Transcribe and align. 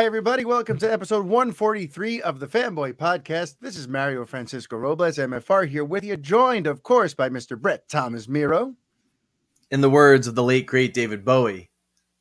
Hi, 0.00 0.06
everybody. 0.06 0.46
Welcome 0.46 0.78
to 0.78 0.90
episode 0.90 1.26
143 1.26 2.22
of 2.22 2.40
the 2.40 2.46
Fanboy 2.46 2.94
Podcast. 2.94 3.56
This 3.60 3.76
is 3.76 3.86
Mario 3.86 4.24
Francisco 4.24 4.78
Robles, 4.78 5.18
MFR, 5.18 5.68
here 5.68 5.84
with 5.84 6.04
you, 6.04 6.16
joined, 6.16 6.66
of 6.66 6.82
course, 6.82 7.12
by 7.12 7.28
Mr. 7.28 7.60
Brett 7.60 7.86
Thomas 7.86 8.26
Miro. 8.26 8.76
In 9.70 9.82
the 9.82 9.90
words 9.90 10.26
of 10.26 10.34
the 10.36 10.42
late, 10.42 10.64
great 10.64 10.94
David 10.94 11.22
Bowie, 11.22 11.68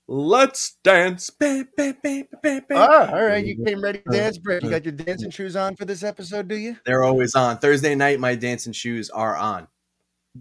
let's 0.09 0.75
dance. 0.83 1.31
Ah, 1.39 3.11
all 3.13 3.23
right. 3.23 3.45
You 3.45 3.63
came 3.63 3.81
ready 3.81 3.99
to 3.99 4.11
dance, 4.11 4.37
Brett. 4.37 4.61
You 4.61 4.69
got 4.69 4.83
your 4.83 4.91
dancing 4.91 5.31
shoes 5.31 5.55
on 5.55 5.77
for 5.77 5.85
this 5.85 6.03
episode, 6.03 6.49
do 6.49 6.55
you? 6.55 6.75
They're 6.85 7.05
always 7.05 7.33
on. 7.33 7.59
Thursday 7.59 7.95
night, 7.95 8.19
my 8.19 8.35
dancing 8.35 8.73
shoes 8.73 9.09
are 9.09 9.37
on. 9.37 9.69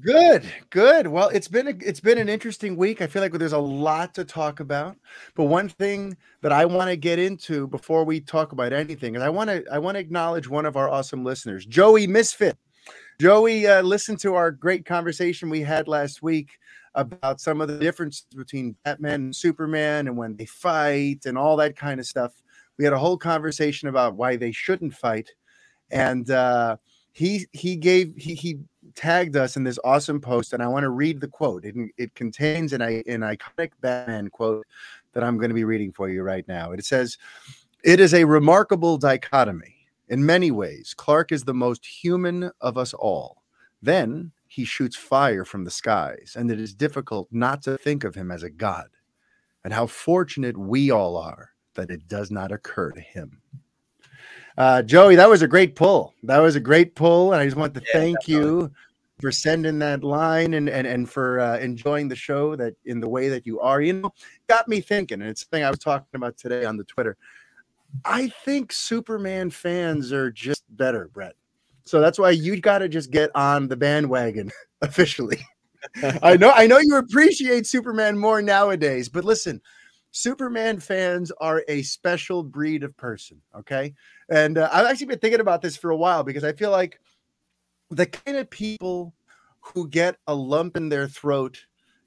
Good, 0.00 0.44
good. 0.70 1.06
Well, 1.06 1.28
it's 1.30 1.48
been 1.48 1.68
a, 1.68 1.74
it's 1.80 2.00
been 2.00 2.18
an 2.18 2.28
interesting 2.28 2.76
week. 2.76 3.00
I 3.00 3.06
feel 3.06 3.22
like 3.22 3.32
there's 3.32 3.52
a 3.52 3.58
lot 3.58 4.14
to 4.14 4.24
talk 4.24 4.60
about. 4.60 4.96
But 5.34 5.44
one 5.44 5.68
thing 5.68 6.16
that 6.42 6.52
I 6.52 6.66
want 6.66 6.90
to 6.90 6.96
get 6.96 7.18
into 7.18 7.66
before 7.68 8.04
we 8.04 8.20
talk 8.20 8.52
about 8.52 8.72
anything 8.72 9.16
is 9.16 9.22
I 9.22 9.30
want 9.30 9.48
to 9.48 9.64
I 9.72 9.78
want 9.78 9.94
to 9.96 10.00
acknowledge 10.00 10.48
one 10.48 10.66
of 10.66 10.76
our 10.76 10.90
awesome 10.90 11.24
listeners, 11.24 11.64
Joey 11.64 12.06
Misfit. 12.06 12.58
Joey 13.20 13.66
uh, 13.66 13.82
listened 13.82 14.20
to 14.20 14.34
our 14.34 14.50
great 14.50 14.84
conversation 14.84 15.48
we 15.50 15.62
had 15.62 15.88
last 15.88 16.22
week 16.22 16.50
about 16.94 17.40
some 17.40 17.60
of 17.60 17.68
the 17.68 17.78
differences 17.78 18.26
between 18.36 18.76
Batman 18.84 19.14
and 19.22 19.36
Superman 19.36 20.06
and 20.06 20.16
when 20.16 20.36
they 20.36 20.46
fight 20.46 21.20
and 21.24 21.38
all 21.38 21.56
that 21.56 21.76
kind 21.76 21.98
of 21.98 22.06
stuff. 22.06 22.34
We 22.78 22.84
had 22.84 22.92
a 22.92 22.98
whole 22.98 23.16
conversation 23.18 23.88
about 23.88 24.16
why 24.16 24.36
they 24.36 24.52
shouldn't 24.52 24.94
fight, 24.94 25.30
and 25.90 26.30
uh, 26.30 26.76
he 27.12 27.46
he 27.52 27.76
gave 27.76 28.14
he 28.16 28.34
he 28.34 28.58
tagged 28.94 29.36
us 29.36 29.56
in 29.56 29.64
this 29.64 29.78
awesome 29.84 30.20
post, 30.20 30.52
and 30.52 30.62
I 30.62 30.68
want 30.68 30.84
to 30.84 30.90
read 30.90 31.20
the 31.20 31.28
quote. 31.28 31.64
It, 31.64 31.74
it 31.96 32.14
contains 32.14 32.72
an, 32.72 32.82
an 32.82 33.20
iconic 33.20 33.70
Batman 33.80 34.28
quote 34.28 34.66
that 35.12 35.22
I'm 35.22 35.38
going 35.38 35.50
to 35.50 35.54
be 35.54 35.64
reading 35.64 35.92
for 35.92 36.08
you 36.08 36.22
right 36.22 36.46
now. 36.48 36.72
It 36.72 36.84
says, 36.84 37.18
It 37.84 38.00
is 38.00 38.14
a 38.14 38.24
remarkable 38.24 38.98
dichotomy. 38.98 39.74
In 40.08 40.24
many 40.24 40.50
ways, 40.50 40.94
Clark 40.96 41.32
is 41.32 41.44
the 41.44 41.54
most 41.54 41.84
human 41.84 42.50
of 42.60 42.78
us 42.78 42.94
all. 42.94 43.42
Then 43.82 44.32
he 44.46 44.64
shoots 44.64 44.96
fire 44.96 45.44
from 45.44 45.64
the 45.64 45.70
skies, 45.70 46.34
and 46.36 46.50
it 46.50 46.58
is 46.58 46.74
difficult 46.74 47.28
not 47.30 47.62
to 47.62 47.76
think 47.76 48.04
of 48.04 48.14
him 48.14 48.30
as 48.30 48.42
a 48.42 48.50
god. 48.50 48.88
And 49.64 49.72
how 49.72 49.86
fortunate 49.86 50.56
we 50.56 50.90
all 50.90 51.16
are 51.16 51.50
that 51.74 51.90
it 51.90 52.08
does 52.08 52.30
not 52.30 52.50
occur 52.50 52.90
to 52.92 53.00
him. 53.00 53.42
Uh, 54.58 54.82
Joey, 54.82 55.14
that 55.14 55.28
was 55.28 55.42
a 55.42 55.48
great 55.48 55.76
pull. 55.76 56.14
That 56.24 56.38
was 56.38 56.56
a 56.56 56.60
great 56.60 56.96
pull, 56.96 57.32
and 57.32 57.40
I 57.40 57.44
just 57.44 57.56
want 57.56 57.74
to 57.74 57.80
yeah, 57.80 57.92
thank 57.92 58.18
definitely. 58.22 58.48
you 58.48 58.72
for 59.20 59.30
sending 59.30 59.78
that 59.78 60.02
line 60.02 60.54
and 60.54 60.68
and 60.68 60.84
and 60.84 61.08
for 61.08 61.38
uh, 61.38 61.58
enjoying 61.58 62.08
the 62.08 62.16
show 62.16 62.56
that 62.56 62.74
in 62.84 62.98
the 62.98 63.08
way 63.08 63.28
that 63.28 63.46
you 63.46 63.60
are. 63.60 63.80
You 63.80 63.92
know, 63.92 64.12
got 64.48 64.66
me 64.66 64.80
thinking, 64.80 65.20
and 65.20 65.30
it's 65.30 65.44
the 65.44 65.50
thing 65.50 65.62
I 65.62 65.70
was 65.70 65.78
talking 65.78 66.08
about 66.14 66.36
today 66.36 66.64
on 66.64 66.76
the 66.76 66.82
Twitter. 66.82 67.16
I 68.04 68.32
think 68.44 68.72
Superman 68.72 69.50
fans 69.50 70.12
are 70.12 70.30
just 70.32 70.64
better, 70.70 71.08
Brett. 71.14 71.34
So 71.84 72.00
that's 72.00 72.18
why 72.18 72.30
you 72.30 72.60
got 72.60 72.78
to 72.78 72.88
just 72.88 73.12
get 73.12 73.30
on 73.36 73.68
the 73.68 73.76
bandwagon 73.76 74.50
officially. 74.82 75.38
I 76.22 76.36
know, 76.36 76.50
I 76.50 76.66
know 76.66 76.78
you 76.78 76.96
appreciate 76.96 77.66
Superman 77.66 78.18
more 78.18 78.42
nowadays, 78.42 79.08
but 79.08 79.24
listen, 79.24 79.62
Superman 80.10 80.80
fans 80.80 81.30
are 81.40 81.62
a 81.68 81.82
special 81.82 82.42
breed 82.42 82.82
of 82.82 82.96
person. 82.96 83.40
Okay. 83.56 83.94
And 84.30 84.58
uh, 84.58 84.68
I've 84.72 84.86
actually 84.86 85.06
been 85.06 85.18
thinking 85.18 85.40
about 85.40 85.62
this 85.62 85.76
for 85.76 85.90
a 85.90 85.96
while 85.96 86.22
because 86.22 86.44
I 86.44 86.52
feel 86.52 86.70
like 86.70 87.00
the 87.90 88.06
kind 88.06 88.36
of 88.36 88.50
people 88.50 89.14
who 89.60 89.88
get 89.88 90.16
a 90.26 90.34
lump 90.34 90.76
in 90.76 90.88
their 90.88 91.08
throat 91.08 91.58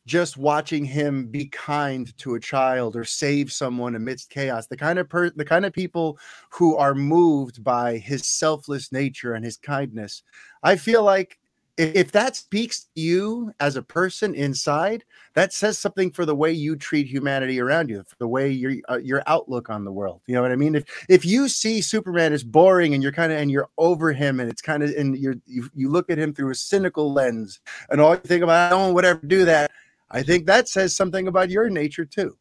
just 0.07 0.35
watching 0.35 0.83
him 0.83 1.27
be 1.27 1.45
kind 1.45 2.15
to 2.17 2.33
a 2.33 2.39
child 2.39 2.95
or 2.95 3.03
save 3.03 3.51
someone 3.51 3.95
amidst 3.95 4.31
chaos 4.31 4.65
the 4.65 4.75
kind 4.75 4.97
of 4.97 5.07
per- 5.07 5.29
the 5.29 5.45
kind 5.45 5.63
of 5.63 5.73
people 5.73 6.17
who 6.49 6.75
are 6.75 6.95
moved 6.95 7.63
by 7.63 7.97
his 7.97 8.27
selfless 8.27 8.91
nature 8.91 9.35
and 9.35 9.45
his 9.45 9.57
kindness 9.57 10.23
i 10.63 10.75
feel 10.75 11.03
like 11.03 11.37
if 11.81 12.11
that 12.11 12.35
speaks 12.35 12.81
to 12.83 13.01
you 13.01 13.53
as 13.59 13.75
a 13.75 13.81
person 13.81 14.35
inside, 14.35 15.03
that 15.33 15.53
says 15.53 15.77
something 15.77 16.11
for 16.11 16.25
the 16.25 16.35
way 16.35 16.51
you 16.51 16.75
treat 16.75 17.07
humanity 17.07 17.59
around 17.59 17.89
you, 17.89 18.03
for 18.03 18.15
the 18.19 18.27
way 18.27 18.51
your 18.51 18.73
uh, 18.89 18.97
your 18.97 19.23
outlook 19.25 19.69
on 19.69 19.83
the 19.83 19.91
world. 19.91 20.21
You 20.27 20.35
know 20.35 20.41
what 20.41 20.51
I 20.51 20.55
mean? 20.55 20.75
If 20.75 20.83
if 21.09 21.25
you 21.25 21.49
see 21.49 21.81
Superman 21.81 22.33
as 22.33 22.43
boring 22.43 22.93
and 22.93 23.01
you're 23.01 23.11
kind 23.11 23.31
of 23.31 23.39
and 23.39 23.49
you're 23.49 23.69
over 23.77 24.13
him 24.13 24.39
and 24.39 24.49
it's 24.49 24.61
kind 24.61 24.83
of 24.83 24.91
and 24.91 25.17
you're 25.17 25.35
you, 25.47 25.69
you 25.73 25.89
look 25.89 26.09
at 26.09 26.17
him 26.17 26.33
through 26.33 26.51
a 26.51 26.55
cynical 26.55 27.11
lens 27.11 27.59
and 27.89 27.99
all 27.99 28.11
you 28.11 28.21
think 28.21 28.43
about 28.43 28.71
I 28.71 28.75
don't 28.75 28.93
would 28.93 29.05
ever 29.05 29.25
do 29.25 29.45
that. 29.45 29.71
I 30.11 30.23
think 30.23 30.45
that 30.45 30.67
says 30.67 30.95
something 30.95 31.27
about 31.27 31.49
your 31.49 31.69
nature 31.69 32.05
too. 32.05 32.37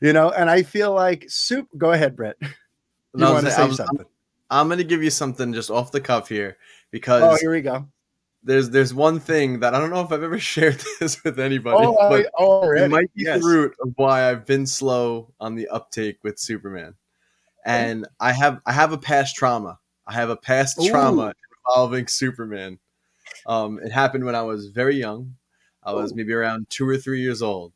You 0.00 0.12
know, 0.12 0.30
and 0.30 0.50
I 0.50 0.64
feel 0.64 0.92
like 0.92 1.26
soup. 1.28 1.68
Go 1.78 1.92
ahead, 1.92 2.16
Brett. 2.16 2.36
You 3.14 3.26
want 3.26 3.44
to 3.44 3.52
say 3.52 3.62
I'm, 3.62 3.74
something? 3.74 4.06
I'm, 4.50 4.60
I'm 4.62 4.68
going 4.68 4.78
to 4.78 4.84
give 4.84 5.02
you 5.02 5.10
something 5.10 5.52
just 5.52 5.70
off 5.70 5.92
the 5.92 6.00
cuff 6.00 6.28
here 6.28 6.56
because 6.90 7.22
oh, 7.22 7.36
here 7.40 7.52
we 7.52 7.60
go 7.60 7.86
there's 8.44 8.70
there's 8.70 8.92
one 8.92 9.20
thing 9.20 9.60
that 9.60 9.74
I 9.74 9.80
don't 9.80 9.90
know 9.90 10.00
if 10.00 10.12
I've 10.12 10.22
ever 10.22 10.38
shared 10.40 10.82
this 11.00 11.22
with 11.24 11.38
anybody, 11.38 11.86
oh, 11.86 12.08
but 12.08 12.26
already. 12.34 12.84
it 12.84 12.88
might 12.90 13.14
be 13.14 13.24
yes. 13.24 13.40
the 13.40 13.46
root 13.46 13.74
of 13.80 13.92
why 13.96 14.30
I've 14.30 14.46
been 14.46 14.66
slow 14.66 15.32
on 15.40 15.54
the 15.54 15.68
uptake 15.68 16.18
with 16.22 16.38
Superman. 16.38 16.94
And 17.64 18.06
I 18.18 18.32
have 18.32 18.60
I 18.66 18.72
have 18.72 18.92
a 18.92 18.98
past 18.98 19.36
trauma. 19.36 19.78
I 20.06 20.14
have 20.14 20.30
a 20.30 20.36
past 20.36 20.78
Ooh. 20.80 20.90
trauma 20.90 21.32
involving 21.68 22.08
Superman. 22.08 22.78
Um, 23.46 23.78
it 23.82 23.92
happened 23.92 24.24
when 24.24 24.34
I 24.34 24.42
was 24.42 24.68
very 24.68 24.96
young. 24.96 25.36
I 25.82 25.92
was 25.92 26.12
Ooh. 26.12 26.16
maybe 26.16 26.32
around 26.32 26.68
two 26.70 26.88
or 26.88 26.96
three 26.96 27.22
years 27.22 27.42
old, 27.42 27.72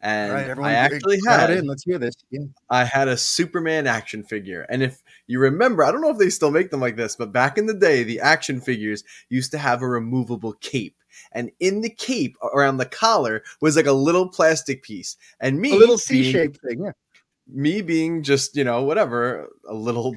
and 0.00 0.32
right, 0.32 0.58
I 0.58 0.72
actually 0.74 1.20
had 1.26 1.50
in. 1.50 1.66
Let's 1.66 1.84
hear 1.84 1.98
this. 1.98 2.14
Yeah. 2.30 2.44
I 2.68 2.84
had 2.84 3.08
a 3.08 3.16
Superman 3.16 3.86
action 3.86 4.22
figure, 4.22 4.66
and 4.68 4.82
if 4.82 5.02
you 5.26 5.38
remember, 5.40 5.84
I 5.84 5.90
don't 5.90 6.00
know 6.00 6.10
if 6.10 6.18
they 6.18 6.30
still 6.30 6.50
make 6.50 6.70
them 6.70 6.80
like 6.80 6.96
this, 6.96 7.16
but 7.16 7.32
back 7.32 7.58
in 7.58 7.66
the 7.66 7.74
day, 7.74 8.02
the 8.02 8.20
action 8.20 8.60
figures 8.60 9.04
used 9.28 9.50
to 9.52 9.58
have 9.58 9.82
a 9.82 9.88
removable 9.88 10.52
cape. 10.54 10.96
And 11.32 11.50
in 11.60 11.80
the 11.80 11.90
cape 11.90 12.36
around 12.42 12.76
the 12.76 12.86
collar 12.86 13.42
was 13.60 13.76
like 13.76 13.86
a 13.86 13.92
little 13.92 14.28
plastic 14.28 14.82
piece. 14.82 15.16
And 15.40 15.60
me, 15.60 15.72
a 15.72 15.76
little 15.76 15.98
C 15.98 16.30
shaped 16.30 16.60
thing, 16.60 16.84
yeah. 16.84 16.92
Me 17.46 17.82
being 17.82 18.22
just, 18.22 18.56
you 18.56 18.64
know, 18.64 18.82
whatever, 18.82 19.48
a 19.68 19.74
little 19.74 20.16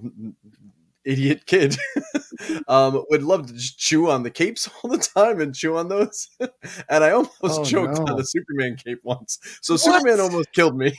idiot 1.07 1.45
kid 1.45 1.75
um, 2.67 3.03
would 3.09 3.23
love 3.23 3.47
to 3.47 3.53
just 3.53 3.79
chew 3.79 4.09
on 4.09 4.23
the 4.23 4.29
capes 4.29 4.69
all 4.83 4.89
the 4.89 4.97
time 4.97 5.41
and 5.41 5.55
chew 5.55 5.77
on 5.77 5.87
those. 5.87 6.29
and 6.39 7.03
I 7.03 7.11
almost 7.11 7.33
oh, 7.43 7.63
choked 7.63 7.99
no. 7.99 8.05
on 8.13 8.17
the 8.17 8.23
Superman 8.23 8.75
cape 8.75 8.99
once. 9.03 9.39
So 9.61 9.73
what? 9.73 9.81
Superman 9.81 10.19
almost 10.19 10.51
killed 10.53 10.77
me. 10.77 10.97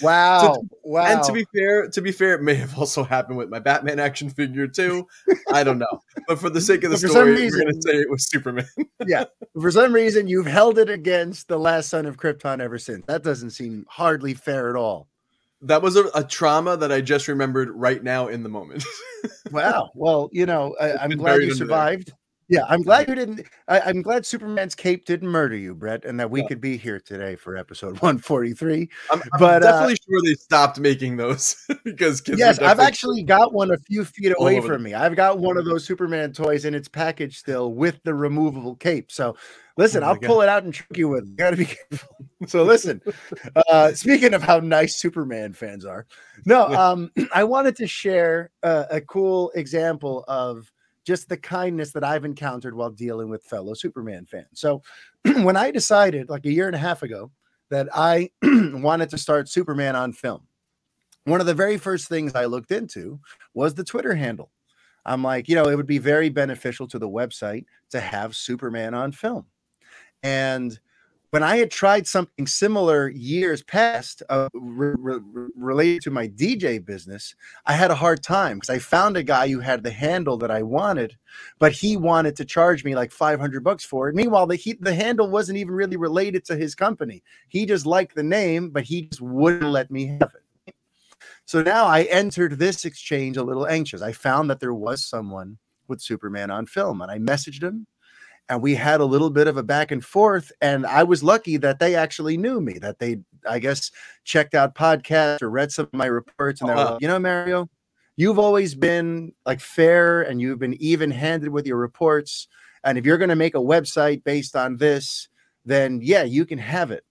Wow. 0.00 0.54
So, 0.54 0.66
wow. 0.84 1.04
And 1.04 1.22
to 1.24 1.32
be 1.32 1.44
fair, 1.54 1.88
to 1.88 2.00
be 2.00 2.12
fair, 2.12 2.34
it 2.34 2.42
may 2.42 2.54
have 2.54 2.78
also 2.78 3.02
happened 3.04 3.38
with 3.38 3.48
my 3.48 3.58
Batman 3.58 3.98
action 3.98 4.30
figure 4.30 4.66
too. 4.66 5.06
I 5.52 5.64
don't 5.64 5.78
know. 5.78 6.00
But 6.28 6.38
for 6.38 6.50
the 6.50 6.60
sake 6.62 6.84
of 6.84 6.90
the 6.90 6.98
story, 6.98 7.32
reason, 7.32 7.60
we're 7.60 7.72
gonna 7.72 7.82
say 7.82 7.92
it 7.92 8.10
was 8.10 8.28
Superman. 8.28 8.66
yeah. 9.06 9.24
For 9.60 9.70
some 9.70 9.92
reason 9.92 10.28
you've 10.28 10.46
held 10.46 10.78
it 10.78 10.88
against 10.88 11.48
the 11.48 11.58
last 11.58 11.88
son 11.88 12.06
of 12.06 12.16
Krypton 12.16 12.60
ever 12.60 12.78
since. 12.78 13.04
That 13.06 13.22
doesn't 13.22 13.50
seem 13.50 13.84
hardly 13.88 14.34
fair 14.34 14.70
at 14.70 14.76
all 14.76 15.08
that 15.64 15.80
was 15.80 15.94
a, 15.94 16.06
a, 16.14 16.24
trauma 16.24 16.76
that 16.76 16.90
I 16.90 17.00
just 17.00 17.28
remembered 17.28 17.70
right 17.70 18.02
now 18.02 18.26
in 18.26 18.42
the 18.42 18.48
moment. 18.48 18.84
wow. 19.52 19.90
Well, 19.94 20.28
you 20.32 20.44
know, 20.44 20.74
I, 20.80 21.04
am 21.04 21.10
glad 21.10 21.40
you 21.40 21.54
survived. 21.54 22.08
There. 22.08 22.16
Yeah, 22.48 22.64
I'm 22.68 22.82
glad 22.82 23.08
you 23.08 23.14
didn't. 23.14 23.46
I, 23.68 23.90
am 23.90 24.02
glad 24.02 24.26
Superman's 24.26 24.74
cape 24.74 25.04
didn't 25.04 25.28
murder 25.28 25.56
you, 25.56 25.74
Brett, 25.74 26.04
and 26.04 26.20
that 26.20 26.30
we 26.30 26.42
yeah. 26.42 26.48
could 26.48 26.60
be 26.60 26.76
here 26.76 27.00
today 27.00 27.36
for 27.36 27.56
episode 27.56 27.92
143. 28.02 28.88
I'm, 29.10 29.20
I'm 29.20 29.28
but 29.38 29.60
definitely 29.60 29.94
uh, 29.94 29.96
sure 30.08 30.20
they 30.24 30.34
stopped 30.34 30.78
making 30.78 31.16
those 31.16 31.56
because 31.84 32.20
kids. 32.20 32.38
Yes, 32.38 32.58
I've 32.58 32.80
actually 32.80 33.22
got 33.22 33.52
one 33.52 33.70
a 33.70 33.78
few 33.78 34.04
feet 34.04 34.34
away 34.36 34.60
from 34.60 34.82
me. 34.82 34.94
I've 34.94 35.16
got 35.16 35.38
one 35.38 35.56
of 35.56 35.64
those 35.64 35.84
Superman 35.84 36.32
toys 36.32 36.64
in 36.64 36.74
its 36.74 36.88
package 36.88 37.38
still 37.38 37.72
with 37.72 38.02
the 38.02 38.14
removable 38.14 38.76
cape. 38.76 39.10
So 39.10 39.36
Listen, 39.76 40.02
oh 40.02 40.08
I'll 40.08 40.14
God. 40.16 40.26
pull 40.26 40.40
it 40.42 40.48
out 40.48 40.64
and 40.64 40.74
trick 40.74 40.96
you 40.96 41.08
with. 41.08 41.26
You 41.26 41.34
gotta 41.34 41.56
be 41.56 41.64
careful. 41.90 42.16
so 42.46 42.62
listen, 42.62 43.00
uh, 43.70 43.92
speaking 43.92 44.34
of 44.34 44.42
how 44.42 44.60
nice 44.60 44.96
Superman 44.96 45.54
fans 45.54 45.84
are, 45.84 46.06
no, 46.44 46.66
um, 46.66 47.10
I 47.34 47.44
wanted 47.44 47.76
to 47.76 47.86
share 47.86 48.50
uh, 48.62 48.84
a 48.90 49.00
cool 49.00 49.50
example 49.54 50.24
of 50.28 50.70
just 51.04 51.28
the 51.28 51.36
kindness 51.36 51.92
that 51.92 52.04
I've 52.04 52.24
encountered 52.24 52.74
while 52.74 52.90
dealing 52.90 53.28
with 53.28 53.44
fellow 53.44 53.74
Superman 53.74 54.26
fans. 54.26 54.46
So 54.54 54.82
when 55.24 55.56
I 55.56 55.70
decided 55.70 56.28
like 56.28 56.46
a 56.46 56.52
year 56.52 56.66
and 56.66 56.76
a 56.76 56.80
half 56.80 57.02
ago 57.02 57.30
that 57.70 57.88
I 57.94 58.30
wanted 58.42 59.10
to 59.10 59.18
start 59.18 59.48
Superman 59.48 59.96
on 59.96 60.12
film, 60.12 60.42
one 61.24 61.40
of 61.40 61.46
the 61.46 61.54
very 61.54 61.78
first 61.78 62.08
things 62.08 62.34
I 62.34 62.46
looked 62.46 62.72
into 62.72 63.20
was 63.54 63.74
the 63.74 63.84
Twitter 63.84 64.14
handle. 64.14 64.50
I'm 65.04 65.22
like, 65.22 65.48
you 65.48 65.54
know, 65.54 65.68
it 65.68 65.76
would 65.76 65.86
be 65.86 65.98
very 65.98 66.28
beneficial 66.28 66.86
to 66.88 66.98
the 66.98 67.08
website 67.08 67.64
to 67.90 68.00
have 68.00 68.36
Superman 68.36 68.94
on 68.94 69.12
film. 69.12 69.46
And 70.22 70.78
when 71.32 71.42
I 71.42 71.56
had 71.56 71.70
tried 71.70 72.06
something 72.06 72.46
similar 72.46 73.08
years 73.08 73.62
past 73.62 74.22
uh, 74.28 74.50
re- 74.52 74.94
re- 74.98 75.48
related 75.56 76.02
to 76.02 76.10
my 76.10 76.28
DJ 76.28 76.84
business, 76.84 77.34
I 77.64 77.72
had 77.72 77.90
a 77.90 77.94
hard 77.94 78.22
time 78.22 78.58
because 78.58 78.68
I 78.68 78.78
found 78.78 79.16
a 79.16 79.22
guy 79.22 79.48
who 79.48 79.60
had 79.60 79.82
the 79.82 79.90
handle 79.90 80.36
that 80.36 80.50
I 80.50 80.62
wanted, 80.62 81.16
but 81.58 81.72
he 81.72 81.96
wanted 81.96 82.36
to 82.36 82.44
charge 82.44 82.84
me 82.84 82.94
like 82.94 83.10
500 83.10 83.64
bucks 83.64 83.82
for 83.82 84.10
it. 84.10 84.14
Meanwhile, 84.14 84.46
the, 84.46 84.56
he, 84.56 84.74
the 84.74 84.94
handle 84.94 85.26
wasn't 85.26 85.56
even 85.56 85.72
really 85.72 85.96
related 85.96 86.44
to 86.44 86.56
his 86.56 86.74
company. 86.74 87.22
He 87.48 87.64
just 87.64 87.86
liked 87.86 88.14
the 88.14 88.22
name, 88.22 88.68
but 88.68 88.84
he 88.84 89.06
just 89.06 89.22
wouldn't 89.22 89.70
let 89.70 89.90
me 89.90 90.18
have 90.20 90.34
it. 90.34 90.74
So 91.46 91.62
now 91.62 91.86
I 91.86 92.02
entered 92.02 92.58
this 92.58 92.84
exchange 92.84 93.38
a 93.38 93.42
little 93.42 93.66
anxious. 93.66 94.02
I 94.02 94.12
found 94.12 94.50
that 94.50 94.60
there 94.60 94.74
was 94.74 95.02
someone 95.02 95.56
with 95.88 96.02
Superman 96.02 96.50
on 96.50 96.66
film, 96.66 97.00
and 97.00 97.10
I 97.10 97.16
messaged 97.16 97.62
him, 97.62 97.86
and 98.48 98.62
we 98.62 98.74
had 98.74 99.00
a 99.00 99.04
little 99.04 99.30
bit 99.30 99.46
of 99.46 99.56
a 99.56 99.62
back 99.62 99.90
and 99.90 100.04
forth. 100.04 100.52
And 100.60 100.86
I 100.86 101.04
was 101.04 101.22
lucky 101.22 101.56
that 101.58 101.78
they 101.78 101.94
actually 101.94 102.36
knew 102.36 102.60
me, 102.60 102.78
that 102.78 102.98
they, 102.98 103.18
I 103.48 103.58
guess, 103.58 103.90
checked 104.24 104.54
out 104.54 104.74
podcasts 104.74 105.42
or 105.42 105.50
read 105.50 105.72
some 105.72 105.86
of 105.86 105.92
my 105.92 106.06
reports, 106.06 106.60
and 106.60 106.68
they're 106.68 106.76
uh-huh. 106.76 106.92
like, 106.92 107.02
you 107.02 107.08
know, 107.08 107.18
Mario, 107.18 107.68
you've 108.16 108.38
always 108.38 108.74
been 108.74 109.32
like 109.46 109.60
fair 109.60 110.22
and 110.22 110.40
you've 110.40 110.58
been 110.58 110.80
even 110.82 111.10
handed 111.10 111.48
with 111.48 111.66
your 111.66 111.78
reports. 111.78 112.48
And 112.84 112.98
if 112.98 113.06
you're 113.06 113.18
going 113.18 113.30
to 113.30 113.36
make 113.36 113.54
a 113.54 113.58
website 113.58 114.24
based 114.24 114.56
on 114.56 114.76
this, 114.76 115.28
then 115.64 116.00
yeah, 116.02 116.24
you 116.24 116.44
can 116.44 116.58
have 116.58 116.90
it. 116.90 117.04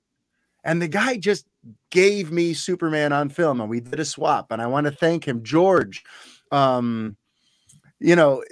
And 0.64 0.82
the 0.82 0.88
guy 0.88 1.18
just 1.18 1.48
gave 1.90 2.32
me 2.32 2.54
Superman 2.54 3.14
on 3.14 3.30
film 3.30 3.62
and 3.62 3.70
we 3.70 3.80
did 3.80 4.00
a 4.00 4.06
swap. 4.06 4.52
And 4.52 4.62
I 4.62 4.68
want 4.68 4.86
to 4.86 4.92
thank 4.92 5.28
him, 5.28 5.44
George. 5.44 6.04
Um, 6.52 7.16
you 8.00 8.16
know, 8.16 8.44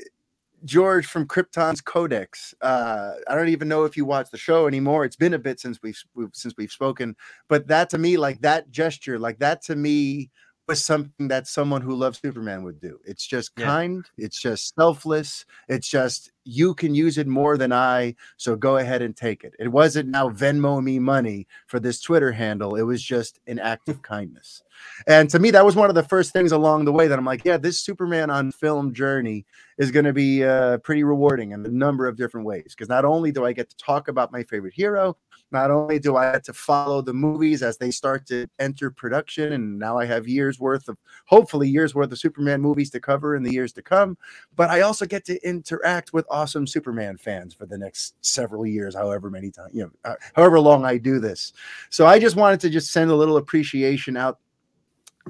George 0.65 1.05
from 1.05 1.27
Krypton's 1.27 1.81
Codex. 1.81 2.53
Uh, 2.61 3.13
I 3.27 3.35
don't 3.35 3.49
even 3.49 3.67
know 3.67 3.85
if 3.85 3.95
you 3.95 4.05
watch 4.05 4.29
the 4.31 4.37
show 4.37 4.67
anymore. 4.67 5.05
It's 5.05 5.15
been 5.15 5.33
a 5.33 5.39
bit 5.39 5.59
since 5.59 5.79
we've, 5.81 6.01
we've 6.13 6.29
since 6.33 6.53
we've 6.57 6.71
spoken, 6.71 7.15
but 7.47 7.67
that 7.67 7.89
to 7.91 7.97
me, 7.97 8.17
like 8.17 8.41
that 8.41 8.69
gesture, 8.71 9.19
like 9.19 9.39
that 9.39 9.61
to 9.63 9.75
me 9.75 10.29
was 10.69 10.85
something 10.85 11.27
that 11.27 11.47
someone 11.47 11.81
who 11.81 11.95
loves 11.95 12.19
Superman 12.19 12.61
would 12.63 12.79
do. 12.79 12.99
It's 13.03 13.25
just 13.25 13.51
yeah. 13.57 13.65
kind, 13.65 14.05
it's 14.19 14.39
just 14.39 14.75
selfless, 14.75 15.43
it's 15.67 15.89
just 15.89 16.31
you 16.43 16.75
can 16.75 16.93
use 16.93 17.17
it 17.17 17.25
more 17.25 17.57
than 17.57 17.73
I, 17.73 18.15
so 18.37 18.55
go 18.55 18.77
ahead 18.77 19.01
and 19.01 19.17
take 19.17 19.43
it. 19.43 19.53
It 19.59 19.69
wasn't 19.69 20.09
now 20.09 20.29
Venmo 20.29 20.81
me 20.81 20.99
money 20.99 21.47
for 21.65 21.79
this 21.79 21.99
Twitter 21.99 22.31
handle, 22.31 22.75
it 22.75 22.83
was 22.83 23.01
just 23.01 23.39
an 23.47 23.57
act 23.57 23.89
of 23.89 24.03
kindness. 24.03 24.61
And 25.07 25.27
to 25.31 25.39
me, 25.39 25.49
that 25.51 25.65
was 25.65 25.75
one 25.75 25.89
of 25.89 25.95
the 25.95 26.03
first 26.03 26.33
things 26.33 26.51
along 26.51 26.85
the 26.85 26.93
way 26.93 27.07
that 27.07 27.17
I'm 27.17 27.25
like, 27.25 27.43
yeah, 27.43 27.57
this 27.57 27.81
Superman 27.81 28.29
on 28.29 28.51
film 28.51 28.93
journey 28.93 29.45
is 29.79 29.89
going 29.89 30.05
to 30.05 30.13
be 30.13 30.43
uh, 30.43 30.77
pretty 30.77 31.03
rewarding 31.03 31.51
in 31.51 31.65
a 31.65 31.69
number 31.69 32.07
of 32.07 32.15
different 32.15 32.45
ways. 32.45 32.75
Because 32.77 32.89
not 32.89 33.05
only 33.05 33.31
do 33.31 33.43
I 33.43 33.53
get 33.53 33.69
to 33.71 33.77
talk 33.77 34.07
about 34.07 34.31
my 34.31 34.43
favorite 34.43 34.73
hero, 34.73 35.17
not 35.51 35.71
only 35.71 35.99
do 35.99 36.15
I 36.15 36.31
get 36.33 36.43
to 36.45 36.53
follow 36.53 37.01
the 37.01 37.13
movies 37.13 37.63
as 37.63 37.77
they 37.77 37.91
start 37.91 38.25
to 38.27 38.47
enter 38.59 38.91
production, 38.91 39.53
and 39.53 39.79
now 39.79 39.97
I 39.97 40.05
have 40.05 40.27
years 40.27 40.59
worth 40.59 40.87
of, 40.87 40.97
hopefully, 41.25 41.67
years 41.67 41.95
worth 41.95 42.11
of 42.11 42.19
Superman 42.19 42.61
movies 42.61 42.89
to 42.91 42.99
cover 42.99 43.35
in 43.35 43.43
the 43.43 43.51
years 43.51 43.73
to 43.73 43.81
come, 43.81 44.17
but 44.55 44.69
I 44.69 44.81
also 44.81 45.05
get 45.05 45.25
to 45.25 45.39
interact 45.47 46.13
with 46.13 46.25
awesome 46.29 46.67
Superman 46.67 47.17
fans 47.17 47.53
for 47.53 47.65
the 47.65 47.77
next 47.77 48.15
several 48.21 48.65
years, 48.65 48.95
however 48.95 49.29
many 49.29 49.51
times, 49.51 49.71
you 49.73 49.83
know, 49.83 49.91
uh, 50.05 50.15
however 50.35 50.59
long 50.59 50.85
I 50.85 50.97
do 50.97 51.19
this. 51.19 51.53
So 51.89 52.05
I 52.05 52.19
just 52.19 52.35
wanted 52.35 52.59
to 52.61 52.69
just 52.69 52.91
send 52.91 53.11
a 53.11 53.15
little 53.15 53.37
appreciation 53.37 54.17
out 54.17 54.39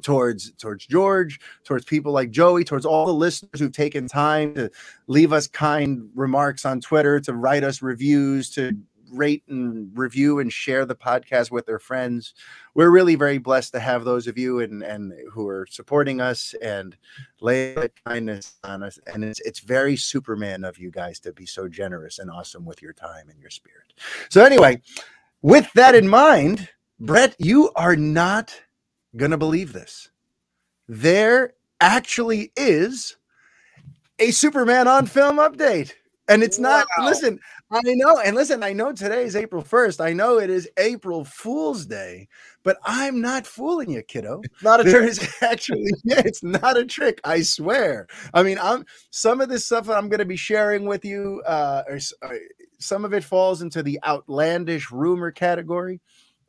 towards 0.01 0.51
towards 0.53 0.85
George, 0.85 1.39
towards 1.63 1.85
people 1.85 2.11
like 2.11 2.31
Joey, 2.31 2.63
towards 2.63 2.85
all 2.85 3.05
the 3.05 3.13
listeners 3.13 3.59
who've 3.59 3.71
taken 3.71 4.07
time 4.07 4.53
to 4.55 4.69
leave 5.07 5.33
us 5.33 5.47
kind 5.47 6.09
remarks 6.15 6.65
on 6.65 6.79
Twitter, 6.79 7.19
to 7.21 7.33
write 7.33 7.63
us 7.63 7.81
reviews, 7.81 8.49
to 8.51 8.71
rate 9.11 9.43
and 9.47 9.91
review 9.97 10.39
and 10.39 10.51
share 10.51 10.85
the 10.85 10.95
podcast 10.95 11.51
with 11.51 11.65
their 11.65 11.79
friends. 11.79 12.33
We're 12.73 12.89
really 12.89 13.15
very 13.15 13.37
blessed 13.37 13.73
to 13.73 13.79
have 13.79 14.03
those 14.03 14.27
of 14.27 14.37
you 14.37 14.59
and 14.59 14.83
and 14.83 15.13
who 15.31 15.47
are 15.47 15.67
supporting 15.69 16.21
us 16.21 16.53
and 16.61 16.95
lay 17.41 17.73
the 17.73 17.91
kindness 18.05 18.55
on 18.63 18.83
us. 18.83 18.99
And 19.07 19.23
it's 19.23 19.39
it's 19.41 19.59
very 19.59 19.95
Superman 19.95 20.63
of 20.63 20.77
you 20.77 20.91
guys 20.91 21.19
to 21.21 21.33
be 21.33 21.45
so 21.45 21.67
generous 21.67 22.19
and 22.19 22.29
awesome 22.29 22.65
with 22.65 22.81
your 22.81 22.93
time 22.93 23.29
and 23.29 23.39
your 23.39 23.49
spirit. 23.49 23.93
So 24.29 24.43
anyway, 24.43 24.81
with 25.41 25.71
that 25.73 25.95
in 25.95 26.07
mind, 26.07 26.69
Brett, 26.99 27.35
you 27.39 27.71
are 27.75 27.95
not 27.95 28.53
gonna 29.15 29.37
believe 29.37 29.73
this. 29.73 30.09
There 30.87 31.53
actually 31.81 32.51
is 32.55 33.17
a 34.19 34.31
Superman 34.31 34.87
on 34.87 35.05
film 35.05 35.37
update. 35.37 35.93
And 36.27 36.43
it's 36.43 36.59
wow. 36.59 36.83
not, 36.97 37.05
listen, 37.05 37.39
I 37.71 37.81
know, 37.83 38.17
and 38.17 38.35
listen, 38.35 38.63
I 38.63 38.73
know 38.73 38.91
today 38.91 39.23
is 39.23 39.35
April 39.35 39.61
1st. 39.61 40.03
I 40.03 40.11
know 40.11 40.39
it 40.39 40.49
is 40.49 40.67
April 40.77 41.23
Fool's 41.23 41.85
Day, 41.85 42.27
but 42.63 42.77
I'm 42.83 43.21
not 43.21 43.45
fooling 43.45 43.91
you, 43.91 44.01
kiddo. 44.01 44.41
It's 44.43 44.63
not 44.63 44.79
a 44.79 44.83
there 44.83 45.01
trick. 45.01 45.09
Is 45.11 45.35
actually, 45.41 45.91
yeah, 46.03 46.21
it's 46.25 46.41
not 46.43 46.77
a 46.77 46.85
trick. 46.85 47.21
I 47.23 47.43
swear. 47.43 48.07
I 48.33 48.41
mean, 48.41 48.57
I'm 48.59 48.85
some 49.11 49.39
of 49.39 49.49
this 49.49 49.67
stuff 49.67 49.85
that 49.85 49.97
I'm 49.97 50.09
going 50.09 50.19
to 50.19 50.25
be 50.25 50.35
sharing 50.35 50.85
with 50.85 51.05
you, 51.05 51.43
uh, 51.45 51.83
or, 51.87 51.99
uh, 52.23 52.29
some 52.79 53.05
of 53.05 53.13
it 53.13 53.23
falls 53.23 53.61
into 53.61 53.83
the 53.83 53.99
outlandish 54.03 54.91
rumor 54.91 55.31
category. 55.31 56.01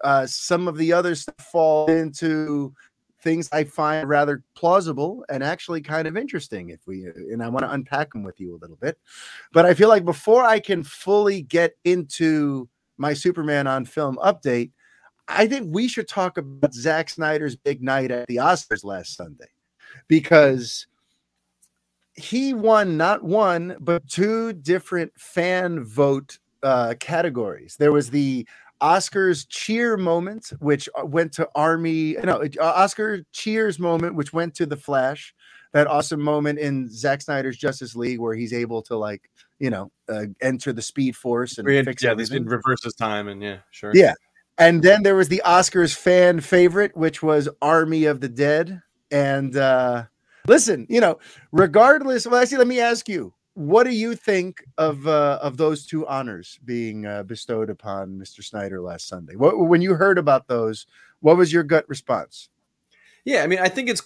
Uh, 0.02 0.26
some 0.26 0.68
of 0.68 0.78
the 0.78 0.94
others 0.94 1.28
fall 1.38 1.86
into 1.90 2.72
things 3.22 3.48
I 3.52 3.64
find 3.64 4.08
rather 4.08 4.42
plausible 4.54 5.24
and 5.28 5.42
actually 5.42 5.80
kind 5.80 6.08
of 6.08 6.16
interesting 6.16 6.70
if 6.70 6.80
we 6.86 7.04
and 7.04 7.42
I 7.42 7.48
want 7.48 7.64
to 7.64 7.72
unpack 7.72 8.12
them 8.12 8.22
with 8.22 8.40
you 8.40 8.54
a 8.54 8.58
little 8.58 8.76
bit. 8.76 8.98
But 9.52 9.66
I 9.66 9.74
feel 9.74 9.88
like 9.88 10.04
before 10.04 10.44
I 10.44 10.60
can 10.60 10.82
fully 10.82 11.42
get 11.42 11.76
into 11.84 12.68
my 12.96 13.14
Superman 13.14 13.66
on 13.66 13.84
film 13.84 14.16
update, 14.22 14.70
I 15.28 15.46
think 15.46 15.68
we 15.72 15.88
should 15.88 16.08
talk 16.08 16.38
about 16.38 16.74
Zack 16.74 17.08
Snyder's 17.08 17.56
big 17.56 17.82
night 17.82 18.10
at 18.10 18.26
the 18.26 18.36
Oscars 18.36 18.84
last 18.84 19.16
Sunday 19.16 19.48
because 20.08 20.86
he 22.14 22.52
won 22.52 22.96
not 22.96 23.22
one 23.22 23.76
but 23.80 24.06
two 24.08 24.52
different 24.52 25.12
fan 25.18 25.84
vote 25.84 26.38
uh, 26.62 26.94
categories. 27.00 27.76
There 27.78 27.92
was 27.92 28.10
the 28.10 28.46
Oscars 28.80 29.46
cheer 29.48 29.96
moment, 29.96 30.52
which 30.60 30.88
uh, 30.98 31.04
went 31.04 31.32
to 31.34 31.48
Army. 31.54 32.16
No, 32.22 32.42
uh, 32.42 32.62
Oscar 32.62 33.24
cheers 33.32 33.78
moment, 33.78 34.14
which 34.14 34.32
went 34.32 34.54
to 34.56 34.66
the 34.66 34.76
Flash. 34.76 35.34
That 35.72 35.86
awesome 35.86 36.20
moment 36.20 36.58
in 36.58 36.90
Zack 36.90 37.22
Snyder's 37.22 37.56
Justice 37.56 37.94
League 37.94 38.18
where 38.18 38.34
he's 38.34 38.52
able 38.52 38.82
to 38.82 38.96
like 38.96 39.30
you 39.60 39.70
know 39.70 39.92
uh, 40.08 40.24
enter 40.40 40.72
the 40.72 40.82
Speed 40.82 41.14
Force 41.14 41.58
and 41.58 41.68
had, 41.68 41.84
fix 41.84 42.02
yeah, 42.02 42.14
he's 42.16 42.30
been 42.30 42.44
reverse 42.44 42.82
his 42.82 42.94
time 42.94 43.28
and 43.28 43.40
yeah, 43.42 43.58
sure, 43.70 43.92
yeah. 43.94 44.14
And 44.58 44.82
then 44.82 45.04
there 45.04 45.14
was 45.14 45.28
the 45.28 45.42
Oscars 45.46 45.94
fan 45.94 46.40
favorite, 46.40 46.96
which 46.96 47.22
was 47.22 47.48
Army 47.62 48.04
of 48.04 48.20
the 48.20 48.28
Dead. 48.28 48.82
And 49.10 49.56
uh 49.56 50.04
listen, 50.46 50.86
you 50.90 51.00
know, 51.00 51.18
regardless, 51.52 52.26
well, 52.26 52.42
actually, 52.42 52.58
let 52.58 52.66
me 52.66 52.80
ask 52.80 53.08
you, 53.08 53.32
what 53.60 53.84
do 53.84 53.94
you 53.94 54.14
think 54.14 54.64
of 54.78 55.06
uh, 55.06 55.38
of 55.42 55.58
those 55.58 55.84
two 55.84 56.06
honors 56.06 56.58
being 56.64 57.04
uh, 57.04 57.22
bestowed 57.24 57.68
upon 57.68 58.18
Mr. 58.18 58.42
Snyder 58.42 58.80
last 58.80 59.06
Sunday? 59.06 59.36
What, 59.36 59.58
when 59.58 59.82
you 59.82 59.94
heard 59.94 60.16
about 60.16 60.48
those, 60.48 60.86
what 61.20 61.36
was 61.36 61.52
your 61.52 61.62
gut 61.62 61.86
response? 61.86 62.48
Yeah, 63.22 63.42
I 63.42 63.46
mean, 63.46 63.58
I 63.58 63.68
think 63.68 63.90
it's 63.90 64.00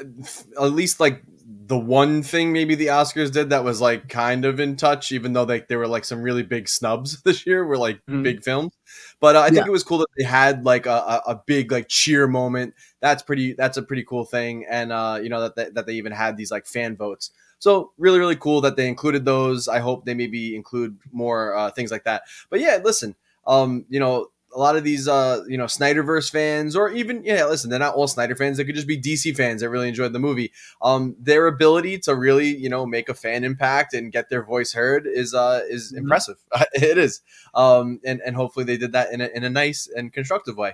uh, 0.00 0.64
at 0.64 0.72
least 0.72 0.98
like 0.98 1.22
the 1.46 1.78
one 1.78 2.24
thing 2.24 2.52
maybe 2.52 2.74
the 2.74 2.88
Oscars 2.88 3.30
did 3.30 3.50
that 3.50 3.62
was 3.62 3.80
like 3.80 4.08
kind 4.08 4.44
of 4.44 4.58
in 4.58 4.74
touch, 4.74 5.12
even 5.12 5.32
though 5.32 5.44
they, 5.44 5.60
there 5.60 5.78
were 5.78 5.86
like 5.86 6.04
some 6.04 6.20
really 6.20 6.42
big 6.42 6.68
snubs 6.68 7.22
this 7.24 7.46
year, 7.46 7.64
were 7.64 7.78
like 7.78 7.98
mm-hmm. 7.98 8.24
big 8.24 8.42
films. 8.42 8.76
But 9.20 9.36
uh, 9.36 9.42
I 9.42 9.50
think 9.50 9.58
yeah. 9.58 9.66
it 9.66 9.72
was 9.72 9.84
cool 9.84 9.98
that 9.98 10.08
they 10.18 10.24
had 10.24 10.64
like 10.64 10.86
a, 10.86 11.22
a, 11.24 11.40
big 11.46 11.70
like 11.70 11.86
cheer 11.86 12.26
moment. 12.26 12.74
That's 13.00 13.22
pretty. 13.22 13.52
That's 13.52 13.76
a 13.76 13.82
pretty 13.82 14.02
cool 14.02 14.24
thing, 14.24 14.66
and 14.68 14.90
uh, 14.90 15.20
you 15.22 15.28
know 15.28 15.42
that 15.42 15.54
they, 15.54 15.70
that 15.70 15.86
they 15.86 15.94
even 15.94 16.10
had 16.10 16.36
these 16.36 16.50
like 16.50 16.66
fan 16.66 16.96
votes. 16.96 17.30
So 17.58 17.92
really, 17.98 18.18
really 18.18 18.36
cool 18.36 18.60
that 18.62 18.76
they 18.76 18.88
included 18.88 19.24
those. 19.24 19.68
I 19.68 19.80
hope 19.80 20.04
they 20.04 20.14
maybe 20.14 20.54
include 20.54 20.98
more 21.12 21.54
uh, 21.54 21.70
things 21.70 21.90
like 21.90 22.04
that. 22.04 22.22
But 22.50 22.60
yeah, 22.60 22.78
listen, 22.82 23.16
um, 23.46 23.84
you 23.88 23.98
know, 23.98 24.28
a 24.54 24.58
lot 24.58 24.76
of 24.76 24.84
these 24.84 25.06
uh 25.06 25.42
you 25.46 25.58
know 25.58 25.66
Snyderverse 25.66 26.30
fans 26.30 26.74
or 26.74 26.90
even 26.90 27.22
yeah 27.24 27.44
listen 27.44 27.70
they're 27.70 27.78
not 27.78 27.94
all 27.94 28.08
Snyder 28.08 28.34
fans 28.34 28.56
they 28.56 28.64
could 28.64 28.74
just 28.74 28.86
be 28.86 29.00
DC 29.00 29.36
fans 29.36 29.60
that 29.60 29.68
really 29.68 29.88
enjoyed 29.88 30.12
the 30.12 30.18
movie 30.18 30.52
um 30.80 31.16
their 31.18 31.46
ability 31.46 31.98
to 31.98 32.14
really 32.14 32.56
you 32.56 32.68
know 32.68 32.86
make 32.86 33.08
a 33.08 33.14
fan 33.14 33.44
impact 33.44 33.94
and 33.94 34.10
get 34.10 34.30
their 34.30 34.42
voice 34.42 34.72
heard 34.72 35.06
is 35.06 35.34
uh 35.34 35.60
is 35.68 35.92
mm-hmm. 35.92 36.04
impressive 36.04 36.36
it 36.72 36.98
is 36.98 37.20
um 37.54 38.00
and 38.04 38.20
and 38.24 38.36
hopefully 38.36 38.64
they 38.64 38.76
did 38.76 38.92
that 38.92 39.12
in 39.12 39.20
a, 39.20 39.26
in 39.28 39.44
a 39.44 39.50
nice 39.50 39.88
and 39.94 40.12
constructive 40.12 40.56
way 40.56 40.72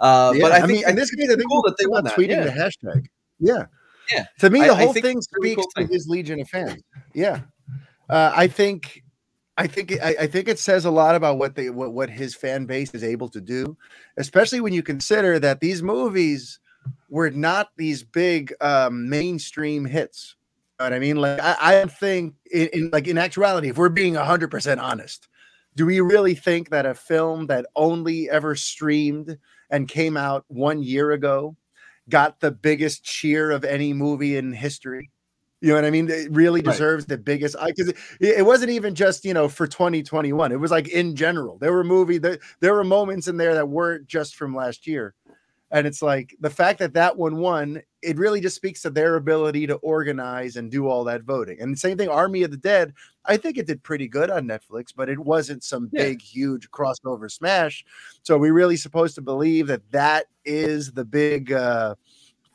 uh 0.00 0.32
yeah, 0.34 0.42
but 0.42 0.52
I, 0.52 0.56
I 0.56 0.60
think 0.60 0.80
mean, 0.80 0.88
in 0.88 0.96
this 0.96 1.10
case 1.10 1.30
I 1.30 1.36
think 1.36 1.50
cool 1.50 1.62
that 1.62 1.76
they 1.78 1.86
won 1.86 2.04
that. 2.04 2.14
tweeting 2.14 2.30
yeah. 2.30 2.44
the 2.44 2.50
hashtag 2.50 3.06
yeah 3.38 3.66
yeah. 4.12 4.24
To 4.40 4.50
me, 4.50 4.60
the 4.60 4.72
I, 4.72 4.82
whole 4.82 4.90
I 4.90 5.00
thing 5.00 5.20
speaks 5.22 5.56
cool 5.56 5.70
to 5.76 5.82
thing. 5.82 5.88
his 5.88 6.08
legion 6.08 6.40
of 6.40 6.48
fans. 6.48 6.82
Yeah. 7.14 7.40
Uh, 8.08 8.32
I 8.34 8.48
think 8.48 9.04
I 9.56 9.66
think 9.66 9.92
I, 10.02 10.16
I, 10.20 10.26
think 10.26 10.48
it 10.48 10.58
says 10.58 10.84
a 10.84 10.90
lot 10.90 11.14
about 11.14 11.38
what 11.38 11.54
they 11.54 11.70
what, 11.70 11.92
what 11.92 12.08
his 12.08 12.34
fan 12.34 12.66
base 12.66 12.94
is 12.94 13.04
able 13.04 13.28
to 13.28 13.40
do, 13.40 13.76
especially 14.16 14.60
when 14.60 14.72
you 14.72 14.82
consider 14.82 15.38
that 15.38 15.60
these 15.60 15.82
movies 15.82 16.58
were 17.10 17.30
not 17.30 17.68
these 17.76 18.02
big 18.02 18.54
um, 18.60 19.08
mainstream 19.08 19.84
hits. 19.84 20.36
You 20.80 20.86
know 20.86 20.90
what 20.90 20.96
I 20.96 20.98
mean? 20.98 21.16
Like 21.16 21.40
I, 21.40 21.56
I 21.60 21.84
think 21.86 22.34
in, 22.50 22.68
in 22.72 22.90
like 22.90 23.06
in 23.06 23.18
actuality, 23.18 23.68
if 23.68 23.76
we're 23.76 23.90
being 23.90 24.14
hundred 24.14 24.50
percent 24.50 24.80
honest, 24.80 25.28
do 25.76 25.84
we 25.84 26.00
really 26.00 26.34
think 26.34 26.70
that 26.70 26.86
a 26.86 26.94
film 26.94 27.46
that 27.48 27.66
only 27.76 28.30
ever 28.30 28.54
streamed 28.54 29.38
and 29.70 29.86
came 29.86 30.16
out 30.16 30.44
one 30.48 30.82
year 30.82 31.12
ago 31.12 31.54
got 32.08 32.40
the 32.40 32.50
biggest 32.50 33.04
cheer 33.04 33.50
of 33.50 33.64
any 33.64 33.92
movie 33.92 34.36
in 34.36 34.52
history. 34.52 35.10
You 35.60 35.68
know 35.68 35.74
what 35.74 35.84
I 35.84 35.90
mean? 35.90 36.08
It 36.08 36.32
really 36.32 36.62
deserves 36.62 37.02
right. 37.02 37.08
the 37.10 37.18
biggest 37.18 37.54
because 37.66 37.88
it, 37.88 37.96
it, 38.20 38.46
wasn't 38.46 38.70
even 38.70 38.94
just 38.94 39.26
you 39.26 39.34
know 39.34 39.46
for 39.46 39.66
2021. 39.66 40.52
It 40.52 40.56
was 40.56 40.70
like 40.70 40.88
in 40.88 41.14
general. 41.14 41.58
There 41.58 41.72
were 41.72 41.84
movie 41.84 42.16
there, 42.16 42.38
there 42.60 42.72
were 42.72 42.84
moments 42.84 43.28
in 43.28 43.36
there 43.36 43.54
that 43.54 43.68
weren't 43.68 44.06
just 44.06 44.36
from 44.36 44.54
last 44.54 44.86
year. 44.86 45.14
And 45.70 45.86
it's 45.86 46.02
like 46.02 46.36
the 46.40 46.50
fact 46.50 46.80
that 46.80 46.94
that 46.94 47.16
one 47.16 47.36
won, 47.36 47.80
it 48.02 48.18
really 48.18 48.40
just 48.40 48.56
speaks 48.56 48.82
to 48.82 48.90
their 48.90 49.16
ability 49.16 49.66
to 49.68 49.76
organize 49.76 50.56
and 50.56 50.70
do 50.70 50.88
all 50.88 51.04
that 51.04 51.22
voting. 51.22 51.60
And 51.60 51.72
the 51.72 51.78
same 51.78 51.96
thing, 51.96 52.08
Army 52.08 52.42
of 52.42 52.50
the 52.50 52.56
Dead, 52.56 52.92
I 53.24 53.36
think 53.36 53.56
it 53.56 53.66
did 53.66 53.82
pretty 53.82 54.08
good 54.08 54.30
on 54.30 54.48
Netflix, 54.48 54.88
but 54.94 55.08
it 55.08 55.18
wasn't 55.18 55.62
some 55.62 55.88
yeah. 55.92 56.04
big, 56.04 56.22
huge 56.22 56.70
crossover 56.70 57.30
smash. 57.30 57.84
So 58.22 58.36
we 58.36 58.50
really 58.50 58.76
supposed 58.76 59.14
to 59.14 59.20
believe 59.20 59.68
that 59.68 59.88
that 59.92 60.26
is 60.44 60.90
the 60.92 61.04
big 61.04 61.52
uh, 61.52 61.94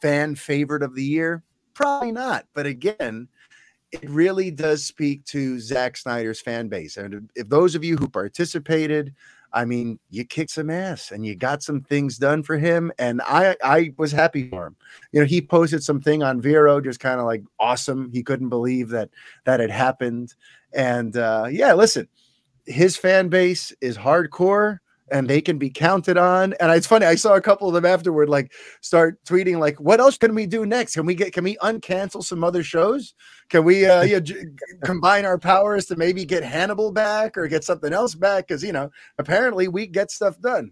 fan 0.02 0.36
favorite 0.36 0.84
of 0.84 0.96
the 0.96 1.04
year? 1.04 1.44
Probably 1.74 2.12
not. 2.12 2.46
But 2.54 2.66
again, 2.66 3.28
it 3.92 4.10
really 4.10 4.52
does 4.52 4.84
speak 4.84 5.24
to 5.26 5.60
Zack 5.60 5.96
Snyder's 5.96 6.42
fan 6.42 6.68
base. 6.68 6.98
And 6.98 7.30
if 7.36 7.48
those 7.48 7.76
of 7.76 7.84
you 7.84 7.96
who 7.98 8.10
participated, 8.10 9.14
I 9.56 9.64
mean, 9.64 9.98
you 10.10 10.26
kicked 10.26 10.52
some 10.52 10.70
ass 10.70 11.12
and 11.12 11.26
you 11.26 11.34
got 11.34 11.64
some 11.64 11.82
things 11.82 12.18
done 12.18 12.44
for 12.44 12.58
him. 12.58 12.92
And 13.00 13.22
I 13.22 13.56
I 13.64 13.94
was 13.98 14.12
happy 14.12 14.50
for 14.50 14.68
him. 14.68 14.76
You 15.14 15.22
know, 15.22 15.26
he 15.26 15.42
posted 15.42 15.82
something 15.82 16.22
on 16.22 16.42
Vero, 16.42 16.82
just 16.82 17.00
kind 17.00 17.22
of 17.22 17.26
like 17.26 17.42
awesome. 17.58 18.12
He 18.12 18.22
couldn't 18.22 18.50
believe 18.50 18.90
that 18.90 19.10
that 19.46 19.62
had 19.62 19.72
happened. 19.72 20.36
And 20.74 21.16
uh, 21.16 21.48
yeah, 21.50 21.74
listen, 21.74 22.10
his 22.66 22.98
fan 22.98 23.30
base 23.30 23.74
is 23.80 23.98
hardcore 23.98 24.80
and 25.12 25.30
they 25.30 25.42
can 25.42 25.58
be 25.58 25.70
counted 25.70 26.18
on. 26.18 26.54
And 26.60 26.72
it's 26.72 26.88
funny, 26.88 27.06
I 27.06 27.16
saw 27.16 27.36
a 27.36 27.42
couple 27.42 27.68
of 27.68 27.74
them 27.74 27.86
afterward 27.86 28.30
like 28.30 28.52
start 28.82 29.24
tweeting 29.26 29.60
like, 29.60 29.80
"What 29.80 30.00
else 30.00 30.18
can 30.18 30.36
we 30.36 30.46
do 30.46 30.66
next? 30.66 30.96
Can 30.96 31.06
we 31.06 31.16
get 31.16 31.34
can 31.34 31.44
we 31.44 31.58
uncancel 31.58 32.24
some 32.24 32.44
other 32.44 32.64
shows? 32.64 33.14
Can 33.50 33.64
we 33.64 33.86
uh, 33.86 34.04
you 34.04 34.20
know, 34.20 34.36
combine 34.84 35.26
our 35.26 35.38
powers 35.38 35.86
to 35.88 35.96
maybe 35.96 36.26
get 36.26 36.44
Hannibal 36.44 36.92
back 36.92 37.38
or 37.38 37.48
get 37.48 37.64
something 37.64 37.94
else 37.94 38.16
back? 38.16 38.48
Because 38.48 38.64
you 38.64 38.72
know, 38.74 38.90
apparently 39.18 39.68
we 39.68 39.88
get 39.88 40.12
stuff 40.12 40.40
done." 40.40 40.72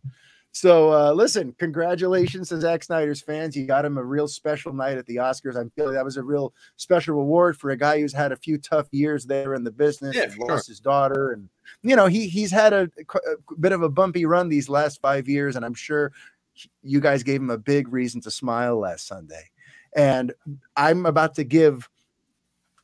So 0.56 0.94
uh, 0.94 1.14
listen, 1.14 1.56
congratulations 1.58 2.50
to 2.50 2.62
Zack 2.62 2.84
Snyder's 2.84 3.22
fans. 3.22 3.56
You 3.58 3.66
got 3.66 3.86
him 3.86 3.98
a 3.98 4.04
real 4.04 4.28
special 4.28 4.72
night 4.72 5.00
at 5.00 5.08
the 5.08 5.16
Oscars. 5.16 5.58
I'm 5.58 5.72
feeling 5.72 5.96
that 5.96 6.06
was 6.06 6.18
a 6.18 6.24
real 6.24 6.54
special 6.76 7.16
reward 7.16 7.58
for 7.58 7.72
a 7.72 7.78
guy 7.78 8.00
who's 8.00 8.14
had 8.14 8.32
a 8.32 8.36
few 8.38 8.60
tough 8.60 8.86
years 8.92 9.26
there 9.26 9.56
in 9.56 9.64
the 9.64 9.72
business 9.72 10.16
yeah, 10.16 10.24
and 10.24 10.34
sure. 10.34 10.46
lost 10.46 10.68
his 10.68 10.80
daughter. 10.80 11.32
And 11.32 11.50
you 11.82 11.96
know, 11.96 12.06
he 12.06 12.28
he's 12.28 12.52
had 12.52 12.72
a, 12.72 12.84
a 12.84 13.56
bit 13.60 13.72
of 13.72 13.82
a 13.82 13.90
bumpy 13.90 14.28
run 14.28 14.48
these 14.48 14.70
last 14.70 15.02
five 15.02 15.28
years, 15.28 15.56
and 15.56 15.66
I'm 15.66 15.74
sure 15.74 16.12
you 16.84 17.00
guys 17.00 17.24
gave 17.24 17.42
him 17.42 17.50
a 17.50 17.58
big 17.58 17.92
reason 17.92 18.22
to 18.22 18.30
smile 18.30 18.78
last 18.78 19.08
Sunday. 19.08 19.50
And 19.96 20.34
I'm 20.78 21.08
about 21.08 21.34
to 21.36 21.44
give 21.44 21.90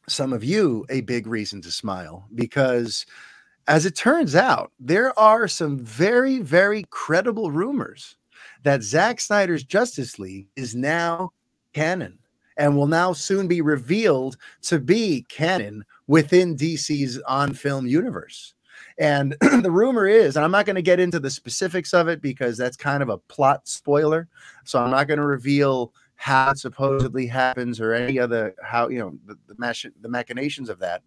some 0.07 0.33
of 0.33 0.43
you 0.43 0.87
a 0.89 1.01
big 1.01 1.27
reason 1.27 1.61
to 1.61 1.69
smile 1.69 2.25
because 2.33 3.05
as 3.69 3.85
it 3.85 3.95
turns 3.95 4.35
out, 4.35 4.71
there 4.79 5.17
are 5.17 5.47
some 5.47 5.77
very, 5.77 6.39
very 6.39 6.85
credible 6.89 7.51
rumors 7.51 8.17
that 8.63 8.81
Zack 8.81 9.21
Snyder's 9.21 9.63
Justice 9.63 10.17
League 10.17 10.47
is 10.55 10.73
now 10.73 11.29
canon 11.73 12.17
and 12.57 12.75
will 12.75 12.87
now 12.87 13.13
soon 13.13 13.47
be 13.47 13.61
revealed 13.61 14.37
to 14.63 14.79
be 14.79 15.23
canon 15.29 15.85
within 16.07 16.57
DC's 16.57 17.19
on 17.27 17.53
film 17.53 17.85
universe. 17.85 18.55
And 18.97 19.35
the 19.61 19.71
rumor 19.71 20.07
is, 20.07 20.35
and 20.35 20.43
I'm 20.43 20.51
not 20.51 20.65
going 20.65 20.75
to 20.75 20.81
get 20.81 20.99
into 20.99 21.19
the 21.19 21.29
specifics 21.29 21.93
of 21.93 22.07
it 22.07 22.23
because 22.23 22.57
that's 22.57 22.75
kind 22.75 23.03
of 23.03 23.09
a 23.09 23.19
plot 23.19 23.67
spoiler. 23.67 24.27
So 24.65 24.81
I'm 24.81 24.89
not 24.89 25.07
going 25.07 25.19
to 25.19 25.25
reveal 25.27 25.93
how 26.15 26.51
it 26.51 26.57
supposedly 26.57 27.27
happens 27.27 27.79
or 27.79 27.93
any 27.93 28.19
other 28.19 28.55
how 28.61 28.89
you 28.89 28.99
know 28.99 29.17
the 29.25 29.37
the, 29.47 29.55
mach- 29.57 29.93
the 30.01 30.09
machinations 30.09 30.69
of 30.69 30.79
that. 30.79 31.03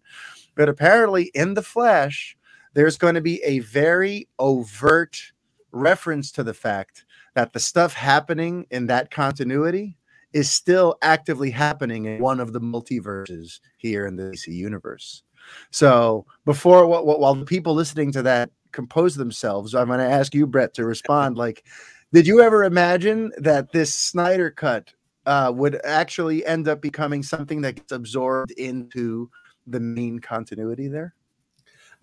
But 0.55 0.69
apparently, 0.69 1.25
in 1.35 1.53
the 1.53 1.61
Flash, 1.61 2.35
there's 2.73 2.97
going 2.97 3.15
to 3.15 3.21
be 3.21 3.41
a 3.43 3.59
very 3.59 4.27
overt 4.39 5.19
reference 5.71 6.31
to 6.31 6.43
the 6.43 6.53
fact 6.53 7.05
that 7.35 7.53
the 7.53 7.59
stuff 7.59 7.93
happening 7.93 8.65
in 8.71 8.87
that 8.87 9.11
continuity 9.11 9.97
is 10.33 10.51
still 10.51 10.95
actively 11.01 11.51
happening 11.51 12.05
in 12.05 12.21
one 12.21 12.39
of 12.39 12.53
the 12.53 12.61
multiverses 12.61 13.59
here 13.77 14.05
in 14.07 14.15
the 14.15 14.23
DC 14.23 14.47
universe. 14.47 15.23
So 15.71 16.25
before 16.45 16.87
while 16.87 17.35
the 17.35 17.45
people 17.45 17.73
listening 17.73 18.11
to 18.13 18.21
that 18.23 18.49
compose 18.71 19.15
themselves, 19.15 19.75
I'm 19.75 19.87
going 19.87 19.99
to 19.99 20.05
ask 20.05 20.33
you, 20.33 20.47
Brett, 20.47 20.73
to 20.75 20.85
respond. 20.85 21.37
Like, 21.37 21.65
did 22.11 22.25
you 22.25 22.41
ever 22.41 22.63
imagine 22.63 23.31
that 23.37 23.71
this 23.71 23.93
Snyder 23.93 24.49
cut 24.49 24.93
uh, 25.25 25.51
would 25.55 25.79
actually 25.83 26.45
end 26.45 26.67
up 26.67 26.81
becoming 26.81 27.23
something 27.23 27.61
that 27.61 27.75
gets 27.75 27.91
absorbed 27.91 28.51
into 28.51 29.29
the 29.67 29.79
main 29.79 30.19
continuity 30.19 30.87
there? 30.87 31.13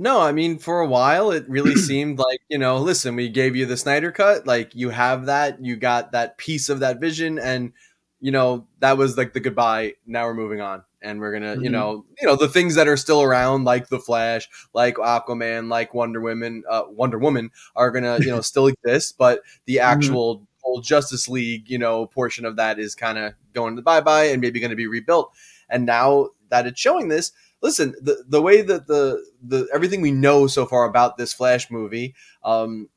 No, 0.01 0.23
I 0.23 0.33
mean, 0.33 0.59
for 0.59 0.81
a 0.81 0.87
while, 0.87 1.31
it 1.31 1.47
really 1.47 1.75
seemed 1.77 2.19
like, 2.19 2.41
you 2.49 2.57
know, 2.57 2.79
listen, 2.79 3.17
we 3.17 3.29
gave 3.29 3.55
you 3.55 3.67
the 3.67 3.77
Snyder 3.77 4.11
cut. 4.11 4.47
Like, 4.47 4.75
you 4.75 4.89
have 4.89 5.27
that, 5.27 5.63
you 5.63 5.77
got 5.77 6.13
that 6.13 6.39
piece 6.39 6.71
of 6.71 6.81
that 6.81 7.01
vision. 7.01 7.39
And, 7.39 7.75
you 8.19 8.33
know, 8.33 8.67
that 8.79 8.97
was 8.97 9.19
like 9.19 9.35
the 9.35 9.41
goodbye. 9.41 9.97
Now 10.07 10.25
we're 10.25 10.33
moving 10.33 10.63
on. 10.63 10.85
And 11.03 11.21
we're 11.21 11.33
gonna, 11.33 11.53
mm-hmm. 11.53 11.65
you 11.65 11.71
know, 11.71 12.07
you 12.19 12.27
know, 12.27 12.35
the 12.35 12.49
things 12.49 12.77
that 12.77 12.89
are 12.89 12.97
still 12.97 13.23
around, 13.23 13.65
like 13.65 13.89
the 13.89 13.99
Flash, 13.99 14.49
like 14.73 14.97
Aquaman, 14.97 15.69
like 15.69 15.93
Wonder 15.93 16.21
Woman, 16.21 16.63
uh, 16.69 16.85
Wonder 16.89 17.19
Woman, 17.19 17.51
are 17.77 17.91
gonna, 17.91 18.19
you 18.21 18.29
know, 18.29 18.41
still 18.43 18.69
exist. 18.69 19.17
But 19.19 19.43
the 19.67 19.77
mm-hmm. 19.77 19.93
actual 19.93 20.37
mm-hmm. 20.37 20.45
whole 20.63 20.81
Justice 20.81 21.29
League, 21.29 21.71
you 21.71 21.79
know, 21.79 22.07
portion 22.07 22.47
of 22.47 22.57
that 22.57 22.79
is 22.79 22.95
kind 22.95 23.19
of 23.19 23.35
going 23.53 23.75
to 23.75 23.77
the 23.77 23.83
bye 23.83 24.01
bye 24.01 24.25
and 24.25 24.41
maybe 24.41 24.61
going 24.61 24.71
to 24.71 24.77
be 24.77 24.87
rebuilt. 24.87 25.33
And 25.69 25.85
now 25.85 26.29
that 26.51 26.67
it's 26.67 26.81
showing 26.81 27.09
this, 27.09 27.33
listen, 27.63 27.95
the 28.01 28.25
the 28.29 28.43
way 28.43 28.63
that 28.63 28.87
the 28.87 29.25
the 29.43 29.69
everything 29.73 30.01
we 30.01 30.11
know 30.11 30.47
so 30.47 30.67
far 30.67 30.85
about 30.85 31.17
this 31.17 31.33
Flash 31.33 31.71
movie, 31.71 32.15
um, 32.45 32.89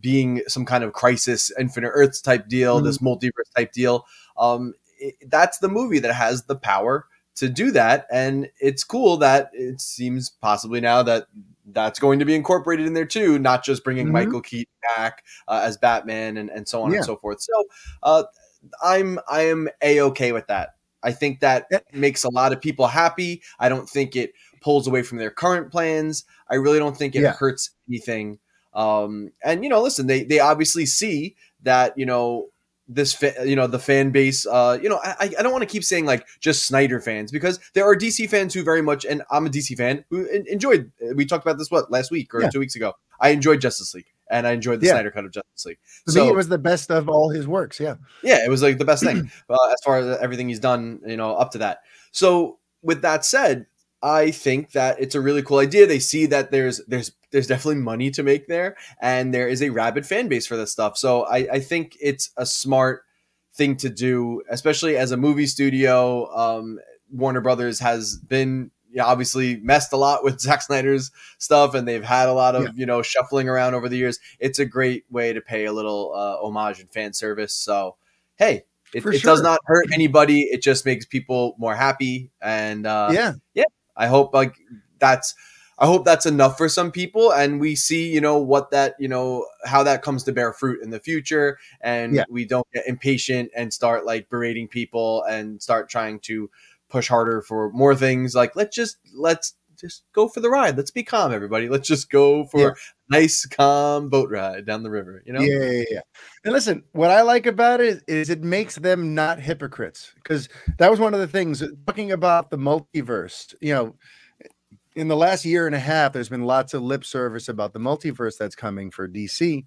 being 0.00 0.42
some 0.48 0.64
kind 0.64 0.84
of 0.84 0.92
crisis, 0.92 1.52
Infinite 1.58 1.90
Earths 1.92 2.20
type 2.20 2.48
deal, 2.48 2.76
mm-hmm. 2.76 2.86
this 2.86 2.98
multiverse 2.98 3.50
type 3.56 3.72
deal, 3.72 4.06
um, 4.38 4.74
it, 4.98 5.14
that's 5.28 5.58
the 5.58 5.68
movie 5.68 5.98
that 5.98 6.14
has 6.14 6.44
the 6.44 6.56
power 6.56 7.06
to 7.36 7.48
do 7.48 7.70
that, 7.72 8.06
and 8.10 8.48
it's 8.60 8.84
cool 8.84 9.18
that 9.18 9.50
it 9.52 9.80
seems 9.80 10.30
possibly 10.30 10.80
now 10.80 11.02
that 11.02 11.26
that's 11.72 11.98
going 11.98 12.20
to 12.20 12.24
be 12.24 12.34
incorporated 12.34 12.86
in 12.86 12.94
there 12.94 13.04
too, 13.06 13.38
not 13.38 13.64
just 13.64 13.84
bringing 13.84 14.06
mm-hmm. 14.06 14.12
Michael 14.12 14.40
Keaton 14.40 14.72
back 14.96 15.24
uh, 15.48 15.60
as 15.64 15.76
Batman 15.76 16.36
and, 16.36 16.48
and 16.48 16.68
so 16.68 16.82
on 16.82 16.92
yeah. 16.92 16.98
and 16.98 17.06
so 17.06 17.16
forth. 17.16 17.40
So 17.40 17.64
uh, 18.02 18.22
I'm 18.82 19.18
I 19.28 19.42
am 19.42 19.68
a 19.82 20.00
okay 20.02 20.32
with 20.32 20.46
that. 20.46 20.75
I 21.06 21.12
think 21.12 21.38
that 21.38 21.68
makes 21.92 22.24
a 22.24 22.30
lot 22.30 22.52
of 22.52 22.60
people 22.60 22.88
happy. 22.88 23.40
I 23.60 23.68
don't 23.68 23.88
think 23.88 24.16
it 24.16 24.32
pulls 24.60 24.88
away 24.88 25.02
from 25.02 25.18
their 25.18 25.30
current 25.30 25.70
plans. 25.70 26.24
I 26.50 26.56
really 26.56 26.80
don't 26.80 26.96
think 26.96 27.14
it 27.14 27.22
yeah. 27.22 27.32
hurts 27.32 27.70
anything. 27.88 28.40
Um, 28.74 29.30
and 29.44 29.62
you 29.62 29.70
know, 29.70 29.80
listen, 29.80 30.08
they 30.08 30.24
they 30.24 30.40
obviously 30.40 30.84
see 30.84 31.36
that 31.62 31.96
you 31.96 32.06
know 32.06 32.48
this 32.88 33.14
fa- 33.14 33.34
you 33.44 33.54
know 33.54 33.66
the 33.66 33.80
fan 33.80 34.10
base 34.10 34.46
uh 34.46 34.78
you 34.80 34.88
know 34.88 35.00
i 35.02 35.28
i 35.36 35.42
don't 35.42 35.50
want 35.50 35.62
to 35.62 35.66
keep 35.66 35.82
saying 35.82 36.06
like 36.06 36.24
just 36.38 36.66
snyder 36.66 37.00
fans 37.00 37.32
because 37.32 37.58
there 37.74 37.84
are 37.84 37.96
dc 37.96 38.30
fans 38.30 38.54
who 38.54 38.62
very 38.62 38.80
much 38.80 39.04
and 39.04 39.24
i'm 39.32 39.44
a 39.44 39.50
dc 39.50 39.76
fan 39.76 40.04
who 40.08 40.24
enjoyed 40.46 40.92
we 41.16 41.26
talked 41.26 41.44
about 41.44 41.58
this 41.58 41.68
what 41.68 41.90
last 41.90 42.12
week 42.12 42.32
or 42.32 42.42
yeah. 42.42 42.48
two 42.48 42.60
weeks 42.60 42.76
ago 42.76 42.92
i 43.18 43.30
enjoyed 43.30 43.60
justice 43.60 43.92
league 43.92 44.06
and 44.30 44.46
I 44.46 44.52
enjoyed 44.52 44.80
the 44.80 44.86
yeah. 44.86 44.92
Snyder 44.92 45.10
cut 45.10 45.24
of 45.24 45.32
Justice 45.32 45.66
League. 45.66 45.78
To 46.06 46.12
so, 46.12 46.24
me, 46.24 46.30
it 46.30 46.34
was 46.34 46.48
the 46.48 46.58
best 46.58 46.90
of 46.90 47.08
all 47.08 47.30
his 47.30 47.46
works. 47.46 47.80
Yeah, 47.80 47.96
yeah, 48.22 48.44
it 48.44 48.50
was 48.50 48.62
like 48.62 48.78
the 48.78 48.84
best 48.84 49.04
thing 49.04 49.30
uh, 49.50 49.68
as 49.72 49.80
far 49.84 49.98
as 49.98 50.18
everything 50.18 50.48
he's 50.48 50.60
done. 50.60 51.00
You 51.06 51.16
know, 51.16 51.34
up 51.34 51.52
to 51.52 51.58
that. 51.58 51.80
So 52.12 52.58
with 52.82 53.02
that 53.02 53.24
said, 53.24 53.66
I 54.02 54.30
think 54.30 54.72
that 54.72 55.00
it's 55.00 55.14
a 55.14 55.20
really 55.20 55.42
cool 55.42 55.58
idea. 55.58 55.86
They 55.86 55.98
see 55.98 56.26
that 56.26 56.50
there's 56.50 56.80
there's 56.86 57.12
there's 57.30 57.46
definitely 57.46 57.82
money 57.82 58.10
to 58.12 58.22
make 58.22 58.46
there, 58.46 58.76
and 59.00 59.32
there 59.32 59.48
is 59.48 59.62
a 59.62 59.70
rabid 59.70 60.06
fan 60.06 60.28
base 60.28 60.46
for 60.46 60.56
this 60.56 60.72
stuff. 60.72 60.96
So 60.96 61.24
I, 61.24 61.36
I 61.52 61.60
think 61.60 61.96
it's 62.00 62.30
a 62.36 62.46
smart 62.46 63.02
thing 63.54 63.76
to 63.78 63.88
do, 63.88 64.42
especially 64.50 64.96
as 64.96 65.12
a 65.12 65.16
movie 65.16 65.46
studio. 65.46 66.32
Um, 66.34 66.78
Warner 67.10 67.40
Brothers 67.40 67.80
has 67.80 68.16
been 68.16 68.70
you 68.96 69.02
know, 69.02 69.08
obviously 69.08 69.58
messed 69.58 69.92
a 69.92 69.96
lot 69.98 70.24
with 70.24 70.40
Zack 70.40 70.62
Snyder's 70.62 71.10
stuff, 71.36 71.74
and 71.74 71.86
they've 71.86 72.02
had 72.02 72.30
a 72.30 72.32
lot 72.32 72.56
of 72.56 72.64
yeah. 72.64 72.70
you 72.74 72.86
know 72.86 73.02
shuffling 73.02 73.46
around 73.46 73.74
over 73.74 73.90
the 73.90 73.96
years. 73.98 74.18
It's 74.40 74.58
a 74.58 74.64
great 74.64 75.04
way 75.10 75.34
to 75.34 75.42
pay 75.42 75.66
a 75.66 75.72
little 75.72 76.14
uh, 76.14 76.42
homage 76.42 76.80
and 76.80 76.90
fan 76.90 77.12
service. 77.12 77.52
So, 77.52 77.96
hey, 78.36 78.64
it, 78.94 79.04
it 79.04 79.20
sure. 79.20 79.34
does 79.34 79.42
not 79.42 79.60
hurt 79.66 79.88
anybody. 79.92 80.44
It 80.44 80.62
just 80.62 80.86
makes 80.86 81.04
people 81.04 81.54
more 81.58 81.76
happy, 81.76 82.30
and 82.40 82.86
uh, 82.86 83.10
yeah, 83.12 83.34
yeah. 83.52 83.64
I 83.94 84.06
hope 84.06 84.32
like 84.32 84.56
that's. 84.98 85.34
I 85.78 85.84
hope 85.84 86.06
that's 86.06 86.24
enough 86.24 86.56
for 86.56 86.70
some 86.70 86.90
people, 86.90 87.30
and 87.34 87.60
we 87.60 87.76
see, 87.76 88.10
you 88.10 88.22
know, 88.22 88.38
what 88.38 88.70
that, 88.70 88.94
you 88.98 89.08
know, 89.08 89.46
how 89.66 89.82
that 89.82 90.00
comes 90.00 90.22
to 90.22 90.32
bear 90.32 90.54
fruit 90.54 90.82
in 90.82 90.88
the 90.88 90.98
future, 90.98 91.58
and 91.82 92.14
yeah. 92.14 92.24
we 92.30 92.46
don't 92.46 92.66
get 92.72 92.86
impatient 92.86 93.50
and 93.54 93.70
start 93.70 94.06
like 94.06 94.30
berating 94.30 94.68
people 94.68 95.22
and 95.24 95.60
start 95.62 95.90
trying 95.90 96.18
to 96.20 96.48
push 96.88 97.08
harder 97.08 97.42
for 97.42 97.70
more 97.72 97.94
things. 97.94 98.34
Like 98.34 98.56
let's 98.56 98.74
just 98.74 98.98
let's 99.14 99.54
just 99.78 100.04
go 100.14 100.28
for 100.28 100.40
the 100.40 100.50
ride. 100.50 100.76
Let's 100.76 100.90
be 100.90 101.02
calm, 101.02 101.32
everybody. 101.32 101.68
Let's 101.68 101.88
just 101.88 102.10
go 102.10 102.44
for 102.44 102.60
yeah. 102.60 102.70
nice, 103.08 103.46
calm 103.46 104.08
boat 104.08 104.30
ride 104.30 104.66
down 104.66 104.82
the 104.82 104.90
river. 104.90 105.22
You 105.26 105.34
know? 105.34 105.40
Yeah, 105.40 105.70
yeah, 105.70 105.84
yeah. 105.90 106.00
And 106.44 106.52
listen, 106.52 106.82
what 106.92 107.10
I 107.10 107.22
like 107.22 107.46
about 107.46 107.80
it 107.80 108.02
is 108.08 108.30
it 108.30 108.42
makes 108.42 108.76
them 108.76 109.14
not 109.14 109.40
hypocrites 109.40 110.12
because 110.16 110.48
that 110.78 110.90
was 110.90 111.00
one 111.00 111.14
of 111.14 111.20
the 111.20 111.28
things 111.28 111.62
talking 111.86 112.12
about 112.12 112.50
the 112.50 112.58
multiverse. 112.58 113.54
You 113.60 113.74
know, 113.74 113.94
in 114.94 115.08
the 115.08 115.16
last 115.16 115.44
year 115.44 115.66
and 115.66 115.74
a 115.74 115.80
half, 115.80 116.12
there's 116.12 116.28
been 116.28 116.44
lots 116.44 116.74
of 116.74 116.82
lip 116.82 117.04
service 117.04 117.48
about 117.48 117.72
the 117.72 117.80
multiverse 117.80 118.38
that's 118.38 118.56
coming 118.56 118.90
for 118.90 119.06
DC. 119.06 119.64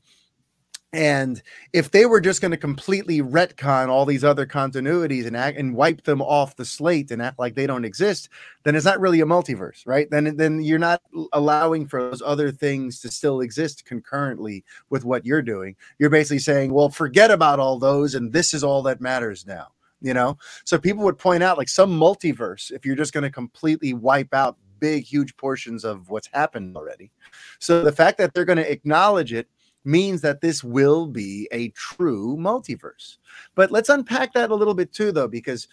And 0.92 1.44
if 1.72 1.92
they 1.92 2.08
were 2.08 2.20
just 2.20 2.42
going 2.42 2.52
to 2.52 2.58
completely 2.58 3.22
retcon 3.22 3.90
all 3.90 4.06
these 4.06 4.24
other 4.24 4.48
continuities 4.48 5.28
and 5.28 5.38
act 5.38 5.60
and 5.60 5.76
wipe 5.76 6.04
them 6.04 6.20
off 6.20 6.56
the 6.56 6.66
slate 6.66 7.12
and 7.12 7.22
act 7.22 7.38
like 7.38 7.54
they 7.54 7.68
don't 7.68 7.86
exist, 7.86 8.30
then 8.64 8.76
it's 8.76 8.86
not 8.86 9.00
really 9.00 9.22
a 9.22 9.26
multiverse, 9.26 9.86
right? 9.86 10.10
Then 10.10 10.36
then 10.36 10.64
you're 10.64 10.80
not 10.80 11.04
allowing 11.34 11.86
for 11.86 12.10
those 12.10 12.24
other 12.26 12.52
things 12.52 13.02
to 13.02 13.12
still 13.12 13.42
exist 13.42 13.86
concurrently 13.86 14.64
with 14.90 15.06
what 15.06 15.28
you're 15.28 15.44
doing. 15.44 15.76
You're 16.00 16.10
basically 16.10 16.40
saying, 16.40 16.74
well, 16.74 16.90
forget 16.90 17.30
about 17.30 17.60
all 17.60 17.78
those, 17.78 18.16
and 18.16 18.34
this 18.34 18.56
is 18.56 18.64
all 18.64 18.82
that 18.84 19.00
matters 19.00 19.46
now. 19.46 19.68
You 20.02 20.14
know, 20.14 20.38
so 20.64 20.80
people 20.80 21.04
would 21.04 21.20
point 21.20 21.44
out 21.44 21.58
like 21.58 21.70
some 21.70 21.92
multiverse 21.92 22.72
if 22.72 22.86
you're 22.86 22.96
just 22.96 23.14
going 23.14 23.26
to 23.26 23.30
completely 23.30 23.94
wipe 23.94 24.34
out 24.34 24.58
big, 24.80 25.04
huge 25.04 25.36
portions 25.38 25.84
of 25.84 26.10
what's 26.10 26.30
happened 26.34 26.76
already. 26.76 27.12
So 27.60 27.84
the 27.84 27.92
fact 27.92 28.18
that 28.18 28.34
they're 28.34 28.46
going 28.46 28.58
to 28.58 28.72
acknowledge 28.72 29.34
it 29.34 29.50
means 29.86 30.22
that 30.22 30.42
this 30.42 30.64
will 30.64 31.08
be 31.08 31.48
a 31.52 31.70
true 31.70 32.38
multiverse. 32.38 33.18
But 33.56 33.72
let's 33.72 33.90
unpack 33.90 34.34
that 34.34 34.52
a 34.52 34.56
little 34.56 34.74
bit 34.74 34.94
too, 34.94 35.12
though, 35.12 35.28
because, 35.28 35.68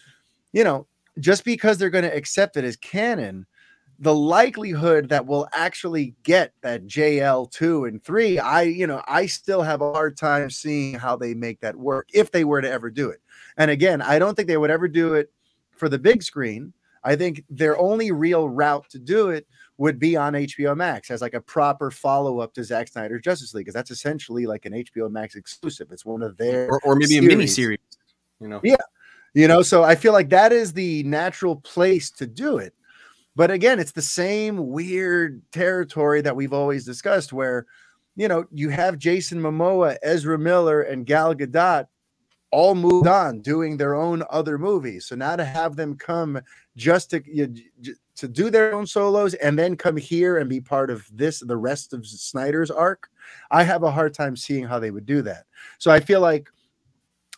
you 0.53 0.65
know, 0.65 0.87
just 1.19 1.45
because 1.45 1.79
they're 1.79 1.91
going 1.91 2.05
to 2.05 2.15
accept 2.15 2.57
it 2.57 2.65
as 2.65 2.77
canon, 2.77 3.47
the 3.99 4.15
likelihood 4.15 5.09
that 5.09 5.27
we'll 5.27 5.49
actually 5.53 6.15
get 6.23 6.53
that 6.61 6.87
JL2 6.87 7.89
and 7.89 8.05
3, 8.05 8.39
I, 8.39 8.63
you 8.63 8.87
know, 8.87 9.03
I 9.07 9.27
still 9.27 9.63
have 9.63 9.81
a 9.81 9.93
hard 9.93 10.17
time 10.17 10.51
seeing 10.51 10.95
how 10.95 11.17
they 11.17 11.35
make 11.35 11.61
that 11.61 11.77
work 11.77 12.09
if 12.13 12.31
they 12.31 12.45
were 12.45 12.61
to 12.61 12.71
ever 12.71 12.91
do 12.91 13.09
it. 13.09 13.21
And 13.57 13.71
again, 13.71 14.03
I 14.03 14.19
don't 14.19 14.35
think 14.35 14.49
they 14.49 14.59
would 14.59 14.71
ever 14.71 14.87
do 14.87 15.15
it 15.15 15.33
for 15.77 15.89
the 15.89 15.99
big 15.99 16.23
screen. 16.23 16.73
I 17.05 17.17
think 17.17 17.45
their 17.49 17.79
only 17.79 18.11
real 18.11 18.49
route 18.49 18.89
to 18.91 18.99
do 18.99 19.31
it 19.31 19.47
would 19.79 19.99
be 19.99 20.17
on 20.17 20.33
HBO 20.33 20.77
Max 20.77 21.11
as 21.11 21.21
like 21.21 21.35
a 21.35 21.41
proper 21.41 21.91
follow 21.91 22.39
up 22.39 22.55
to 22.55 22.65
Zack 22.65 22.89
Snyder's 22.89 23.23
Justice 23.23 23.53
League, 23.53 23.67
because 23.67 23.75
that's 23.75 23.91
essentially 23.91 24.47
like 24.47 24.65
an 24.65 24.73
HBO 24.73 25.11
Max 25.11 25.35
exclusive. 25.35 25.89
It's 25.91 26.05
one 26.05 26.23
of 26.23 26.37
their 26.37 26.69
or, 26.69 26.81
or 26.85 26.95
maybe 26.97 27.07
series. 27.15 27.27
a 27.27 27.29
mini 27.29 27.47
series, 27.47 27.79
you 28.41 28.49
know. 28.49 28.61
Yeah, 28.63 28.77
you 29.35 29.49
know. 29.49 29.63
So 29.63 29.85
I 29.85 29.95
feel 29.95 30.13
like 30.13 30.31
that 30.31 30.53
is 30.53 30.73
the 30.73 31.03
natural 31.03 31.57
place 31.57 32.11
to 32.13 32.27
do 32.27 32.59
it. 32.59 32.75
But 33.35 33.51
again, 33.51 33.79
it's 33.79 33.93
the 33.93 34.01
same 34.01 34.71
weird 34.71 35.43
territory 35.53 36.23
that 36.23 36.35
we've 36.35 36.55
always 36.55 36.87
discussed, 36.87 37.35
where 37.35 37.67
you 38.17 38.29
know 38.29 38.47
you 38.51 38.71
have 38.71 38.99
Jason 38.99 39.41
Momoa, 39.41 39.97
Ezra 40.03 40.39
Miller, 40.39 40.81
and 40.83 41.05
Gal 41.05 41.35
Gadot 41.35 41.87
all 42.57 42.75
moved 42.75 43.07
on 43.07 43.43
doing 43.43 43.77
their 43.77 43.95
own 43.95 44.23
other 44.31 44.57
movies. 44.57 45.05
So 45.05 45.15
now 45.15 45.37
to 45.37 45.45
have 45.45 45.77
them 45.77 45.95
come 45.95 46.41
just 46.75 47.11
to 47.11 47.23
you, 47.27 47.55
to 48.15 48.27
do 48.27 48.49
their 48.49 48.75
own 48.75 48.87
solos 48.87 49.35
and 49.35 49.59
then 49.59 49.77
come 49.77 49.99
here 49.99 50.39
and 50.39 50.49
be 50.49 50.63
part 50.63 50.89
of 50.89 51.07
this 51.13 51.41
the 51.41 51.57
rest 51.59 51.93
of 51.93 52.07
Snyder's 52.07 52.71
arc, 52.71 53.11
I 53.51 53.63
have 53.63 53.83
a 53.83 53.91
hard 53.91 54.15
time 54.15 54.37
seeing 54.37 54.65
how 54.65 54.79
they 54.79 54.91
would 54.91 55.05
do 55.05 55.21
that. 55.21 55.45
So 55.77 55.91
I 55.91 56.01
feel 56.01 56.23
like 56.23 56.49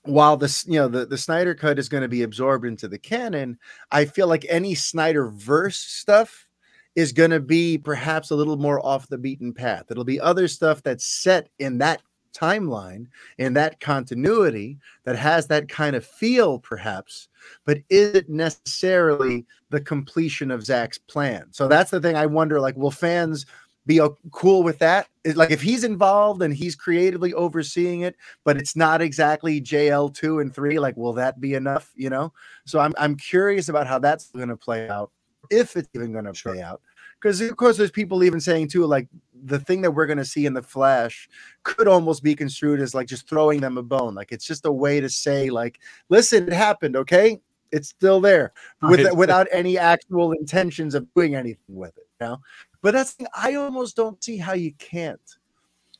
while 0.05 0.37
this 0.37 0.65
you 0.69 0.79
know 0.79 0.87
the, 0.87 1.05
the 1.05 1.19
Snyder 1.19 1.53
cut 1.53 1.81
is 1.81 1.89
going 1.89 2.03
to 2.03 2.09
be 2.09 2.23
absorbed 2.23 2.65
into 2.65 2.87
the 2.87 2.99
canon, 2.99 3.59
I 3.91 4.04
feel 4.04 4.28
like 4.28 4.47
any 4.49 4.76
Snyder 4.76 5.31
verse 5.31 5.78
stuff 5.78 6.47
is 6.95 7.11
going 7.11 7.31
to 7.31 7.41
be 7.41 7.76
perhaps 7.76 8.31
a 8.31 8.37
little 8.37 8.57
more 8.57 8.85
off 8.87 9.09
the 9.09 9.19
beaten 9.19 9.52
path. 9.52 9.87
It'll 9.91 10.04
be 10.04 10.21
other 10.21 10.47
stuff 10.47 10.81
that's 10.81 11.09
set 11.09 11.49
in 11.59 11.78
that 11.78 12.02
timeline 12.39 13.07
in 13.39 13.55
that 13.55 13.81
continuity 13.81 14.79
that 15.05 15.17
has 15.17 15.47
that 15.49 15.69
kind 15.69 15.97
of 15.97 16.05
feel, 16.05 16.59
perhaps, 16.59 17.29
but 17.65 17.79
is 17.89 18.15
it 18.15 18.29
necessarily 18.29 19.47
the 19.71 19.81
completion 19.81 20.51
of 20.51 20.65
Zack's 20.65 20.99
plan? 20.99 21.47
So 21.51 21.69
that's 21.69 21.91
the 21.91 22.01
thing 22.01 22.17
I 22.17 22.27
wonder 22.27 22.61
like, 22.61 22.77
will 22.77 22.91
fans 22.91 23.47
be 23.87 24.01
uh, 24.01 24.11
cool 24.33 24.63
with 24.63 24.79
that? 24.79 25.09
like 25.35 25.51
if 25.51 25.63
he's 25.63 25.85
involved 25.85 26.43
and 26.43 26.55
he's 26.55 26.77
creatively 26.77 27.35
overseeing 27.35 28.03
it, 28.03 28.17
but 28.45 28.57
it's 28.57 28.77
not 28.77 29.03
exactly 29.03 29.61
JL 29.61 30.15
two 30.15 30.41
and 30.41 30.55
three, 30.55 30.79
like 30.79 30.97
will 30.97 31.15
that 31.15 31.41
be 31.41 31.55
enough? 31.55 31.91
You 31.95 32.11
know, 32.11 32.33
so 32.67 32.79
I'm 32.81 32.95
I'm 32.99 33.17
curious 33.17 33.69
about 33.69 33.87
how 33.87 33.99
that's 33.99 34.31
going 34.31 34.49
to 34.49 34.57
play 34.57 34.89
out, 34.89 35.11
if 35.51 35.77
it's 35.77 35.89
even 35.95 36.13
going 36.13 36.25
to 36.25 36.35
sure. 36.35 36.53
play 36.53 36.63
out 36.63 36.81
because 37.21 37.41
of 37.41 37.57
course 37.57 37.76
there's 37.76 37.91
people 37.91 38.23
even 38.23 38.41
saying 38.41 38.69
too 38.69 38.85
like 38.85 39.09
the 39.45 39.59
thing 39.59 39.81
that 39.81 39.91
we're 39.91 40.07
going 40.07 40.19
to 40.19 40.25
see 40.25 40.47
in 40.47 40.54
the 40.54 40.63
flash 40.63 41.28
could 41.63 41.89
almost 41.89 42.23
be 42.23 42.35
construed 42.35 42.81
as 42.81 42.95
like 42.95 43.07
just 43.07 43.28
throwing 43.28 43.61
them 43.61 43.78
a 43.78 43.83
bone 43.83 44.15
like 44.15 44.33
it's 44.33 44.47
just 44.47 44.67
a 44.67 44.73
way 44.73 45.00
to 45.00 45.09
say 45.09 45.50
like 45.50 45.78
listen 46.09 46.47
it 46.47 46.52
happened 46.52 46.97
okay 46.97 47.41
it's 47.71 47.89
still 47.89 48.21
there 48.21 48.52
with, 48.83 49.04
right. 49.04 49.17
without 49.17 49.47
any 49.52 49.76
actual 49.76 50.33
intentions 50.33 50.95
of 50.95 51.07
doing 51.15 51.35
anything 51.35 51.59
with 51.69 51.97
it 51.99 52.07
you 52.21 52.26
know 52.26 52.39
but 52.83 52.93
that's 52.93 53.17
i 53.35 53.54
almost 53.54 53.97
don't 53.97 54.23
see 54.23 54.37
how 54.37 54.54
you 54.54 54.73
can't 54.78 55.37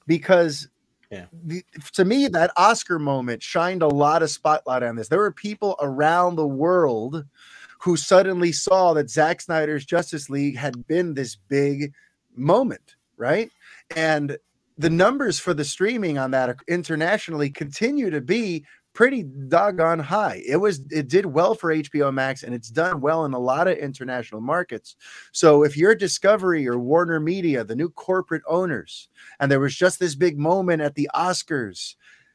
because 0.07 0.69
yeah. 1.11 1.25
The, 1.45 1.65
to 1.95 2.05
me, 2.05 2.29
that 2.29 2.53
Oscar 2.57 2.99
moment 2.99 3.43
shined 3.43 3.83
a 3.83 3.89
lot 3.89 4.23
of 4.23 4.31
spotlight 4.31 4.83
on 4.83 4.97
this. 4.97 5.09
There 5.09 5.19
were 5.19 5.33
people 5.33 5.75
around 5.81 6.37
the 6.37 6.47
world 6.47 7.25
who 7.79 7.97
suddenly 7.97 8.53
saw 8.53 8.93
that 8.95 9.11
Zack 9.11 9.41
Snyder's 9.41 9.85
Justice 9.85 10.29
League 10.29 10.57
had 10.57 10.87
been 10.87 11.15
this 11.15 11.37
big 11.37 11.93
moment, 12.35 12.97
right? 13.17 13.51
And 13.95 14.37
the 14.77 14.91
numbers 14.91 15.41
for 15.41 15.55
the 15.55 15.65
streaming 15.65 16.19
on 16.19 16.31
that 16.31 16.57
internationally 16.69 17.51
continue 17.51 18.11
to 18.11 18.21
be 18.21 18.65
pretty 18.95 19.23
doggone 19.23 19.99
high. 19.99 20.43
It 20.47 20.57
was 20.57 20.81
it 20.91 21.09
did 21.09 21.27
well 21.27 21.55
for 21.55 21.73
HBO 21.73 22.13
Max 22.13 22.43
and 22.43 22.55
it's 22.55 22.69
done 22.71 23.01
well 23.01 23.25
in 23.25 23.33
a 23.33 23.39
lot 23.39 23.69
of 23.69 23.77
international 23.79 24.41
markets. 24.41 24.97
So 25.33 25.63
if 25.63 25.77
you're 25.77 25.95
Discovery 25.95 26.67
or 26.67 26.79
Warner 26.79 27.21
Media, 27.21 27.63
the 27.63 27.77
new 27.77 27.91
corporate 27.91 28.43
owners, 28.49 29.09
and 29.39 29.51
there 29.51 29.61
was 29.61 29.77
just 29.77 30.01
this 30.01 30.17
big 30.17 30.39
moment 30.39 30.83
at 30.83 30.97
the 30.97 31.09
Oscars, 31.15 31.95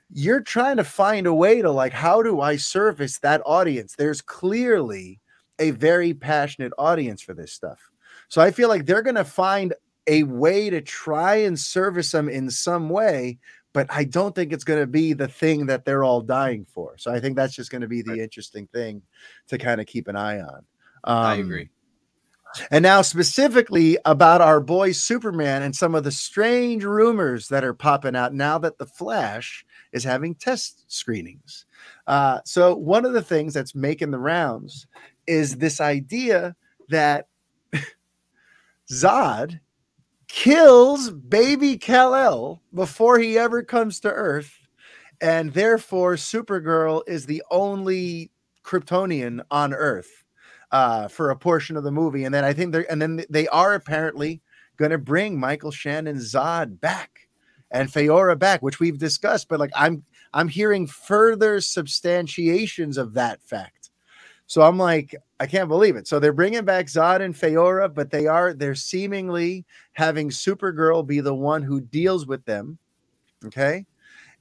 you're 0.09 0.41
trying 0.41 0.77
to 0.77 0.83
find 0.83 1.27
a 1.27 1.33
way 1.33 1.61
to 1.61 1.71
like 1.71 1.91
how 1.91 2.21
do 2.21 2.39
I 2.39 2.55
service 2.55 3.19
that 3.19 3.41
audience? 3.45 3.95
There's 3.97 4.21
clearly 4.21 5.19
a 5.63 5.71
very 5.71 6.13
passionate 6.13 6.73
audience 6.77 7.21
for 7.21 7.33
this 7.33 7.53
stuff. 7.53 7.79
So 8.27 8.41
I 8.41 8.51
feel 8.51 8.67
like 8.67 8.85
they're 8.85 9.01
going 9.01 9.15
to 9.15 9.23
find 9.23 9.73
a 10.07 10.23
way 10.23 10.69
to 10.69 10.81
try 10.81 11.35
and 11.35 11.57
service 11.57 12.11
them 12.11 12.27
in 12.27 12.49
some 12.49 12.89
way, 12.89 13.39
but 13.71 13.87
I 13.89 14.03
don't 14.03 14.35
think 14.35 14.51
it's 14.51 14.65
going 14.65 14.81
to 14.81 14.87
be 14.87 15.13
the 15.13 15.29
thing 15.29 15.67
that 15.67 15.85
they're 15.85 16.03
all 16.03 16.21
dying 16.21 16.65
for. 16.65 16.97
So 16.97 17.11
I 17.11 17.19
think 17.19 17.37
that's 17.37 17.55
just 17.55 17.71
going 17.71 17.81
to 17.81 17.87
be 17.87 18.01
the 18.01 18.11
right. 18.11 18.19
interesting 18.19 18.67
thing 18.67 19.01
to 19.47 19.57
kind 19.57 19.79
of 19.79 19.87
keep 19.87 20.09
an 20.09 20.17
eye 20.17 20.41
on. 20.41 20.65
Um, 21.05 21.17
I 21.17 21.35
agree. 21.35 21.69
And 22.69 22.83
now, 22.83 23.01
specifically 23.01 23.97
about 24.05 24.41
our 24.41 24.59
boy 24.59 24.91
Superman 24.91 25.63
and 25.63 25.75
some 25.75 25.95
of 25.95 26.03
the 26.03 26.11
strange 26.11 26.83
rumors 26.83 27.47
that 27.47 27.63
are 27.63 27.73
popping 27.73 28.15
out 28.15 28.33
now 28.33 28.57
that 28.59 28.77
The 28.77 28.85
Flash 28.85 29.65
is 29.91 30.03
having 30.03 30.35
test 30.35 30.83
screenings. 30.91 31.65
Uh, 32.05 32.39
so, 32.45 32.75
one 32.75 33.05
of 33.05 33.13
the 33.13 33.23
things 33.23 33.53
that's 33.53 33.73
making 33.73 34.11
the 34.11 34.19
rounds 34.19 34.87
is 35.27 35.57
this 35.57 35.79
idea 35.79 36.55
that 36.89 37.27
Zod 38.91 39.59
kills 40.27 41.09
baby 41.09 41.77
Kal-El 41.77 42.61
before 42.73 43.19
he 43.19 43.37
ever 43.37 43.63
comes 43.63 43.99
to 44.01 44.11
Earth, 44.11 44.59
and 45.21 45.53
therefore 45.53 46.15
Supergirl 46.15 47.03
is 47.07 47.25
the 47.25 47.43
only 47.51 48.31
Kryptonian 48.63 49.41
on 49.51 49.73
Earth 49.73 50.25
uh, 50.71 51.07
for 51.07 51.29
a 51.29 51.35
portion 51.35 51.77
of 51.77 51.83
the 51.83 51.91
movie. 51.91 52.25
And 52.25 52.33
then 52.33 52.43
I 52.43 52.53
think 52.53 52.71
they're 52.71 52.91
and 52.91 53.01
then 53.01 53.23
they 53.29 53.47
are 53.49 53.75
apparently 53.75 54.41
going 54.77 54.91
to 54.91 54.97
bring 54.97 55.39
Michael 55.39 55.71
Shannon 55.71 56.17
Zod 56.17 56.79
back 56.79 57.27
and 57.69 57.89
Faora 57.89 58.37
back, 58.37 58.61
which 58.61 58.79
we've 58.79 58.97
discussed. 58.97 59.49
But 59.49 59.59
like 59.59 59.71
I'm 59.75 60.03
I'm 60.33 60.47
hearing 60.47 60.87
further 60.87 61.61
substantiations 61.61 62.97
of 62.97 63.13
that 63.13 63.41
fact 63.43 63.82
so 64.47 64.61
I'm 64.61 64.77
like, 64.77 65.15
I 65.39 65.47
can't 65.47 65.69
believe 65.69 65.95
it. 65.95 66.07
So 66.07 66.19
they're 66.19 66.33
bringing 66.33 66.65
back 66.65 66.87
Zod 66.87 67.21
and 67.21 67.33
Faora, 67.33 67.93
but 67.93 68.11
they 68.11 68.27
are 68.27 68.53
they're 68.53 68.75
seemingly 68.75 69.65
having 69.93 70.29
Supergirl 70.29 71.05
be 71.05 71.19
the 71.19 71.33
one 71.33 71.63
who 71.63 71.81
deals 71.81 72.27
with 72.27 72.45
them. 72.45 72.77
Okay, 73.45 73.85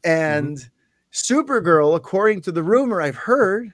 and 0.04 0.58
mm-hmm. 0.58 0.68
Supergirl, 1.12 1.96
according 1.96 2.42
to 2.42 2.52
the 2.52 2.62
rumor 2.62 3.02
I've 3.02 3.16
heard, 3.16 3.72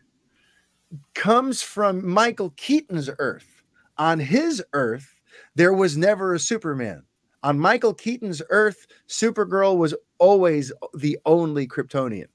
comes 1.14 1.62
from 1.62 2.06
Michael 2.06 2.50
Keaton's 2.56 3.10
Earth. 3.18 3.62
On 3.98 4.18
his 4.18 4.62
Earth, 4.72 5.14
there 5.54 5.72
was 5.72 5.96
never 5.96 6.34
a 6.34 6.38
Superman. 6.38 7.02
On 7.42 7.58
Michael 7.58 7.94
Keaton's 7.94 8.42
Earth, 8.50 8.86
Supergirl 9.08 9.76
was 9.76 9.94
always 10.18 10.72
the 10.94 11.18
only 11.26 11.66
Kryptonian. 11.66 12.28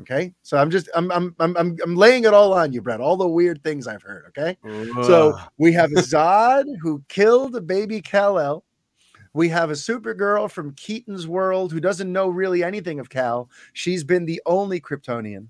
Okay, 0.00 0.32
so 0.42 0.56
I'm 0.56 0.70
just 0.70 0.88
I'm 0.94 1.10
I'm 1.10 1.34
I'm 1.40 1.56
I'm 1.56 1.96
laying 1.96 2.24
it 2.24 2.32
all 2.32 2.52
on 2.52 2.72
you, 2.72 2.80
Brett. 2.80 3.00
All 3.00 3.16
the 3.16 3.26
weird 3.26 3.62
things 3.64 3.86
I've 3.88 4.02
heard. 4.02 4.26
Okay, 4.28 4.56
so 5.04 5.36
we 5.58 5.72
have 5.72 5.90
Zod 5.90 6.64
who 6.80 7.02
killed 7.08 7.66
baby 7.66 8.00
Kal-El. 8.00 8.64
We 9.34 9.48
have 9.50 9.70
a 9.70 9.74
Supergirl 9.74 10.50
from 10.50 10.74
Keaton's 10.74 11.26
world 11.26 11.72
who 11.72 11.80
doesn't 11.80 12.12
know 12.12 12.28
really 12.28 12.64
anything 12.64 12.98
of 12.98 13.10
Kal. 13.10 13.50
She's 13.72 14.02
been 14.04 14.24
the 14.24 14.40
only 14.46 14.80
Kryptonian. 14.80 15.48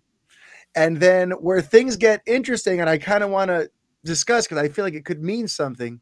And 0.75 0.99
then 0.99 1.31
where 1.31 1.63
things 1.63 1.97
get 1.97 2.23
interesting, 2.27 2.81
and 2.81 2.91
I 2.91 2.99
kind 2.99 3.25
of 3.25 3.31
want 3.31 3.49
to 3.49 3.71
discuss 4.05 4.47
because 4.47 4.59
I 4.63 4.69
feel 4.69 4.85
like 4.85 4.95
it 4.95 5.05
could 5.05 5.23
mean 5.23 5.49
something, 5.49 6.01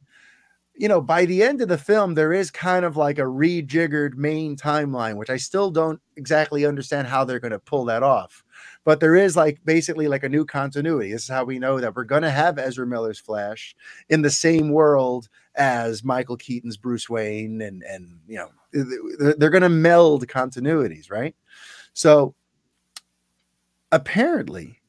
you 0.79 0.89
know, 0.89 1.01
by 1.01 1.25
the 1.25 1.43
end 1.43 1.63
of 1.63 1.69
the 1.69 1.79
film, 1.79 2.15
there 2.15 2.33
is 2.33 2.51
kind 2.51 2.85
of 2.85 2.97
like 2.97 3.19
a 3.19 3.23
rejiggered 3.23 4.15
main 4.15 4.57
timeline, 4.57 5.17
which 5.17 5.31
I 5.31 5.39
still 5.39 5.71
don't 5.71 6.01
exactly 6.17 6.67
understand 6.67 7.07
how 7.07 7.25
they're 7.25 7.41
going 7.41 7.53
to 7.53 7.59
pull 7.59 7.87
that 7.87 8.03
off. 8.03 8.45
But 8.85 9.01
there 9.01 9.17
is 9.17 9.37
like 9.37 9.59
basically 9.65 10.07
like 10.07 10.23
a 10.23 10.29
new 10.29 10.45
continuity. 10.45 11.13
This 11.13 11.25
is 11.25 11.29
how 11.29 11.45
we 11.45 11.59
know 11.59 11.81
that 11.81 11.95
we're 11.97 12.05
going 12.05 12.23
to 12.23 12.31
have 12.31 12.59
Ezra 12.59 12.87
Miller's 12.87 13.19
Flash 13.19 13.75
in 14.11 14.23
the 14.23 14.31
same 14.31 14.69
world 14.71 15.29
as 15.55 16.05
Michael 16.05 16.37
Keaton's 16.37 16.77
Bruce 16.77 17.09
Wayne, 17.09 17.63
and 17.63 17.83
and 17.83 18.21
you 18.29 18.37
know 18.37 18.51
they're 18.73 19.51
going 19.51 19.63
to 19.63 19.69
meld 19.69 20.27
continuities, 20.29 21.11
right? 21.11 21.35
So 21.95 22.35
apparently, 23.91 24.81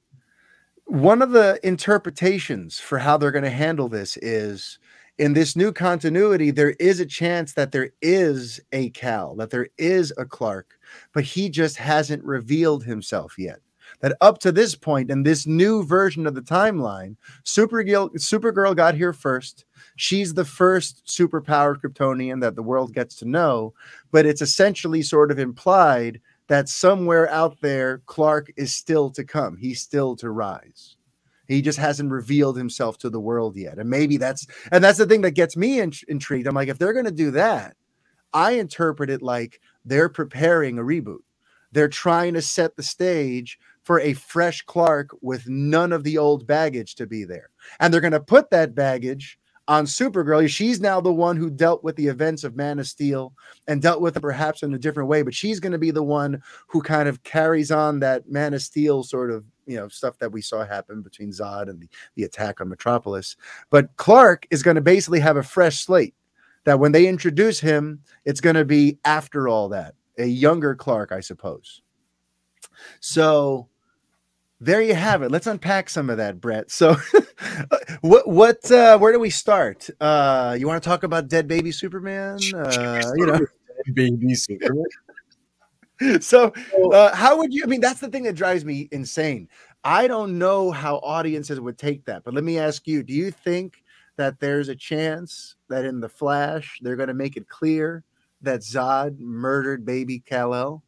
one 0.86 1.22
of 1.22 1.32
the 1.32 1.60
interpretations 1.64 2.80
for 2.80 3.00
how 3.00 3.18
they're 3.18 3.32
going 3.32 3.44
to 3.44 3.50
handle 3.50 3.88
this 3.88 4.18
is 4.18 4.80
in 5.18 5.34
this 5.34 5.56
new 5.56 5.72
continuity, 5.72 6.52
there 6.52 6.76
is 6.80 7.00
a 7.00 7.06
chance 7.06 7.54
that 7.54 7.72
there 7.72 7.90
is 8.02 8.60
a 8.72 8.90
Kal, 8.92 9.36
that 9.36 9.50
there 9.50 9.70
is 9.78 10.14
a 10.18 10.26
Clark, 10.26 10.78
but 11.14 11.24
he 11.24 11.50
just 11.50 11.78
hasn't 11.78 12.24
revealed 12.24 12.84
himself 12.84 13.36
yet. 13.38 13.60
That 14.02 14.18
up 14.22 14.38
to 14.40 14.52
this 14.52 14.76
point 14.76 15.10
in 15.10 15.24
this 15.24 15.48
new 15.48 15.84
version 15.84 16.28
of 16.28 16.36
the 16.36 16.42
timeline, 16.42 17.16
Supergirl, 17.46 18.14
Supergirl 18.16 18.76
got 18.76 18.96
here 18.96 19.14
first. 19.14 19.66
She's 19.96 20.34
the 20.34 20.46
first 20.46 21.06
superpowered 21.08 21.82
Kryptonian 21.82 22.42
that 22.42 22.56
the 22.56 22.64
world 22.64 22.94
gets 22.94 23.16
to 23.16 23.26
know, 23.26 23.74
but 24.12 24.26
it's 24.26 24.42
essentially 24.42 25.02
sort 25.02 25.32
of 25.32 25.40
implied 25.40 26.22
that 26.48 26.70
somewhere 26.70 27.30
out 27.32 27.60
there, 27.62 28.00
Clark 28.06 28.52
is 28.56 28.74
still 28.74 29.10
to 29.12 29.24
come. 29.24 29.58
He's 29.58 29.82
still 29.82 30.16
to 30.18 30.30
rise. 30.32 30.97
He 31.48 31.62
just 31.62 31.80
hasn't 31.80 32.12
revealed 32.12 32.58
himself 32.58 32.98
to 33.00 33.10
the 33.10 33.20
world 33.20 33.56
yet. 33.56 33.80
And 33.80 33.90
maybe 33.90 34.18
that's 34.18 34.48
and 34.72 34.84
that's 34.84 34.98
the 34.98 35.06
thing 35.06 35.22
that 35.22 35.32
gets 35.32 35.56
me 35.56 35.80
in, 35.80 35.94
intrigued. 36.08 36.48
I'm 36.48 36.56
like, 36.56 36.70
if 36.70 36.78
they're 36.78 36.94
going 36.94 37.06
to 37.06 37.12
do 37.12 37.32
that, 37.32 37.76
I 38.34 38.52
interpret 38.52 39.10
it 39.10 39.22
like 39.22 39.62
they're 39.86 40.10
preparing 40.10 40.78
a 40.78 40.84
reboot. 40.84 41.20
They're 41.72 41.88
trying 41.88 42.34
to 42.34 42.42
set 42.42 42.76
the 42.76 42.84
stage 42.84 43.60
for 43.84 44.00
a 44.00 44.14
fresh 44.14 44.62
Clark 44.64 45.12
with 45.22 45.48
none 45.48 45.94
of 45.94 46.04
the 46.04 46.18
old 46.18 46.46
baggage 46.46 46.96
to 46.96 47.08
be 47.08 47.24
there. 47.24 47.50
And 47.80 47.94
they're 47.94 48.02
going 48.02 48.12
to 48.12 48.20
put 48.20 48.50
that 48.52 48.76
baggage 48.76 49.40
on 49.68 49.86
Supergirl. 49.86 50.48
She's 50.50 50.80
now 50.80 51.02
the 51.02 51.14
one 51.14 51.38
who 51.38 51.50
dealt 51.50 51.84
with 51.84 51.96
the 51.96 52.08
events 52.08 52.44
of 52.44 52.56
Man 52.56 52.80
of 52.80 52.88
Steel 52.88 53.34
and 53.68 53.82
dealt 53.82 54.02
with 54.02 54.16
it 54.16 54.22
perhaps 54.22 54.64
in 54.64 54.74
a 54.74 54.80
different 54.80 55.10
way, 55.10 55.22
but 55.22 55.34
she's 55.34 55.60
going 55.60 55.72
to 55.72 55.78
be 55.78 55.92
the 55.92 56.04
one 56.04 56.42
who 56.68 56.82
kind 56.82 57.10
of 57.10 57.24
carries 57.24 57.72
on 57.72 58.00
that 58.00 58.30
Man 58.30 58.54
of 58.54 58.62
Steel 58.62 59.04
sort 59.04 59.32
of 59.32 59.44
you 59.66 59.76
know 59.76 59.88
stuff 59.88 60.18
that 60.20 60.32
we 60.32 60.42
saw 60.42 60.66
happen 60.66 61.02
between 61.02 61.32
Zod 61.32 61.70
and 61.70 61.82
the, 61.82 61.90
the 62.16 62.24
attack 62.24 62.62
on 62.62 62.70
Metropolis. 62.70 63.36
But 63.70 63.96
Clark 63.98 64.48
is 64.50 64.64
going 64.64 64.76
to 64.76 64.82
basically 64.82 65.20
have 65.20 65.38
a 65.38 65.44
fresh 65.44 65.86
slate. 65.86 66.16
That 66.64 66.80
when 66.80 66.92
they 66.92 67.08
introduce 67.08 67.62
him, 67.62 68.02
it's 68.26 68.42
going 68.42 68.58
to 68.58 68.66
be 68.66 68.98
after 69.06 69.48
all 69.48 69.70
that, 69.70 69.96
a 70.18 70.26
younger 70.26 70.76
Clark, 70.76 71.14
I 71.14 71.22
suppose. 71.22 71.82
So 73.00 73.70
there 74.60 74.82
you 74.82 74.96
have 74.96 75.22
it. 75.22 75.32
Let's 75.32 75.48
unpack 75.48 75.90
some 75.90 76.10
of 76.10 76.18
that, 76.18 76.42
Brett. 76.42 76.72
So, 76.72 76.96
what, 78.02 78.28
what, 78.28 78.72
uh, 78.72 78.98
where 78.98 79.14
do 79.14 79.20
we 79.20 79.30
start? 79.30 79.90
Uh, 80.00 80.56
you 80.60 80.68
want 80.68 80.82
to 80.82 80.88
talk 80.88 81.04
about 81.04 81.28
dead 81.28 81.48
baby 81.48 81.72
Superman? 81.72 82.38
Uh, 82.54 83.12
you 83.16 83.26
know, 83.26 83.40
baby 83.94 84.36
Superman. 84.36 84.86
so 86.20 86.54
uh, 86.94 87.16
how 87.16 87.38
would 87.38 87.54
you 87.54 87.64
i 87.64 87.66
mean 87.66 87.82
that's 87.82 88.00
the 88.00 88.08
thing 88.08 88.24
that 88.24 88.36
drives 88.36 88.64
me 88.64 88.88
insane 88.92 89.48
i 89.84 90.08
don't 90.08 90.38
know 90.38 90.72
how 90.72 90.98
audiences 90.98 91.60
would 91.60 91.78
take 91.78 92.06
that 92.06 92.24
but 92.24 92.34
let 92.34 92.44
me 92.44 92.60
ask 92.60 92.88
you 92.88 93.02
do 93.02 93.14
you 93.14 93.32
think 93.32 93.84
that 94.16 94.40
there's 94.40 94.70
a 94.70 94.76
chance 94.76 95.56
that 95.70 95.86
in 95.86 96.00
the 96.00 96.10
flash 96.10 96.80
they're 96.82 96.96
going 96.96 97.08
to 97.08 97.14
make 97.14 97.36
it 97.36 97.48
clear 97.48 98.04
that 98.42 98.60
zod 98.60 99.18
murdered 99.20 99.86
baby 99.86 100.20
kal-el 100.20 100.84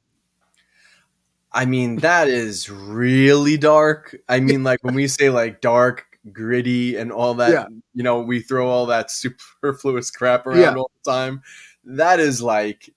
i 1.51 1.65
mean 1.65 1.97
that 1.97 2.27
is 2.27 2.69
really 2.69 3.57
dark 3.57 4.15
i 4.27 4.39
mean 4.39 4.63
like 4.63 4.83
when 4.83 4.95
we 4.95 5.07
say 5.07 5.29
like 5.29 5.61
dark 5.61 6.05
gritty 6.31 6.95
and 6.95 7.11
all 7.11 7.33
that 7.33 7.51
yeah. 7.51 7.65
you 7.93 8.03
know 8.03 8.19
we 8.21 8.39
throw 8.39 8.67
all 8.67 8.85
that 8.85 9.09
superfluous 9.61 10.11
crap 10.11 10.45
around 10.45 10.59
yeah. 10.59 10.75
all 10.75 10.91
the 11.03 11.11
time 11.11 11.41
that 11.83 12.19
is 12.19 12.41
like 12.41 12.89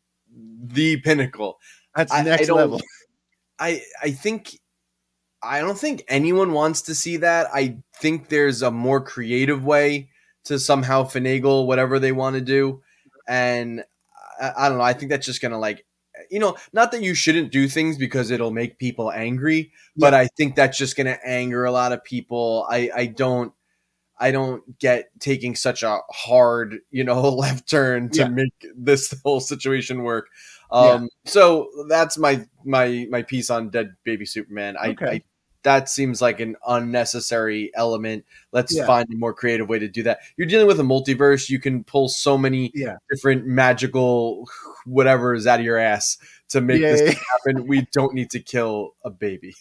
the 0.64 1.00
pinnacle 1.00 1.58
that's 1.94 2.12
I, 2.12 2.22
next 2.22 2.48
I 2.50 2.54
level. 2.54 2.80
I 3.58 3.82
I 4.02 4.10
think 4.10 4.58
I 5.42 5.60
don't 5.60 5.78
think 5.78 6.04
anyone 6.08 6.52
wants 6.52 6.82
to 6.82 6.94
see 6.94 7.18
that. 7.18 7.48
I 7.52 7.78
think 7.96 8.28
there's 8.28 8.62
a 8.62 8.70
more 8.70 9.00
creative 9.00 9.64
way 9.64 10.08
to 10.44 10.58
somehow 10.58 11.04
finagle 11.04 11.66
whatever 11.66 11.98
they 11.98 12.12
want 12.12 12.34
to 12.34 12.40
do, 12.40 12.82
and 13.28 13.84
I, 14.40 14.52
I 14.56 14.68
don't 14.68 14.78
know. 14.78 14.84
I 14.84 14.92
think 14.92 15.10
that's 15.10 15.26
just 15.26 15.42
gonna 15.42 15.58
like 15.58 15.84
you 16.30 16.38
know, 16.38 16.56
not 16.72 16.92
that 16.92 17.02
you 17.02 17.14
shouldn't 17.14 17.52
do 17.52 17.68
things 17.68 17.96
because 17.96 18.30
it'll 18.30 18.50
make 18.50 18.78
people 18.78 19.10
angry, 19.10 19.72
but 19.96 20.14
I 20.14 20.28
think 20.36 20.56
that's 20.56 20.78
just 20.78 20.96
going 20.96 21.06
to 21.06 21.18
anger 21.26 21.64
a 21.64 21.72
lot 21.72 21.92
of 21.92 22.04
people. 22.04 22.66
I 22.70 22.90
I 22.94 23.06
don't 23.06 23.52
I 24.22 24.30
don't 24.30 24.78
get 24.78 25.10
taking 25.18 25.56
such 25.56 25.82
a 25.82 25.98
hard, 26.10 26.78
you 26.90 27.02
know, 27.02 27.20
left 27.34 27.68
turn 27.68 28.08
to 28.10 28.20
yeah. 28.20 28.28
make 28.28 28.54
this 28.76 29.12
whole 29.24 29.40
situation 29.40 30.04
work. 30.04 30.28
Um, 30.70 31.02
yeah. 31.24 31.30
so 31.30 31.68
that's 31.88 32.16
my 32.16 32.46
my 32.64 33.06
my 33.10 33.22
piece 33.22 33.50
on 33.50 33.70
dead 33.70 33.94
baby 34.04 34.24
Superman. 34.24 34.76
I, 34.80 34.90
okay. 34.90 35.06
I 35.06 35.22
that 35.62 35.88
seems 35.88 36.20
like 36.20 36.40
an 36.40 36.56
unnecessary 36.66 37.70
element. 37.74 38.24
Let's 38.52 38.74
yeah. 38.74 38.86
find 38.86 39.06
a 39.12 39.16
more 39.16 39.32
creative 39.32 39.68
way 39.68 39.78
to 39.78 39.88
do 39.88 40.02
that. 40.04 40.20
You're 40.36 40.48
dealing 40.48 40.66
with 40.66 40.80
a 40.80 40.84
multiverse. 40.84 41.48
You 41.48 41.60
can 41.60 41.84
pull 41.84 42.08
so 42.08 42.36
many 42.36 42.70
yeah. 42.74 42.96
different 43.10 43.46
magical 43.46 44.48
whatever 44.84 45.34
is 45.34 45.46
out 45.46 45.60
of 45.60 45.64
your 45.64 45.78
ass 45.78 46.18
to 46.50 46.60
make 46.60 46.80
yeah, 46.80 46.92
this 46.92 47.18
happen. 47.46 47.66
We 47.66 47.86
don't 47.92 48.14
need 48.14 48.30
to 48.30 48.40
kill 48.40 48.94
a 49.04 49.10
baby. 49.10 49.54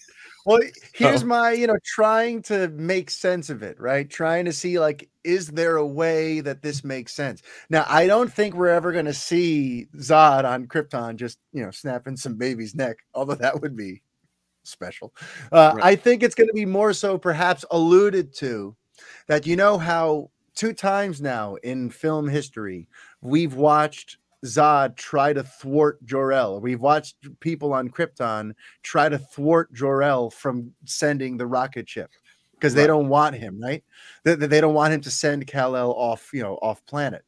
Well, 0.43 0.59
here's 0.93 1.23
my, 1.23 1.51
you 1.51 1.67
know, 1.67 1.77
trying 1.85 2.41
to 2.43 2.67
make 2.69 3.11
sense 3.11 3.51
of 3.51 3.61
it, 3.61 3.79
right? 3.79 4.09
Trying 4.09 4.45
to 4.45 4.53
see 4.53 4.79
like, 4.79 5.07
is 5.23 5.49
there 5.49 5.77
a 5.77 5.85
way 5.85 6.39
that 6.39 6.63
this 6.63 6.83
makes 6.83 7.13
sense? 7.13 7.43
Now, 7.69 7.85
I 7.87 8.07
don't 8.07 8.33
think 8.33 8.55
we're 8.55 8.69
ever 8.69 8.91
going 8.91 9.05
to 9.05 9.13
see 9.13 9.85
Zod 9.97 10.45
on 10.45 10.65
Krypton 10.65 11.17
just, 11.17 11.37
you 11.53 11.63
know, 11.63 11.69
snapping 11.69 12.17
some 12.17 12.37
baby's 12.37 12.73
neck, 12.73 12.97
although 13.13 13.35
that 13.35 13.61
would 13.61 13.75
be 13.75 14.01
special. 14.63 15.13
Uh, 15.51 15.73
right. 15.75 15.85
I 15.85 15.95
think 15.95 16.23
it's 16.23 16.35
going 16.35 16.47
to 16.47 16.53
be 16.53 16.65
more 16.65 16.93
so 16.93 17.17
perhaps 17.17 17.65
alluded 17.71 18.33
to 18.37 18.75
that 19.27 19.47
you 19.47 19.55
know 19.55 19.77
how 19.77 20.29
two 20.55 20.73
times 20.73 21.21
now 21.21 21.55
in 21.63 21.89
film 21.89 22.27
history 22.27 22.87
we've 23.21 23.55
watched 23.55 24.17
Zod 24.45 24.95
try 24.95 25.33
to 25.33 25.43
thwart 25.43 26.03
Jor-El. 26.03 26.61
We've 26.61 26.81
watched 26.81 27.15
people 27.39 27.73
on 27.73 27.89
Krypton 27.89 28.53
try 28.81 29.07
to 29.07 29.19
thwart 29.19 29.71
Jor-El 29.73 30.31
from 30.31 30.71
sending 30.85 31.37
the 31.37 31.45
rocket 31.45 31.87
ship 31.87 32.09
because 32.55 32.73
right. 32.73 32.81
they 32.81 32.87
don't 32.87 33.07
want 33.09 33.35
him, 33.35 33.61
right? 33.61 33.83
They, 34.23 34.35
they 34.35 34.61
don't 34.61 34.73
want 34.73 34.93
him 34.93 35.01
to 35.01 35.11
send 35.11 35.45
Kal-El 35.45 35.91
off, 35.91 36.31
you 36.33 36.41
know, 36.41 36.55
off 36.55 36.83
planet. 36.85 37.23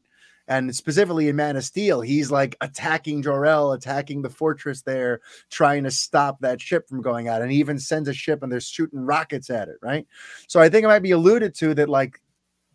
And 0.47 0.75
specifically 0.75 1.29
in 1.29 1.35
Man 1.35 1.55
of 1.55 1.63
Steel, 1.63 2.01
he's 2.01 2.29
like 2.29 2.57
attacking 2.59 3.21
Jor-El, 3.21 3.71
attacking 3.71 4.21
the 4.21 4.29
fortress 4.29 4.81
there, 4.81 5.21
trying 5.49 5.83
to 5.85 5.91
stop 5.91 6.39
that 6.41 6.61
ship 6.61 6.87
from 6.89 7.01
going 7.01 7.29
out. 7.29 7.41
And 7.41 7.51
he 7.51 7.59
even 7.59 7.79
sends 7.79 8.09
a 8.09 8.13
ship 8.13 8.43
and 8.43 8.51
they're 8.51 8.59
shooting 8.59 8.99
rockets 8.99 9.49
at 9.49 9.69
it, 9.69 9.77
right? 9.81 10.05
So 10.47 10.59
I 10.59 10.67
think 10.67 10.83
it 10.83 10.87
might 10.87 10.99
be 10.99 11.11
alluded 11.11 11.55
to 11.55 11.73
that, 11.75 11.87
like 11.87 12.19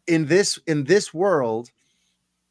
in 0.06 0.26
this 0.26 0.58
in 0.66 0.84
this 0.84 1.12
world, 1.12 1.70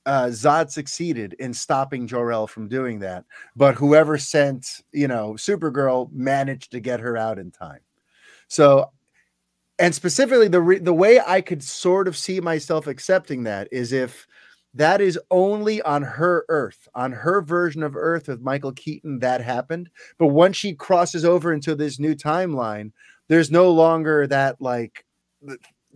uh, 0.05 0.27
Zod 0.27 0.69
succeeded 0.69 1.33
in 1.33 1.53
stopping 1.53 2.07
Jor-El 2.07 2.47
from 2.47 2.69
doing 2.69 2.99
that, 2.99 3.25
but 3.57 3.75
whoever 3.75 4.17
sent, 4.17 4.81
you 4.93 5.07
know, 5.07 5.33
Supergirl 5.33 6.09
managed 6.13 6.71
to 6.71 6.79
get 6.79 7.01
her 7.01 7.17
out 7.17 7.37
in 7.37 7.51
time. 7.51 7.81
So, 8.47 8.91
and 9.79 9.93
specifically, 9.93 10.47
the 10.47 10.61
re- 10.61 10.79
the 10.79 10.93
way 10.93 11.19
I 11.19 11.41
could 11.41 11.61
sort 11.61 12.07
of 12.07 12.15
see 12.15 12.39
myself 12.39 12.87
accepting 12.87 13.43
that 13.43 13.67
is 13.71 13.91
if 13.91 14.25
that 14.77 15.01
is 15.01 15.19
only 15.31 15.81
on 15.81 16.03
her 16.03 16.45
Earth, 16.49 16.87
on 16.95 17.11
her 17.11 17.41
version 17.41 17.83
of 17.83 17.95
Earth 17.95 18.27
with 18.27 18.41
Michael 18.41 18.73
Keaton, 18.73 19.19
that 19.19 19.41
happened. 19.41 19.89
But 20.17 20.27
once 20.27 20.55
she 20.55 20.73
crosses 20.73 21.25
over 21.25 21.53
into 21.53 21.75
this 21.75 21.99
new 21.99 22.15
timeline, 22.15 22.91
there's 23.27 23.51
no 23.51 23.71
longer 23.71 24.27
that 24.27 24.61
like 24.61 25.05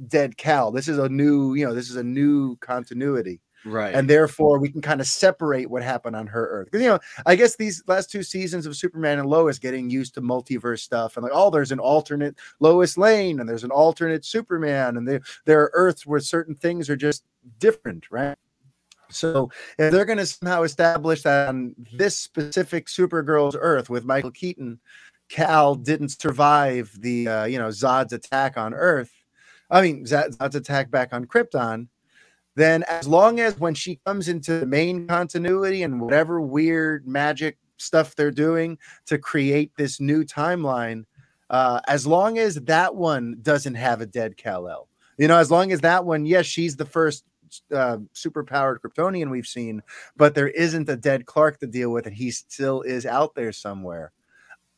dead 0.08 0.38
Kal. 0.38 0.72
This 0.72 0.88
is 0.88 0.98
a 0.98 1.10
new, 1.10 1.54
you 1.54 1.66
know, 1.66 1.74
this 1.74 1.90
is 1.90 1.96
a 1.96 2.04
new 2.04 2.56
continuity 2.58 3.42
right 3.66 3.94
and 3.94 4.10
therefore 4.10 4.60
we 4.60 4.70
can 4.70 4.82
kind 4.82 5.00
of 5.00 5.08
separate 5.08 5.70
what 5.70 5.84
happened 5.84 6.16
on 6.16 6.26
her 6.26 6.48
earth 6.48 6.66
because 6.66 6.82
you 6.82 6.90
know 6.90 7.00
i 7.26 7.36
guess 7.36 7.56
these 7.56 7.84
last 7.88 8.10
two 8.10 8.24
seasons 8.24 8.66
of 8.66 8.76
superman 8.76 9.20
and 9.20 9.30
lois 9.30 9.60
getting 9.60 9.90
used 9.90 10.14
to 10.14 10.22
multiverse 10.22 10.80
stuff 10.80 11.16
and 11.16 11.24
like 11.24 11.32
oh 11.36 11.50
there's 11.50 11.72
an 11.72 11.80
alternate 11.80 12.36
lois 12.60 12.98
lane 12.98 13.40
and 13.40 13.48
there's 13.48 13.64
an 13.64 13.72
alternate 13.72 14.26
superman 14.26 14.98
and 14.98 15.08
there 15.46 15.62
are 15.62 15.72
earths 15.74 16.06
where 16.06 16.20
certain 16.20 16.56
things 16.56 16.90
are 16.90 16.96
just 16.96 17.24
different 17.60 18.06
right 18.10 18.38
so 19.12 19.50
if 19.78 19.92
they're 19.92 20.06
going 20.06 20.18
to 20.18 20.26
somehow 20.26 20.64
establish 20.64 21.22
that 21.24 21.50
on 21.50 21.76
this 21.94 22.18
specific 22.18 22.88
supergirl's 22.88 23.58
earth 23.60 23.90
with 23.90 24.06
michael 24.06 24.32
keaton 24.32 24.80
kal 25.30 25.76
didn't 25.76 26.10
survive 26.10 26.92
the 27.00 27.28
uh, 27.28 27.46
you 27.46 27.58
know 27.58 27.70
zod's 27.70 28.14
attack 28.14 28.58
on 28.58 28.74
earth 28.74 29.12
i 29.70 29.82
mean 29.82 30.06
zod's 30.06 30.56
attack 30.56 30.92
back 30.92 31.14
on 31.14 31.26
krypton 31.26 31.88
then 32.56 32.84
as 32.84 33.08
long 33.08 33.40
as 33.40 33.58
when 33.60 33.74
she 33.74 34.00
comes 34.06 34.28
into 34.28 34.60
the 34.60 34.66
main 34.66 35.08
continuity 35.08 35.84
and 35.84 36.02
whatever 36.02 36.42
weird 36.42 37.08
magic 37.08 37.58
stuff 37.78 38.16
they're 38.16 38.32
doing 38.32 38.78
to 39.08 39.18
create 39.18 39.72
this 39.78 40.00
new 40.00 40.24
timeline, 40.24 41.06
uh, 41.50 41.80
as 41.88 42.06
long 42.06 42.38
as 42.38 42.56
that 42.56 42.96
one 42.96 43.38
doesn't 43.42 43.76
have 43.76 44.02
a 44.02 44.06
dead 44.06 44.38
Kal 44.38 44.68
El, 44.68 44.88
you 45.18 45.28
know, 45.28 45.38
as 45.38 45.52
long 45.52 45.72
as 45.72 45.82
that 45.82 46.06
one, 46.06 46.26
yes, 46.26 46.46
she's 46.46 46.76
the 46.76 46.86
first 46.86 47.26
uh, 47.74 47.98
super 48.14 48.44
powered 48.44 48.82
Kryptonian 48.82 49.30
we've 49.30 49.48
seen, 49.48 49.82
but 50.16 50.36
there 50.36 50.50
isn't 50.50 50.90
a 50.90 50.96
dead 50.96 51.26
Clark 51.26 51.60
to 51.60 51.68
deal 51.68 51.92
with, 51.92 52.08
and 52.08 52.16
he 52.16 52.32
still 52.32 52.82
is 52.82 53.06
out 53.06 53.36
there 53.36 53.52
somewhere. 53.52 54.12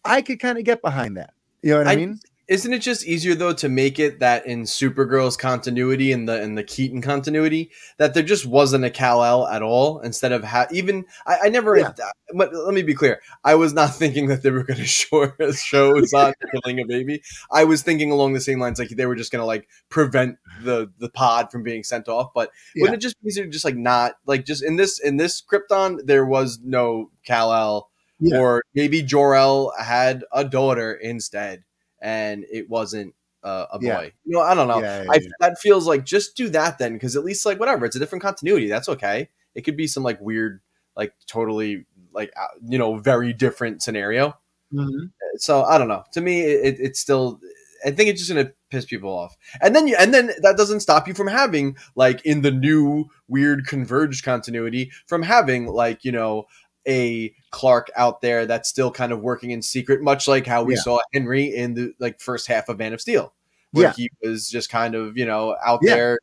I 0.06 0.22
could 0.22 0.40
kind 0.40 0.58
of 0.58 0.64
get 0.64 0.82
behind 0.82 1.18
that. 1.18 1.34
You 1.62 1.72
know 1.72 1.78
what 1.80 1.88
I, 1.88 1.94
I 1.94 1.96
mean? 1.96 2.20
Isn't 2.46 2.74
it 2.74 2.80
just 2.80 3.06
easier 3.06 3.36
though 3.36 3.54
to 3.54 3.70
make 3.70 4.00
it 4.00 4.20
that 4.20 4.46
in 4.46 4.64
Supergirl's 4.64 5.38
continuity 5.38 6.12
and 6.12 6.28
the 6.28 6.42
in 6.42 6.56
the 6.56 6.64
Keaton 6.64 7.02
continuity 7.02 7.72
that 7.98 8.14
there 8.14 8.24
just 8.24 8.46
wasn't 8.46 8.84
a 8.84 8.90
Kal 8.90 9.24
El 9.24 9.48
at 9.48 9.62
all 9.62 10.00
instead 10.02 10.34
of 10.34 10.44
ha- 10.44 10.68
even 10.70 11.06
I, 11.26 11.38
I 11.44 11.50
never. 11.50 11.78
Yeah. 11.78 11.94
But 12.36 12.54
let 12.54 12.74
me 12.74 12.82
be 12.82 12.96
clear, 12.96 13.22
I 13.46 13.56
was 13.56 13.74
not 13.74 13.88
thinking 13.96 14.28
that 14.28 14.44
they 14.44 14.52
were 14.52 14.64
going 14.64 14.80
to 14.80 14.86
show 14.86 15.28
show 15.54 15.94
Zod 16.02 16.34
killing 16.52 16.82
a 16.82 16.86
baby. 16.86 17.22
I 17.50 17.64
was 17.64 17.82
thinking 17.82 18.12
along 18.12 18.34
the 18.34 18.42
same 18.42 18.60
lines, 18.60 18.78
like 18.78 18.90
they 18.90 19.06
were 19.06 19.16
just 19.16 19.32
going 19.32 19.42
to 19.42 19.46
like 19.46 19.70
prevent 19.88 20.38
the 20.64 20.92
the 20.98 21.10
pod 21.10 21.50
from 21.50 21.64
being 21.64 21.84
sent 21.84 22.10
off. 22.10 22.32
But 22.36 22.52
yeah. 22.76 22.82
wouldn't 22.82 22.98
it 22.98 23.06
just 23.06 23.22
be 23.22 23.30
easier 23.30 23.46
to 23.46 23.52
just 23.52 23.66
like 23.66 23.78
not 23.78 24.16
like 24.26 24.44
just 24.44 24.64
in 24.64 24.76
this 24.76 25.00
in 25.00 25.16
this 25.16 25.42
Krypton 25.42 26.00
there 26.06 26.26
was 26.26 26.60
no 26.62 27.10
Kal 27.26 27.54
El, 27.54 27.90
yeah. 28.20 28.38
or 28.38 28.64
maybe 28.76 29.02
Jor 29.02 29.34
El 29.36 29.72
had 29.80 30.26
a 30.34 30.44
daughter 30.44 30.94
instead 30.94 31.64
and 32.04 32.46
it 32.52 32.70
wasn't 32.70 33.16
uh, 33.44 33.66
a 33.72 33.80
boy. 33.80 33.86
Yeah. 33.88 34.02
You 34.26 34.38
know, 34.38 34.42
I 34.42 34.54
don't 34.54 34.68
know. 34.68 34.82
Yeah, 34.82 35.04
yeah, 35.04 35.12
I, 35.12 35.20
that 35.40 35.58
feels 35.60 35.88
like 35.88 36.06
just 36.06 36.36
do 36.36 36.50
that 36.50 36.78
then, 36.78 36.94
because 36.94 37.16
at 37.16 37.24
least 37.24 37.46
like 37.46 37.60
whatever, 37.60 37.86
it's 37.86 37.96
a 37.96 38.00
different 38.00 38.22
continuity. 38.22 38.68
That's 38.68 38.90
okay. 38.90 39.30
It 39.56 39.62
could 39.62 39.78
be 39.78 39.88
some 39.88 40.04
like 40.04 40.20
weird, 40.22 40.62
like 40.96 41.14
totally 41.26 41.86
like 42.14 42.32
uh, 42.40 42.48
you 42.68 42.78
know 42.78 42.98
very 42.98 43.34
different 43.34 43.82
scenario. 43.82 44.38
Mm-hmm. 44.72 45.06
So 45.38 45.64
I 45.64 45.78
don't 45.78 45.88
know. 45.88 46.04
To 46.12 46.22
me, 46.22 46.42
it, 46.42 46.78
it's 46.80 47.00
still. 47.00 47.40
I 47.86 47.92
think 47.92 48.10
it's 48.10 48.22
just 48.22 48.32
gonna 48.32 48.54
piss 48.70 48.86
people 48.86 49.12
off, 49.12 49.36
and 49.62 49.76
then 49.76 49.88
you, 49.88 49.98
and 50.00 50.14
then 50.14 50.32
that 50.42 50.56
doesn't 50.56 50.80
stop 50.80 51.06
you 51.06 51.14
from 51.14 51.28
having 51.28 51.76
like 51.96 52.26
in 52.26 52.42
the 52.42 52.52
new 52.52 53.10
weird 53.28 53.68
converged 53.68 54.24
continuity 54.24 54.92
from 55.06 55.22
having 55.22 55.68
like 55.68 56.06
you 56.06 56.12
know 56.12 56.46
a 56.88 57.34
Clark 57.52 57.92
out 57.96 58.22
there 58.22 58.46
that's 58.46 58.70
still 58.70 58.92
kind 58.92 59.12
of 59.12 59.22
working 59.22 59.52
in 59.52 59.62
secret, 59.62 60.02
much 60.02 60.28
like 60.28 60.46
how 60.46 60.64
we 60.64 60.76
yeah. 60.76 60.82
saw 60.82 61.00
Henry 61.14 61.56
in 61.56 61.74
the 61.74 61.94
like 62.00 62.20
first 62.20 62.48
half 62.48 62.70
of 62.70 62.78
Man 62.78 62.94
of 62.94 63.02
Steel, 63.02 63.34
where 63.72 63.86
yeah. 63.86 63.94
he 63.94 64.10
was 64.22 64.50
just 64.50 64.70
kind 64.70 64.96
of 64.96 65.18
you 65.18 65.26
know 65.26 65.56
out 65.66 65.80
yeah. 65.82 65.96
there 65.96 66.20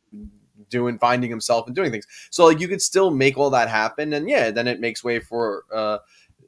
doing 0.69 0.97
finding 0.97 1.29
himself 1.29 1.67
and 1.67 1.75
doing 1.75 1.91
things. 1.91 2.07
So 2.31 2.45
like 2.45 2.59
you 2.59 2.67
could 2.67 2.81
still 2.81 3.11
make 3.11 3.37
all 3.37 3.49
that 3.51 3.69
happen, 3.69 4.13
and 4.13 4.29
yeah, 4.29 4.51
then 4.51 4.67
it 4.67 4.79
makes 4.79 5.03
way 5.03 5.19
for 5.19 5.63
uh, 5.73 5.99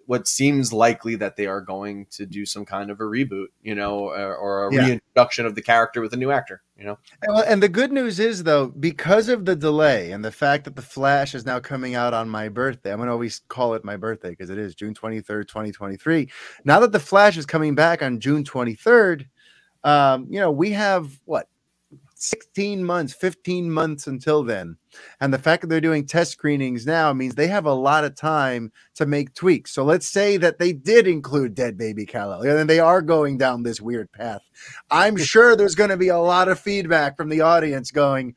what 0.06 0.28
seems 0.28 0.74
likely 0.74 1.16
that 1.16 1.36
they 1.36 1.46
are 1.46 1.62
going 1.62 2.06
to 2.12 2.26
do 2.26 2.46
some 2.46 2.66
kind 2.66 2.92
of 2.92 3.00
a 3.00 3.04
reboot, 3.04 3.48
you 3.62 3.76
know, 3.76 4.10
or, 4.10 4.36
or 4.36 4.68
a 4.68 4.74
yeah. 4.74 4.86
reintroduction 4.86 5.46
of 5.46 5.56
the 5.56 5.62
character 5.62 6.02
with 6.02 6.14
a 6.14 6.18
new 6.18 6.32
actor, 6.32 6.62
you 6.78 6.84
know. 6.84 6.98
And, 7.22 7.46
and, 7.46 7.64
the 7.64 7.70
good 7.70 7.92
news 7.92 8.20
is 8.20 8.44
though, 8.44 8.68
because 8.68 9.30
of 9.30 9.46
the 9.46 9.56
delay 9.56 10.12
and 10.12 10.24
the 10.24 10.32
fact 10.32 10.66
that 10.66 10.76
the 10.76 10.82
Flash 10.82 11.36
is 11.36 11.46
now 11.46 11.60
coming 11.60 11.96
out 11.96 12.14
on 12.14 12.30
my 12.30 12.50
birthday, 12.50 12.92
I'm 12.92 13.00
gonna 13.00 13.12
always 13.12 13.42
call 13.48 13.74
it 13.76 13.86
my 13.86 13.96
birthday 13.96 14.32
because 14.32 14.50
it 14.50 14.58
is 14.58 14.76
June 14.76 14.94
23rd, 14.94 15.48
2023. 15.48 16.30
Now 16.66 16.80
that 16.80 16.92
the 16.92 17.00
Flash 17.00 17.38
is 17.38 17.46
coming 17.46 17.76
back 17.76 18.02
on 18.02 18.20
June 18.20 18.44
23rd, 18.44 19.28
um, 19.84 20.28
you 20.30 20.40
know, 20.40 20.52
we 20.52 20.72
have 20.72 21.20
what 21.26 21.48
16 22.24 22.84
months, 22.86 23.14
15 23.14 23.70
months 23.70 24.08
until 24.08 24.44
then. 24.44 24.78
And 25.20 25.34
the 25.34 25.40
fact 25.40 25.62
that 25.62 25.68
they're 25.68 25.82
doing 25.82 26.06
test 26.06 26.32
screenings 26.32 26.86
now 26.86 27.12
means 27.12 27.36
they 27.36 27.48
have 27.48 27.66
a 27.66 27.74
lot 27.74 28.06
of 28.06 28.16
time 28.16 28.72
to 28.96 29.06
make 29.06 29.34
tweaks. 29.34 29.72
So 29.72 29.84
let's 29.84 30.08
say 30.08 30.38
that 30.38 30.58
they 30.58 30.72
did 30.72 31.06
include 31.06 31.54
dead 31.54 31.78
baby 31.78 32.06
Kal-El 32.06 32.44
and 32.44 32.70
they 32.70 32.80
are 32.80 33.02
going 33.02 33.38
down 33.38 33.64
this 33.64 33.82
weird 33.82 34.12
path. 34.14 34.42
I'm 34.90 35.18
sure 35.18 35.56
there's 35.56 35.76
going 35.76 35.90
to 35.90 35.98
be 35.98 36.08
a 36.08 36.18
lot 36.18 36.48
of 36.48 36.60
feedback 36.60 37.18
from 37.18 37.28
the 37.28 37.42
audience 37.42 37.92
going, 37.92 38.36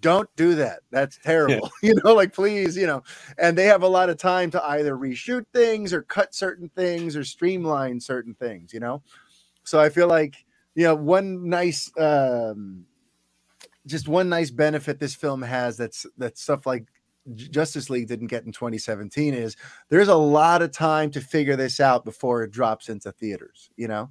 don't 0.00 0.28
do 0.36 0.54
that. 0.54 0.80
That's 0.92 1.18
terrible. 1.18 1.70
Yeah. 1.82 1.88
You 1.88 1.94
know, 2.04 2.14
like 2.14 2.32
please, 2.32 2.76
you 2.76 2.86
know, 2.86 3.02
and 3.36 3.58
they 3.58 3.64
have 3.64 3.82
a 3.82 3.88
lot 3.88 4.10
of 4.10 4.16
time 4.16 4.50
to 4.52 4.64
either 4.64 4.94
reshoot 4.94 5.44
things 5.52 5.92
or 5.92 6.02
cut 6.02 6.34
certain 6.34 6.68
things 6.76 7.16
or 7.16 7.24
streamline 7.24 7.98
certain 7.98 8.34
things, 8.34 8.72
you 8.72 8.78
know? 8.78 9.02
So 9.64 9.80
I 9.80 9.88
feel 9.88 10.06
like, 10.06 10.36
you 10.74 10.84
know, 10.84 10.94
one 10.94 11.48
nice 11.48 11.90
um 11.98 12.84
just 13.88 14.06
one 14.06 14.28
nice 14.28 14.50
benefit 14.50 15.00
this 15.00 15.14
film 15.14 15.42
has 15.42 15.76
that's 15.76 16.06
that 16.18 16.38
stuff 16.38 16.66
like 16.66 16.86
Justice 17.34 17.90
League 17.90 18.08
didn't 18.08 18.28
get 18.28 18.44
in 18.44 18.52
2017 18.52 19.34
is 19.34 19.56
there's 19.88 20.08
a 20.08 20.14
lot 20.14 20.62
of 20.62 20.72
time 20.72 21.10
to 21.10 21.20
figure 21.20 21.56
this 21.56 21.80
out 21.80 22.04
before 22.04 22.42
it 22.42 22.50
drops 22.50 22.88
into 22.88 23.12
theaters, 23.12 23.70
you 23.76 23.88
know. 23.88 24.10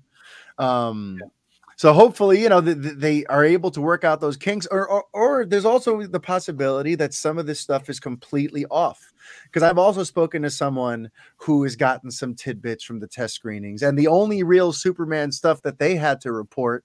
Um, 0.58 1.18
yeah. 1.22 1.28
So 1.78 1.94
hopefully, 1.94 2.42
you 2.42 2.50
know, 2.50 2.60
the, 2.60 2.74
the, 2.74 2.90
they 2.96 3.26
are 3.26 3.46
able 3.46 3.70
to 3.70 3.82
work 3.82 4.04
out 4.04 4.20
those 4.20 4.36
kinks, 4.36 4.66
or, 4.72 4.88
or, 4.90 5.06
or 5.14 5.46
there's 5.46 5.66
also 5.66 6.08
the 6.08 6.20
possibility 6.20 6.96
that 6.96 7.14
some 7.14 7.38
of 7.38 7.46
this 7.46 7.60
stuff 7.60 7.88
is 7.88 8.00
completely 8.00 8.66
off. 8.72 9.14
Because 9.44 9.62
I've 9.62 9.78
also 9.78 10.04
spoken 10.04 10.42
to 10.42 10.50
someone 10.50 11.12
who 11.38 11.62
has 11.64 11.76
gotten 11.76 12.10
some 12.10 12.34
tidbits 12.34 12.84
from 12.84 13.00
the 13.00 13.08
test 13.08 13.36
screenings, 13.36 13.84
and 13.84 13.98
the 13.98 14.08
only 14.08 14.42
real 14.42 14.74
Superman 14.74 15.32
stuff 15.32 15.62
that 15.62 15.78
they 15.78 15.96
had 15.96 16.20
to 16.22 16.32
report 16.32 16.84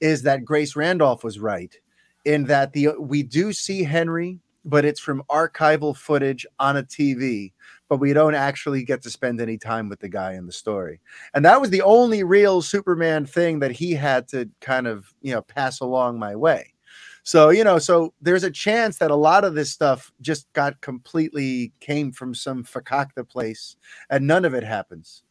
is 0.00 0.22
that 0.22 0.44
Grace 0.46 0.74
Randolph 0.74 1.22
was 1.22 1.38
right 1.38 1.78
in 2.24 2.44
that 2.44 2.72
the 2.72 2.88
we 2.98 3.22
do 3.22 3.52
see 3.52 3.82
Henry, 3.82 4.38
but 4.64 4.84
it's 4.84 5.00
from 5.00 5.22
archival 5.30 5.96
footage 5.96 6.46
on 6.58 6.76
a 6.76 6.82
TV, 6.82 7.52
but 7.88 7.98
we 7.98 8.12
don't 8.12 8.34
actually 8.34 8.84
get 8.84 9.02
to 9.02 9.10
spend 9.10 9.40
any 9.40 9.58
time 9.58 9.88
with 9.88 10.00
the 10.00 10.08
guy 10.08 10.34
in 10.34 10.46
the 10.46 10.52
story. 10.52 11.00
And 11.34 11.44
that 11.44 11.60
was 11.60 11.70
the 11.70 11.82
only 11.82 12.22
real 12.22 12.62
Superman 12.62 13.26
thing 13.26 13.58
that 13.60 13.72
he 13.72 13.92
had 13.92 14.28
to 14.28 14.48
kind 14.60 14.86
of, 14.86 15.12
you 15.22 15.32
know, 15.32 15.42
pass 15.42 15.80
along 15.80 16.18
my 16.18 16.36
way. 16.36 16.74
So, 17.22 17.50
you 17.50 17.64
know, 17.64 17.78
so 17.78 18.14
there's 18.20 18.44
a 18.44 18.50
chance 18.50 18.98
that 18.98 19.10
a 19.10 19.16
lot 19.16 19.44
of 19.44 19.54
this 19.54 19.70
stuff 19.70 20.10
just 20.20 20.50
got 20.52 20.80
completely 20.80 21.72
came 21.80 22.12
from 22.12 22.34
some 22.34 22.64
fakakta 22.64 23.28
place 23.28 23.76
and 24.08 24.26
none 24.26 24.44
of 24.44 24.54
it 24.54 24.64
happens. 24.64 25.22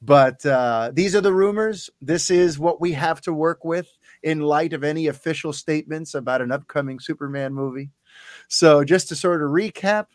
But 0.00 0.44
uh, 0.46 0.92
these 0.92 1.16
are 1.16 1.20
the 1.20 1.32
rumors. 1.32 1.90
This 2.00 2.30
is 2.30 2.58
what 2.58 2.80
we 2.80 2.92
have 2.92 3.20
to 3.22 3.32
work 3.32 3.64
with 3.64 3.88
in 4.22 4.40
light 4.40 4.72
of 4.72 4.84
any 4.84 5.06
official 5.06 5.52
statements 5.52 6.14
about 6.14 6.42
an 6.42 6.52
upcoming 6.52 7.00
Superman 7.00 7.54
movie. 7.54 7.90
So, 8.48 8.84
just 8.84 9.08
to 9.08 9.16
sort 9.16 9.42
of 9.42 9.50
recap, 9.50 10.06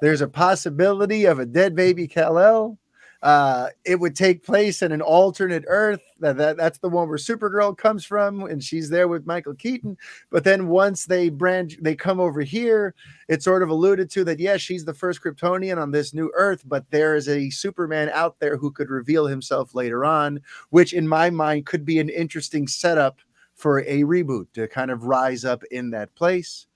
there's 0.00 0.20
a 0.20 0.28
possibility 0.28 1.24
of 1.24 1.38
a 1.38 1.46
dead 1.46 1.74
baby 1.74 2.06
Kal 2.06 2.38
El. 2.38 2.78
Uh, 3.24 3.70
it 3.86 3.98
would 3.98 4.14
take 4.14 4.44
place 4.44 4.82
in 4.82 4.92
an 4.92 5.00
alternate 5.00 5.64
Earth. 5.66 6.02
That, 6.20 6.36
that 6.36 6.58
that's 6.58 6.76
the 6.76 6.90
one 6.90 7.08
where 7.08 7.16
Supergirl 7.16 7.74
comes 7.74 8.04
from, 8.04 8.42
and 8.42 8.62
she's 8.62 8.90
there 8.90 9.08
with 9.08 9.26
Michael 9.26 9.54
Keaton. 9.54 9.96
But 10.28 10.44
then 10.44 10.68
once 10.68 11.06
they 11.06 11.30
branch, 11.30 11.78
they 11.80 11.94
come 11.94 12.20
over 12.20 12.42
here. 12.42 12.94
It's 13.30 13.46
sort 13.46 13.62
of 13.62 13.70
alluded 13.70 14.10
to 14.10 14.24
that 14.24 14.40
yes, 14.40 14.60
she's 14.60 14.84
the 14.84 14.92
first 14.92 15.22
Kryptonian 15.22 15.80
on 15.80 15.90
this 15.90 16.12
new 16.12 16.30
Earth, 16.34 16.64
but 16.66 16.84
there 16.90 17.16
is 17.16 17.26
a 17.30 17.48
Superman 17.48 18.10
out 18.10 18.38
there 18.40 18.58
who 18.58 18.70
could 18.70 18.90
reveal 18.90 19.26
himself 19.26 19.74
later 19.74 20.04
on, 20.04 20.38
which 20.68 20.92
in 20.92 21.08
my 21.08 21.30
mind 21.30 21.64
could 21.64 21.86
be 21.86 22.00
an 22.00 22.10
interesting 22.10 22.68
setup 22.68 23.20
for 23.64 23.78
a 23.78 24.02
reboot 24.02 24.46
to 24.52 24.68
kind 24.68 24.90
of 24.90 25.04
rise 25.04 25.42
up 25.42 25.64
in 25.70 25.88
that 25.88 26.14
place. 26.14 26.66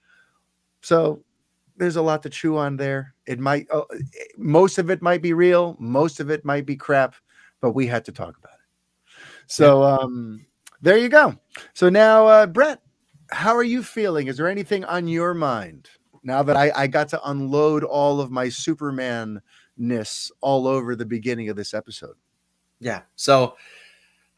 So 0.81 1.23
there's 1.77 1.97
a 1.97 2.03
lot 2.03 2.23
to 2.23 2.31
chew 2.31 2.57
on 2.57 2.79
there. 2.79 3.13
It 3.27 3.39
might, 3.39 3.67
uh, 3.71 3.83
most 4.39 4.79
of 4.79 4.89
it 4.89 5.03
might 5.03 5.21
be 5.21 5.35
real, 5.35 5.77
most 5.79 6.19
of 6.19 6.31
it 6.31 6.47
might 6.47 6.65
be 6.65 6.77
crap, 6.77 7.15
but 7.61 7.73
we 7.73 7.87
had 7.87 8.07
to 8.07 8.13
talk 8.13 8.39
about 8.39 8.55
it. 8.55 9.13
So 9.49 9.83
um, 9.83 10.47
there 10.81 10.97
you 10.97 11.11
go. 11.11 11.37
So 11.75 11.91
now, 11.91 12.27
uh, 12.27 12.47
Brett, 12.47 12.81
how 13.33 13.55
are 13.55 13.63
you 13.63 13.83
feeling? 13.83 14.29
Is 14.29 14.39
there 14.39 14.49
anything 14.49 14.87
on 14.87 15.09
your 15.09 15.35
mind 15.35 15.91
now 16.23 16.43
that 16.43 16.57
I, 16.57 16.73
I 16.75 16.87
got 16.87 17.11
to 17.11 17.21
unload 17.29 17.85
all 17.85 18.19
of 18.19 18.31
my 18.31 18.49
Superman 18.49 19.43
ness 19.77 20.33
all 20.41 20.67
over 20.67 20.97
the 20.97 21.05
beginning 21.05 21.51
of 21.51 21.57
this 21.57 21.75
episode? 21.75 22.17
Yeah. 22.81 23.03
So, 23.15 23.57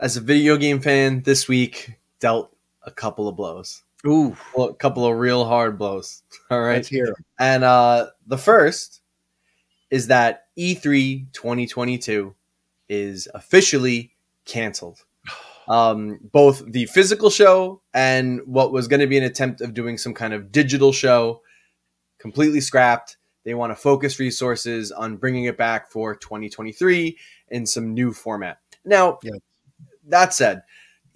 as 0.01 0.17
a 0.17 0.21
video 0.21 0.57
game 0.57 0.81
fan, 0.81 1.23
this 1.23 1.47
week 1.47 2.00
dealt 2.21 2.55
a 2.83 2.91
couple 2.91 3.29
of 3.29 3.37
blows. 3.37 3.83
Ooh, 4.07 4.37
a 4.57 4.73
couple 4.75 5.05
of 5.05 5.19
real 5.19 5.45
hard 5.45 5.79
blows. 5.79 6.23
All 6.51 6.61
right. 6.61 6.77
Let's 6.77 6.89
hear 6.89 7.15
And 7.39 7.65
uh, 7.65 8.07
the 8.27 8.39
first 8.39 9.03
is 9.91 10.07
that 10.07 10.47
E3 10.59 11.33
2022 11.33 12.35
is 12.89 13.29
officially 13.35 14.13
canceled. 14.45 15.05
Um, 15.69 16.19
both 16.33 16.65
the 16.67 16.87
physical 16.87 17.31
show 17.31 17.81
and 17.95 18.41
what 18.45 18.73
was 18.73 18.89
going 18.89 18.99
to 18.99 19.07
be 19.07 19.19
an 19.19 19.23
attempt 19.23 19.61
of 19.61 19.73
doing 19.73 19.99
some 19.99 20.15
kind 20.15 20.35
of 20.35 20.51
digital 20.51 20.91
show 20.91 21.43
completely 22.19 22.61
scrapped. 22.61 23.19
They 23.45 23.55
want 23.55 23.71
to 23.71 23.77
focus 23.77 24.19
resources 24.19 24.91
on 24.91 25.17
bringing 25.17 25.45
it 25.45 25.57
back 25.57 25.89
for 25.89 26.17
2023 26.17 27.17
in 27.51 27.67
some 27.67 27.95
new 27.95 28.13
format. 28.13 28.59
Now, 28.85 29.21
yeah. 29.23 29.37
that 30.09 30.35
said, 30.35 30.63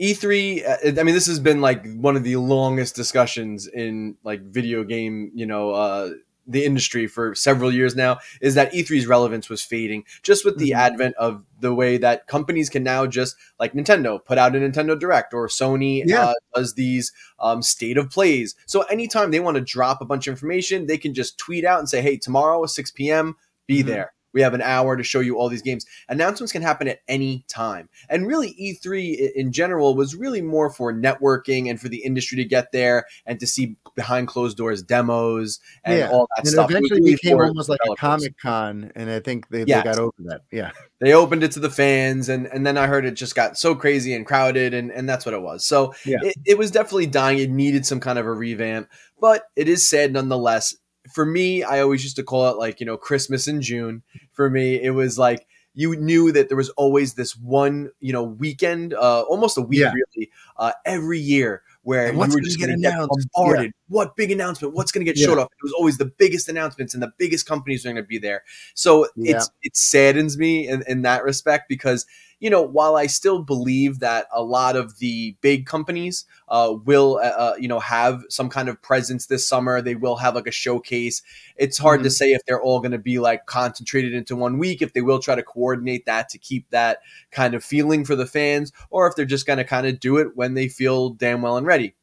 E3, 0.00 0.68
uh, 0.68 1.00
I 1.00 1.04
mean, 1.04 1.14
this 1.14 1.26
has 1.26 1.38
been 1.38 1.60
like 1.60 1.86
one 1.94 2.16
of 2.16 2.24
the 2.24 2.36
longest 2.36 2.96
discussions 2.96 3.66
in 3.66 4.16
like 4.24 4.42
video 4.42 4.84
game, 4.84 5.30
you 5.34 5.46
know, 5.46 5.70
uh, 5.70 6.10
the 6.46 6.64
industry 6.64 7.06
for 7.06 7.34
several 7.34 7.72
years 7.72 7.96
now 7.96 8.18
is 8.40 8.54
that 8.54 8.72
E3's 8.72 9.06
relevance 9.06 9.48
was 9.48 9.62
fading 9.62 10.04
just 10.22 10.44
with 10.44 10.58
the 10.58 10.70
mm-hmm. 10.70 10.80
advent 10.80 11.14
of 11.16 11.42
the 11.60 11.74
way 11.74 11.96
that 11.96 12.26
companies 12.26 12.68
can 12.68 12.82
now 12.82 13.06
just 13.06 13.36
like 13.58 13.72
Nintendo 13.72 14.22
put 14.22 14.38
out 14.38 14.54
a 14.54 14.58
Nintendo 14.58 14.98
Direct 14.98 15.32
or 15.32 15.48
Sony 15.48 16.02
yeah. 16.04 16.26
uh, 16.26 16.34
does 16.54 16.74
these 16.74 17.12
um, 17.38 17.62
state 17.62 17.96
of 17.96 18.10
plays. 18.10 18.54
So 18.66 18.82
anytime 18.82 19.30
they 19.30 19.40
want 19.40 19.56
to 19.56 19.62
drop 19.62 20.00
a 20.00 20.04
bunch 20.04 20.26
of 20.26 20.32
information, 20.32 20.86
they 20.86 20.98
can 20.98 21.14
just 21.14 21.38
tweet 21.38 21.64
out 21.64 21.78
and 21.78 21.88
say, 21.88 22.02
"Hey, 22.02 22.16
tomorrow 22.16 22.66
6 22.66 22.90
p.m. 22.90 23.36
be 23.66 23.78
mm-hmm. 23.78 23.88
there." 23.88 24.12
We 24.34 24.42
have 24.42 24.52
an 24.52 24.62
hour 24.62 24.96
to 24.96 25.02
show 25.02 25.20
you 25.20 25.38
all 25.38 25.48
these 25.48 25.62
games. 25.62 25.86
Announcements 26.08 26.52
can 26.52 26.60
happen 26.60 26.88
at 26.88 27.00
any 27.08 27.44
time. 27.48 27.88
And 28.10 28.26
really, 28.26 28.54
E3 28.60 29.32
in 29.34 29.52
general 29.52 29.94
was 29.94 30.14
really 30.14 30.42
more 30.42 30.70
for 30.70 30.92
networking 30.92 31.70
and 31.70 31.80
for 31.80 31.88
the 31.88 32.04
industry 32.04 32.36
to 32.36 32.44
get 32.44 32.72
there 32.72 33.06
and 33.24 33.40
to 33.40 33.46
see 33.46 33.76
behind 33.94 34.28
closed 34.28 34.56
doors 34.56 34.82
demos 34.82 35.60
and 35.84 35.98
yeah. 35.98 36.10
all 36.10 36.26
that 36.36 36.46
stuff. 36.46 36.46
and 36.46 36.48
stuff. 36.48 36.70
eventually 36.70 37.00
really 37.00 37.14
became 37.14 37.40
almost 37.40 37.68
like 37.68 37.80
a 37.90 37.94
Comic 37.96 38.38
Con. 38.38 38.92
And 38.94 39.08
I 39.08 39.20
think 39.20 39.48
they, 39.48 39.64
yes. 39.64 39.84
they 39.84 39.90
got 39.90 39.98
over 39.98 40.12
that. 40.24 40.42
Yeah. 40.50 40.72
They 41.00 41.12
opened 41.12 41.44
it 41.44 41.52
to 41.52 41.60
the 41.60 41.70
fans. 41.70 42.28
And, 42.28 42.46
and 42.46 42.66
then 42.66 42.76
I 42.76 42.86
heard 42.86 43.04
it 43.04 43.12
just 43.12 43.34
got 43.34 43.56
so 43.56 43.74
crazy 43.74 44.14
and 44.14 44.26
crowded. 44.26 44.74
And, 44.74 44.90
and 44.90 45.08
that's 45.08 45.24
what 45.24 45.34
it 45.34 45.42
was. 45.42 45.64
So 45.64 45.94
yeah. 46.04 46.18
it, 46.22 46.34
it 46.44 46.58
was 46.58 46.70
definitely 46.70 47.06
dying. 47.06 47.38
It 47.38 47.50
needed 47.50 47.86
some 47.86 48.00
kind 48.00 48.18
of 48.18 48.26
a 48.26 48.32
revamp. 48.32 48.88
But 49.20 49.44
it 49.56 49.68
is 49.68 49.88
sad 49.88 50.12
nonetheless 50.12 50.74
for 51.12 51.24
me, 51.26 51.62
I 51.62 51.80
always 51.80 52.02
used 52.02 52.16
to 52.16 52.22
call 52.22 52.48
it 52.50 52.56
like, 52.56 52.80
you 52.80 52.86
know, 52.86 52.96
Christmas 52.96 53.48
in 53.48 53.60
June. 53.60 54.02
For 54.32 54.48
me, 54.50 54.80
it 54.80 54.90
was 54.90 55.18
like 55.18 55.46
you 55.74 55.96
knew 55.96 56.32
that 56.32 56.48
there 56.48 56.56
was 56.56 56.70
always 56.70 57.14
this 57.14 57.36
one, 57.36 57.90
you 58.00 58.12
know, 58.12 58.22
weekend, 58.22 58.94
uh, 58.94 59.22
almost 59.22 59.58
a 59.58 59.60
week 59.60 59.80
yeah. 59.80 59.92
really, 59.92 60.30
uh, 60.56 60.72
every 60.84 61.18
year 61.18 61.62
where 61.82 62.12
you 62.12 62.18
were 62.18 62.40
just 62.40 62.58
going 62.58 62.70
to 62.70 62.80
get 62.80 62.96
bombarded. 63.34 63.72
What 63.88 64.16
big 64.16 64.30
announcement? 64.30 64.74
What's 64.74 64.92
going 64.92 65.04
to 65.04 65.10
get 65.10 65.18
yeah. 65.18 65.26
showed 65.26 65.38
off? 65.38 65.46
It 65.46 65.62
was 65.62 65.72
always 65.72 65.98
the 65.98 66.06
biggest 66.06 66.48
announcements 66.48 66.94
and 66.94 67.02
the 67.02 67.12
biggest 67.18 67.46
companies 67.46 67.84
are 67.84 67.90
going 67.90 67.96
to 67.96 68.02
be 68.02 68.18
there. 68.18 68.42
So 68.74 69.08
yeah. 69.16 69.36
it's 69.36 69.50
it 69.62 69.76
saddens 69.76 70.38
me 70.38 70.68
in, 70.68 70.82
in 70.86 71.02
that 71.02 71.24
respect 71.24 71.68
because 71.68 72.06
you 72.44 72.50
know, 72.50 72.60
while 72.60 72.96
I 72.96 73.06
still 73.06 73.42
believe 73.42 74.00
that 74.00 74.26
a 74.30 74.42
lot 74.42 74.76
of 74.76 74.98
the 74.98 75.34
big 75.40 75.64
companies 75.64 76.26
uh, 76.48 76.74
will, 76.84 77.18
uh, 77.22 77.28
uh 77.28 77.54
you 77.58 77.68
know, 77.68 77.80
have 77.80 78.22
some 78.28 78.50
kind 78.50 78.68
of 78.68 78.82
presence 78.82 79.26
this 79.26 79.48
summer, 79.48 79.80
they 79.80 79.94
will 79.94 80.16
have 80.16 80.34
like 80.34 80.46
a 80.46 80.52
showcase. 80.52 81.22
It's 81.56 81.78
hard 81.78 82.00
mm-hmm. 82.00 82.04
to 82.04 82.10
say 82.10 82.32
if 82.32 82.44
they're 82.46 82.62
all 82.62 82.80
going 82.80 82.92
to 82.92 82.98
be 82.98 83.18
like 83.18 83.46
concentrated 83.46 84.12
into 84.12 84.36
one 84.36 84.58
week, 84.58 84.82
if 84.82 84.92
they 84.92 85.00
will 85.00 85.20
try 85.20 85.34
to 85.34 85.42
coordinate 85.42 86.04
that 86.04 86.28
to 86.30 86.38
keep 86.38 86.68
that 86.68 86.98
kind 87.30 87.54
of 87.54 87.64
feeling 87.64 88.04
for 88.04 88.14
the 88.14 88.26
fans, 88.26 88.72
or 88.90 89.06
if 89.06 89.16
they're 89.16 89.24
just 89.24 89.46
going 89.46 89.56
to 89.56 89.64
kind 89.64 89.86
of 89.86 89.98
do 89.98 90.18
it 90.18 90.36
when 90.36 90.52
they 90.52 90.68
feel 90.68 91.10
damn 91.10 91.40
well 91.40 91.56
and 91.56 91.66
ready. 91.66 91.94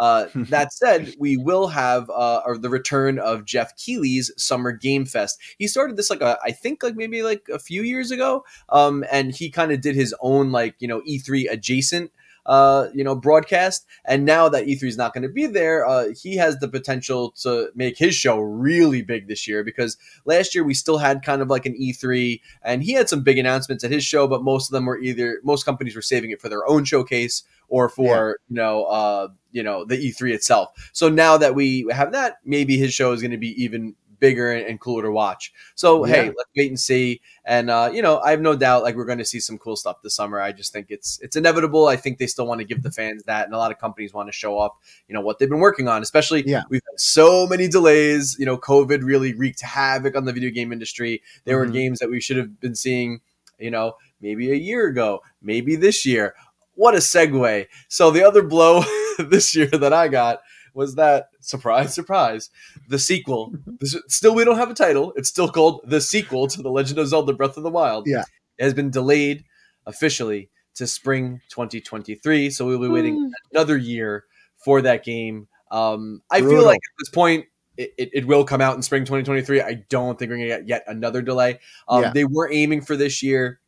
Uh, 0.00 0.26
that 0.34 0.72
said, 0.72 1.14
we 1.18 1.36
will 1.36 1.68
have 1.68 2.08
uh, 2.08 2.40
or 2.46 2.56
the 2.56 2.70
return 2.70 3.18
of 3.18 3.44
Geoff 3.44 3.76
Keighley's 3.76 4.32
Summer 4.38 4.72
Game 4.72 5.04
Fest. 5.04 5.38
He 5.58 5.68
started 5.68 5.98
this 5.98 6.08
like 6.08 6.22
a, 6.22 6.38
I 6.42 6.52
think 6.52 6.82
like 6.82 6.96
maybe 6.96 7.22
like 7.22 7.46
a 7.52 7.58
few 7.58 7.82
years 7.82 8.10
ago, 8.10 8.44
um, 8.70 9.04
and 9.12 9.34
he 9.34 9.50
kind 9.50 9.70
of 9.72 9.82
did 9.82 9.94
his 9.94 10.14
own 10.20 10.52
like 10.52 10.74
you 10.78 10.88
know 10.88 11.02
E3 11.02 11.52
adjacent 11.52 12.10
uh, 12.46 12.88
you 12.94 13.04
know, 13.04 13.14
broadcast. 13.14 13.86
And 14.04 14.24
now 14.24 14.48
that 14.48 14.66
E3 14.66 14.82
is 14.84 14.96
not 14.96 15.14
going 15.14 15.22
to 15.22 15.28
be 15.28 15.46
there, 15.46 15.86
uh, 15.86 16.08
he 16.20 16.36
has 16.36 16.58
the 16.58 16.68
potential 16.68 17.32
to 17.42 17.70
make 17.74 17.98
his 17.98 18.14
show 18.14 18.38
really 18.38 19.02
big 19.02 19.28
this 19.28 19.46
year 19.46 19.62
because 19.64 19.96
last 20.24 20.54
year 20.54 20.64
we 20.64 20.74
still 20.74 20.98
had 20.98 21.22
kind 21.22 21.42
of 21.42 21.48
like 21.48 21.66
an 21.66 21.74
E3 21.74 22.40
and 22.62 22.82
he 22.82 22.92
had 22.92 23.08
some 23.08 23.22
big 23.22 23.38
announcements 23.38 23.84
at 23.84 23.90
his 23.90 24.04
show, 24.04 24.26
but 24.26 24.42
most 24.42 24.68
of 24.68 24.72
them 24.72 24.86
were 24.86 24.98
either, 24.98 25.40
most 25.44 25.64
companies 25.64 25.94
were 25.94 26.02
saving 26.02 26.30
it 26.30 26.40
for 26.40 26.48
their 26.48 26.66
own 26.68 26.84
showcase 26.84 27.42
or 27.68 27.88
for, 27.88 28.38
yeah. 28.40 28.48
you 28.48 28.56
know, 28.56 28.84
uh, 28.84 29.28
you 29.52 29.62
know 29.62 29.84
the 29.84 29.96
E3 29.96 30.32
itself. 30.32 30.90
So 30.92 31.08
now 31.08 31.36
that 31.36 31.54
we 31.54 31.86
have 31.90 32.12
that, 32.12 32.38
maybe 32.44 32.76
his 32.76 32.92
show 32.92 33.12
is 33.12 33.20
going 33.20 33.32
to 33.32 33.36
be 33.36 33.62
even 33.62 33.94
bigger 34.20 34.52
and, 34.52 34.78
cooler 34.80 35.02
to 35.02 35.10
watch. 35.10 35.52
So 35.74 36.06
yeah. 36.06 36.14
hey, 36.14 36.24
let's 36.26 36.50
wait 36.56 36.68
and 36.68 36.78
see. 36.78 37.20
And 37.44 37.70
uh, 37.70 37.90
you 37.92 38.02
know, 38.02 38.20
I 38.20 38.30
have 38.30 38.40
no 38.40 38.54
doubt 38.54 38.82
like 38.82 38.94
we're 38.94 39.04
going 39.04 39.18
to 39.18 39.24
see 39.24 39.40
some 39.40 39.58
cool 39.58 39.76
stuff 39.76 40.02
this 40.02 40.14
summer. 40.14 40.40
I 40.40 40.52
just 40.52 40.72
think 40.72 40.86
it's 40.90 41.18
it's 41.20 41.36
inevitable. 41.36 41.86
I 41.86 41.96
think 41.96 42.18
they 42.18 42.26
still 42.26 42.46
want 42.46 42.60
to 42.60 42.64
give 42.64 42.82
the 42.82 42.92
fans 42.92 43.22
that, 43.24 43.46
and 43.46 43.54
a 43.54 43.58
lot 43.58 43.72
of 43.72 43.78
companies 43.78 44.14
want 44.14 44.28
to 44.28 44.32
show 44.32 44.56
off, 44.58 44.72
you 45.08 45.14
know, 45.14 45.20
what 45.20 45.38
they've 45.38 45.48
been 45.48 45.58
working 45.58 45.88
on. 45.88 46.02
Especially, 46.02 46.46
yeah. 46.46 46.62
we've 46.70 46.82
had 46.88 47.00
so 47.00 47.46
many 47.46 47.66
delays. 47.66 48.36
You 48.38 48.46
know, 48.46 48.56
COVID 48.56 49.02
really 49.02 49.34
wreaked 49.34 49.62
havoc 49.62 50.16
on 50.16 50.24
the 50.24 50.32
video 50.32 50.50
game 50.50 50.72
industry. 50.72 51.22
There 51.44 51.58
mm-hmm. 51.58 51.66
were 51.66 51.72
games 51.72 51.98
that 51.98 52.10
we 52.10 52.20
should 52.20 52.36
have 52.36 52.60
been 52.60 52.74
seeing, 52.74 53.20
you 53.58 53.70
know, 53.70 53.94
maybe 54.20 54.52
a 54.52 54.56
year 54.56 54.86
ago, 54.86 55.22
maybe 55.42 55.76
this 55.76 56.06
year 56.06 56.34
what 56.80 56.94
a 56.94 56.98
segue. 56.98 57.66
So 57.88 58.10
the 58.10 58.24
other 58.24 58.42
blow 58.42 58.82
this 59.18 59.54
year 59.54 59.66
that 59.66 59.92
I 59.92 60.08
got 60.08 60.40
was 60.74 60.94
that 60.96 61.28
surprise, 61.40 61.94
surprise, 61.94 62.50
the 62.88 62.98
sequel. 62.98 63.52
This, 63.80 63.96
still, 64.08 64.34
we 64.34 64.44
don't 64.44 64.58
have 64.58 64.70
a 64.70 64.74
title. 64.74 65.12
It's 65.16 65.28
still 65.28 65.48
called 65.48 65.80
the 65.84 66.00
sequel 66.00 66.46
to 66.48 66.62
the 66.62 66.70
Legend 66.70 66.98
of 66.98 67.08
Zelda: 67.08 67.32
Breath 67.32 67.56
of 67.56 67.62
the 67.62 67.70
Wild. 67.70 68.06
Yeah, 68.06 68.24
it 68.58 68.64
has 68.64 68.74
been 68.74 68.90
delayed 68.90 69.44
officially 69.86 70.50
to 70.74 70.86
spring 70.86 71.40
2023. 71.50 72.50
So 72.50 72.66
we'll 72.66 72.78
be 72.78 72.88
waiting 72.88 73.16
mm. 73.16 73.30
another 73.52 73.76
year 73.76 74.24
for 74.56 74.82
that 74.82 75.04
game. 75.04 75.48
Um, 75.70 76.22
I 76.30 76.40
Brutal. 76.40 76.58
feel 76.58 76.66
like 76.66 76.76
at 76.76 76.98
this 76.98 77.10
point. 77.10 77.46
It, 77.76 77.94
it, 77.96 78.10
it, 78.12 78.26
will 78.26 78.44
come 78.44 78.60
out 78.60 78.76
in 78.76 78.82
spring 78.82 79.04
2023. 79.04 79.62
I 79.62 79.84
don't 79.88 80.18
think 80.18 80.30
we're 80.30 80.36
gonna 80.36 80.48
get 80.48 80.68
yet 80.68 80.84
another 80.86 81.22
delay. 81.22 81.60
Um, 81.88 82.02
yeah. 82.02 82.12
They 82.12 82.24
were 82.24 82.52
aiming 82.52 82.82
for 82.82 82.94
this 82.94 83.22
year. 83.22 83.58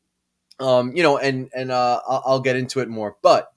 Um, 0.61 0.95
you 0.95 1.03
know, 1.03 1.17
and 1.17 1.49
and 1.55 1.71
uh, 1.71 2.01
I'll, 2.07 2.23
I'll 2.27 2.41
get 2.41 2.57
into 2.57 2.81
it 2.81 2.91
more. 2.91 3.17
But 3.23 3.51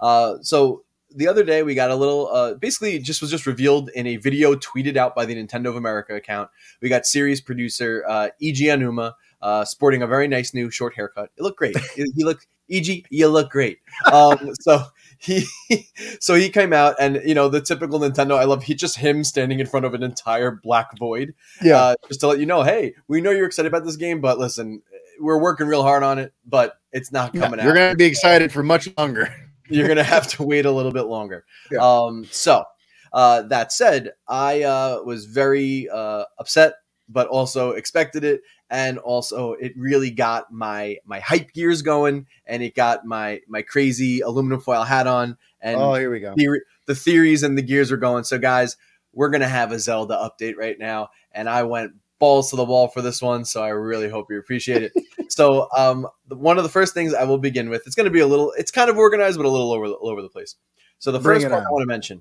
uh, 0.00 0.34
so 0.42 0.84
the 1.16 1.28
other 1.28 1.44
day 1.44 1.62
we 1.62 1.74
got 1.74 1.90
a 1.90 1.96
little 1.96 2.28
uh, 2.32 2.54
basically 2.54 2.98
just 2.98 3.20
was 3.20 3.30
just 3.30 3.46
revealed 3.46 3.90
in 3.94 4.06
a 4.06 4.16
video 4.16 4.54
tweeted 4.54 4.96
out 4.96 5.14
by 5.14 5.24
the 5.24 5.34
Nintendo 5.34 5.66
of 5.66 5.76
America 5.76 6.14
account. 6.14 6.50
We 6.80 6.88
got 6.88 7.06
series 7.06 7.40
producer 7.40 8.04
uh, 8.08 8.28
Eiji 8.42 8.66
Aonuma 8.66 9.14
uh, 9.40 9.64
sporting 9.64 10.02
a 10.02 10.06
very 10.06 10.28
nice 10.28 10.54
new 10.54 10.70
short 10.70 10.94
haircut. 10.94 11.30
It 11.36 11.42
looked 11.42 11.58
great. 11.58 11.76
he 11.94 12.24
looked 12.24 12.46
Eiji, 12.70 13.04
you 13.10 13.28
look 13.28 13.50
great. 13.50 13.78
Um, 14.10 14.50
so 14.60 14.84
he 15.18 15.44
so 16.20 16.34
he 16.34 16.48
came 16.48 16.72
out 16.72 16.96
and 16.98 17.20
you 17.24 17.34
know 17.34 17.48
the 17.48 17.60
typical 17.60 18.00
Nintendo. 18.00 18.38
I 18.38 18.44
love 18.44 18.62
he 18.64 18.74
just 18.74 18.96
him 18.96 19.24
standing 19.24 19.60
in 19.60 19.66
front 19.66 19.86
of 19.86 19.94
an 19.94 20.02
entire 20.02 20.50
black 20.50 20.96
void. 20.98 21.34
Yeah, 21.62 21.76
uh, 21.76 21.94
just 22.08 22.20
to 22.20 22.28
let 22.28 22.38
you 22.38 22.46
know, 22.46 22.62
hey, 22.62 22.94
we 23.08 23.20
know 23.20 23.30
you're 23.30 23.46
excited 23.46 23.68
about 23.68 23.84
this 23.84 23.96
game, 23.96 24.20
but 24.20 24.38
listen, 24.38 24.82
we're 25.20 25.38
working 25.38 25.66
real 25.66 25.82
hard 25.82 26.02
on 26.02 26.18
it, 26.18 26.32
but 26.46 26.78
it's 26.92 27.12
not 27.12 27.32
coming 27.32 27.58
yeah, 27.58 27.66
You're 27.66 27.74
going 27.74 27.92
to 27.92 27.96
be 27.96 28.04
excited 28.04 28.52
for 28.52 28.62
much 28.62 28.88
longer. 28.96 29.34
You're 29.74 29.86
going 29.86 29.96
to 29.96 30.04
have 30.04 30.26
to 30.28 30.42
wait 30.42 30.66
a 30.66 30.70
little 30.70 30.92
bit 30.92 31.06
longer. 31.06 31.44
Yeah. 31.70 31.78
Um, 31.80 32.26
so 32.30 32.64
uh, 33.12 33.42
that 33.42 33.72
said, 33.72 34.12
I 34.26 34.62
uh, 34.62 35.02
was 35.04 35.26
very 35.26 35.88
uh, 35.88 36.24
upset, 36.38 36.74
but 37.08 37.28
also 37.28 37.72
expected 37.72 38.24
it, 38.24 38.42
and 38.70 38.98
also 38.98 39.52
it 39.52 39.72
really 39.76 40.10
got 40.10 40.52
my 40.52 40.96
my 41.04 41.20
hype 41.20 41.52
gears 41.52 41.82
going, 41.82 42.26
and 42.46 42.62
it 42.62 42.74
got 42.74 43.04
my 43.04 43.40
my 43.48 43.62
crazy 43.62 44.20
aluminum 44.20 44.60
foil 44.60 44.84
hat 44.84 45.06
on. 45.06 45.36
And 45.60 45.76
oh, 45.76 45.94
here 45.94 46.10
we 46.10 46.20
go. 46.20 46.34
The, 46.36 46.60
the 46.86 46.94
theories 46.94 47.42
and 47.42 47.56
the 47.56 47.62
gears 47.62 47.92
are 47.92 47.96
going. 47.98 48.24
So, 48.24 48.38
guys, 48.38 48.76
we're 49.12 49.30
gonna 49.30 49.48
have 49.48 49.72
a 49.72 49.78
Zelda 49.78 50.14
update 50.14 50.56
right 50.56 50.78
now, 50.78 51.10
and 51.32 51.48
I 51.48 51.64
went 51.64 51.92
balls 52.18 52.50
to 52.50 52.56
the 52.56 52.64
wall 52.64 52.88
for 52.88 53.02
this 53.02 53.20
one, 53.20 53.44
so 53.44 53.62
I 53.62 53.70
really 53.70 54.08
hope 54.08 54.30
you 54.30 54.38
appreciate 54.38 54.84
it. 54.84 54.92
so, 55.32 55.66
um, 55.74 56.06
one 56.28 56.58
of 56.58 56.62
the 56.62 56.68
first 56.68 56.92
things 56.92 57.14
I 57.14 57.24
will 57.24 57.38
begin 57.38 57.70
with, 57.70 57.86
it's 57.86 57.94
going 57.94 58.04
to 58.04 58.10
be 58.10 58.20
a 58.20 58.26
little, 58.26 58.52
it's 58.58 58.70
kind 58.70 58.90
of 58.90 58.98
organized, 58.98 59.38
but 59.38 59.46
a 59.46 59.48
little 59.48 59.72
over, 59.72 59.86
all 59.86 60.10
over 60.10 60.20
the 60.20 60.28
place. 60.28 60.56
So, 60.98 61.10
the 61.10 61.18
Bring 61.18 61.40
first 61.40 61.50
part 61.50 61.64
I 61.66 61.70
want 61.70 61.80
to 61.80 61.86
mention 61.86 62.20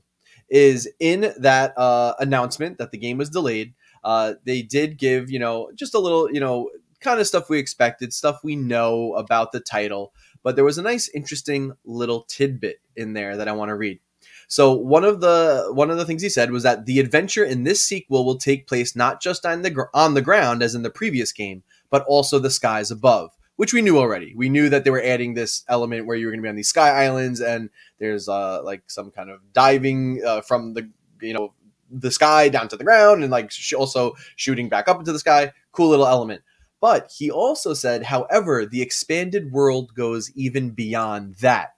is 0.50 0.90
in 1.02 1.34
that 1.38 1.78
uh, 1.78 2.14
announcement 2.20 2.78
that 2.78 2.92
the 2.92 2.98
game 2.98 3.18
was 3.18 3.30
delayed. 3.30 3.74
Uh, 4.06 4.36
they 4.46 4.62
did 4.62 4.98
give, 4.98 5.30
you 5.30 5.40
know, 5.40 5.72
just 5.76 5.94
a 5.94 6.00
little, 6.00 6.32
you 6.32 6.40
know, 6.40 6.70
kind 7.02 7.20
of 7.20 7.28
stuff 7.28 7.50
we 7.50 7.60
expected, 7.60 8.14
stuff 8.14 8.40
we 8.46 8.56
know 8.56 9.14
about 9.16 9.52
the 9.52 9.60
title, 9.60 10.14
but 10.42 10.56
there 10.56 10.64
was 10.64 10.78
a 10.78 10.82
nice, 10.82 11.10
interesting 11.10 11.74
little 11.84 12.24
tidbit 12.24 12.80
in 12.96 13.12
there 13.12 13.36
that 13.36 13.50
I 13.50 13.52
want 13.52 13.70
to 13.70 13.76
read. 13.76 14.00
So 14.48 14.74
one 14.74 15.04
of 15.04 15.20
the 15.20 15.70
one 15.74 15.90
of 15.90 15.98
the 15.98 16.06
things 16.06 16.22
he 16.22 16.30
said 16.30 16.52
was 16.52 16.64
that 16.64 16.86
the 16.86 17.00
adventure 17.00 17.44
in 17.44 17.64
this 17.64 17.84
sequel 17.84 18.26
will 18.26 18.38
take 18.38 18.68
place 18.68 18.96
not 18.96 19.22
just 19.22 19.46
on 19.46 19.64
the 19.64 19.86
on 19.94 20.14
the 20.14 20.22
ground 20.22 20.64
as 20.64 20.76
in 20.76 20.84
the 20.84 20.90
previous 20.90 21.32
game, 21.32 21.64
but 21.92 22.04
also 22.08 22.40
the 22.40 22.50
skies 22.50 22.90
above, 22.90 23.30
which 23.58 23.74
we 23.74 23.84
knew 23.84 24.00
already. 24.00 24.34
We 24.36 24.50
knew 24.50 24.70
that 24.70 24.84
they 24.84 24.90
were 24.90 25.04
adding 25.04 25.36
this 25.36 25.64
element 25.70 26.08
where 26.08 26.18
you 26.18 26.26
were 26.26 26.32
going 26.32 26.40
to 26.42 26.46
be 26.46 26.50
on 26.50 26.56
these 26.56 26.70
sky 26.70 27.06
islands, 27.06 27.40
and 27.40 27.70
there's 28.00 28.28
uh, 28.28 28.64
like 28.64 28.82
some 28.88 29.12
kind 29.12 29.30
of 29.30 29.42
diving 29.54 30.24
uh, 30.26 30.42
from 30.42 30.74
the 30.74 30.90
you 31.22 31.36
know 31.36 31.54
the 31.92 32.10
sky 32.10 32.50
down 32.50 32.70
to 32.70 32.78
the 32.78 32.84
ground, 32.84 33.22
and 33.22 33.32
like 33.32 33.52
sh- 33.52 33.74
also 33.74 34.16
shooting 34.36 34.70
back 34.70 34.88
up 34.88 34.98
into 34.98 35.12
the 35.12 35.20
sky. 35.20 35.54
Cool 35.72 35.90
little 35.90 36.08
element. 36.08 36.42
But 36.82 37.12
he 37.16 37.30
also 37.30 37.76
said, 37.76 38.04
however, 38.06 38.66
the 38.66 38.82
expanded 38.82 39.52
world 39.52 39.94
goes 39.94 40.32
even 40.36 40.72
beyond 40.72 41.36
that. 41.36 41.76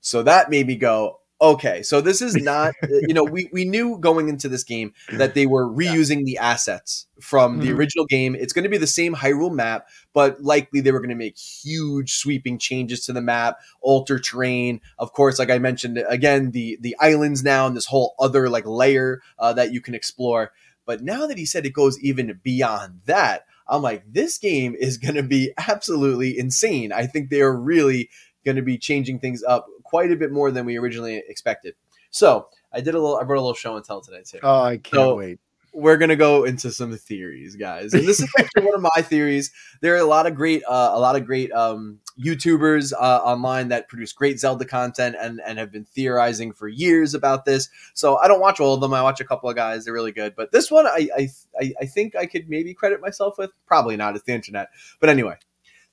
So 0.00 0.22
that 0.22 0.48
made 0.48 0.66
me 0.66 0.76
go, 0.76 1.19
okay, 1.40 1.82
so 1.82 2.00
this 2.00 2.20
is 2.20 2.34
not, 2.42 2.74
you 2.88 3.14
know, 3.14 3.24
we, 3.24 3.48
we 3.52 3.64
knew 3.64 3.98
going 3.98 4.28
into 4.28 4.48
this 4.48 4.64
game 4.64 4.92
that 5.12 5.34
they 5.34 5.46
were 5.46 5.68
reusing 5.68 6.18
yeah. 6.18 6.24
the 6.24 6.38
assets 6.38 7.06
from 7.20 7.52
mm-hmm. 7.52 7.66
the 7.66 7.72
original 7.72 8.06
game. 8.06 8.34
It's 8.34 8.52
going 8.52 8.64
to 8.64 8.68
be 8.68 8.78
the 8.78 8.86
same 8.86 9.14
Hyrule 9.14 9.52
map, 9.52 9.88
but 10.12 10.42
likely 10.42 10.80
they 10.80 10.92
were 10.92 11.00
going 11.00 11.10
to 11.10 11.14
make 11.14 11.38
huge 11.38 12.14
sweeping 12.14 12.58
changes 12.58 13.04
to 13.06 13.12
the 13.12 13.22
map, 13.22 13.58
alter 13.80 14.18
terrain. 14.18 14.80
Of 14.98 15.12
course, 15.12 15.38
like 15.38 15.50
I 15.50 15.58
mentioned, 15.58 16.02
again, 16.08 16.50
the, 16.50 16.78
the 16.80 16.96
islands 17.00 17.42
now 17.42 17.66
and 17.66 17.76
this 17.76 17.86
whole 17.86 18.14
other 18.18 18.48
like 18.48 18.66
layer 18.66 19.20
uh, 19.38 19.52
that 19.54 19.72
you 19.72 19.80
can 19.80 19.94
explore. 19.94 20.52
But 20.86 21.02
now 21.02 21.26
that 21.26 21.38
he 21.38 21.46
said 21.46 21.66
it 21.66 21.72
goes 21.72 22.00
even 22.00 22.40
beyond 22.42 23.00
that, 23.06 23.46
I'm 23.68 23.82
like, 23.82 24.02
this 24.12 24.36
game 24.38 24.74
is 24.74 24.98
going 24.98 25.14
to 25.14 25.22
be 25.22 25.52
absolutely 25.68 26.36
insane. 26.36 26.92
I 26.92 27.06
think 27.06 27.30
they 27.30 27.40
are 27.40 27.56
really 27.56 28.10
going 28.44 28.56
to 28.56 28.62
be 28.62 28.78
changing 28.78 29.20
things 29.20 29.42
up 29.42 29.66
quite 29.90 30.10
a 30.10 30.16
bit 30.16 30.32
more 30.32 30.50
than 30.50 30.64
we 30.64 30.78
originally 30.78 31.22
expected. 31.28 31.74
So 32.10 32.48
I 32.72 32.80
did 32.80 32.94
a 32.94 32.98
little, 32.98 33.16
I 33.16 33.24
brought 33.24 33.38
a 33.38 33.42
little 33.42 33.54
show 33.54 33.76
and 33.76 33.84
tell 33.84 34.00
today 34.00 34.22
too. 34.24 34.38
Oh, 34.42 34.62
I 34.62 34.78
can't 34.78 34.94
so, 34.94 35.16
wait 35.16 35.40
we're 35.72 35.96
gonna 35.96 36.16
go 36.16 36.44
into 36.44 36.70
some 36.70 36.96
theories, 36.96 37.56
guys. 37.56 37.94
And 37.94 38.06
this 38.06 38.20
is 38.20 38.30
actually 38.38 38.64
one 38.64 38.74
of 38.74 38.82
my 38.82 39.02
theories. 39.02 39.52
There 39.80 39.94
are 39.94 39.98
a 39.98 40.04
lot 40.04 40.26
of 40.26 40.34
great, 40.34 40.62
uh, 40.64 40.90
a 40.92 40.98
lot 40.98 41.16
of 41.16 41.26
great 41.26 41.52
um, 41.52 42.00
YouTubers 42.18 42.92
uh, 42.92 43.20
online 43.22 43.68
that 43.68 43.88
produce 43.88 44.12
great 44.12 44.40
Zelda 44.40 44.64
content 44.64 45.16
and 45.18 45.40
and 45.44 45.58
have 45.58 45.70
been 45.70 45.84
theorizing 45.84 46.52
for 46.52 46.68
years 46.68 47.14
about 47.14 47.44
this. 47.44 47.68
So 47.94 48.16
I 48.16 48.28
don't 48.28 48.40
watch 48.40 48.60
all 48.60 48.74
of 48.74 48.80
them. 48.80 48.94
I 48.94 49.02
watch 49.02 49.20
a 49.20 49.24
couple 49.24 49.48
of 49.48 49.56
guys. 49.56 49.84
They're 49.84 49.94
really 49.94 50.12
good. 50.12 50.34
But 50.36 50.52
this 50.52 50.70
one, 50.70 50.86
I 50.86 51.08
I 51.16 51.72
I 51.80 51.86
think 51.86 52.16
I 52.16 52.26
could 52.26 52.48
maybe 52.48 52.74
credit 52.74 53.00
myself 53.00 53.38
with. 53.38 53.50
Probably 53.66 53.96
not. 53.96 54.16
It's 54.16 54.24
the 54.24 54.32
internet. 54.32 54.68
But 54.98 55.10
anyway, 55.10 55.36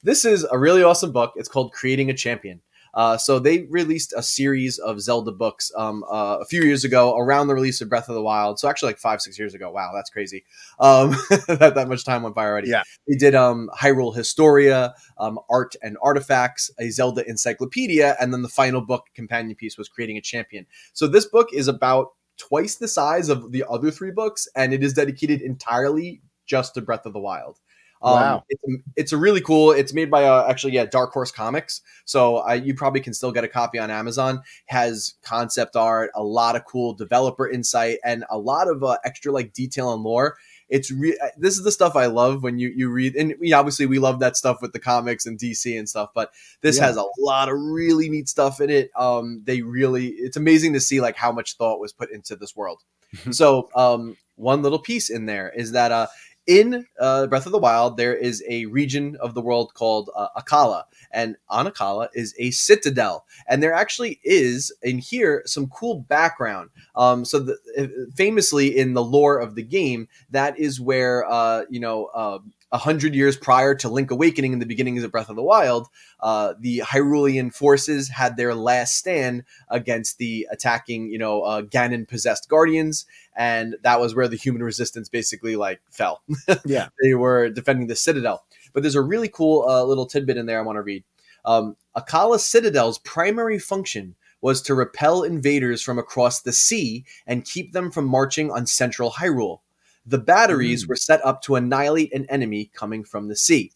this 0.04 0.26
is 0.26 0.46
a 0.50 0.58
really 0.58 0.84
awesome 0.84 1.12
book. 1.12 1.34
It's 1.36 1.50
called 1.50 1.74
Creating 1.74 2.10
a 2.10 2.14
Champion. 2.14 2.62
Uh, 2.98 3.16
so 3.16 3.38
they 3.38 3.68
released 3.70 4.12
a 4.18 4.24
series 4.24 4.80
of 4.80 5.00
Zelda 5.00 5.32
books 5.32 5.72
um, 5.78 6.04
uh, 6.12 6.40
a 6.42 6.46
few 6.46 6.64
years 6.64 6.84
ago 6.84 7.16
around 7.16 7.46
the 7.46 7.54
release 7.54 7.80
of 7.80 7.90
Breath 7.90 8.10
of 8.10 8.16
the 8.16 8.24
Wild. 8.24 8.58
So 8.58 8.68
actually, 8.68 8.90
like 8.90 8.98
five, 8.98 9.22
six 9.22 9.38
years 9.38 9.54
ago. 9.54 9.70
Wow, 9.70 9.92
that's 9.94 10.10
crazy. 10.10 10.44
Um, 10.80 11.12
that 11.48 11.74
that 11.76 11.88
much 11.88 12.04
time 12.04 12.24
went 12.24 12.34
by 12.34 12.46
already. 12.46 12.70
Yeah, 12.70 12.82
they 13.08 13.16
did 13.16 13.36
um, 13.36 13.70
Hyrule 13.80 14.16
Historia, 14.16 14.96
um, 15.20 15.38
Art 15.48 15.76
and 15.84 15.96
Artifacts, 16.02 16.72
a 16.80 16.90
Zelda 16.90 17.24
Encyclopedia, 17.30 18.18
and 18.20 18.34
then 18.34 18.42
the 18.42 18.50
final 18.50 18.82
book 18.82 19.06
companion 19.14 19.56
piece 19.56 19.78
was 19.78 19.88
Creating 19.88 20.18
a 20.18 20.22
Champion. 20.22 20.66
So 20.94 21.06
this 21.06 21.26
book 21.26 21.54
is 21.54 21.68
about 21.68 22.14
twice 22.38 22.76
the 22.76 22.88
size 22.88 23.30
of 23.30 23.52
the 23.52 23.64
other 23.70 23.92
three 23.92 24.12
books, 24.12 24.48
and 24.56 24.74
it 24.74 24.84
is 24.84 24.94
dedicated 24.94 25.42
entirely 25.42 26.24
just 26.48 26.74
to 26.74 26.82
Breath 26.82 27.06
of 27.06 27.14
the 27.14 27.20
Wild. 27.20 27.60
Um, 28.02 28.14
wow. 28.14 28.44
It's, 28.50 28.84
it's 28.96 29.12
a 29.14 29.18
really 29.18 29.42
cool. 29.42 29.72
It's 29.72 29.94
made 29.94 30.12
by 30.12 30.24
uh, 30.26 30.46
actually 30.50 30.74
yeah 30.74 30.86
Dark 30.86 31.12
Horse 31.12 31.32
Comics. 31.32 31.82
So 32.06 32.38
I, 32.38 32.56
you 32.56 32.74
probably 32.74 33.02
can 33.02 33.14
still 33.14 33.32
get 33.32 33.44
a 33.44 33.48
copy 33.48 33.80
on 33.80 33.90
Amazon. 33.90 34.42
Has 34.66 35.16
concept 35.24 35.76
art, 35.76 36.12
a 36.16 36.24
lot 36.24 36.56
of 36.56 36.66
cool 36.66 36.94
developer 36.94 37.50
insight, 37.50 38.00
and 38.04 38.24
a 38.30 38.38
lot 38.38 38.68
of 38.68 38.84
uh, 38.84 38.98
extra 39.04 39.32
like 39.32 39.54
detail 39.54 39.94
and 39.94 40.04
lore. 40.04 40.38
It's 40.70 40.92
re- 40.92 41.18
this 41.38 41.58
is 41.58 41.64
the 41.64 41.72
stuff 41.72 41.96
I 41.96 42.08
love 42.08 42.44
when 42.44 42.60
you 42.60 42.72
you 42.76 42.90
read, 42.90 43.16
and 43.16 43.34
we 43.40 43.54
obviously 43.54 43.86
we 43.86 44.00
love 44.00 44.20
that 44.20 44.36
stuff 44.36 44.62
with 44.62 44.74
the 44.74 44.80
comics 44.80 45.26
and 45.26 45.40
DC 45.40 45.78
and 45.78 45.88
stuff. 45.88 46.10
But 46.14 46.32
this 46.62 46.78
yeah. 46.78 46.88
has 46.88 46.98
a 46.98 47.06
lot 47.20 47.50
of 47.50 47.56
really 47.58 48.10
neat 48.10 48.28
stuff 48.30 48.60
in 48.60 48.70
it. 48.70 48.92
Um, 48.96 49.42
they 49.46 49.62
really 49.62 50.08
it's 50.08 50.38
amazing 50.38 50.74
to 50.74 50.80
see 50.80 51.02
like 51.02 51.16
how 51.16 51.32
much 51.32 51.56
thought 51.56 51.80
was 51.80 51.94
put 51.94 52.12
into 52.12 52.36
this 52.36 52.56
world. 52.56 52.84
so 53.32 53.70
um, 53.76 54.18
one 54.36 54.62
little 54.62 54.80
piece 54.80 55.10
in 55.10 55.26
there 55.26 55.50
is 55.50 55.72
that 55.72 55.92
uh, 55.92 56.08
in 56.48 56.86
uh, 57.00 57.28
Breath 57.28 57.46
of 57.46 57.52
the 57.52 57.58
Wild, 57.58 57.98
there 57.98 58.16
is 58.16 58.44
a 58.50 58.66
region 58.68 59.18
of 59.20 59.34
the 59.34 59.42
world 59.42 59.74
called 59.74 60.10
uh, 60.16 60.30
Akkala, 60.38 60.84
and 61.12 61.36
on 61.50 61.68
Akkala 61.68 62.08
is 62.14 62.34
a 62.40 62.52
citadel, 62.52 63.26
and 63.48 63.62
there 63.62 63.74
actually 63.74 64.20
is 64.24 64.74
in 64.82 64.98
here 64.98 65.44
some 65.46 65.68
cool 65.68 66.00
background. 66.00 66.70
Um, 66.96 67.26
so, 67.26 67.40
the, 67.40 67.58
uh, 67.78 68.12
famously 68.16 68.78
in 68.78 68.94
the 68.94 69.04
lore 69.04 69.38
of 69.38 69.56
the 69.56 69.64
game, 69.64 70.08
that 70.32 70.58
is 70.58 70.80
where 70.80 71.30
uh, 71.30 71.66
you 71.70 71.82
know 71.82 72.10
a 72.16 72.40
hundred 72.74 73.16
years 73.16 73.38
prior 73.38 73.74
to 73.76 73.90
Link 73.90 74.12
Awakening 74.12 74.54
in 74.54 74.60
the 74.60 74.66
beginnings 74.66 75.04
of 75.04 75.12
Breath 75.12 75.30
of 75.30 75.36
the 75.36 75.44
Wild, 75.44 75.88
uh, 76.20 76.54
the 76.60 76.80
Hyrulean 76.80 77.54
forces 77.54 78.10
had 78.10 78.36
their 78.36 78.54
last 78.54 78.96
stand 78.96 79.44
against 79.70 80.18
the 80.18 80.48
attacking, 80.52 81.10
you 81.10 81.18
know, 81.18 81.42
uh, 81.42 81.62
Ganon 81.62 82.08
possessed 82.08 82.50
Guardians, 82.50 83.06
and 83.36 83.76
that 83.84 84.00
was 84.00 84.16
where 84.16 84.28
the 84.28 84.36
human 84.36 84.64
resistance 84.64 85.08
basically 85.10 85.56
like 85.56 85.82
fell. 85.90 86.24
yeah, 86.66 86.90
they 87.02 87.14
were 87.14 87.50
defending 87.50 87.88
the 87.88 87.96
Citadel. 87.96 88.46
But 88.74 88.84
there's 88.84 88.96
a 88.96 89.02
really 89.02 89.30
cool 89.30 89.68
uh, 89.68 89.84
little 89.84 90.06
tidbit 90.06 90.38
in 90.38 90.46
there 90.46 90.60
I 90.60 90.64
want 90.64 90.78
to 90.78 90.84
read. 90.84 91.04
Um, 91.46 91.78
Akkala 91.96 92.40
Citadel's 92.40 93.00
primary 93.00 93.58
function 93.58 94.16
was 94.42 94.62
to 94.62 94.76
repel 94.76 95.24
invaders 95.24 95.82
from 95.82 95.98
across 95.98 96.42
the 96.42 96.54
sea 96.54 97.06
and 97.26 97.46
keep 97.46 97.72
them 97.72 97.90
from 97.90 98.06
marching 98.06 98.52
on 98.52 98.68
central 98.68 99.12
Hyrule. 99.12 99.62
The 100.08 100.18
batteries 100.18 100.86
mm. 100.86 100.90
were 100.90 100.96
set 100.96 101.24
up 101.26 101.42
to 101.44 101.56
annihilate 101.56 102.14
an 102.14 102.26
enemy 102.30 102.72
coming 102.74 103.04
from 103.04 103.28
the 103.28 103.36
sea. 103.36 103.72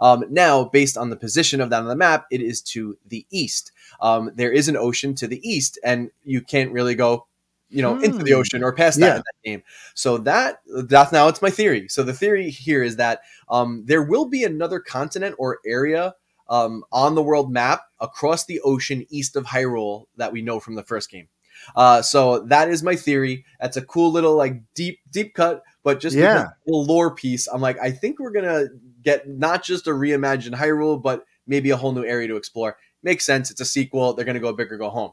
Um, 0.00 0.24
now, 0.30 0.64
based 0.64 0.96
on 0.96 1.10
the 1.10 1.16
position 1.16 1.60
of 1.60 1.70
that 1.70 1.82
on 1.82 1.88
the 1.88 1.96
map, 1.96 2.26
it 2.30 2.40
is 2.40 2.62
to 2.62 2.96
the 3.08 3.26
east. 3.30 3.72
Um, 4.00 4.30
there 4.34 4.52
is 4.52 4.68
an 4.68 4.76
ocean 4.76 5.14
to 5.16 5.26
the 5.26 5.46
east, 5.48 5.78
and 5.84 6.10
you 6.24 6.40
can't 6.40 6.72
really 6.72 6.94
go, 6.94 7.26
you 7.68 7.82
know, 7.82 7.96
into 8.00 8.24
the 8.24 8.32
hmm. 8.32 8.38
ocean 8.38 8.64
or 8.64 8.72
past 8.72 8.98
that 9.00 9.06
yeah. 9.06 9.16
in 9.16 9.18
that 9.18 9.44
game. 9.44 9.62
So 9.94 10.16
that 10.18 10.60
that's 10.66 11.12
now 11.12 11.28
it's 11.28 11.42
my 11.42 11.50
theory. 11.50 11.88
So 11.88 12.02
the 12.02 12.14
theory 12.14 12.50
here 12.50 12.82
is 12.82 12.96
that 12.96 13.20
um, 13.50 13.84
there 13.86 14.02
will 14.02 14.26
be 14.26 14.44
another 14.44 14.80
continent 14.80 15.36
or 15.38 15.58
area 15.66 16.14
um, 16.48 16.82
on 16.90 17.14
the 17.14 17.22
world 17.22 17.52
map 17.52 17.82
across 18.00 18.46
the 18.46 18.60
ocean 18.60 19.06
east 19.10 19.36
of 19.36 19.44
Hyrule 19.44 20.06
that 20.16 20.32
we 20.32 20.42
know 20.42 20.60
from 20.60 20.74
the 20.74 20.82
first 20.82 21.10
game. 21.10 21.28
Uh, 21.76 22.02
so 22.02 22.40
that 22.40 22.68
is 22.68 22.82
my 22.82 22.96
theory. 22.96 23.44
That's 23.60 23.76
a 23.76 23.82
cool 23.82 24.10
little 24.12 24.36
like 24.36 24.60
deep 24.74 25.00
deep 25.12 25.34
cut 25.34 25.62
but 25.82 26.00
just 26.00 26.16
yeah. 26.16 26.48
the 26.66 26.76
lore 26.76 27.14
piece, 27.14 27.46
I'm 27.46 27.60
like, 27.60 27.78
I 27.78 27.90
think 27.90 28.18
we're 28.18 28.32
gonna 28.32 28.66
get 29.02 29.28
not 29.28 29.62
just 29.62 29.86
a 29.86 29.90
reimagined 29.90 30.54
Hyrule, 30.54 31.02
but 31.02 31.24
maybe 31.46 31.70
a 31.70 31.76
whole 31.76 31.92
new 31.92 32.04
area 32.04 32.28
to 32.28 32.36
explore. 32.36 32.76
Makes 33.02 33.24
sense. 33.24 33.50
It's 33.50 33.60
a 33.60 33.64
sequel. 33.64 34.12
They're 34.12 34.26
gonna 34.26 34.40
go 34.40 34.52
big 34.52 34.70
or 34.70 34.76
go 34.76 34.90
home. 34.90 35.12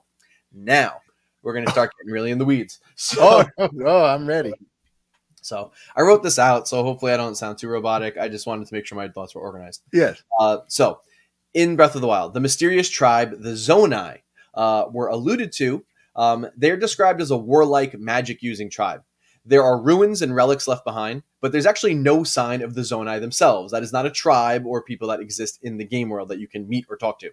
Now 0.52 1.00
we're 1.41 1.54
gonna 1.54 1.72
start 1.72 1.91
getting 1.98 2.12
really 2.12 2.32
in 2.32 2.38
the 2.38 2.45
weeds. 2.45 2.80
So, 3.00 3.45
oh, 3.60 3.70
oh, 3.86 4.06
I'm 4.06 4.28
ready. 4.28 4.54
So 5.41 5.72
I 5.95 6.02
wrote 6.02 6.24
this 6.24 6.39
out, 6.39 6.68
so 6.68 6.84
hopefully 6.84 7.14
I 7.14 7.18
don't 7.18 7.36
sound 7.36 7.60
too 7.60 7.70
robotic. 7.70 8.18
I 8.18 8.28
just 8.28 8.48
wanted 8.48 8.68
to 8.68 8.74
make 8.74 8.86
sure 8.86 8.98
my 8.98 9.08
thoughts 9.08 9.36
were 9.36 9.41
organized. 9.41 9.84
Yes. 9.93 10.22
Uh, 10.38 10.58
so 10.68 11.00
in 11.54 11.78
Breath 11.78 11.95
of 11.95 12.02
the 12.02 12.08
Wild, 12.08 12.34
the 12.34 12.39
mysterious 12.39 12.89
tribe, 12.89 13.32
the 13.39 13.52
Zonai, 13.52 14.20
uh, 14.56 14.86
were 14.91 15.08
alluded 15.08 15.54
to. 15.54 15.86
Um, 16.18 16.47
they're 16.57 16.78
described 16.78 17.22
as 17.22 17.32
a 17.32 17.38
warlike, 17.38 17.97
magic-using 17.97 18.70
tribe. 18.70 19.03
There 19.45 19.63
are 19.63 19.82
ruins 19.82 20.22
and 20.22 20.36
relics 20.36 20.68
left 20.68 20.84
behind, 20.84 21.24
but 21.39 21.53
there's 21.53 21.65
actually 21.65 21.93
no 21.93 22.26
sign 22.26 22.61
of 22.61 22.74
the 22.74 22.82
Zonai 22.82 23.22
themselves. 23.22 23.72
That 23.72 23.82
is 23.82 23.93
not 23.93 24.05
a 24.05 24.11
tribe 24.11 24.65
or 24.65 24.84
people 24.84 25.07
that 25.07 25.22
exist 25.22 25.57
in 25.61 25.78
the 25.78 25.86
game 25.86 26.09
world 26.09 26.28
that 26.28 26.39
you 26.39 26.49
can 26.49 26.68
meet 26.68 26.86
or 26.89 26.97
talk 26.97 27.20
to. 27.20 27.30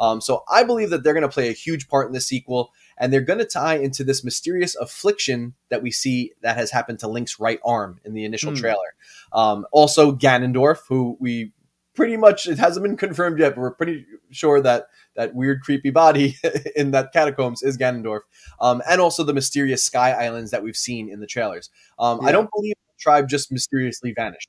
Um, 0.00 0.22
so 0.22 0.44
I 0.50 0.64
believe 0.64 0.88
that 0.88 1.04
they're 1.04 1.12
going 1.12 1.22
to 1.22 1.28
play 1.28 1.50
a 1.50 1.52
huge 1.52 1.86
part 1.86 2.06
in 2.06 2.14
the 2.14 2.22
sequel, 2.22 2.72
and 2.96 3.12
they're 3.12 3.20
going 3.20 3.40
to 3.40 3.44
tie 3.44 3.76
into 3.76 4.02
this 4.02 4.24
mysterious 4.24 4.76
affliction 4.76 5.52
that 5.68 5.82
we 5.82 5.90
see 5.90 6.32
that 6.40 6.56
has 6.56 6.70
happened 6.70 7.00
to 7.00 7.08
Link's 7.08 7.38
right 7.38 7.60
arm 7.62 8.00
in 8.02 8.14
the 8.14 8.24
initial 8.24 8.52
mm. 8.52 8.56
trailer. 8.56 8.94
Um, 9.34 9.66
also, 9.70 10.12
Ganondorf, 10.12 10.78
who 10.88 11.18
we 11.20 11.52
pretty 11.98 12.16
much 12.16 12.46
it 12.46 12.60
hasn't 12.60 12.84
been 12.84 12.96
confirmed 12.96 13.40
yet, 13.40 13.56
but 13.56 13.60
we're 13.60 13.74
pretty 13.74 14.06
sure 14.30 14.62
that 14.62 14.86
that 15.16 15.34
weird, 15.34 15.62
creepy 15.62 15.90
body 15.90 16.36
in 16.76 16.92
that 16.92 17.12
catacombs 17.12 17.60
is 17.60 17.76
Ganondorf, 17.76 18.20
um, 18.60 18.80
and 18.88 19.00
also 19.00 19.24
the 19.24 19.34
mysterious 19.34 19.82
Sky 19.82 20.12
Islands 20.12 20.52
that 20.52 20.62
we've 20.62 20.76
seen 20.76 21.10
in 21.10 21.18
the 21.18 21.26
trailers. 21.26 21.70
Um, 21.98 22.20
yeah. 22.22 22.28
I 22.28 22.32
don't 22.32 22.48
believe 22.54 22.74
the 22.86 23.00
tribe 23.00 23.28
just 23.28 23.50
mysteriously 23.50 24.12
vanished, 24.14 24.48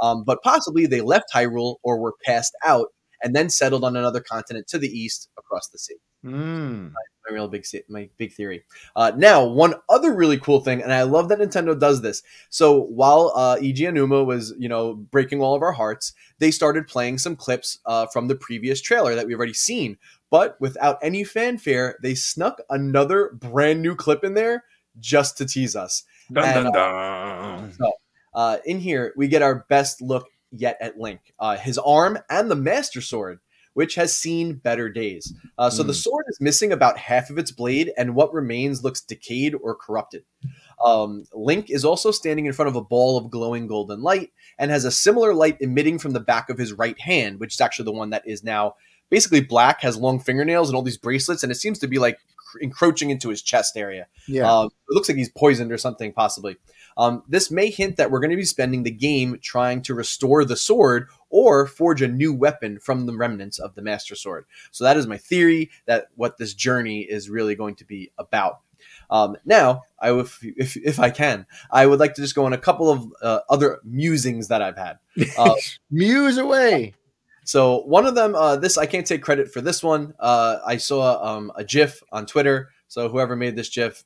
um, 0.00 0.24
but 0.24 0.42
possibly 0.42 0.86
they 0.86 1.02
left 1.02 1.26
Hyrule 1.34 1.76
or 1.82 1.98
were 1.98 2.14
passed 2.24 2.56
out 2.64 2.86
and 3.22 3.36
then 3.36 3.50
settled 3.50 3.84
on 3.84 3.94
another 3.94 4.20
continent 4.20 4.66
to 4.68 4.78
the 4.78 4.88
east 4.88 5.28
across 5.38 5.68
the 5.68 5.78
sea. 5.78 5.96
Mm. 6.24 6.92
My, 7.28 7.34
real 7.34 7.48
big 7.48 7.66
my 7.88 8.08
big 8.16 8.32
theory. 8.32 8.64
Uh, 8.94 9.12
now, 9.16 9.44
one 9.44 9.74
other 9.88 10.14
really 10.14 10.38
cool 10.38 10.60
thing, 10.60 10.82
and 10.82 10.92
I 10.92 11.02
love 11.02 11.28
that 11.28 11.38
Nintendo 11.38 11.78
does 11.78 12.02
this. 12.02 12.22
So 12.50 12.82
while 12.82 13.32
uh, 13.34 13.56
Eiji 13.56 13.80
Aonuma 13.80 14.24
was, 14.24 14.54
you 14.58 14.68
know, 14.68 14.94
breaking 14.94 15.40
all 15.40 15.54
of 15.54 15.62
our 15.62 15.72
hearts, 15.72 16.12
they 16.38 16.50
started 16.50 16.86
playing 16.86 17.18
some 17.18 17.36
clips 17.36 17.78
uh, 17.86 18.06
from 18.06 18.28
the 18.28 18.34
previous 18.36 18.80
trailer 18.80 19.14
that 19.14 19.26
we've 19.26 19.36
already 19.36 19.54
seen. 19.54 19.98
But 20.30 20.60
without 20.60 20.98
any 21.02 21.24
fanfare, 21.24 21.98
they 22.02 22.14
snuck 22.14 22.60
another 22.70 23.30
brand 23.34 23.82
new 23.82 23.94
clip 23.94 24.24
in 24.24 24.34
there 24.34 24.64
just 24.98 25.38
to 25.38 25.46
tease 25.46 25.76
us. 25.76 26.04
Dun, 26.32 26.44
and, 26.44 26.54
dun, 26.54 26.66
uh, 26.66 26.70
dun. 26.72 27.72
So, 27.72 27.92
uh, 28.34 28.58
in 28.64 28.80
here, 28.80 29.12
we 29.16 29.28
get 29.28 29.42
our 29.42 29.66
best 29.68 30.02
look 30.02 30.28
yet 30.50 30.76
at 30.80 30.98
Link. 30.98 31.20
Uh, 31.38 31.56
his 31.56 31.78
arm 31.78 32.18
and 32.28 32.50
the 32.50 32.56
Master 32.56 33.00
Sword 33.00 33.40
which 33.76 33.94
has 33.94 34.16
seen 34.16 34.54
better 34.54 34.88
days. 34.88 35.34
Uh, 35.58 35.68
so 35.68 35.84
mm. 35.84 35.88
the 35.88 35.92
hmm. 35.92 35.98
sword 35.98 36.24
is 36.30 36.40
missing 36.40 36.72
about 36.72 36.96
half 36.96 37.28
of 37.28 37.36
its 37.36 37.50
blade, 37.50 37.92
and 37.98 38.14
what 38.14 38.32
remains 38.32 38.82
looks 38.82 39.02
decayed 39.02 39.54
or 39.54 39.74
corrupted. 39.74 40.24
Um, 40.82 41.24
Link 41.34 41.68
is 41.68 41.84
also 41.84 42.10
standing 42.10 42.46
in 42.46 42.54
front 42.54 42.70
of 42.70 42.76
a 42.76 42.80
ball 42.80 43.18
of 43.18 43.30
glowing 43.30 43.66
golden 43.66 44.00
light 44.00 44.30
and 44.58 44.70
has 44.70 44.86
a 44.86 44.90
similar 44.90 45.34
light 45.34 45.58
emitting 45.60 45.98
from 45.98 46.12
the 46.12 46.20
back 46.20 46.48
of 46.48 46.56
his 46.56 46.72
right 46.72 46.98
hand, 46.98 47.38
which 47.38 47.52
is 47.52 47.60
actually 47.60 47.84
the 47.84 47.92
one 47.92 48.08
that 48.10 48.26
is 48.26 48.42
now 48.42 48.76
basically 49.10 49.42
black, 49.42 49.82
has 49.82 49.98
long 49.98 50.20
fingernails 50.20 50.70
and 50.70 50.76
all 50.76 50.82
these 50.82 50.96
bracelets, 50.96 51.42
and 51.42 51.52
it 51.52 51.56
seems 51.56 51.78
to 51.80 51.86
be 51.86 51.98
like 51.98 52.18
encroaching 52.62 53.10
into 53.10 53.28
his 53.28 53.42
chest 53.42 53.76
area. 53.76 54.06
Yeah, 54.26 54.50
uh, 54.50 54.64
it 54.64 54.94
looks 54.94 55.10
like 55.10 55.18
he's 55.18 55.28
poisoned 55.28 55.70
or 55.70 55.76
something, 55.76 56.14
possibly. 56.14 56.56
Um, 56.96 57.22
this 57.28 57.50
may 57.50 57.68
hint 57.68 57.98
that 57.98 58.10
we're 58.10 58.20
going 58.20 58.30
to 58.30 58.36
be 58.36 58.44
spending 58.44 58.84
the 58.84 58.90
game 58.90 59.38
trying 59.42 59.82
to 59.82 59.94
restore 59.94 60.46
the 60.46 60.56
sword 60.56 61.08
or 61.30 61.66
forge 61.66 62.02
a 62.02 62.08
new 62.08 62.32
weapon 62.32 62.78
from 62.78 63.06
the 63.06 63.16
remnants 63.16 63.58
of 63.58 63.74
the 63.74 63.82
Master 63.82 64.14
Sword. 64.14 64.46
So 64.70 64.84
that 64.84 64.96
is 64.96 65.06
my 65.06 65.18
theory 65.18 65.70
that 65.86 66.06
what 66.14 66.38
this 66.38 66.54
journey 66.54 67.00
is 67.00 67.30
really 67.30 67.54
going 67.54 67.76
to 67.76 67.84
be 67.84 68.12
about. 68.18 68.60
Um, 69.10 69.36
now, 69.44 69.82
I 70.00 70.12
if, 70.12 70.38
if 70.42 70.76
if 70.76 71.00
I 71.00 71.10
can, 71.10 71.46
I 71.70 71.86
would 71.86 72.00
like 72.00 72.14
to 72.14 72.22
just 72.22 72.34
go 72.34 72.44
on 72.44 72.52
a 72.52 72.58
couple 72.58 72.90
of 72.90 73.12
uh, 73.22 73.40
other 73.48 73.78
musings 73.84 74.48
that 74.48 74.62
I've 74.62 74.76
had. 74.76 74.98
Uh, 75.38 75.54
Muse 75.90 76.38
away. 76.38 76.94
So 77.44 77.82
one 77.82 78.06
of 78.06 78.14
them, 78.14 78.34
uh, 78.34 78.56
this 78.56 78.76
I 78.76 78.86
can't 78.86 79.06
take 79.06 79.22
credit 79.22 79.52
for 79.52 79.60
this 79.60 79.82
one. 79.82 80.14
Uh, 80.18 80.58
I 80.66 80.78
saw 80.78 81.36
um, 81.36 81.52
a 81.54 81.62
GIF 81.62 82.02
on 82.10 82.26
Twitter. 82.26 82.70
So 82.88 83.08
whoever 83.08 83.36
made 83.36 83.54
this 83.56 83.68
GIF, 83.68 84.04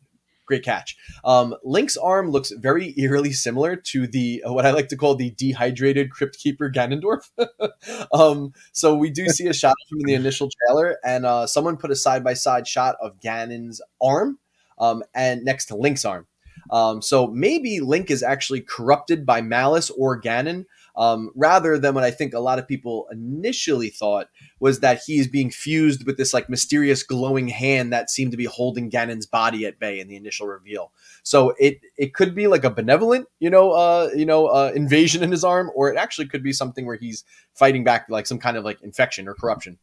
great 0.50 0.64
catch. 0.64 0.96
Um, 1.24 1.54
Link's 1.62 1.96
arm 1.96 2.30
looks 2.30 2.50
very 2.50 2.92
eerily 2.98 3.32
similar 3.32 3.76
to 3.76 4.06
the 4.06 4.42
uh, 4.46 4.52
what 4.52 4.66
I 4.66 4.72
like 4.72 4.88
to 4.88 4.96
call 4.96 5.14
the 5.14 5.30
dehydrated 5.30 6.10
Crypt 6.10 6.38
Keeper 6.38 6.70
Ganondorf. 6.70 7.30
um, 8.12 8.52
so 8.72 8.96
we 8.96 9.10
do 9.10 9.28
see 9.28 9.46
a 9.46 9.54
shot 9.54 9.76
from 9.88 10.00
the 10.00 10.14
initial 10.14 10.50
trailer, 10.66 10.98
and 11.04 11.24
uh, 11.24 11.46
someone 11.46 11.76
put 11.76 11.90
a 11.90 11.96
side 11.96 12.24
by 12.24 12.34
side 12.34 12.66
shot 12.66 12.96
of 13.00 13.20
Ganon's 13.20 13.80
arm 14.02 14.38
um, 14.78 15.02
and 15.14 15.44
next 15.44 15.66
to 15.66 15.76
Link's 15.76 16.04
arm. 16.04 16.26
Um, 16.70 17.00
so 17.00 17.28
maybe 17.28 17.80
Link 17.80 18.10
is 18.10 18.22
actually 18.22 18.60
corrupted 18.60 19.24
by 19.24 19.40
malice 19.40 19.90
or 19.90 20.20
Ganon, 20.20 20.66
um, 21.00 21.30
rather 21.34 21.78
than 21.78 21.94
what 21.94 22.04
I 22.04 22.10
think 22.10 22.34
a 22.34 22.40
lot 22.40 22.58
of 22.58 22.68
people 22.68 23.08
initially 23.10 23.88
thought 23.88 24.28
was 24.60 24.80
that 24.80 25.00
he 25.06 25.18
is 25.18 25.26
being 25.26 25.50
fused 25.50 26.04
with 26.04 26.18
this 26.18 26.34
like 26.34 26.50
mysterious 26.50 27.02
glowing 27.02 27.48
hand 27.48 27.90
that 27.94 28.10
seemed 28.10 28.32
to 28.32 28.36
be 28.36 28.44
holding 28.44 28.90
Ganon's 28.90 29.24
body 29.24 29.64
at 29.64 29.78
bay 29.78 29.98
in 29.98 30.08
the 30.08 30.16
initial 30.16 30.46
reveal. 30.46 30.92
So 31.22 31.54
it 31.58 31.80
it 31.96 32.12
could 32.12 32.34
be 32.34 32.48
like 32.48 32.64
a 32.64 32.70
benevolent, 32.70 33.28
you 33.38 33.48
know, 33.48 33.70
uh, 33.70 34.10
you 34.14 34.26
know, 34.26 34.48
uh, 34.48 34.72
invasion 34.74 35.22
in 35.22 35.30
his 35.30 35.42
arm, 35.42 35.70
or 35.74 35.90
it 35.90 35.96
actually 35.96 36.28
could 36.28 36.42
be 36.42 36.52
something 36.52 36.84
where 36.84 36.96
he's 36.96 37.24
fighting 37.54 37.82
back 37.82 38.04
like 38.10 38.26
some 38.26 38.38
kind 38.38 38.58
of 38.58 38.64
like 38.66 38.82
infection 38.82 39.26
or 39.26 39.32
corruption. 39.32 39.78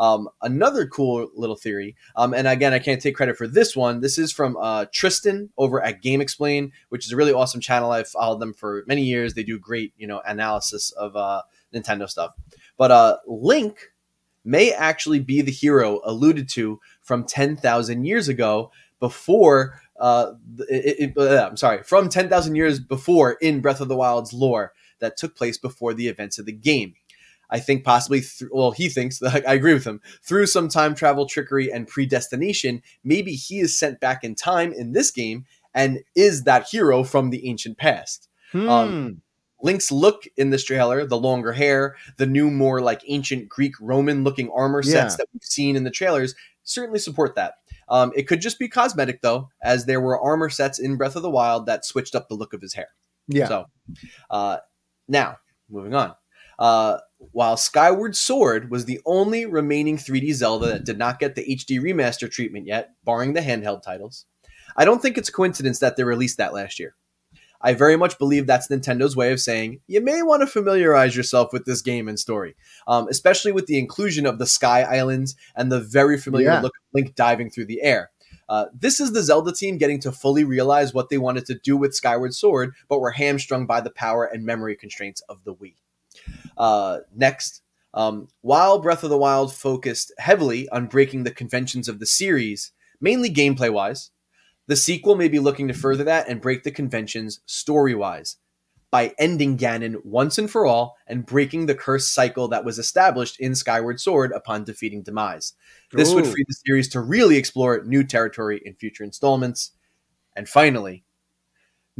Um, 0.00 0.28
another 0.42 0.86
cool 0.86 1.30
little 1.34 1.54
theory, 1.54 1.94
um, 2.16 2.34
and 2.34 2.48
again, 2.48 2.72
I 2.72 2.80
can't 2.80 3.00
take 3.00 3.14
credit 3.14 3.36
for 3.36 3.46
this 3.46 3.76
one. 3.76 4.00
This 4.00 4.18
is 4.18 4.32
from 4.32 4.56
uh, 4.56 4.86
Tristan 4.92 5.50
over 5.56 5.80
at 5.80 6.02
GameXplain, 6.02 6.72
which 6.88 7.06
is 7.06 7.12
a 7.12 7.16
really 7.16 7.32
awesome 7.32 7.60
channel. 7.60 7.92
I've 7.92 8.08
followed 8.08 8.40
them 8.40 8.52
for 8.52 8.82
many 8.88 9.02
years. 9.02 9.34
They 9.34 9.44
do 9.44 9.58
great, 9.58 9.92
you 9.96 10.08
know, 10.08 10.20
analysis 10.26 10.90
of 10.92 11.14
uh, 11.14 11.42
Nintendo 11.72 12.08
stuff. 12.08 12.32
But 12.76 12.90
uh, 12.90 13.18
Link 13.26 13.92
may 14.44 14.72
actually 14.72 15.20
be 15.20 15.42
the 15.42 15.52
hero 15.52 16.00
alluded 16.04 16.48
to 16.48 16.80
from 17.02 17.24
10,000 17.24 18.04
years 18.04 18.28
ago 18.28 18.72
before 18.98 19.80
uh, 20.00 20.32
it, 20.68 21.14
it, 21.14 21.18
uh, 21.18 21.46
I'm 21.46 21.58
sorry, 21.58 21.82
from 21.82 22.08
10,000 22.08 22.54
years 22.56 22.80
before 22.80 23.32
in 23.32 23.60
Breath 23.60 23.80
of 23.80 23.88
the 23.88 23.96
Wild's 23.96 24.32
lore 24.32 24.72
that 25.00 25.16
took 25.16 25.36
place 25.36 25.58
before 25.58 25.92
the 25.92 26.08
events 26.08 26.38
of 26.38 26.46
the 26.46 26.52
game. 26.52 26.94
I 27.50 27.58
think 27.60 27.84
possibly, 27.84 28.20
th- 28.20 28.50
well, 28.52 28.70
he 28.70 28.88
thinks 28.88 29.22
I 29.22 29.38
agree 29.54 29.74
with 29.74 29.86
him 29.86 30.00
through 30.22 30.46
some 30.46 30.68
time 30.68 30.94
travel 30.94 31.26
trickery 31.26 31.70
and 31.70 31.86
predestination. 31.86 32.82
Maybe 33.04 33.32
he 33.32 33.60
is 33.60 33.78
sent 33.78 34.00
back 34.00 34.24
in 34.24 34.34
time 34.34 34.72
in 34.72 34.92
this 34.92 35.10
game 35.10 35.44
and 35.74 36.00
is 36.14 36.44
that 36.44 36.68
hero 36.68 37.04
from 37.04 37.30
the 37.30 37.48
ancient 37.48 37.78
past. 37.78 38.28
Um, 38.54 38.60
hmm. 38.60 38.68
Um, 38.68 39.22
Link's 39.62 39.92
look 39.92 40.24
in 40.36 40.50
this 40.50 40.64
trailer, 40.64 41.04
the 41.04 41.18
longer 41.18 41.52
hair, 41.52 41.96
the 42.16 42.26
new, 42.26 42.50
more 42.50 42.80
like 42.80 43.02
ancient 43.06 43.48
Greek 43.48 43.74
Roman 43.78 44.24
looking 44.24 44.50
armor 44.54 44.82
sets 44.82 45.12
yeah. 45.12 45.16
that 45.18 45.26
we've 45.32 45.42
seen 45.42 45.76
in 45.76 45.84
the 45.84 45.90
trailers, 45.90 46.34
certainly 46.62 46.98
support 46.98 47.34
that. 47.34 47.54
Um, 47.88 48.12
it 48.16 48.26
could 48.26 48.40
just 48.40 48.58
be 48.58 48.68
cosmetic 48.68 49.20
though, 49.20 49.50
as 49.62 49.84
there 49.84 50.00
were 50.00 50.20
armor 50.20 50.48
sets 50.48 50.78
in 50.78 50.96
Breath 50.96 51.16
of 51.16 51.22
the 51.22 51.30
Wild 51.30 51.66
that 51.66 51.84
switched 51.84 52.14
up 52.14 52.28
the 52.28 52.36
look 52.36 52.54
of 52.54 52.62
his 52.62 52.72
hair. 52.72 52.88
Yeah. 53.28 53.48
So, 53.48 53.66
uh, 54.30 54.58
now 55.08 55.36
moving 55.68 55.94
on. 55.94 56.14
Uh, 56.58 56.98
while 57.32 57.56
Skyward 57.56 58.16
Sword 58.16 58.70
was 58.70 58.84
the 58.84 59.00
only 59.04 59.46
remaining 59.46 59.96
3D 59.96 60.32
Zelda 60.34 60.66
that 60.66 60.84
did 60.84 60.98
not 60.98 61.18
get 61.18 61.34
the 61.34 61.44
HD 61.44 61.80
remaster 61.80 62.30
treatment 62.30 62.66
yet, 62.66 62.90
barring 63.04 63.34
the 63.34 63.40
handheld 63.40 63.82
titles, 63.82 64.24
I 64.76 64.84
don't 64.84 65.02
think 65.02 65.18
it's 65.18 65.28
a 65.28 65.32
coincidence 65.32 65.78
that 65.80 65.96
they 65.96 66.04
released 66.04 66.38
that 66.38 66.54
last 66.54 66.78
year. 66.78 66.94
I 67.62 67.74
very 67.74 67.96
much 67.96 68.18
believe 68.18 68.46
that's 68.46 68.68
Nintendo's 68.68 69.16
way 69.16 69.32
of 69.32 69.40
saying 69.40 69.80
you 69.86 70.00
may 70.00 70.22
want 70.22 70.40
to 70.40 70.46
familiarize 70.46 71.14
yourself 71.14 71.52
with 71.52 71.66
this 71.66 71.82
game 71.82 72.08
and 72.08 72.18
story, 72.18 72.56
um, 72.86 73.06
especially 73.08 73.52
with 73.52 73.66
the 73.66 73.78
inclusion 73.78 74.24
of 74.24 74.38
the 74.38 74.46
Sky 74.46 74.82
Islands 74.82 75.36
and 75.54 75.70
the 75.70 75.80
very 75.80 76.16
familiar 76.16 76.46
yeah. 76.46 76.60
look 76.62 76.72
of 76.74 76.94
Link 76.94 77.14
diving 77.14 77.50
through 77.50 77.66
the 77.66 77.82
air. 77.82 78.10
Uh, 78.48 78.66
this 78.72 78.98
is 78.98 79.12
the 79.12 79.22
Zelda 79.22 79.52
team 79.52 79.76
getting 79.76 80.00
to 80.00 80.10
fully 80.10 80.42
realize 80.42 80.94
what 80.94 81.10
they 81.10 81.18
wanted 81.18 81.46
to 81.46 81.54
do 81.62 81.76
with 81.76 81.94
Skyward 81.94 82.34
Sword, 82.34 82.74
but 82.88 83.00
were 83.00 83.10
hamstrung 83.10 83.66
by 83.66 83.80
the 83.80 83.90
power 83.90 84.24
and 84.24 84.44
memory 84.44 84.74
constraints 84.74 85.20
of 85.28 85.44
the 85.44 85.54
Wii. 85.54 85.74
Uh, 86.56 86.98
next, 87.14 87.62
um, 87.94 88.28
while 88.42 88.78
Breath 88.78 89.02
of 89.02 89.10
the 89.10 89.18
Wild 89.18 89.54
focused 89.54 90.12
heavily 90.18 90.68
on 90.68 90.86
breaking 90.86 91.24
the 91.24 91.30
conventions 91.30 91.88
of 91.88 91.98
the 91.98 92.06
series, 92.06 92.72
mainly 93.00 93.30
gameplay 93.30 93.72
wise, 93.72 94.10
the 94.66 94.76
sequel 94.76 95.16
may 95.16 95.28
be 95.28 95.40
looking 95.40 95.68
to 95.68 95.74
further 95.74 96.04
that 96.04 96.28
and 96.28 96.40
break 96.40 96.62
the 96.62 96.70
conventions 96.70 97.40
story 97.46 97.94
wise 97.94 98.36
by 98.90 99.14
ending 99.18 99.56
Ganon 99.56 100.04
once 100.04 100.36
and 100.38 100.50
for 100.50 100.66
all 100.66 100.96
and 101.06 101.24
breaking 101.24 101.66
the 101.66 101.74
curse 101.74 102.08
cycle 102.08 102.48
that 102.48 102.64
was 102.64 102.78
established 102.78 103.38
in 103.38 103.54
Skyward 103.54 104.00
Sword 104.00 104.32
upon 104.32 104.64
defeating 104.64 105.02
Demise. 105.02 105.54
This 105.92 106.10
Ooh. 106.10 106.16
would 106.16 106.26
free 106.26 106.44
the 106.46 106.54
series 106.66 106.88
to 106.90 107.00
really 107.00 107.36
explore 107.36 107.82
new 107.84 108.04
territory 108.04 108.60
in 108.64 108.74
future 108.74 109.04
installments. 109.04 109.72
And 110.36 110.48
finally, 110.48 111.04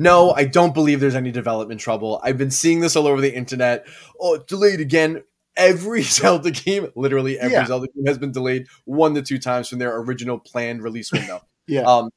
no, 0.01 0.33
I 0.33 0.47
don't 0.47 0.73
believe 0.73 0.99
there's 0.99 1.15
any 1.15 1.31
development 1.31 1.79
trouble. 1.79 2.23
I've 2.25 2.39
been 2.39 2.51
seeing 2.51 2.81
this 2.81 2.97
all 2.97 3.07
over 3.07 3.21
the 3.21 3.35
internet. 3.35 3.87
Oh, 4.19 4.39
delayed 4.39 4.81
again. 4.81 5.23
Every 5.59 6.01
Zelda 6.19 6.51
game, 6.51 6.89
literally 6.97 7.39
every 7.39 7.53
yeah. 7.53 7.67
Zelda 7.67 7.87
game, 7.95 8.07
has 8.07 8.17
been 8.17 8.33
delayed 8.33 8.67
one 8.87 9.15
to 9.15 9.21
two 9.21 9.39
times 9.39 9.69
from 9.69 9.79
their 9.79 9.95
original 9.99 10.39
planned 10.39 10.83
release 10.83 11.13
window. 11.13 11.43
yeah. 11.67 11.83
Um, 11.83 12.09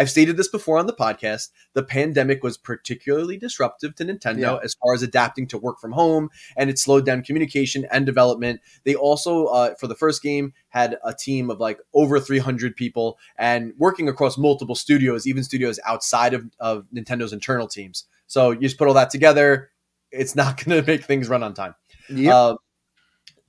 I've 0.00 0.08
stated 0.08 0.38
this 0.38 0.48
before 0.48 0.78
on 0.78 0.86
the 0.86 0.94
podcast. 0.94 1.50
The 1.74 1.82
pandemic 1.82 2.42
was 2.42 2.56
particularly 2.56 3.36
disruptive 3.36 3.94
to 3.96 4.04
Nintendo 4.06 4.40
yeah. 4.40 4.58
as 4.64 4.74
far 4.82 4.94
as 4.94 5.02
adapting 5.02 5.46
to 5.48 5.58
work 5.58 5.78
from 5.78 5.92
home, 5.92 6.30
and 6.56 6.70
it 6.70 6.78
slowed 6.78 7.04
down 7.04 7.22
communication 7.22 7.86
and 7.92 8.06
development. 8.06 8.62
They 8.84 8.94
also, 8.94 9.44
uh, 9.48 9.74
for 9.74 9.88
the 9.88 9.94
first 9.94 10.22
game, 10.22 10.54
had 10.70 10.96
a 11.04 11.12
team 11.12 11.50
of 11.50 11.60
like 11.60 11.80
over 11.92 12.18
300 12.18 12.76
people 12.76 13.18
and 13.36 13.74
working 13.76 14.08
across 14.08 14.38
multiple 14.38 14.74
studios, 14.74 15.26
even 15.26 15.44
studios 15.44 15.78
outside 15.84 16.32
of, 16.32 16.46
of 16.60 16.86
Nintendo's 16.94 17.34
internal 17.34 17.68
teams. 17.68 18.06
So 18.26 18.52
you 18.52 18.60
just 18.60 18.78
put 18.78 18.88
all 18.88 18.94
that 18.94 19.10
together, 19.10 19.70
it's 20.10 20.34
not 20.34 20.56
going 20.64 20.82
to 20.82 20.90
make 20.90 21.04
things 21.04 21.28
run 21.28 21.42
on 21.42 21.52
time. 21.52 21.74
Yep. 22.08 22.32
Uh, 22.32 22.56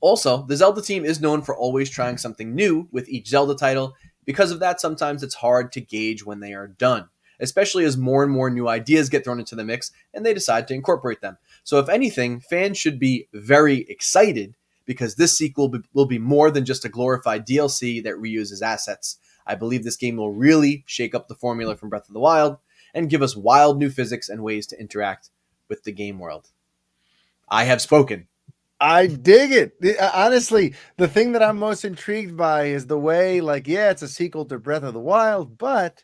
also, 0.01 0.45
the 0.47 0.57
Zelda 0.57 0.81
team 0.81 1.05
is 1.05 1.21
known 1.21 1.43
for 1.43 1.55
always 1.55 1.89
trying 1.89 2.17
something 2.17 2.53
new 2.53 2.89
with 2.91 3.07
each 3.07 3.29
Zelda 3.29 3.55
title 3.55 3.95
because 4.25 4.51
of 4.51 4.59
that, 4.59 4.79
sometimes 4.79 5.23
it's 5.23 5.35
hard 5.35 5.71
to 5.73 5.81
gauge 5.81 6.25
when 6.25 6.39
they 6.39 6.53
are 6.53 6.67
done, 6.67 7.09
especially 7.39 7.85
as 7.85 7.97
more 7.97 8.23
and 8.23 8.31
more 8.31 8.49
new 8.49 8.67
ideas 8.67 9.09
get 9.09 9.23
thrown 9.23 9.39
into 9.39 9.55
the 9.55 9.63
mix 9.63 9.91
and 10.13 10.25
they 10.25 10.33
decide 10.33 10.67
to 10.67 10.73
incorporate 10.73 11.21
them. 11.21 11.37
So, 11.63 11.79
if 11.79 11.89
anything, 11.89 12.39
fans 12.39 12.77
should 12.77 12.99
be 12.99 13.27
very 13.33 13.79
excited 13.89 14.55
because 14.85 15.15
this 15.15 15.37
sequel 15.37 15.73
will 15.93 16.05
be 16.05 16.19
more 16.19 16.51
than 16.51 16.65
just 16.65 16.85
a 16.85 16.89
glorified 16.89 17.47
DLC 17.47 18.03
that 18.03 18.15
reuses 18.15 18.61
assets. 18.61 19.17
I 19.45 19.55
believe 19.55 19.83
this 19.83 19.97
game 19.97 20.17
will 20.17 20.31
really 20.31 20.83
shake 20.85 21.15
up 21.15 21.27
the 21.27 21.35
formula 21.35 21.75
from 21.75 21.89
Breath 21.89 22.07
of 22.07 22.13
the 22.13 22.19
Wild 22.19 22.57
and 22.93 23.09
give 23.09 23.21
us 23.21 23.35
wild 23.35 23.77
new 23.77 23.89
physics 23.89 24.29
and 24.29 24.43
ways 24.43 24.67
to 24.67 24.79
interact 24.79 25.29
with 25.69 25.83
the 25.83 25.91
game 25.91 26.19
world. 26.19 26.49
I 27.47 27.63
have 27.65 27.81
spoken. 27.81 28.27
I 28.81 29.05
dig 29.05 29.51
it. 29.51 29.99
Uh, 29.99 30.09
honestly, 30.11 30.73
the 30.97 31.07
thing 31.07 31.33
that 31.33 31.43
I'm 31.43 31.59
most 31.59 31.85
intrigued 31.85 32.35
by 32.35 32.65
is 32.65 32.87
the 32.87 32.97
way, 32.97 33.39
like, 33.39 33.67
yeah, 33.67 33.91
it's 33.91 34.01
a 34.01 34.07
sequel 34.07 34.45
to 34.45 34.57
Breath 34.57 34.81
of 34.81 34.95
the 34.95 34.99
Wild, 34.99 35.57
but 35.59 36.03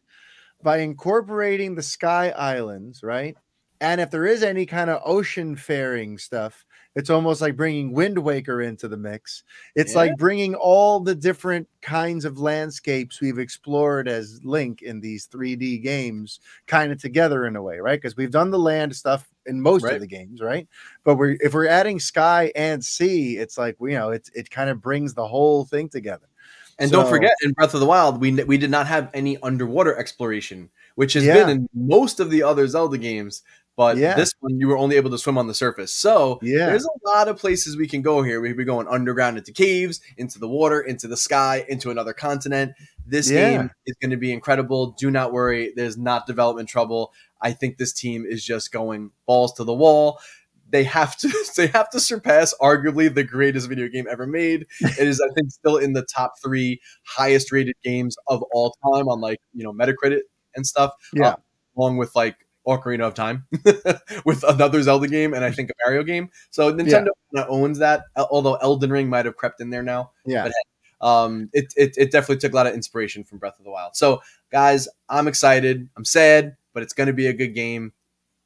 by 0.62 0.78
incorporating 0.78 1.74
the 1.74 1.82
Sky 1.82 2.30
Islands, 2.30 3.02
right? 3.02 3.36
And 3.82 4.00
if 4.00 4.12
there 4.12 4.28
is 4.28 4.44
any 4.44 4.68
kind 4.68 4.92
of 4.92 5.02
ocean 5.04 5.56
faring 5.56 6.20
stuff, 6.20 6.66
it's 6.98 7.12
almost 7.12 7.42
like 7.42 7.56
bringing 7.56 7.94
Wind 7.94 8.18
Waker 8.18 8.64
into 8.64 8.88
the 8.88 8.98
mix. 8.98 9.44
It's 9.76 9.92
yeah. 9.92 10.00
like 10.00 10.18
bringing 10.18 10.56
all 10.56 11.00
the 11.00 11.14
different 11.14 11.68
kinds 11.84 12.26
of 12.26 12.40
landscapes 12.40 13.22
we've 13.22 13.38
explored 13.38 14.08
as 14.08 14.40
Link 14.44 14.82
in 14.82 15.00
these 15.00 15.28
3D 15.28 15.84
games 15.84 16.40
kind 16.66 16.92
of 16.92 17.00
together 17.00 17.46
in 17.46 17.56
a 17.56 17.62
way, 17.62 17.78
right? 17.78 18.02
Because 18.02 18.18
we've 18.18 18.32
done 18.32 18.50
the 18.50 18.58
land 18.58 18.96
stuff 18.96 19.30
in 19.46 19.62
most 19.62 19.84
right. 19.84 19.94
of 19.94 20.02
the 20.02 20.08
games, 20.08 20.42
right? 20.42 20.68
But 21.04 21.18
we're 21.18 21.38
if 21.40 21.54
we're 21.54 21.68
adding 21.68 22.00
sky 22.00 22.52
and 22.56 22.84
sea, 22.84 23.38
it's 23.38 23.60
like 23.60 23.76
you 23.80 23.90
know, 23.90 24.10
it's 24.10 24.32
it 24.34 24.50
kind 24.50 24.72
of 24.72 24.82
brings 24.82 25.14
the 25.14 25.28
whole 25.28 25.66
thing 25.66 25.90
together. 25.90 26.28
And 26.80 26.90
so, 26.90 27.02
don't 27.02 27.10
forget, 27.10 27.34
in 27.44 27.52
Breath 27.52 27.76
of 27.76 27.80
the 27.80 27.86
Wild, 27.86 28.20
we 28.20 28.32
we 28.44 28.58
did 28.58 28.72
not 28.72 28.88
have 28.88 29.12
any 29.14 29.38
underwater 29.44 29.96
exploration, 29.96 30.72
which 30.96 31.14
has 31.14 31.26
yeah. 31.26 31.36
been 31.36 31.50
in 31.50 31.70
most 31.76 32.20
of 32.20 32.32
the 32.32 32.42
other 32.42 32.68
Zelda 32.68 32.98
games 32.98 33.44
But 33.78 33.98
yeah. 33.98 34.16
this 34.16 34.34
one, 34.40 34.60
you 34.60 34.68
were 34.68 34.78
only 34.78 34.96
able 34.96 35.12
to 35.12 35.20
swim 35.20 35.38
on 35.38 35.46
the 35.46 35.54
surface. 35.54 35.94
So 35.94 36.40
yeah. 36.42 36.66
there's 36.66 36.84
a 36.84 37.08
lot 37.08 37.28
of 37.28 37.38
places 37.38 37.78
we 37.78 37.88
can 37.88 38.02
go 38.02 38.24
here. 38.24 38.42
We 38.42 38.50
could 38.50 38.58
be 38.58 38.66
going 38.66 38.88
underground 38.88 39.38
into 39.38 39.54
caves, 39.54 40.02
into 40.18 40.40
the 40.40 40.48
water, 40.48 40.82
into 40.82 41.08
the 41.08 41.16
sky, 41.16 41.64
into 41.70 41.92
another 41.92 42.12
continent. 42.12 42.74
This 43.06 43.30
yeah. 43.30 43.52
game 43.52 43.72
is 43.86 43.96
going 44.02 44.10
to 44.10 44.18
be 44.18 44.34
incredible. 44.34 44.96
Do 44.98 45.12
not 45.12 45.32
worry. 45.32 45.74
There's 45.76 45.96
not 45.96 46.26
development 46.26 46.68
trouble. 46.68 47.14
I 47.40 47.52
think 47.52 47.78
this 47.78 47.94
team 47.94 48.26
is 48.28 48.44
just 48.44 48.72
going 48.72 49.12
balls 49.28 49.54
to 49.54 49.64
the 49.64 49.76
wall 49.76 50.20
they 50.70 50.84
have 50.84 51.16
to 51.18 51.32
they 51.56 51.68
have 51.68 51.90
to 51.92 52.00
surpass 52.00 52.54
arguably 52.62 53.14
the 53.14 53.24
greatest 53.24 53.70
video 53.70 53.88
game 53.88 54.06
ever 54.10 54.28
made. 54.28 54.66
It 54.82 55.08
is, 55.08 55.22
I 55.22 55.32
think, 55.34 55.52
still 55.52 55.78
in 55.78 55.94
the 55.94 56.06
top 56.14 56.34
three 56.44 56.82
highest 57.04 57.52
rated 57.52 57.76
games 57.84 58.18
of 58.28 58.44
all 58.52 58.76
time 58.84 59.08
on 59.08 59.22
like 59.22 59.40
you 59.54 59.64
know 59.64 59.72
Metacritic 59.72 60.22
and 60.56 60.66
stuff. 60.66 60.92
Yeah, 61.14 61.30
uh, 61.30 61.36
along 61.78 61.98
with 61.98 62.16
like 62.16 62.36
Ocarina 62.68 63.02
of 63.02 63.14
Time, 63.14 63.46
with 64.26 64.44
another 64.44 64.82
Zelda 64.84 65.08
game 65.08 65.34
and 65.34 65.44
I 65.44 65.52
think 65.52 65.70
a 65.70 65.74
Mario 65.86 66.04
game. 66.04 66.30
So 66.52 66.74
Nintendo 66.74 67.08
yeah. 67.32 67.46
owns 67.48 67.80
that. 67.80 68.04
Although 68.16 68.56
Elden 68.56 68.92
Ring 68.92 69.10
might 69.10 69.26
have 69.26 69.38
crept 69.38 69.62
in 69.62 69.70
there 69.70 69.84
now. 69.84 70.12
Yeah. 70.26 70.44
But 70.44 70.54
um, 71.08 71.50
it, 71.54 71.74
it 71.78 71.96
it 71.98 72.12
definitely 72.12 72.38
took 72.38 72.54
a 72.54 72.56
lot 72.56 72.68
of 72.68 72.74
inspiration 72.74 73.24
from 73.24 73.38
Breath 73.38 73.58
of 73.60 73.66
the 73.66 73.72
Wild. 73.72 73.96
So 73.96 74.22
guys, 74.52 74.88
I'm 75.10 75.28
excited. 75.28 75.88
I'm 75.96 76.06
sad, 76.06 76.58
but 76.74 76.84
it's 76.84 76.94
going 76.94 77.08
to 77.08 77.14
be 77.14 77.28
a 77.28 77.34
good 77.34 77.54
game. 77.54 77.94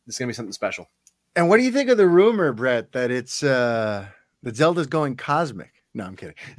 It's 0.07 0.17
going 0.17 0.27
to 0.27 0.31
be 0.31 0.35
something 0.35 0.53
special. 0.53 0.89
And 1.35 1.47
what 1.47 1.57
do 1.57 1.63
you 1.63 1.71
think 1.71 1.89
of 1.89 1.97
the 1.97 2.07
rumor, 2.07 2.51
Brett, 2.51 2.91
that 2.91 3.09
it's 3.09 3.43
uh 3.43 4.07
that 4.43 4.55
Zelda's 4.55 4.87
going 4.87 5.15
cosmic? 5.15 5.71
No, 5.93 6.05
I'm 6.05 6.15
kidding. 6.15 6.35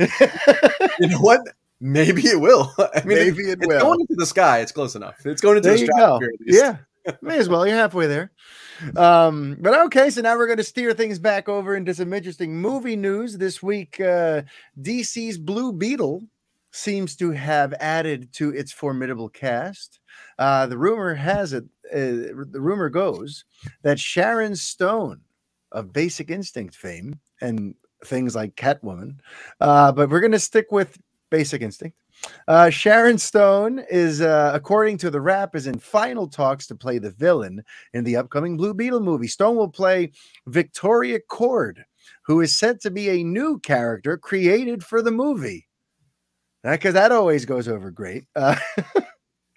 you 0.99 1.09
know 1.09 1.21
what? 1.21 1.41
Maybe 1.81 2.23
it 2.23 2.41
will. 2.41 2.73
I 2.79 3.03
mean, 3.05 3.19
maybe 3.19 3.43
it, 3.43 3.59
it 3.61 3.69
will. 3.69 3.81
going 3.81 4.01
into 4.01 4.15
the 4.17 4.27
sky. 4.27 4.61
It's 4.61 4.73
close 4.73 4.95
enough. 4.95 5.27
It's 5.27 5.41
going 5.41 5.57
into 5.57 5.69
there 5.69 5.79
the 5.79 5.87
stratosphere. 5.87 6.33
Yeah, 6.47 6.77
may 7.23 7.39
as 7.39 7.49
well. 7.49 7.67
You're 7.67 7.77
halfway 7.77 8.07
there. 8.07 8.33
Um, 8.97 9.57
but 9.61 9.79
okay, 9.87 10.11
so 10.11 10.21
now 10.21 10.37
we're 10.37 10.47
going 10.47 10.59
to 10.59 10.65
steer 10.65 10.93
things 10.93 11.19
back 11.19 11.49
over 11.49 11.77
into 11.77 11.95
some 11.95 12.13
interesting 12.13 12.61
movie 12.61 12.97
news 12.97 13.39
this 13.39 13.63
week. 13.63 14.01
Uh, 14.01 14.43
DC's 14.81 15.39
Blue 15.39 15.73
Beetle 15.73 16.23
seems 16.73 17.15
to 17.17 17.31
have 17.31 17.75
added 17.75 18.33
to 18.33 18.51
its 18.51 18.73
formidable 18.73 19.29
cast. 19.29 20.01
Uh, 20.39 20.67
the 20.67 20.79
rumor 20.79 21.15
has 21.15 21.53
it, 21.53 21.65
uh, 21.93 22.33
the 22.51 22.61
rumor 22.61 22.89
goes 22.89 23.45
that 23.83 24.01
Sharon 24.01 24.57
Stone 24.57 25.21
of 25.71 25.93
Basic 25.93 26.31
Instinct 26.31 26.75
fame 26.75 27.19
and 27.41 27.75
things 28.05 28.35
like 28.35 28.57
Catwoman, 28.57 29.17
uh, 29.61 29.93
but 29.93 30.11
we're 30.11 30.21
going 30.21 30.33
to 30.33 30.39
stick 30.39 30.73
with 30.73 30.99
Basic 31.31 31.63
Instinct. 31.63 31.97
Uh, 32.49 32.71
Sharon 32.71 33.19
Stone 33.19 33.85
is, 33.91 34.21
uh, 34.21 34.53
according 34.55 34.99
to 34.99 35.11
the 35.11 35.21
Wrap, 35.21 35.55
is 35.55 35.67
in 35.67 35.79
final 35.79 36.27
talks 36.27 36.67
to 36.69 36.75
play 36.75 36.99
the 36.99 37.11
villain 37.11 37.63
in 37.93 38.05
the 38.05 38.17
upcoming 38.17 38.57
Blue 38.57 38.75
Beetle 38.75 39.01
movie. 39.01 39.29
Stone 39.29 39.57
will 39.57 39.69
play 39.69 40.13
Victoria 40.47 41.19
Kord, 41.31 41.83
who 42.25 42.41
is 42.41 42.57
said 42.57 42.81
to 42.81 42.91
be 42.91 43.09
a 43.09 43.25
new 43.25 43.59
character 43.61 44.17
created 44.17 44.85
for 44.85 45.03
the 45.03 45.11
movie 45.11 45.67
because 46.63 46.95
that 46.95 47.13
always 47.13 47.45
goes 47.45 47.69
over 47.69 47.91
great. 47.91 48.25
Uh, 48.37 48.57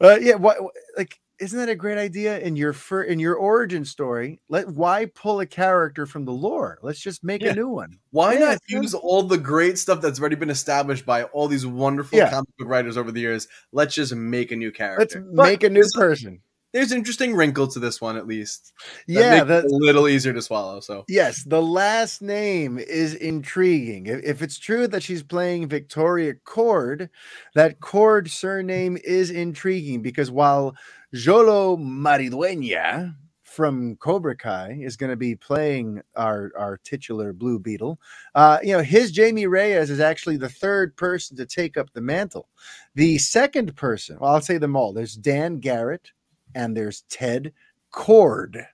yeah, 0.00 0.36
what 0.36 0.58
like 0.96 1.18
isn't 1.44 1.58
that 1.58 1.68
a 1.68 1.76
great 1.76 1.98
idea 1.98 2.38
in 2.38 2.56
your 2.56 2.72
fir- 2.72 3.02
in 3.02 3.18
your 3.18 3.34
origin 3.34 3.84
story? 3.84 4.40
Let 4.48 4.68
why 4.68 5.04
pull 5.04 5.40
a 5.40 5.46
character 5.46 6.06
from 6.06 6.24
the 6.24 6.32
lore? 6.32 6.78
Let's 6.80 7.00
just 7.00 7.22
make 7.22 7.42
yeah. 7.42 7.50
a 7.50 7.54
new 7.54 7.68
one. 7.68 7.98
Why 8.10 8.32
yeah, 8.32 8.38
not 8.38 8.58
use 8.66 8.94
all 8.94 9.22
the 9.22 9.36
great 9.36 9.78
stuff 9.78 10.00
that's 10.00 10.18
already 10.18 10.36
been 10.36 10.48
established 10.48 11.04
by 11.04 11.24
all 11.24 11.46
these 11.46 11.66
wonderful 11.66 12.18
yeah. 12.18 12.30
comic 12.30 12.48
book 12.56 12.68
writers 12.68 12.96
over 12.96 13.12
the 13.12 13.20
years? 13.20 13.46
Let's 13.72 13.94
just 13.94 14.14
make 14.14 14.52
a 14.52 14.56
new 14.56 14.72
character. 14.72 15.20
Let's 15.20 15.36
but 15.36 15.42
make 15.44 15.62
a 15.62 15.68
new 15.68 15.84
person 15.94 16.40
there's 16.74 16.90
an 16.90 16.98
interesting 16.98 17.34
wrinkle 17.34 17.68
to 17.68 17.78
this 17.78 18.00
one 18.00 18.16
at 18.16 18.26
least. 18.26 18.72
Yeah, 19.06 19.44
that's 19.44 19.72
a 19.72 19.76
little 19.76 20.08
easier 20.08 20.32
to 20.32 20.42
swallow. 20.42 20.80
So 20.80 21.04
yes, 21.08 21.44
the 21.44 21.62
last 21.62 22.20
name 22.20 22.78
is 22.78 23.14
intriguing. 23.14 24.06
If, 24.06 24.24
if 24.24 24.42
it's 24.42 24.58
true 24.58 24.88
that 24.88 25.04
she's 25.04 25.22
playing 25.22 25.68
Victoria 25.68 26.34
Kord, 26.44 27.08
that 27.54 27.78
Kord 27.78 28.28
surname 28.28 28.98
is 29.04 29.30
intriguing 29.30 30.02
because 30.02 30.32
while 30.32 30.74
Xolo 31.14 31.78
Maridueña 31.78 33.14
from 33.44 33.94
Cobra 33.96 34.36
Kai 34.36 34.76
is 34.80 34.96
going 34.96 35.10
to 35.10 35.16
be 35.16 35.36
playing 35.36 36.02
our 36.16 36.50
our 36.58 36.78
titular 36.78 37.32
Blue 37.32 37.60
Beetle. 37.60 38.00
Uh, 38.34 38.58
you 38.64 38.72
know, 38.72 38.82
his 38.82 39.12
Jamie 39.12 39.46
Reyes 39.46 39.90
is 39.90 40.00
actually 40.00 40.38
the 40.38 40.48
third 40.48 40.96
person 40.96 41.36
to 41.36 41.46
take 41.46 41.76
up 41.76 41.92
the 41.92 42.00
mantle. 42.00 42.48
The 42.96 43.18
second 43.18 43.76
person, 43.76 44.18
well, 44.18 44.34
I'll 44.34 44.40
say 44.40 44.58
them 44.58 44.74
all. 44.74 44.92
There's 44.92 45.14
Dan 45.14 45.60
Garret, 45.60 46.10
and 46.54 46.76
there's 46.76 47.04
Ted 47.08 47.52
Kord. 47.92 48.66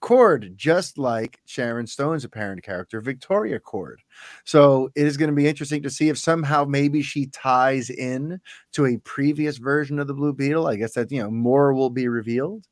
Kord, 0.00 0.56
just 0.56 0.96
like 0.96 1.38
Sharon 1.44 1.86
Stone's 1.86 2.24
apparent 2.24 2.62
character, 2.62 3.02
Victoria 3.02 3.60
Kord. 3.60 3.96
So 4.44 4.90
it 4.94 5.06
is 5.06 5.18
going 5.18 5.28
to 5.28 5.36
be 5.36 5.46
interesting 5.46 5.82
to 5.82 5.90
see 5.90 6.08
if 6.08 6.16
somehow 6.16 6.64
maybe 6.64 7.02
she 7.02 7.26
ties 7.26 7.90
in 7.90 8.40
to 8.72 8.86
a 8.86 8.96
previous 8.98 9.58
version 9.58 9.98
of 9.98 10.06
the 10.06 10.14
Blue 10.14 10.32
Beetle. 10.32 10.66
I 10.66 10.76
guess 10.76 10.94
that, 10.94 11.12
you 11.12 11.22
know, 11.22 11.30
more 11.30 11.74
will 11.74 11.90
be 11.90 12.08
revealed. 12.08 12.66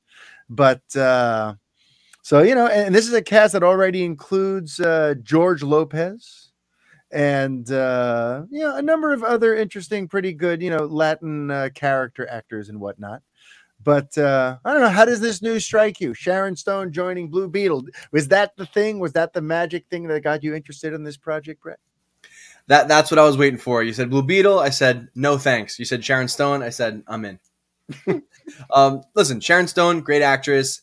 But 0.48 0.96
uh, 0.96 1.54
so, 2.22 2.40
you 2.40 2.54
know, 2.54 2.66
and 2.66 2.94
this 2.94 3.06
is 3.06 3.12
a 3.12 3.22
cast 3.22 3.52
that 3.52 3.62
already 3.62 4.04
includes 4.04 4.80
uh, 4.80 5.14
George 5.22 5.62
Lopez 5.62 6.50
and, 7.10 7.70
uh, 7.70 8.44
you 8.50 8.60
know, 8.60 8.76
a 8.76 8.82
number 8.82 9.12
of 9.12 9.22
other 9.22 9.54
interesting, 9.54 10.08
pretty 10.08 10.32
good, 10.32 10.62
you 10.62 10.70
know, 10.70 10.86
Latin 10.86 11.50
uh, 11.50 11.68
character 11.74 12.26
actors 12.30 12.70
and 12.70 12.80
whatnot. 12.80 13.20
But 13.88 14.18
uh, 14.18 14.58
I 14.66 14.72
don't 14.74 14.82
know. 14.82 14.90
How 14.90 15.06
does 15.06 15.20
this 15.20 15.40
news 15.40 15.64
strike 15.64 15.98
you? 15.98 16.12
Sharon 16.12 16.54
Stone 16.56 16.92
joining 16.92 17.30
Blue 17.30 17.48
Beetle. 17.48 17.86
Was 18.12 18.28
that 18.28 18.54
the 18.58 18.66
thing? 18.66 18.98
Was 18.98 19.14
that 19.14 19.32
the 19.32 19.40
magic 19.40 19.86
thing 19.88 20.08
that 20.08 20.20
got 20.22 20.42
you 20.42 20.54
interested 20.54 20.92
in 20.92 21.04
this 21.04 21.16
project, 21.16 21.62
Brett? 21.62 21.78
That 22.66 22.86
that's 22.86 23.10
what 23.10 23.18
I 23.18 23.24
was 23.24 23.38
waiting 23.38 23.58
for. 23.58 23.82
You 23.82 23.94
said 23.94 24.10
Blue 24.10 24.22
Beetle. 24.22 24.58
I 24.58 24.68
said 24.68 25.08
no 25.14 25.38
thanks. 25.38 25.78
You 25.78 25.86
said 25.86 26.04
Sharon 26.04 26.28
Stone. 26.28 26.62
I 26.62 26.68
said 26.68 27.02
I'm 27.06 27.24
in. 27.24 27.40
um, 28.74 29.00
listen, 29.14 29.40
Sharon 29.40 29.68
Stone, 29.68 30.02
great 30.02 30.20
actress. 30.20 30.82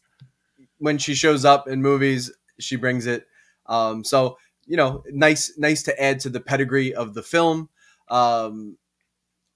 When 0.80 0.98
she 0.98 1.14
shows 1.14 1.46
up 1.46 1.68
in 1.68 1.84
movies, 1.84 2.32
she 2.60 2.76
brings 2.76 3.06
it. 3.06 3.28
Um, 3.68 4.04
so 4.04 4.40
you 4.66 4.78
know, 4.78 5.04
nice 5.12 5.54
nice 5.60 5.84
to 5.84 6.02
add 6.02 6.22
to 6.22 6.30
the 6.30 6.42
pedigree 6.42 6.96
of 6.96 7.14
the 7.14 7.22
film. 7.22 7.70
Um, 8.08 8.80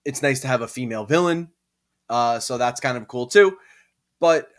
it's 0.06 0.22
nice 0.22 0.40
to 0.42 0.48
have 0.48 0.62
a 0.62 0.68
female 0.68 1.06
villain 1.06 1.50
uh, 2.10 2.40
so 2.40 2.58
that's 2.58 2.80
kind 2.80 2.98
of 2.98 3.08
cool 3.08 3.28
too. 3.28 3.58
But 4.20 4.50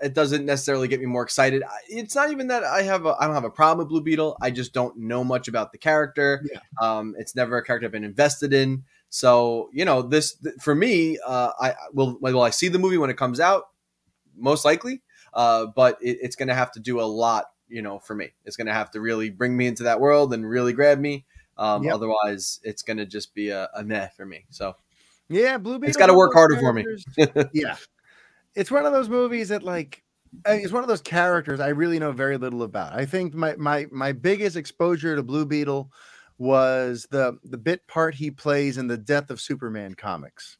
it 0.00 0.14
doesn't 0.14 0.46
necessarily 0.46 0.88
get 0.88 1.00
me 1.00 1.06
more 1.06 1.22
excited. 1.22 1.62
It's 1.88 2.14
not 2.14 2.30
even 2.30 2.48
that 2.48 2.64
I 2.64 2.82
have 2.82 3.06
a 3.06 3.16
I 3.18 3.26
don't 3.26 3.34
have 3.34 3.44
a 3.44 3.50
problem 3.50 3.78
with 3.78 3.88
Blue 3.88 4.00
Beetle. 4.00 4.36
I 4.40 4.50
just 4.50 4.72
don't 4.72 4.96
know 4.96 5.24
much 5.24 5.48
about 5.48 5.72
the 5.72 5.78
character. 5.78 6.44
Yeah. 6.52 6.60
Um, 6.80 7.14
it's 7.18 7.34
never 7.34 7.56
a 7.56 7.64
character 7.64 7.86
I've 7.86 7.92
been 7.92 8.04
invested 8.04 8.52
in. 8.52 8.84
So 9.10 9.70
you 9.72 9.84
know 9.84 10.02
this 10.02 10.36
for 10.60 10.74
me. 10.74 11.18
Uh, 11.24 11.50
I 11.60 11.74
will 11.92 12.18
will 12.20 12.42
I 12.42 12.50
see 12.50 12.68
the 12.68 12.78
movie 12.78 12.98
when 12.98 13.10
it 13.10 13.16
comes 13.16 13.40
out? 13.40 13.64
Most 14.36 14.64
likely. 14.64 15.02
Uh, 15.34 15.66
but 15.66 15.98
it, 16.00 16.18
it's 16.22 16.36
going 16.36 16.48
to 16.48 16.54
have 16.54 16.72
to 16.72 16.80
do 16.80 17.00
a 17.00 17.02
lot. 17.02 17.46
You 17.68 17.82
know, 17.82 17.98
for 17.98 18.14
me, 18.14 18.32
it's 18.44 18.56
going 18.56 18.66
to 18.66 18.72
have 18.72 18.90
to 18.92 19.00
really 19.00 19.30
bring 19.30 19.56
me 19.56 19.66
into 19.66 19.82
that 19.84 20.00
world 20.00 20.32
and 20.32 20.48
really 20.48 20.72
grab 20.72 20.98
me. 20.98 21.26
Um, 21.58 21.82
yep. 21.82 21.94
Otherwise, 21.94 22.60
it's 22.62 22.82
going 22.82 22.96
to 22.98 23.04
just 23.04 23.34
be 23.34 23.50
a, 23.50 23.68
a 23.74 23.82
meh 23.82 24.08
for 24.16 24.24
me. 24.24 24.46
So 24.50 24.76
yeah, 25.28 25.58
Blue 25.58 25.78
Beetle. 25.78 25.88
It's 25.88 25.96
got 25.96 26.06
to 26.06 26.14
work 26.14 26.32
harder 26.32 26.56
for 26.58 26.72
me. 26.72 26.84
yeah, 27.52 27.76
it's 28.54 28.70
one 28.70 28.86
of 28.86 28.92
those 28.92 29.08
movies 29.08 29.48
that 29.48 29.62
like 29.62 30.02
it's 30.46 30.72
one 30.72 30.82
of 30.82 30.88
those 30.88 31.00
characters 31.00 31.60
I 31.60 31.68
really 31.68 31.98
know 31.98 32.12
very 32.12 32.36
little 32.36 32.62
about. 32.62 32.92
I 32.92 33.06
think 33.06 33.34
my 33.34 33.56
my 33.56 33.86
my 33.90 34.12
biggest 34.12 34.56
exposure 34.56 35.16
to 35.16 35.22
Blue 35.22 35.46
Beetle 35.46 35.90
was 36.38 37.06
the 37.10 37.38
the 37.44 37.58
bit 37.58 37.86
part 37.86 38.14
he 38.14 38.30
plays 38.30 38.78
in 38.78 38.86
the 38.86 38.98
Death 38.98 39.30
of 39.30 39.40
Superman 39.40 39.94
comics. 39.94 40.58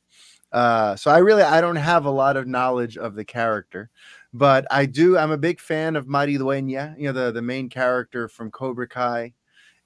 Uh, 0.50 0.96
so 0.96 1.10
I 1.10 1.18
really 1.18 1.42
I 1.42 1.60
don't 1.60 1.76
have 1.76 2.06
a 2.06 2.10
lot 2.10 2.36
of 2.36 2.46
knowledge 2.46 2.96
of 2.96 3.14
the 3.14 3.24
character, 3.24 3.90
but 4.32 4.66
I 4.70 4.86
do. 4.86 5.18
I'm 5.18 5.30
a 5.30 5.38
big 5.38 5.60
fan 5.60 5.96
of 5.96 6.06
Maridueña, 6.06 6.98
you 6.98 7.04
know 7.04 7.12
the 7.12 7.32
the 7.32 7.42
main 7.42 7.68
character 7.68 8.28
from 8.28 8.50
Cobra 8.50 8.88
Kai, 8.88 9.34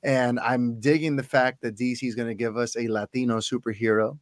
and 0.02 0.38
I'm 0.38 0.78
digging 0.80 1.16
the 1.16 1.22
fact 1.22 1.62
that 1.62 1.76
DC 1.76 2.02
is 2.02 2.14
going 2.14 2.28
to 2.28 2.34
give 2.34 2.56
us 2.56 2.76
a 2.76 2.88
Latino 2.88 3.38
superhero. 3.38 4.18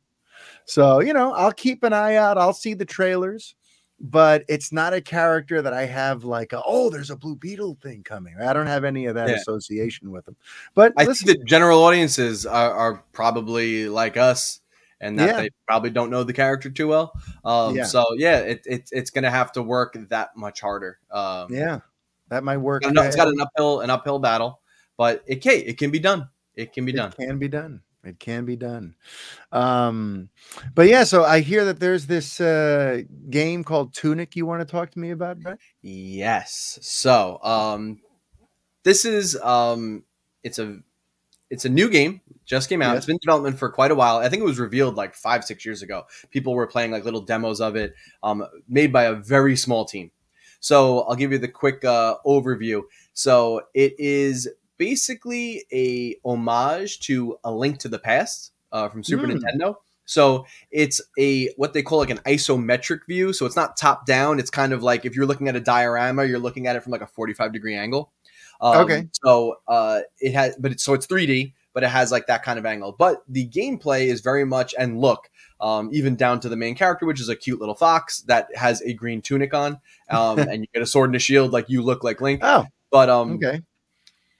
So, 0.64 1.00
you 1.00 1.12
know, 1.12 1.32
I'll 1.32 1.52
keep 1.52 1.82
an 1.82 1.92
eye 1.92 2.16
out. 2.16 2.38
I'll 2.38 2.52
see 2.52 2.74
the 2.74 2.84
trailers, 2.84 3.54
but 3.98 4.44
it's 4.48 4.72
not 4.72 4.94
a 4.94 5.00
character 5.00 5.60
that 5.62 5.72
I 5.72 5.86
have 5.86 6.24
like, 6.24 6.52
a, 6.52 6.62
oh, 6.64 6.90
there's 6.90 7.10
a 7.10 7.16
Blue 7.16 7.36
Beetle 7.36 7.78
thing 7.82 8.02
coming. 8.02 8.36
I 8.40 8.52
don't 8.52 8.66
have 8.66 8.84
any 8.84 9.06
of 9.06 9.14
that 9.16 9.28
yeah. 9.28 9.36
association 9.36 10.10
with 10.10 10.24
them. 10.26 10.36
But 10.74 10.92
I 10.96 11.04
listen, 11.04 11.26
think 11.26 11.40
the 11.40 11.44
general 11.44 11.82
audiences 11.82 12.46
are, 12.46 12.72
are, 12.72 13.04
probably 13.12 13.88
like 13.88 14.16
us 14.16 14.60
and 15.00 15.18
that 15.18 15.28
yeah. 15.28 15.40
they 15.42 15.50
probably 15.66 15.90
don't 15.90 16.10
know 16.10 16.24
the 16.24 16.32
character 16.32 16.70
too 16.70 16.88
well. 16.88 17.12
Um, 17.44 17.74
yeah. 17.74 17.84
So, 17.84 18.04
yeah, 18.16 18.38
it, 18.38 18.62
it, 18.66 18.88
it's 18.92 19.10
going 19.10 19.24
to 19.24 19.30
have 19.30 19.52
to 19.52 19.62
work 19.62 19.96
that 20.10 20.36
much 20.36 20.60
harder. 20.60 20.98
Um, 21.10 21.52
yeah, 21.52 21.80
that 22.28 22.44
might 22.44 22.58
work. 22.58 22.82
it's 22.86 23.16
got 23.16 23.28
an 23.28 23.40
uphill, 23.40 23.80
an 23.80 23.90
uphill 23.90 24.18
battle, 24.18 24.60
but 24.96 25.22
it 25.26 25.36
can, 25.36 25.54
it 25.54 25.78
can 25.78 25.90
be 25.90 25.98
done. 25.98 26.28
It 26.54 26.72
can 26.72 26.84
be 26.84 26.92
it 26.92 26.96
done. 26.96 27.12
Can 27.12 27.38
be 27.38 27.48
done. 27.48 27.80
It 28.02 28.18
can 28.18 28.44
be 28.46 28.56
done. 28.56 28.94
Um, 29.52 30.30
but 30.74 30.88
yeah, 30.88 31.04
so 31.04 31.24
I 31.24 31.40
hear 31.40 31.66
that 31.66 31.80
there's 31.80 32.06
this 32.06 32.40
uh, 32.40 33.02
game 33.28 33.62
called 33.62 33.92
Tunic 33.92 34.36
you 34.36 34.46
want 34.46 34.60
to 34.60 34.64
talk 34.64 34.90
to 34.92 34.98
me 34.98 35.10
about, 35.10 35.38
Brett? 35.40 35.58
Yes. 35.82 36.78
So, 36.80 37.38
um, 37.42 38.00
this 38.84 39.04
is 39.04 39.36
um, 39.42 40.04
it's 40.42 40.58
a 40.58 40.78
it's 41.50 41.66
a 41.66 41.68
new 41.68 41.90
game 41.90 42.22
just 42.50 42.68
came 42.68 42.82
out. 42.82 42.96
It's 42.96 43.06
been 43.06 43.14
in 43.14 43.20
development 43.22 43.60
for 43.60 43.70
quite 43.70 43.92
a 43.92 43.94
while. 43.94 44.16
I 44.16 44.28
think 44.28 44.40
it 44.40 44.44
was 44.44 44.58
revealed 44.58 44.96
like 44.96 45.14
five, 45.14 45.44
six 45.44 45.64
years 45.64 45.82
ago. 45.82 46.02
People 46.32 46.52
were 46.52 46.66
playing 46.66 46.90
like 46.90 47.04
little 47.04 47.20
demos 47.20 47.60
of 47.60 47.76
it, 47.76 47.94
um, 48.24 48.44
made 48.68 48.92
by 48.92 49.04
a 49.04 49.14
very 49.14 49.56
small 49.56 49.84
team. 49.84 50.10
So 50.58 51.02
I'll 51.02 51.14
give 51.14 51.30
you 51.30 51.38
the 51.38 51.46
quick 51.46 51.84
uh, 51.84 52.16
overview. 52.26 52.82
So 53.12 53.62
it 53.72 53.94
is 53.98 54.48
basically 54.80 55.66
a 55.70 56.16
homage 56.24 57.00
to 57.00 57.38
A 57.44 57.52
Link 57.52 57.78
to 57.80 57.88
the 57.88 57.98
Past 57.98 58.52
uh, 58.72 58.88
from 58.88 59.04
Super 59.04 59.26
mm. 59.26 59.38
Nintendo. 59.38 59.76
So 60.06 60.46
it's 60.70 61.02
a 61.18 61.48
what 61.56 61.74
they 61.74 61.82
call 61.82 61.98
like 61.98 62.08
an 62.10 62.18
isometric 62.18 63.00
view. 63.06 63.34
So 63.34 63.44
it's 63.44 63.56
not 63.56 63.76
top 63.76 64.06
down. 64.06 64.40
It's 64.40 64.50
kind 64.50 64.72
of 64.72 64.82
like 64.82 65.04
if 65.04 65.14
you're 65.14 65.26
looking 65.26 65.48
at 65.48 65.54
a 65.54 65.60
diorama, 65.60 66.24
you're 66.24 66.38
looking 66.38 66.66
at 66.66 66.76
it 66.76 66.82
from 66.82 66.92
like 66.92 67.02
a 67.02 67.06
45 67.06 67.52
degree 67.52 67.76
angle. 67.76 68.10
Um, 68.60 68.78
okay. 68.78 69.08
So 69.22 69.58
uh, 69.68 70.00
it 70.18 70.32
has, 70.32 70.56
but 70.56 70.72
it's 70.72 70.82
so 70.82 70.94
it's 70.94 71.06
3D 71.06 71.52
but 71.72 71.84
it 71.84 71.88
has 71.88 72.10
like 72.10 72.26
that 72.26 72.42
kind 72.42 72.58
of 72.58 72.66
angle. 72.66 72.92
But 72.92 73.22
the 73.28 73.48
gameplay 73.48 74.06
is 74.06 74.22
very 74.22 74.44
much 74.44 74.74
and 74.76 75.00
look, 75.00 75.30
um, 75.60 75.90
even 75.92 76.16
down 76.16 76.40
to 76.40 76.48
the 76.48 76.56
main 76.56 76.74
character, 76.74 77.06
which 77.06 77.20
is 77.20 77.28
a 77.28 77.36
cute 77.36 77.60
little 77.60 77.76
fox 77.76 78.22
that 78.22 78.48
has 78.56 78.82
a 78.82 78.92
green 78.92 79.22
tunic 79.22 79.54
on, 79.54 79.78
um, 80.10 80.38
and 80.38 80.62
you 80.62 80.66
get 80.72 80.82
a 80.82 80.86
sword 80.86 81.10
and 81.10 81.16
a 81.16 81.20
shield, 81.20 81.52
like 81.52 81.68
you 81.68 81.82
look 81.82 82.02
like 82.02 82.20
Link. 82.20 82.40
Oh, 82.42 82.66
but 82.90 83.08
um, 83.08 83.34
okay. 83.34 83.62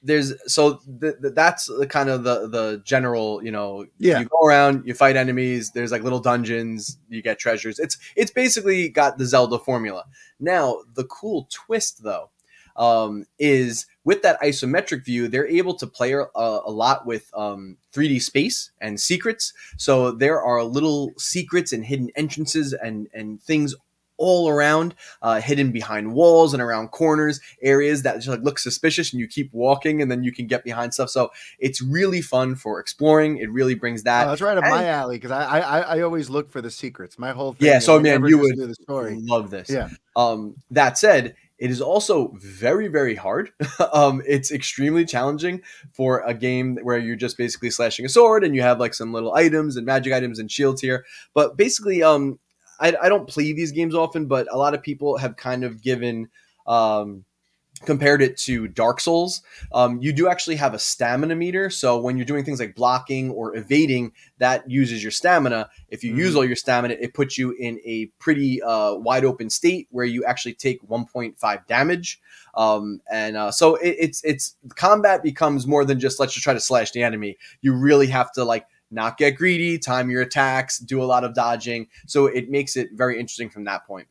There's 0.03 0.33
so 0.47 0.81
that's 0.87 1.67
the 1.67 1.87
kind 1.87 2.09
of 2.09 2.25
the 2.25 2.49
the 2.49 2.83
general 2.85 3.45
you 3.45 3.51
know 3.51 3.87
yeah. 3.99 4.21
you 4.21 4.25
go 4.25 4.39
around 4.47 4.87
you 4.87 4.95
fight 4.95 5.15
enemies 5.15 5.73
there's 5.73 5.93
like 5.93 6.03
little 6.03 6.21
dungeons 6.21 6.99
you 7.09 7.23
get 7.23 7.39
treasures. 7.39 7.79
It's 7.79 7.99
it's 8.17 8.31
basically 8.31 8.89
got 8.89 9.19
the 9.19 9.27
Zelda 9.27 9.59
formula. 9.59 10.05
Now 10.39 10.79
the 10.95 11.05
cool 11.05 11.49
twist 11.51 12.03
though 12.03 12.31
um, 12.77 13.27
is 13.39 13.87
with 14.05 14.23
that 14.23 14.41
isometric 14.41 15.05
view, 15.05 15.29
they're 15.29 15.47
able 15.47 15.75
to 15.75 15.87
play 15.87 16.13
a, 16.13 16.27
a 16.35 16.71
lot 16.71 17.07
with 17.07 17.31
um, 17.35 17.77
3D 17.93 18.23
space 18.23 18.71
and 18.81 18.99
secrets. 18.99 19.53
So 19.77 20.11
there 20.11 20.41
are 20.41 20.65
little 20.65 21.13
secrets 21.19 21.73
and 21.73 21.85
hidden 21.85 22.11
entrances 22.17 22.73
and, 22.73 23.09
and 23.13 23.41
things 23.43 23.75
all 24.21 24.49
around, 24.49 24.95
uh, 25.23 25.41
hidden 25.41 25.73
behind 25.73 26.13
walls 26.13 26.53
and 26.53 26.63
around 26.63 26.89
corners, 26.89 27.41
areas 27.63 28.03
that 28.03 28.17
just 28.17 28.29
like 28.29 28.43
look 28.43 28.59
suspicious, 28.59 29.13
and 29.13 29.19
you 29.19 29.27
keep 29.27 29.53
walking, 29.53 30.01
and 30.01 30.11
then 30.11 30.23
you 30.23 30.31
can 30.31 30.47
get 30.47 30.63
behind 30.63 30.95
stuff. 30.95 31.11
So 31.11 31.33
it's 31.59 31.83
really 31.83 32.21
fun 32.21 32.55
for 32.55 32.79
exploring. 32.79 33.39
It 33.39 33.51
really 33.51 33.75
brings 33.75 34.05
that. 34.05 34.27
Oh, 34.27 34.31
that's 34.31 34.43
right 34.43 34.57
up 34.57 34.65
and, 34.65 34.73
my 34.73 34.87
alley 34.87 35.17
because 35.17 35.33
I, 35.33 35.61
I 35.61 35.81
I 35.81 36.01
always 36.03 36.31
look 36.31 36.51
for 36.51 36.61
the 36.61 36.71
secrets. 36.71 37.19
My 37.19 37.33
whole 37.33 37.55
thing. 37.55 37.67
Yeah, 37.67 37.79
so 37.81 37.99
man, 37.99 38.25
you 38.27 38.39
would 38.39 38.59
the 38.59 38.75
story. 38.75 39.17
love 39.19 39.51
this. 39.51 39.71
Yeah. 39.71 39.89
Um, 40.15 40.57
that 40.71 40.99
said, 40.99 41.35
it 41.61 41.71
is 41.71 41.81
also 41.81 42.33
very, 42.39 42.89
very 42.89 43.15
hard. 43.15 43.53
um, 43.93 44.23
it's 44.27 44.51
extremely 44.51 45.05
challenging 45.05 45.63
for 45.93 46.21
a 46.21 46.35
game 46.35 46.79
where 46.83 46.99
you're 46.99 47.17
just 47.17 47.37
basically 47.37 47.71
slashing 47.71 48.07
a 48.07 48.09
sword 48.09 48.45
and 48.45 48.55
you 48.55 48.63
have 48.63 48.81
like 48.81 48.95
some 48.95 49.13
little 49.13 49.35
items 49.35 49.77
and 49.77 49.87
magic 49.87 50.13
items 50.13 50.39
and 50.39 50.51
shields 50.51 50.81
here. 50.81 51.05
But 51.35 51.57
basically, 51.57 52.03
um, 52.03 52.39
I, 52.81 52.95
I 53.03 53.09
don't 53.09 53.29
play 53.29 53.53
these 53.53 53.73
games 53.73 53.95
often, 53.95 54.27
but 54.27 54.49
a 54.51 54.57
lot 54.57 54.75
of 54.75 54.83
people 54.83 55.19
have 55.19 55.37
kind 55.37 55.65
of 55.65 55.83
given 55.83 56.29
um, 56.67 57.25
compared 57.85 58.21
it 58.21 58.37
to 58.37 58.69
Dark 58.69 59.01
Souls, 59.01 59.43
um, 59.73 60.01
you 60.01 60.13
do 60.13 60.29
actually 60.29 60.57
have 60.57 60.75
a 60.75 60.79
stamina 60.79 61.35
meter. 61.35 61.71
So 61.71 61.99
when 61.99 62.17
you're 62.17 62.27
doing 62.27 62.45
things 62.45 62.61
like 62.61 62.75
blocking 62.75 63.31
or 63.31 63.57
evading, 63.57 64.13
that 64.39 64.69
uses 64.71 65.03
your 65.03 65.13
stamina. 65.13 65.69
If 65.89 66.05
you 66.05 66.13
mm. 66.13 66.19
use 66.19 66.37
all 66.37 66.45
your 66.45 66.57
stamina, 66.57 66.95
it 67.01 67.15
puts 67.15 67.39
you 67.39 67.53
in 67.53 67.81
a 67.85 68.07
pretty 68.19 68.63
uh, 68.63 68.97
wide 68.97 69.25
open 69.25 69.51
state 69.51 69.89
where 69.91 70.05
you 70.05 70.25
actually 70.25 70.55
take 70.55 70.87
1.5 70.89 71.67
damage. 71.67 72.21
Um, 72.55 73.01
and 73.11 73.37
uh, 73.37 73.51
so 73.51 73.77
it, 73.77 73.97
it's 73.99 74.25
it's 74.25 74.57
combat 74.75 75.23
becomes 75.23 75.67
more 75.67 75.85
than 75.85 76.01
just 76.01 76.19
let's 76.19 76.35
just 76.35 76.45
try 76.45 76.53
to 76.53 76.61
slash 76.61 76.91
the 76.91 77.03
enemy. 77.03 77.39
You 77.63 77.75
really 77.75 78.09
have 78.09 78.33
to 78.33 78.45
like 78.45 78.67
not 78.91 79.19
get 79.19 79.37
greedy, 79.37 79.79
time 79.79 80.11
your 80.11 80.23
attacks, 80.23 80.79
do 80.79 81.03
a 81.03 81.05
lot 81.05 81.25
of 81.25 81.35
dodging. 81.35 81.89
So 82.07 82.27
it 82.27 82.51
makes 82.51 82.77
it 82.77 82.91
very 82.93 83.19
interesting 83.19 83.51
from 83.51 83.65
that 83.65 83.87
point. 83.87 84.09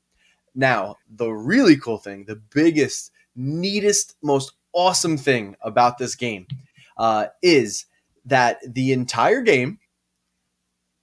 Now, 0.56 0.98
the 1.10 1.30
really 1.30 1.78
cool 1.78 1.98
thing, 1.98 2.26
the 2.26 2.36
biggest 2.54 3.12
neatest, 3.36 4.16
most 4.22 4.54
awesome 4.74 5.18
thing 5.18 5.56
about 5.62 5.98
this 5.98 6.16
game 6.16 6.48
uh, 6.98 7.28
is 7.42 7.86
that 8.26 8.60
the 8.68 8.92
entire 8.92 9.42
game 9.42 9.80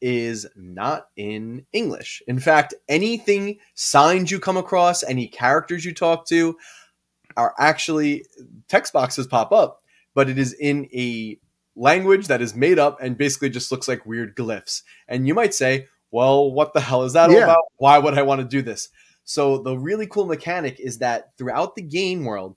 is 0.00 0.46
not 0.54 1.08
in 1.16 1.66
English. 1.72 2.22
In 2.28 2.38
fact, 2.38 2.74
anything 2.88 3.58
signs 3.74 4.30
you 4.30 4.38
come 4.38 4.56
across, 4.56 5.02
any 5.02 5.26
characters 5.26 5.84
you 5.84 5.94
talk 5.94 6.26
to, 6.26 6.56
are 7.36 7.54
actually 7.58 8.24
text 8.68 8.92
boxes 8.92 9.26
pop 9.26 9.52
up, 9.52 9.82
but 10.14 10.28
it 10.28 10.38
is 10.38 10.52
in 10.54 10.88
a 10.94 11.38
language 11.76 12.26
that 12.26 12.42
is 12.42 12.56
made 12.56 12.78
up 12.78 13.00
and 13.00 13.16
basically 13.16 13.50
just 13.50 13.70
looks 13.70 13.86
like 13.86 14.06
weird 14.06 14.34
glyphs. 14.34 14.82
And 15.06 15.28
you 15.28 15.34
might 15.34 15.54
say, 15.54 15.88
well, 16.10 16.50
what 16.50 16.72
the 16.72 16.80
hell 16.80 17.04
is 17.04 17.12
that 17.12 17.30
yeah. 17.30 17.36
all 17.36 17.42
about? 17.42 17.64
Why 17.76 17.98
would 17.98 18.18
I 18.18 18.22
want 18.22 18.40
to 18.40 18.46
do 18.46 18.62
this? 18.62 18.88
So 19.24 19.58
the 19.58 19.76
really 19.76 20.06
cool 20.06 20.26
mechanic 20.26 20.80
is 20.80 20.98
that 20.98 21.36
throughout 21.36 21.74
the 21.74 21.82
game 21.82 22.24
world, 22.24 22.56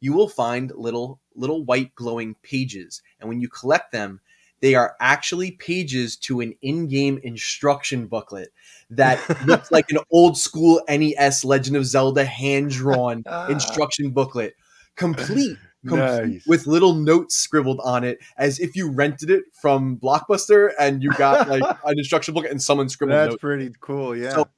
you 0.00 0.12
will 0.12 0.28
find 0.28 0.72
little 0.74 1.20
little 1.34 1.64
white 1.64 1.94
glowing 1.94 2.34
pages, 2.42 3.02
and 3.20 3.28
when 3.28 3.40
you 3.40 3.48
collect 3.48 3.92
them, 3.92 4.20
they 4.60 4.74
are 4.74 4.96
actually 5.00 5.52
pages 5.52 6.16
to 6.16 6.40
an 6.40 6.52
in-game 6.62 7.20
instruction 7.22 8.06
booklet 8.06 8.48
that 8.90 9.20
looks 9.46 9.70
like 9.70 9.90
an 9.90 9.98
old 10.10 10.36
school 10.36 10.80
NES 10.88 11.44
Legend 11.44 11.76
of 11.76 11.86
Zelda 11.86 12.24
hand-drawn 12.24 13.22
ah. 13.26 13.46
instruction 13.48 14.10
booklet, 14.10 14.56
complete 14.96 15.56
Nice. 15.96 16.44
with 16.46 16.66
little 16.66 16.94
notes 16.94 17.36
scribbled 17.36 17.80
on 17.84 18.04
it 18.04 18.18
as 18.36 18.60
if 18.60 18.76
you 18.76 18.90
rented 18.90 19.30
it 19.30 19.44
from 19.60 19.96
Blockbuster 19.96 20.72
and 20.78 21.02
you 21.02 21.10
got 21.12 21.48
like 21.48 21.62
an 21.84 21.98
instruction 21.98 22.34
book 22.34 22.46
and 22.46 22.60
someone 22.62 22.88
scribbled 22.88 23.16
That's 23.16 23.32
notes. 23.32 23.40
pretty 23.40 23.72
cool, 23.80 24.16
yeah. 24.16 24.30
So 24.30 24.48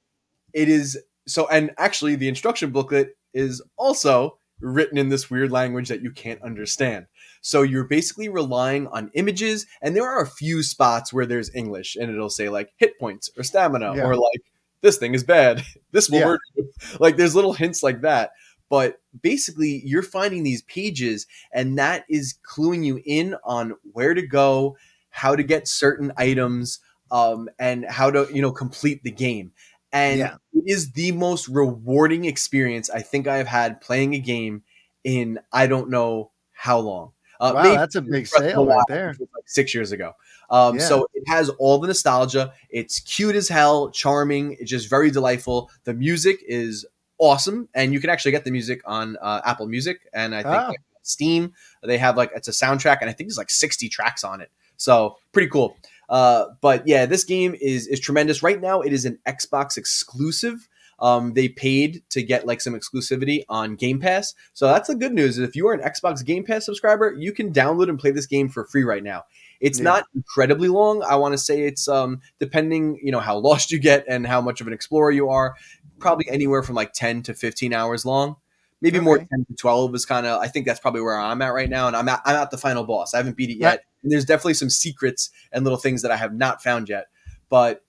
it 0.53 0.69
is 0.69 0.99
so 1.27 1.47
and 1.49 1.71
actually 1.79 2.17
the 2.17 2.29
instruction 2.29 2.71
booklet 2.71 3.17
is 3.33 3.63
also 3.77 4.39
written 4.61 4.99
in 4.99 5.09
this 5.09 5.31
weird 5.31 5.51
language 5.51 5.89
that 5.89 6.03
you 6.03 6.11
can't 6.11 6.43
understand. 6.43 7.07
So 7.41 7.63
you're 7.63 7.85
basically 7.85 8.29
relying 8.29 8.87
on 8.89 9.11
images, 9.15 9.67
and 9.81 9.97
there 9.97 10.07
are 10.07 10.23
a 10.23 10.27
few 10.27 10.63
spots 10.63 11.13
where 11.13 11.27
there's 11.27 11.55
English, 11.55 11.97
and 11.97 12.11
it'll 12.11 12.31
say 12.31 12.49
like 12.49 12.71
hit 12.77 12.99
points 12.99 13.31
or 13.37 13.43
stamina, 13.43 13.97
yeah. 13.97 14.05
or 14.05 14.15
like 14.15 14.43
this 14.83 14.99
thing 14.99 15.15
is 15.15 15.25
bad. 15.25 15.63
this 15.93 16.11
will 16.11 16.39
yeah. 16.57 16.65
Like 16.99 17.17
there's 17.17 17.35
little 17.35 17.53
hints 17.53 17.83
like 17.83 18.03
that. 18.03 18.33
But 18.71 19.01
basically, 19.21 19.83
you're 19.85 20.03
finding 20.03 20.43
these 20.43 20.63
pages, 20.63 21.27
and 21.53 21.79
that 21.79 22.07
is 22.09 22.37
cluing 22.51 22.85
you 22.85 23.03
in 23.05 23.37
on 23.45 23.75
where 23.93 24.15
to 24.15 24.27
go, 24.27 24.79
how 25.11 25.37
to 25.37 25.43
get 25.43 25.69
certain 25.69 26.13
items, 26.17 26.79
um, 27.11 27.51
and 27.59 27.85
how 27.85 28.11
to 28.11 28.27
you 28.33 28.41
know 28.41 28.53
complete 28.53 29.03
the 29.03 29.11
game 29.11 29.53
and 29.93 30.19
yeah. 30.19 30.35
it 30.53 30.65
is 30.67 30.93
the 30.93 31.13
most 31.13 31.49
rewarding 31.49 32.25
experience 32.25 32.91
I 32.91 33.03
think 33.03 33.27
I 33.27 33.39
have 33.39 33.47
had 33.47 33.81
playing 33.81 34.15
a 34.15 34.19
game 34.19 34.63
in 35.05 35.41
I 35.53 35.67
don't 35.67 35.91
know 35.91 36.31
how 36.53 36.79
long. 36.79 37.13
Uh, 37.41 37.53
wow, 37.55 37.63
that's 37.75 37.95
a 37.95 38.03
big 38.03 38.27
sale 38.27 38.67
right 38.67 38.85
there. 38.87 39.15
Like 39.19 39.49
six 39.49 39.75
years 39.75 39.93
ago. 39.93 40.13
Um, 40.51 40.77
yeah. 40.77 40.83
So 40.83 41.07
it 41.15 41.25
has 41.27 41.49
all 41.49 41.79
the 41.79 41.87
nostalgia. 41.87 42.53
It's 42.69 43.01
cute 43.01 43.35
as 43.35 43.49
hell, 43.49 43.91
charming. 43.91 44.57
It's 44.61 44.71
just 44.71 44.91
very 44.91 45.11
delightful. 45.11 45.71
The 45.85 45.95
music 45.95 46.41
is 46.47 46.85
awesome, 47.21 47.69
and 47.75 47.93
you 47.93 48.01
can 48.01 48.11
actually 48.11 48.33
get 48.33 48.45
the 48.45 48.51
music 48.51 48.81
on 48.85 49.17
uh, 49.23 49.41
Apple 49.45 49.69
Music 49.69 50.01
and 50.13 50.35
I 50.35 50.43
think 50.43 50.55
oh. 50.55 50.69
like 50.69 50.81
Steam. 51.03 51.53
They 51.83 51.99
have 51.99 52.17
like 52.17 52.31
it's 52.35 52.49
a 52.49 52.53
soundtrack, 52.53 52.99
and 53.01 53.09
I 53.09 53.13
think 53.13 53.29
there's 53.29 53.39
like 53.39 53.51
60 53.51 53.89
tracks 53.89 54.25
on 54.25 54.41
it. 54.41 54.51
So 54.77 55.17
pretty 55.33 55.49
cool. 55.49 55.77
Uh, 56.09 56.47
but 56.61 56.87
yeah, 56.87 57.07
this 57.07 57.25
game 57.25 57.55
is 57.61 57.87
is 57.87 58.01
tremendous. 58.01 58.43
Right 58.43 58.61
now, 58.61 58.81
it 58.81 58.93
is 58.93 59.05
an 59.05 59.19
Xbox 59.27 59.77
exclusive. 59.77 60.69
Um, 60.99 61.33
they 61.33 61.49
paid 61.49 62.03
to 62.11 62.23
get 62.23 62.47
like 62.47 62.61
some 62.61 62.75
exclusivity 62.75 63.45
on 63.49 63.75
Game 63.75 64.01
Pass, 64.01 64.35
so 64.53 64.67
that's 64.67 64.89
the 64.89 64.95
good 64.95 65.15
news. 65.15 65.39
If 65.39 65.57
you 65.57 65.67
are 65.69 65.73
an 65.73 65.81
Xbox 65.81 66.25
Game 66.25 66.45
Pass 66.45 66.67
subscriber, 66.67 67.15
you 67.17 67.33
can 67.33 67.53
download 67.53 67.89
and 67.89 67.99
play 67.99 68.11
this 68.11 68.27
game 68.27 68.51
for 68.51 68.65
free 68.65 68.85
right 68.85 69.03
now. 69.03 69.25
It's 69.61 69.79
yeah. 69.79 69.85
not 69.85 70.05
incredibly 70.15 70.69
long. 70.69 71.03
I 71.03 71.17
want 71.17 71.33
to 71.33 71.39
say 71.39 71.63
it's 71.63 71.87
um, 71.87 72.21
depending, 72.39 72.99
you 73.03 73.13
know, 73.13 73.21
how 73.21 73.39
lost 73.39 73.71
you 73.71 73.79
get 73.79 74.05
and 74.09 74.27
how 74.27 74.41
much 74.41 74.61
of 74.61 74.67
an 74.67 74.73
explorer 74.73 75.11
you 75.11 75.29
are, 75.29 75.55
probably 76.01 76.29
anywhere 76.29 76.63
from 76.63 76.75
like 76.75 76.93
ten 76.93 77.23
to 77.23 77.35
fifteen 77.35 77.73
hours 77.73 78.05
long. 78.05 78.37
Maybe 78.83 78.97
okay. 78.97 79.05
more 79.05 79.19
10 79.19 79.27
to 79.29 79.55
12 79.57 79.95
is 79.95 80.07
kind 80.07 80.25
of 80.25 80.41
i 80.41 80.49
think 80.49 80.65
that's 80.65 80.81
probably 80.81 81.03
where 81.03 81.21
i'm 81.21 81.43
at 81.43 81.53
right 81.53 81.69
now 81.69 81.87
and 81.87 81.95
i'm 81.95 82.09
at, 82.09 82.23
I'm 82.25 82.37
at 82.37 82.51
the 82.51 82.57
final 82.57 82.85
boss. 82.85 83.13
I 83.13 83.19
haven't 83.19 83.37
beat 83.37 83.51
it 83.51 83.59
yet 83.59 83.85
and 84.03 84.11
there's 84.11 84.25
definitely 84.25 84.55
some 84.55 84.71
secrets 84.71 85.29
and 85.53 85.65
little 85.65 85.79
things 85.79 86.01
that 86.01 86.11
i 86.11 86.17
have 86.17 86.35
not 86.35 86.63
found 86.63 86.89
yet. 86.89 87.09
But 87.51 87.85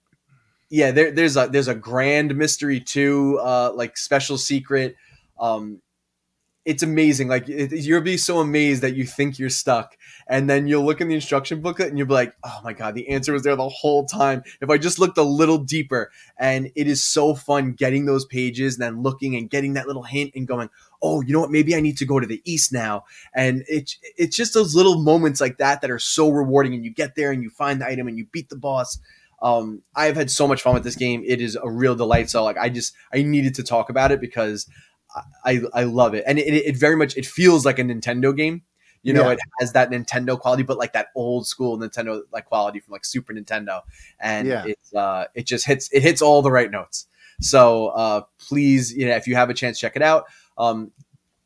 yeah 0.70 0.92
there, 0.92 1.12
there's 1.12 1.38
a 1.38 1.48
there's 1.48 1.70
a 1.70 1.76
grand 1.76 2.36
mystery 2.36 2.82
too 2.82 3.40
uh 3.42 3.72
like 3.74 3.98
special 3.98 4.38
secret. 4.38 4.96
Um 5.40 5.82
it's 6.64 6.84
amazing. 6.84 7.28
Like 7.28 7.50
it, 7.50 7.72
you'll 7.72 8.02
be 8.02 8.18
so 8.18 8.40
amazed 8.40 8.84
that 8.84 8.96
you 8.96 9.06
think 9.06 9.40
you're 9.40 9.50
stuck, 9.50 9.98
and 10.28 10.50
then 10.50 10.68
you'll 10.68 10.86
look 10.86 11.02
in 11.02 11.08
the 11.08 11.16
instruction 11.16 11.62
booklet 11.62 11.90
and 11.90 11.98
you'll 11.98 12.08
be 12.08 12.14
like, 12.14 12.36
"Oh 12.44 12.62
my 12.64 12.74
god, 12.74 12.94
the 12.94 13.10
answer 13.10 13.34
was 13.34 13.44
there 13.44 13.56
the 13.56 13.68
whole 13.68 14.06
time." 14.06 14.44
If 14.62 14.70
I 14.70 14.78
just 14.78 15.00
looked 15.00 15.18
a 15.18 15.24
little 15.24 15.58
deeper, 15.58 16.12
and 16.38 16.72
it 16.76 16.88
is 16.88 17.04
so 17.04 17.34
fun 17.34 17.74
getting 17.74 18.06
those 18.06 18.26
pages 18.26 18.76
and 18.76 18.84
then 18.84 19.02
looking 19.02 19.36
and 19.36 19.50
getting 19.50 19.74
that 19.74 19.88
little 19.88 20.04
hint 20.04 20.32
and 20.36 20.48
going, 20.48 20.70
"Oh, 21.02 21.22
you 21.22 21.34
know 21.34 21.40
what? 21.40 21.52
Maybe 21.52 21.76
I 21.76 21.82
need 21.82 21.98
to 21.98 22.06
go 22.06 22.20
to 22.20 22.28
the 22.28 22.42
east 22.46 22.72
now." 22.72 23.06
And 23.34 23.64
it's 23.68 23.98
it's 24.18 24.38
just 24.38 24.54
those 24.54 24.76
little 24.76 25.02
moments 25.02 25.42
like 25.42 25.58
that 25.58 25.82
that 25.82 25.90
are 25.90 26.00
so 26.00 26.30
rewarding. 26.30 26.76
And 26.76 26.86
you 26.86 26.94
get 26.94 27.16
there 27.16 27.32
and 27.32 27.42
you 27.42 27.50
find 27.50 27.82
the 27.82 27.88
item 27.88 28.08
and 28.08 28.18
you 28.18 28.28
beat 28.32 28.50
the 28.50 28.56
boss. 28.56 29.00
Um, 29.42 29.82
I've 29.96 30.16
had 30.16 30.30
so 30.30 30.48
much 30.48 30.62
fun 30.62 30.76
with 30.76 30.84
this 30.84 30.96
game. 30.96 31.24
It 31.26 31.42
is 31.42 31.58
a 31.62 31.68
real 31.68 31.96
delight. 31.96 32.30
So 32.30 32.44
like 32.44 32.58
I 32.58 32.70
just 32.70 32.94
I 33.12 33.24
needed 33.24 33.56
to 33.56 33.64
talk 33.64 33.90
about 33.90 34.12
it 34.12 34.22
because 34.22 34.68
I 35.46 35.62
I 35.74 35.84
love 35.84 36.14
it, 36.14 36.24
and 36.28 36.40
it, 36.40 36.54
it 36.54 36.78
very 36.78 36.96
much 36.96 37.18
it 37.18 37.26
feels 37.26 37.66
like 37.66 37.80
a 37.80 37.84
Nintendo 37.84 38.36
game. 38.36 38.64
You 39.04 39.14
know, 39.14 39.28
yeah. 39.28 39.32
it 39.32 39.40
has 39.60 39.74
that 39.74 39.90
Nintendo 39.90 40.40
quality, 40.40 40.62
but 40.62 40.78
like 40.78 40.94
that 40.94 41.08
old 41.16 41.48
school 41.48 41.78
Nintendo 41.80 42.22
like 42.32 42.46
quality 42.46 42.80
from 42.80 42.92
like 42.92 43.04
Super 43.04 43.34
Nintendo, 43.34 43.82
and 44.20 44.48
yeah. 44.48 44.64
it's 44.66 44.94
uh 44.94 45.26
it 45.34 45.46
just 45.46 45.66
hits 45.66 45.90
it 45.92 46.04
hits 46.04 46.22
all 46.22 46.42
the 46.42 46.52
right 46.52 46.70
notes. 46.70 47.08
So 47.40 47.88
uh 47.88 48.22
please, 48.38 48.94
you 48.94 49.08
know, 49.08 49.16
if 49.16 49.28
you 49.28 49.36
have 49.36 49.50
a 49.50 49.54
chance, 49.54 49.80
check 49.80 49.96
it 49.96 50.04
out. 50.04 50.26
Um, 50.58 50.92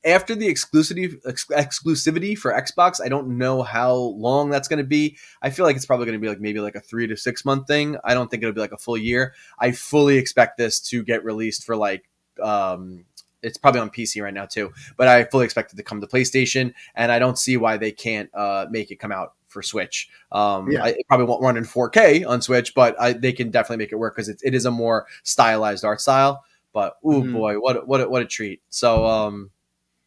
after 0.05 0.35
the 0.35 0.47
exclusivity 0.47 1.17
ex- 1.25 1.47
exclusivity 1.47 2.37
for 2.37 2.53
Xbox, 2.53 3.01
I 3.03 3.09
don't 3.09 3.37
know 3.37 3.63
how 3.63 3.95
long 3.95 4.49
that's 4.49 4.67
going 4.67 4.77
to 4.77 4.83
be. 4.83 5.17
I 5.41 5.49
feel 5.49 5.65
like 5.65 5.75
it's 5.75 5.85
probably 5.85 6.05
going 6.05 6.17
to 6.17 6.21
be 6.21 6.29
like 6.29 6.39
maybe 6.39 6.59
like 6.59 6.75
a 6.75 6.79
three 6.79 7.07
to 7.07 7.17
six 7.17 7.43
month 7.43 7.67
thing. 7.67 7.97
I 8.03 8.13
don't 8.13 8.29
think 8.29 8.43
it'll 8.43 8.53
be 8.53 8.61
like 8.61 8.71
a 8.71 8.77
full 8.77 8.97
year. 8.97 9.33
I 9.57 9.71
fully 9.71 10.17
expect 10.17 10.57
this 10.57 10.79
to 10.89 11.03
get 11.03 11.23
released 11.23 11.63
for 11.63 11.75
like 11.75 12.07
um 12.41 13.05
it's 13.45 13.57
probably 13.57 13.81
on 13.81 13.89
PC 13.89 14.21
right 14.21 14.33
now 14.33 14.45
too. 14.45 14.73
But 14.97 15.07
I 15.07 15.23
fully 15.25 15.45
expect 15.45 15.73
it 15.73 15.75
to 15.77 15.83
come 15.83 16.01
to 16.01 16.07
PlayStation, 16.07 16.73
and 16.95 17.11
I 17.11 17.19
don't 17.19 17.37
see 17.37 17.57
why 17.57 17.77
they 17.77 17.91
can't 17.91 18.29
uh, 18.33 18.65
make 18.69 18.91
it 18.91 18.97
come 18.97 19.11
out 19.11 19.33
for 19.47 19.63
Switch. 19.63 20.09
Um, 20.31 20.69
yeah. 20.69 20.83
I, 20.83 20.87
it 20.89 21.07
probably 21.07 21.27
won't 21.27 21.41
run 21.41 21.55
in 21.55 21.63
4K 21.63 22.27
on 22.27 22.41
Switch, 22.41 22.75
but 22.75 22.99
I, 22.99 23.13
they 23.13 23.31
can 23.31 23.51
definitely 23.51 23.77
make 23.77 23.91
it 23.93 23.95
work 23.95 24.15
because 24.15 24.27
it, 24.27 24.41
it 24.43 24.53
is 24.53 24.65
a 24.65 24.71
more 24.71 25.07
stylized 25.23 25.85
art 25.85 26.01
style. 26.01 26.43
But 26.73 26.97
oh 27.03 27.21
mm-hmm. 27.21 27.31
boy, 27.33 27.55
what 27.55 27.87
what 27.87 28.09
what 28.11 28.21
a 28.21 28.25
treat! 28.25 28.61
So 28.69 29.05
um, 29.05 29.49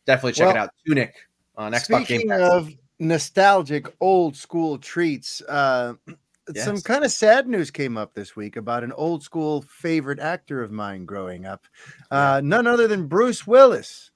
definitely 0.05 0.33
check 0.33 0.49
well, 0.49 0.57
it 0.57 0.59
out. 0.59 0.71
Tunic 0.87 1.15
on 1.57 1.73
Xbox 1.73 2.07
Game 2.07 2.29
Pass. 2.29 2.41
of 2.41 2.75
nostalgic 2.99 3.87
old 4.01 4.37
school 4.37 4.77
treats, 4.77 5.41
uh, 5.49 5.95
Yes. 6.55 6.65
Some 6.65 6.81
kind 6.81 7.05
of 7.05 7.13
sad 7.13 7.47
news 7.49 7.71
came 7.71 7.97
up 7.97 8.15
this 8.15 8.35
week 8.35 8.57
about 8.57 8.85
an 8.85 8.93
old 8.93 9.23
school 9.23 9.63
favorite 9.63 10.19
actor 10.19 10.63
of 10.63 10.71
mine 10.71 11.05
growing 11.05 11.45
up. 11.45 11.67
Uh, 12.11 12.41
none 12.43 12.67
other 12.67 12.89
than 12.89 13.07
Bruce 13.07 13.47
Willis. 13.47 14.11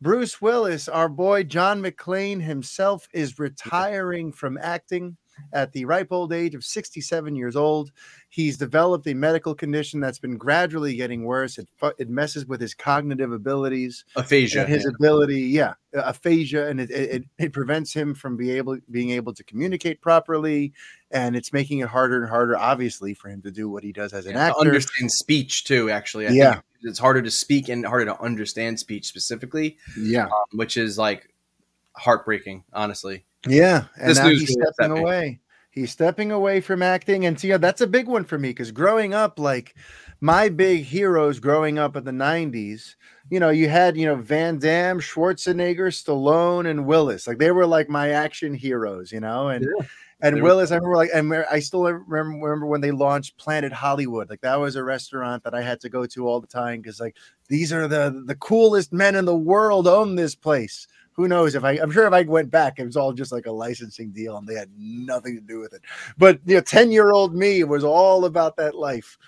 Bruce 0.00 0.40
Willis, 0.40 0.88
our 0.88 1.08
boy 1.08 1.42
John 1.42 1.82
McClane 1.82 2.40
himself, 2.40 3.08
is 3.12 3.38
retiring 3.38 4.32
from 4.32 4.58
acting 4.60 5.16
at 5.52 5.72
the 5.72 5.84
ripe 5.84 6.08
old 6.10 6.32
age 6.32 6.54
of 6.54 6.64
67 6.64 7.34
years 7.34 7.56
old. 7.56 7.90
He's 8.28 8.58
developed 8.58 9.06
a 9.06 9.14
medical 9.14 9.54
condition 9.54 10.00
that's 10.00 10.18
been 10.18 10.36
gradually 10.36 10.94
getting 10.96 11.24
worse. 11.24 11.58
It, 11.58 11.68
it 11.98 12.10
messes 12.10 12.46
with 12.46 12.60
his 12.60 12.74
cognitive 12.74 13.32
abilities, 13.32 14.04
aphasia, 14.16 14.66
his 14.66 14.84
yeah. 14.84 14.90
ability, 14.98 15.40
yeah, 15.40 15.74
aphasia, 15.94 16.68
and 16.68 16.80
it, 16.80 16.90
it, 16.90 17.24
it 17.38 17.52
prevents 17.52 17.92
him 17.92 18.14
from 18.14 18.36
be 18.36 18.50
able 18.50 18.78
being 18.90 19.10
able 19.10 19.32
to 19.34 19.44
communicate 19.44 20.00
properly, 20.00 20.72
and 21.10 21.36
it's 21.36 21.52
making 21.52 21.78
it 21.78 21.88
harder 21.88 22.20
and 22.20 22.28
harder, 22.28 22.56
obviously, 22.56 23.14
for 23.14 23.28
him 23.28 23.40
to 23.42 23.50
do 23.50 23.68
what 23.68 23.82
he 23.82 23.92
does 23.92 24.12
as 24.12 24.26
an 24.26 24.34
yeah, 24.34 24.48
actor. 24.48 24.60
understand 24.60 25.10
speech 25.10 25.64
too, 25.64 25.90
actually. 25.90 26.26
I 26.26 26.30
yeah, 26.30 26.60
it's 26.82 26.98
harder 26.98 27.22
to 27.22 27.30
speak 27.30 27.68
and 27.68 27.86
harder 27.86 28.06
to 28.06 28.20
understand 28.20 28.78
speech 28.78 29.06
specifically. 29.06 29.78
Yeah, 29.98 30.26
um, 30.26 30.30
which 30.52 30.76
is 30.76 30.98
like 30.98 31.32
heartbreaking, 31.96 32.64
honestly. 32.72 33.24
Yeah, 33.46 33.84
and 33.96 34.10
this 34.10 34.18
now 34.18 34.28
he's 34.28 34.52
stepping 34.52 34.96
away. 34.96 35.40
He's 35.70 35.92
stepping 35.92 36.32
away 36.32 36.60
from 36.60 36.82
acting, 36.82 37.26
and 37.26 37.38
so, 37.38 37.46
yeah, 37.46 37.56
that's 37.56 37.80
a 37.80 37.86
big 37.86 38.08
one 38.08 38.24
for 38.24 38.38
me 38.38 38.50
because 38.50 38.72
growing 38.72 39.14
up, 39.14 39.38
like 39.38 39.76
my 40.20 40.48
big 40.48 40.84
heroes 40.84 41.38
growing 41.38 41.78
up 41.78 41.94
in 41.94 42.04
the 42.04 42.10
'90s, 42.10 42.96
you 43.30 43.38
know, 43.38 43.50
you 43.50 43.68
had 43.68 43.96
you 43.96 44.06
know 44.06 44.16
Van 44.16 44.58
Damme, 44.58 44.98
Schwarzenegger, 44.98 45.92
Stallone, 45.92 46.68
and 46.68 46.86
Willis. 46.86 47.26
Like 47.26 47.38
they 47.38 47.52
were 47.52 47.66
like 47.66 47.88
my 47.88 48.10
action 48.10 48.54
heroes, 48.54 49.12
you 49.12 49.20
know, 49.20 49.48
and. 49.48 49.64
Yeah. 49.78 49.86
And 50.20 50.42
Willis, 50.42 50.72
I 50.72 50.74
remember 50.74 50.96
like, 50.96 51.10
and 51.14 51.32
I 51.32 51.60
still 51.60 51.84
remember, 51.84 52.44
remember 52.44 52.66
when 52.66 52.80
they 52.80 52.90
launched 52.90 53.36
Planet 53.36 53.72
Hollywood. 53.72 54.28
Like 54.28 54.40
that 54.40 54.58
was 54.58 54.74
a 54.74 54.82
restaurant 54.82 55.44
that 55.44 55.54
I 55.54 55.62
had 55.62 55.80
to 55.82 55.88
go 55.88 56.06
to 56.06 56.26
all 56.26 56.40
the 56.40 56.48
time 56.48 56.80
because 56.80 56.98
like 56.98 57.14
these 57.48 57.72
are 57.72 57.86
the 57.86 58.24
the 58.26 58.34
coolest 58.34 58.92
men 58.92 59.14
in 59.14 59.26
the 59.26 59.36
world 59.36 59.86
own 59.86 60.16
this 60.16 60.34
place 60.34 60.88
who 61.18 61.26
knows 61.26 61.56
if 61.56 61.64
I 61.64 61.72
I'm 61.72 61.90
sure 61.90 62.06
if 62.06 62.12
I 62.12 62.22
went 62.22 62.48
back, 62.48 62.78
it 62.78 62.86
was 62.86 62.96
all 62.96 63.12
just 63.12 63.32
like 63.32 63.46
a 63.46 63.52
licensing 63.52 64.12
deal 64.12 64.36
and 64.38 64.46
they 64.46 64.54
had 64.54 64.70
nothing 64.78 65.34
to 65.34 65.40
do 65.42 65.58
with 65.58 65.74
it. 65.74 65.82
But 66.16 66.38
you 66.46 66.54
know, 66.54 66.60
10 66.60 66.92
year 66.92 67.10
old 67.10 67.34
me 67.34 67.64
was 67.64 67.82
all 67.82 68.24
about 68.24 68.56
that 68.58 68.76
life. 68.76 69.18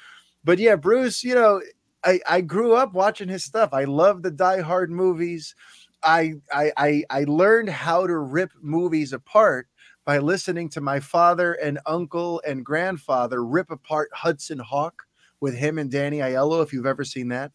But 0.44 0.60
yeah, 0.60 0.76
Bruce, 0.76 1.24
you 1.24 1.34
know, 1.34 1.60
I, 2.04 2.20
I 2.28 2.40
grew 2.42 2.74
up 2.74 2.94
watching 2.94 3.28
his 3.28 3.42
stuff. 3.42 3.70
I 3.72 3.84
love 3.84 4.22
the 4.22 4.30
Die 4.30 4.60
Hard 4.60 4.92
movies. 4.92 5.56
I, 6.04 6.34
I 6.52 6.72
I 6.76 7.04
I 7.10 7.24
learned 7.24 7.68
how 7.70 8.06
to 8.06 8.18
rip 8.18 8.52
movies 8.62 9.12
apart 9.12 9.66
by 10.04 10.18
listening 10.18 10.68
to 10.70 10.80
my 10.80 11.00
father 11.00 11.54
and 11.54 11.80
uncle 11.86 12.40
and 12.46 12.64
grandfather 12.64 13.44
rip 13.44 13.72
apart 13.72 14.10
Hudson 14.14 14.60
Hawk 14.60 15.02
with 15.40 15.56
him 15.56 15.76
and 15.76 15.90
Danny 15.90 16.18
Aiello. 16.18 16.62
If 16.62 16.72
you've 16.72 16.86
ever 16.86 17.04
seen 17.04 17.28
that, 17.28 17.50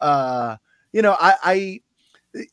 uh, 0.00 0.56
you 0.92 1.02
know, 1.02 1.16
I, 1.20 1.34
I 1.44 1.80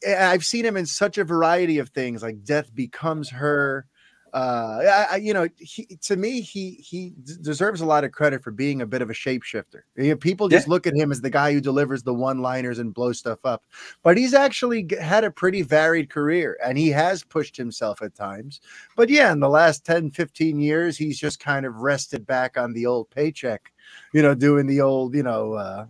I've 0.07 0.43
seen 0.43 0.65
him 0.65 0.77
in 0.77 0.85
such 0.85 1.17
a 1.17 1.23
variety 1.23 1.79
of 1.79 1.89
things, 1.89 2.21
like 2.21 2.43
Death 2.43 2.73
Becomes 2.73 3.29
Her. 3.29 3.85
Uh, 4.33 5.07
I, 5.11 5.15
you 5.17 5.33
know, 5.33 5.49
he, 5.57 5.97
to 6.03 6.15
me, 6.15 6.39
he 6.39 6.75
he 6.75 7.13
deserves 7.41 7.81
a 7.81 7.85
lot 7.85 8.05
of 8.05 8.13
credit 8.13 8.41
for 8.41 8.51
being 8.51 8.81
a 8.81 8.85
bit 8.85 9.01
of 9.01 9.09
a 9.09 9.13
shapeshifter. 9.13 9.81
People 10.21 10.47
just 10.47 10.67
yeah. 10.67 10.71
look 10.71 10.87
at 10.87 10.95
him 10.95 11.11
as 11.11 11.19
the 11.19 11.29
guy 11.29 11.51
who 11.51 11.59
delivers 11.59 12.03
the 12.03 12.13
one-liners 12.13 12.79
and 12.79 12.93
blows 12.93 13.19
stuff 13.19 13.39
up, 13.43 13.65
but 14.03 14.17
he's 14.17 14.33
actually 14.33 14.87
had 15.01 15.25
a 15.25 15.31
pretty 15.31 15.63
varied 15.63 16.09
career, 16.09 16.57
and 16.63 16.77
he 16.77 16.87
has 16.89 17.25
pushed 17.25 17.57
himself 17.57 18.01
at 18.01 18.15
times. 18.15 18.61
But 18.95 19.09
yeah, 19.09 19.33
in 19.33 19.41
the 19.41 19.49
last 19.49 19.83
10, 19.85 20.11
15 20.11 20.61
years, 20.61 20.97
he's 20.97 21.19
just 21.19 21.41
kind 21.41 21.65
of 21.65 21.77
rested 21.77 22.25
back 22.25 22.57
on 22.57 22.71
the 22.71 22.85
old 22.85 23.09
paycheck, 23.09 23.73
you 24.13 24.21
know, 24.21 24.33
doing 24.33 24.65
the 24.65 24.79
old, 24.79 25.13
you 25.13 25.23
know. 25.23 25.53
Uh, 25.55 25.87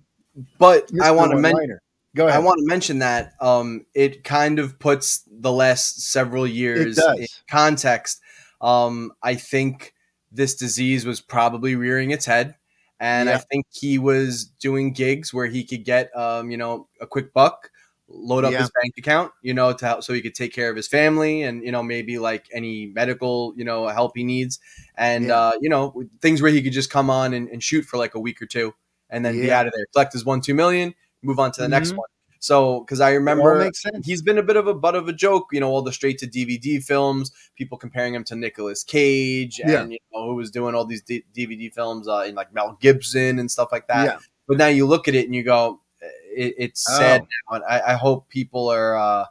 but 0.58 0.90
I 1.04 1.12
want 1.12 1.32
to 1.32 1.38
mention 1.38 1.78
Go 2.16 2.28
ahead. 2.28 2.40
I 2.40 2.44
want 2.44 2.60
to 2.60 2.66
mention 2.66 3.00
that 3.00 3.34
um, 3.40 3.86
it 3.94 4.24
kind 4.26 4.60
of 4.60 4.80
puts 4.80 5.24
the 5.32 5.52
last 5.52 6.02
several 6.02 6.46
years 6.46 6.98
in 6.98 7.26
context. 7.50 8.20
Um, 8.60 9.14
I 9.24 9.36
think 9.36 9.94
this 10.32 10.56
disease 10.56 11.06
was 11.06 11.22
probably 11.22 11.76
rearing 11.76 12.12
its 12.12 12.26
head, 12.26 12.56
and 13.00 13.30
yeah. 13.30 13.36
I 13.36 13.38
think 13.38 13.66
he 13.72 13.98
was 13.98 14.46
doing 14.46 14.92
gigs 14.92 15.34
where 15.34 15.48
he 15.48 15.64
could 15.64 15.86
get, 15.86 16.16
um, 16.16 16.52
you 16.52 16.58
know, 16.58 16.90
a 17.00 17.08
quick 17.08 17.34
buck, 17.34 17.72
load 18.10 18.44
up 18.44 18.52
yeah. 18.52 18.60
his 18.60 18.72
bank 18.82 18.94
account, 18.98 19.32
you 19.42 19.54
know, 19.54 19.72
to 19.72 19.86
help, 19.86 20.04
so 20.04 20.12
he 20.14 20.22
could 20.22 20.36
take 20.36 20.54
care 20.54 20.70
of 20.70 20.76
his 20.76 20.90
family 20.90 21.44
and 21.44 21.64
you 21.64 21.72
know 21.72 21.82
maybe 21.82 22.20
like 22.20 22.46
any 22.52 22.88
medical, 22.88 23.54
you 23.56 23.64
know, 23.64 23.88
help 23.88 24.18
he 24.18 24.26
needs, 24.26 24.60
and 24.96 25.28
yeah. 25.28 25.38
uh, 25.38 25.52
you 25.62 25.70
know 25.70 26.04
things 26.22 26.42
where 26.42 26.52
he 26.52 26.62
could 26.62 26.74
just 26.74 26.90
come 26.90 27.10
on 27.10 27.34
and, 27.34 27.48
and 27.48 27.64
shoot 27.64 27.86
for 27.86 27.96
like 27.96 28.16
a 28.16 28.20
week 28.20 28.42
or 28.42 28.46
two, 28.46 28.74
and 29.10 29.24
then 29.24 29.40
be 29.40 29.50
out 29.50 29.66
of 29.66 29.72
there, 29.74 29.86
collect 29.94 30.12
his 30.12 30.26
one 30.26 30.42
two 30.42 30.54
million 30.54 30.94
move 31.24 31.40
on 31.40 31.52
to 31.54 31.62
the 31.62 31.66
mm-hmm. 31.66 31.72
next 31.72 31.94
one. 31.94 32.08
So, 32.40 32.80
because 32.80 33.02
I 33.02 33.12
remember 33.12 33.70
he's 34.04 34.24
been 34.24 34.40
a 34.40 34.44
bit 34.44 34.56
of 34.56 34.66
a 34.66 34.74
butt 34.74 34.96
of 34.96 35.08
a 35.08 35.14
joke, 35.14 35.50
you 35.52 35.60
know, 35.60 35.70
all 35.70 35.84
the 35.84 35.94
straight 35.94 36.18
to 36.20 36.28
DVD 36.28 36.84
films, 36.84 37.32
people 37.56 37.78
comparing 37.78 38.16
him 38.16 38.24
to 38.26 38.36
Nicolas 38.36 38.84
Cage, 38.84 39.60
and 39.60 39.72
yeah. 39.72 39.84
you 39.86 40.00
know, 40.12 40.26
who 40.26 40.36
was 40.36 40.50
doing 40.50 40.74
all 40.74 40.84
these 40.84 41.04
D- 41.04 41.24
DVD 41.38 41.72
films, 41.72 42.08
uh, 42.08 42.26
in 42.28 42.34
like 42.34 42.52
Mel 42.52 42.80
Gibson 42.82 43.38
and 43.38 43.50
stuff 43.50 43.70
like 43.72 43.88
that. 43.90 44.06
Yeah. 44.06 44.18
But 44.48 44.58
now 44.58 44.68
you 44.68 44.88
look 44.88 45.08
at 45.08 45.14
it 45.14 45.28
and 45.28 45.36
you 45.36 45.44
go, 45.44 45.82
it, 46.02 46.56
it's 46.58 46.90
oh. 46.90 46.98
sad 46.98 47.28
now, 47.52 47.62
I, 47.70 47.92
I, 47.92 47.94
hope 47.94 48.28
people 48.28 48.70
are. 48.70 48.96
Uh, 48.96 49.26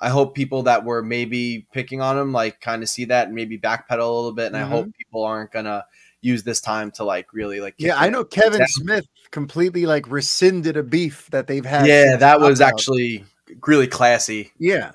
I 0.00 0.08
hope 0.08 0.34
people 0.34 0.64
that 0.64 0.84
were 0.84 1.02
maybe 1.02 1.68
picking 1.72 2.00
on 2.00 2.18
him 2.18 2.32
like 2.32 2.60
kind 2.60 2.82
of 2.82 2.88
see 2.88 3.04
that 3.04 3.26
and 3.26 3.36
maybe 3.36 3.56
backpedal 3.56 4.00
a 4.00 4.12
little 4.12 4.32
bit, 4.32 4.46
and 4.46 4.56
mm-hmm. 4.56 4.64
I 4.64 4.76
hope 4.76 4.86
people 4.98 5.22
aren't 5.22 5.52
gonna 5.52 5.84
use 6.22 6.42
this 6.42 6.60
time 6.60 6.90
to 6.90 7.04
like 7.04 7.32
really 7.32 7.60
like 7.60 7.74
yeah 7.78 7.98
i 7.98 8.08
know 8.08 8.22
kevin 8.24 8.58
down. 8.58 8.68
smith 8.68 9.06
completely 9.30 9.86
like 9.86 10.10
rescinded 10.10 10.76
a 10.76 10.82
beef 10.82 11.28
that 11.30 11.46
they've 11.46 11.64
had 11.64 11.86
yeah 11.86 12.16
that 12.16 12.40
was 12.40 12.60
actually 12.60 13.24
really 13.66 13.86
classy. 13.86 14.52
Yeah. 14.58 14.92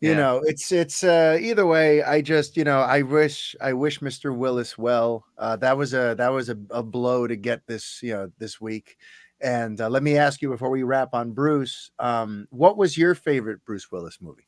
You 0.00 0.10
yeah. 0.10 0.16
know 0.16 0.42
it's 0.44 0.72
it's 0.72 1.02
uh 1.02 1.38
either 1.40 1.66
way 1.66 2.02
i 2.02 2.20
just 2.20 2.58
you 2.58 2.64
know 2.64 2.80
i 2.80 3.00
wish 3.00 3.56
i 3.62 3.72
wish 3.72 4.00
mr 4.00 4.36
willis 4.36 4.76
well. 4.76 5.24
Uh 5.38 5.56
that 5.56 5.78
was 5.78 5.94
a 5.94 6.14
that 6.18 6.28
was 6.28 6.50
a, 6.50 6.58
a 6.70 6.82
blow 6.82 7.26
to 7.26 7.34
get 7.34 7.66
this 7.66 8.00
you 8.02 8.12
know 8.12 8.30
this 8.38 8.60
week. 8.60 8.96
And 9.40 9.80
uh, 9.80 9.88
let 9.88 10.02
me 10.02 10.16
ask 10.16 10.40
you 10.42 10.50
before 10.50 10.70
we 10.70 10.82
wrap 10.82 11.14
on 11.14 11.32
bruce 11.32 11.90
um 11.98 12.46
what 12.50 12.76
was 12.76 12.98
your 12.98 13.14
favorite 13.14 13.64
bruce 13.64 13.90
willis 13.90 14.18
movie 14.20 14.45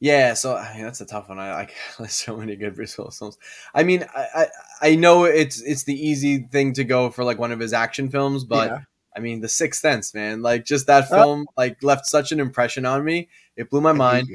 yeah, 0.00 0.34
so 0.34 0.54
I 0.54 0.74
mean, 0.74 0.84
that's 0.84 1.00
a 1.00 1.06
tough 1.06 1.28
one. 1.28 1.38
I 1.38 1.54
like 1.58 1.74
there's 1.98 2.12
so 2.12 2.36
many 2.36 2.56
good 2.56 2.74
Bruce 2.74 2.96
Willis 2.98 3.18
films. 3.18 3.38
I 3.74 3.82
mean, 3.82 4.04
I, 4.14 4.26
I, 4.34 4.46
I 4.82 4.94
know 4.96 5.24
it's 5.24 5.60
it's 5.62 5.84
the 5.84 5.94
easy 5.94 6.38
thing 6.50 6.74
to 6.74 6.84
go 6.84 7.10
for 7.10 7.24
like 7.24 7.38
one 7.38 7.52
of 7.52 7.60
his 7.60 7.72
action 7.72 8.10
films, 8.10 8.44
but 8.44 8.70
yeah. 8.70 8.78
I 9.16 9.20
mean, 9.20 9.40
The 9.40 9.48
Sixth 9.48 9.80
Sense, 9.80 10.12
man. 10.12 10.42
Like 10.42 10.64
just 10.64 10.86
that 10.88 11.06
oh. 11.10 11.16
film, 11.16 11.46
like 11.56 11.82
left 11.82 12.06
such 12.06 12.32
an 12.32 12.40
impression 12.40 12.84
on 12.84 13.04
me. 13.04 13.28
It 13.56 13.70
blew 13.70 13.80
my 13.80 13.92
mind. 13.92 14.28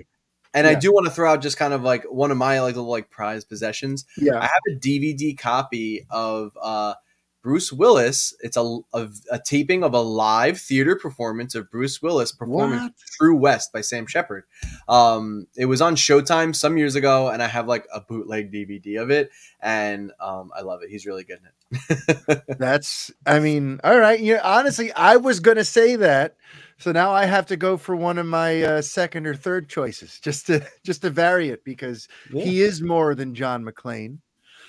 And 0.53 0.65
yeah. 0.65 0.71
I 0.71 0.75
do 0.75 0.91
want 0.91 1.05
to 1.05 1.11
throw 1.11 1.31
out 1.31 1.41
just 1.41 1.55
kind 1.55 1.73
of 1.73 1.81
like 1.81 2.03
one 2.05 2.31
of 2.31 2.37
my 2.37 2.59
like 2.59 2.75
little 2.75 2.89
like 2.89 3.09
prized 3.09 3.47
possessions. 3.47 4.05
Yeah, 4.17 4.37
I 4.37 4.41
have 4.41 4.61
a 4.69 4.75
DVD 4.75 5.37
copy 5.37 6.05
of 6.09 6.57
uh 6.61 6.95
Bruce 7.41 7.71
Willis. 7.71 8.35
It's 8.41 8.57
a, 8.57 8.79
a, 8.93 9.09
a, 9.31 9.39
taping 9.39 9.83
of 9.83 9.93
a 9.93 10.01
live 10.01 10.59
theater 10.59 10.95
performance 10.95 11.55
of 11.55 11.71
Bruce 11.71 12.01
Willis 12.01 12.31
performing 12.31 12.79
what? 12.79 12.93
True 13.17 13.35
West 13.35 13.73
by 13.73 13.81
Sam 13.81 14.05
Shepard. 14.05 14.43
Um, 14.87 15.47
it 15.57 15.65
was 15.65 15.81
on 15.81 15.95
Showtime 15.95 16.55
some 16.55 16.77
years 16.77 16.95
ago, 16.95 17.29
and 17.29 17.41
I 17.41 17.47
have 17.47 17.67
like 17.67 17.87
a 17.93 18.01
bootleg 18.01 18.51
DVD 18.51 19.01
of 19.01 19.09
it, 19.09 19.31
and 19.59 20.11
um, 20.19 20.51
I 20.55 20.61
love 20.61 20.83
it. 20.83 20.89
He's 20.89 21.05
really 21.05 21.23
good 21.23 21.39
in 21.39 21.79
it. 21.79 22.43
That's, 22.59 23.11
I 23.25 23.39
mean, 23.39 23.79
all 23.83 23.97
right. 23.97 24.19
You 24.19 24.35
know, 24.35 24.41
honestly, 24.43 24.91
I 24.93 25.17
was 25.17 25.39
gonna 25.39 25.65
say 25.65 25.95
that. 25.97 26.35
So 26.77 26.91
now 26.91 27.11
I 27.11 27.25
have 27.25 27.45
to 27.47 27.57
go 27.57 27.77
for 27.77 27.95
one 27.95 28.17
of 28.17 28.25
my 28.25 28.63
uh, 28.63 28.81
second 28.81 29.27
or 29.27 29.35
third 29.35 29.69
choices 29.69 30.19
just 30.19 30.47
to 30.47 30.65
just 30.83 31.01
to 31.03 31.09
vary 31.09 31.49
it 31.49 31.63
because 31.63 32.07
yeah. 32.31 32.43
he 32.43 32.61
is 32.61 32.81
more 32.81 33.15
than 33.15 33.35
John 33.35 33.63
McClane. 33.63 34.17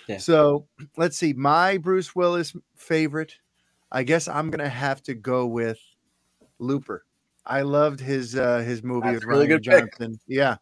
Yeah. 0.08 0.18
So 0.18 0.66
let's 0.96 1.16
see. 1.16 1.32
My 1.32 1.78
Bruce 1.78 2.14
Willis 2.14 2.54
favorite, 2.76 3.36
I 3.90 4.02
guess 4.02 4.28
I'm 4.28 4.50
gonna 4.50 4.68
have 4.68 5.02
to 5.04 5.14
go 5.14 5.46
with 5.46 5.78
Looper. 6.58 7.04
I 7.46 7.62
loved 7.62 8.00
his 8.00 8.36
uh 8.36 8.58
his 8.58 8.82
movie 8.82 9.12
That's 9.12 9.24
with 9.24 9.24
really 9.24 9.48
Rian 9.48 9.60
Johnson. 9.60 10.12
Pick. 10.12 10.20
Yeah. 10.26 10.56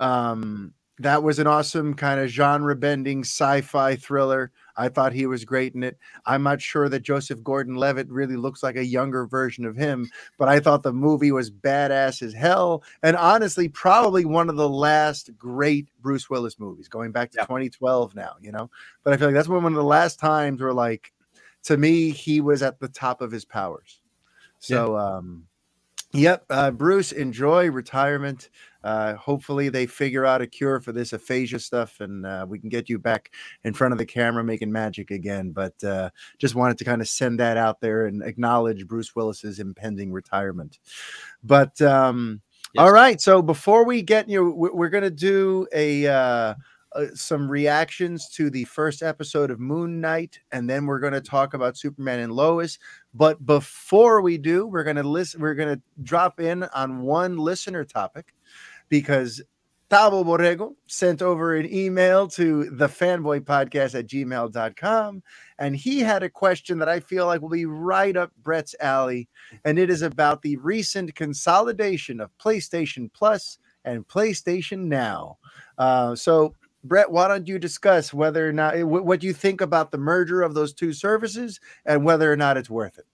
Um 0.00 0.74
that 0.98 1.22
was 1.22 1.38
an 1.38 1.46
awesome 1.46 1.94
kind 1.94 2.20
of 2.20 2.28
genre 2.28 2.76
bending 2.76 3.20
sci-fi 3.20 3.96
thriller. 3.96 4.52
I 4.76 4.88
thought 4.88 5.12
he 5.12 5.26
was 5.26 5.44
great 5.44 5.74
in 5.74 5.82
it. 5.82 5.98
I'm 6.26 6.42
not 6.42 6.60
sure 6.60 6.88
that 6.88 7.00
Joseph 7.00 7.42
Gordon-Levitt 7.42 8.08
really 8.08 8.36
looks 8.36 8.62
like 8.62 8.76
a 8.76 8.84
younger 8.84 9.26
version 9.26 9.64
of 9.64 9.76
him, 9.76 10.08
but 10.38 10.48
I 10.48 10.60
thought 10.60 10.82
the 10.82 10.92
movie 10.92 11.32
was 11.32 11.50
badass 11.50 12.22
as 12.22 12.32
hell. 12.32 12.82
And 13.02 13.16
honestly, 13.16 13.68
probably 13.68 14.24
one 14.24 14.48
of 14.48 14.56
the 14.56 14.68
last 14.68 15.30
great 15.36 15.88
Bruce 16.00 16.30
Willis 16.30 16.58
movies, 16.58 16.88
going 16.88 17.12
back 17.12 17.30
to 17.32 17.38
2012 17.38 18.14
now, 18.14 18.34
you 18.40 18.52
know. 18.52 18.70
But 19.04 19.12
I 19.12 19.16
feel 19.16 19.28
like 19.28 19.34
that's 19.34 19.48
one 19.48 19.64
of 19.64 19.74
the 19.74 19.82
last 19.82 20.18
times 20.18 20.60
where, 20.60 20.72
like, 20.72 21.12
to 21.64 21.76
me, 21.76 22.10
he 22.10 22.40
was 22.40 22.62
at 22.62 22.80
the 22.80 22.88
top 22.88 23.20
of 23.20 23.30
his 23.30 23.44
powers. 23.44 24.00
So, 24.58 24.96
yeah. 24.96 25.16
um, 25.16 25.46
Yep, 26.14 26.44
uh, 26.50 26.70
Bruce, 26.70 27.12
enjoy 27.12 27.70
retirement. 27.70 28.50
Uh, 28.84 29.14
hopefully, 29.14 29.68
they 29.68 29.86
figure 29.86 30.24
out 30.24 30.42
a 30.42 30.46
cure 30.46 30.80
for 30.80 30.92
this 30.92 31.12
aphasia 31.12 31.58
stuff, 31.58 32.00
and 32.00 32.26
uh, 32.26 32.46
we 32.48 32.58
can 32.58 32.68
get 32.68 32.88
you 32.88 32.98
back 32.98 33.32
in 33.64 33.72
front 33.72 33.92
of 33.92 33.98
the 33.98 34.06
camera 34.06 34.42
making 34.42 34.72
magic 34.72 35.10
again. 35.10 35.50
But 35.52 35.82
uh, 35.84 36.10
just 36.38 36.54
wanted 36.54 36.78
to 36.78 36.84
kind 36.84 37.00
of 37.00 37.08
send 37.08 37.40
that 37.40 37.56
out 37.56 37.80
there 37.80 38.06
and 38.06 38.22
acknowledge 38.22 38.86
Bruce 38.86 39.14
Willis's 39.14 39.58
impending 39.58 40.12
retirement. 40.12 40.78
But 41.42 41.80
um, 41.80 42.40
yes. 42.74 42.82
all 42.82 42.92
right, 42.92 43.20
so 43.20 43.42
before 43.42 43.84
we 43.84 44.02
get 44.02 44.28
you, 44.28 44.50
we're 44.50 44.90
going 44.90 45.04
to 45.04 45.10
do 45.10 45.66
a 45.72 46.06
uh, 46.06 46.54
uh, 46.94 47.06
some 47.14 47.50
reactions 47.50 48.28
to 48.28 48.50
the 48.50 48.64
first 48.64 49.02
episode 49.02 49.50
of 49.50 49.58
Moon 49.58 50.00
Knight, 50.00 50.40
and 50.50 50.68
then 50.68 50.86
we're 50.86 50.98
going 50.98 51.12
to 51.12 51.20
talk 51.20 51.54
about 51.54 51.76
Superman 51.76 52.20
and 52.20 52.32
Lois. 52.32 52.78
But 53.14 53.44
before 53.46 54.20
we 54.20 54.38
do, 54.38 54.66
we're 54.66 54.84
going 54.84 54.96
to 54.96 55.02
listen. 55.02 55.40
We're 55.40 55.54
going 55.54 55.76
to 55.76 55.82
drop 56.02 56.40
in 56.40 56.64
on 56.64 57.02
one 57.02 57.36
listener 57.38 57.84
topic 57.84 58.34
because 58.92 59.40
Tabo 59.88 60.22
Borrego 60.22 60.74
sent 60.86 61.22
over 61.22 61.56
an 61.56 61.72
email 61.72 62.28
to 62.28 62.64
the 62.64 62.88
fanboy 62.88 63.40
podcast 63.40 63.98
at 63.98 64.06
gmail.com. 64.06 65.22
And 65.58 65.74
he 65.74 66.00
had 66.00 66.22
a 66.22 66.28
question 66.28 66.78
that 66.78 66.90
I 66.90 67.00
feel 67.00 67.24
like 67.24 67.40
will 67.40 67.48
be 67.48 67.64
right 67.64 68.14
up 68.14 68.32
Brett's 68.42 68.74
alley. 68.80 69.30
And 69.64 69.78
it 69.78 69.88
is 69.88 70.02
about 70.02 70.42
the 70.42 70.58
recent 70.58 71.14
consolidation 71.14 72.20
of 72.20 72.36
PlayStation 72.36 73.10
Plus 73.14 73.56
and 73.86 74.06
PlayStation 74.06 74.80
Now. 74.88 75.38
Uh, 75.78 76.14
so 76.14 76.54
Brett, 76.84 77.10
why 77.10 77.28
don't 77.28 77.48
you 77.48 77.58
discuss 77.58 78.12
whether 78.12 78.46
or 78.46 78.52
not 78.52 78.78
what 78.84 79.22
you 79.22 79.32
think 79.32 79.62
about 79.62 79.90
the 79.90 79.96
merger 79.96 80.42
of 80.42 80.52
those 80.52 80.74
two 80.74 80.92
services 80.92 81.60
and 81.86 82.04
whether 82.04 82.30
or 82.30 82.36
not 82.36 82.58
it's 82.58 82.68
worth 82.68 82.98
it? 82.98 83.06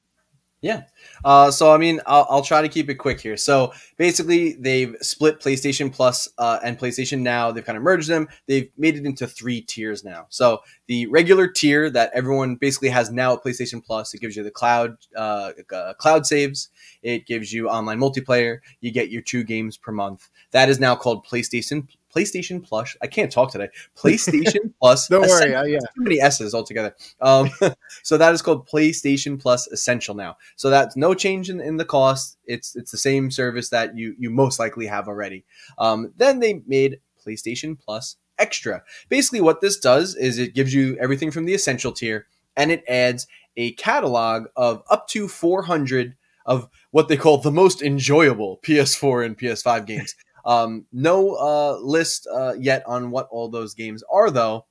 Yeah. 0.60 0.82
Uh, 1.24 1.52
so, 1.52 1.72
I 1.72 1.78
mean, 1.78 2.00
I'll, 2.04 2.26
I'll, 2.28 2.42
try 2.42 2.62
to 2.62 2.68
keep 2.68 2.90
it 2.90 2.96
quick 2.96 3.20
here. 3.20 3.36
So, 3.36 3.72
basically, 3.96 4.54
they've 4.54 4.96
split 5.00 5.38
PlayStation 5.38 5.92
Plus, 5.92 6.28
uh, 6.36 6.58
and 6.64 6.76
PlayStation 6.76 7.20
Now. 7.20 7.52
They've 7.52 7.64
kind 7.64 7.76
of 7.76 7.84
merged 7.84 8.08
them. 8.08 8.26
They've 8.48 8.68
made 8.76 8.96
it 8.96 9.06
into 9.06 9.28
three 9.28 9.60
tiers 9.60 10.02
now. 10.02 10.26
So, 10.30 10.62
the 10.88 11.06
regular 11.06 11.46
tier 11.46 11.90
that 11.90 12.10
everyone 12.12 12.56
basically 12.56 12.88
has 12.88 13.12
now 13.12 13.34
at 13.34 13.44
PlayStation 13.44 13.84
Plus, 13.84 14.14
it 14.14 14.20
gives 14.20 14.34
you 14.34 14.42
the 14.42 14.50
cloud 14.50 14.96
uh, 15.16 15.52
uh 15.72 15.94
cloud 15.94 16.26
saves. 16.26 16.70
It 17.02 17.26
gives 17.26 17.52
you 17.52 17.68
online 17.68 18.00
multiplayer. 18.00 18.58
You 18.80 18.90
get 18.90 19.10
your 19.10 19.22
two 19.22 19.44
games 19.44 19.76
per 19.76 19.92
month. 19.92 20.28
That 20.50 20.68
is 20.68 20.80
now 20.80 20.96
called 20.96 21.24
PlayStation 21.24 21.86
PlayStation 22.14 22.62
Plus. 22.62 22.96
I 23.02 23.06
can't 23.06 23.30
talk 23.30 23.52
today. 23.52 23.68
PlayStation 23.96 24.72
Plus. 24.80 25.08
Don't 25.08 25.22
worry. 25.22 25.54
Uh, 25.54 25.64
yeah. 25.64 25.78
Too 25.78 26.02
many 26.02 26.20
S's 26.20 26.54
altogether. 26.54 26.94
Um, 27.20 27.50
so 28.02 28.16
that 28.18 28.32
is 28.34 28.42
called 28.42 28.68
PlayStation 28.68 29.40
Plus 29.40 29.66
Essential 29.68 30.14
now. 30.14 30.36
So 30.56 30.70
that's 30.70 30.96
no 30.96 31.14
change 31.14 31.50
in, 31.50 31.60
in 31.60 31.76
the 31.76 31.84
cost. 31.84 32.38
It's 32.44 32.76
it's 32.76 32.90
the 32.90 32.98
same 32.98 33.30
service 33.30 33.68
that 33.70 33.96
you 33.96 34.14
you 34.18 34.30
most 34.30 34.58
likely 34.58 34.86
have 34.86 35.08
already. 35.08 35.44
Um, 35.78 36.12
then 36.16 36.40
they 36.40 36.62
made 36.66 37.00
PlayStation 37.24 37.78
Plus 37.78 38.16
Extra. 38.38 38.82
Basically, 39.08 39.40
what 39.40 39.60
this 39.60 39.78
does 39.78 40.14
is 40.14 40.38
it 40.38 40.54
gives 40.54 40.72
you 40.72 40.96
everything 41.00 41.30
from 41.30 41.44
the 41.44 41.54
Essential 41.54 41.92
tier, 41.92 42.26
and 42.56 42.70
it 42.70 42.84
adds 42.88 43.26
a 43.56 43.72
catalog 43.72 44.46
of 44.56 44.82
up 44.90 45.08
to 45.08 45.28
400 45.28 46.14
of 46.46 46.68
what 46.92 47.08
they 47.08 47.16
call 47.16 47.38
the 47.38 47.52
most 47.52 47.82
enjoyable 47.82 48.58
PS4 48.62 49.26
and 49.26 49.38
PS5 49.38 49.86
games. 49.86 50.14
Um, 50.48 50.86
no 50.92 51.34
uh, 51.34 51.78
list 51.82 52.26
uh, 52.32 52.54
yet 52.58 52.82
on 52.86 53.10
what 53.10 53.28
all 53.30 53.50
those 53.50 53.74
games 53.74 54.02
are, 54.10 54.30
though. 54.30 54.64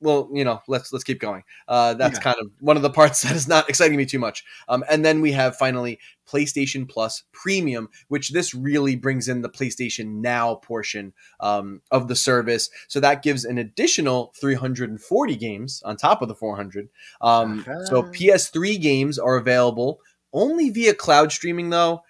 Well, 0.00 0.28
you 0.32 0.44
know, 0.44 0.60
let's 0.66 0.92
let's 0.92 1.04
keep 1.04 1.20
going. 1.20 1.44
Uh, 1.68 1.94
that's 1.94 2.18
yeah. 2.18 2.22
kind 2.22 2.36
of 2.40 2.50
one 2.58 2.76
of 2.76 2.82
the 2.82 2.90
parts 2.90 3.22
that 3.22 3.36
is 3.36 3.46
not 3.46 3.68
exciting 3.68 3.96
me 3.96 4.04
too 4.04 4.18
much. 4.18 4.44
Um, 4.68 4.84
and 4.90 5.04
then 5.04 5.20
we 5.20 5.30
have 5.32 5.56
finally 5.56 6.00
PlayStation 6.28 6.86
Plus 6.88 7.22
Premium, 7.32 7.88
which 8.08 8.30
this 8.30 8.54
really 8.54 8.96
brings 8.96 9.28
in 9.28 9.42
the 9.42 9.48
PlayStation 9.48 10.20
Now 10.20 10.56
portion 10.56 11.12
um, 11.38 11.80
of 11.92 12.08
the 12.08 12.16
service. 12.16 12.68
So 12.88 12.98
that 12.98 13.22
gives 13.22 13.44
an 13.44 13.58
additional 13.58 14.34
340 14.38 15.36
games 15.36 15.80
on 15.84 15.96
top 15.96 16.22
of 16.22 16.28
the 16.28 16.34
400. 16.34 16.88
Um, 17.20 17.60
uh-huh. 17.60 17.86
So 17.86 18.02
PS3 18.02 18.80
games 18.82 19.16
are 19.16 19.36
available 19.36 20.00
only 20.32 20.70
via 20.70 20.92
cloud 20.92 21.30
streaming, 21.30 21.70
though 21.70 22.02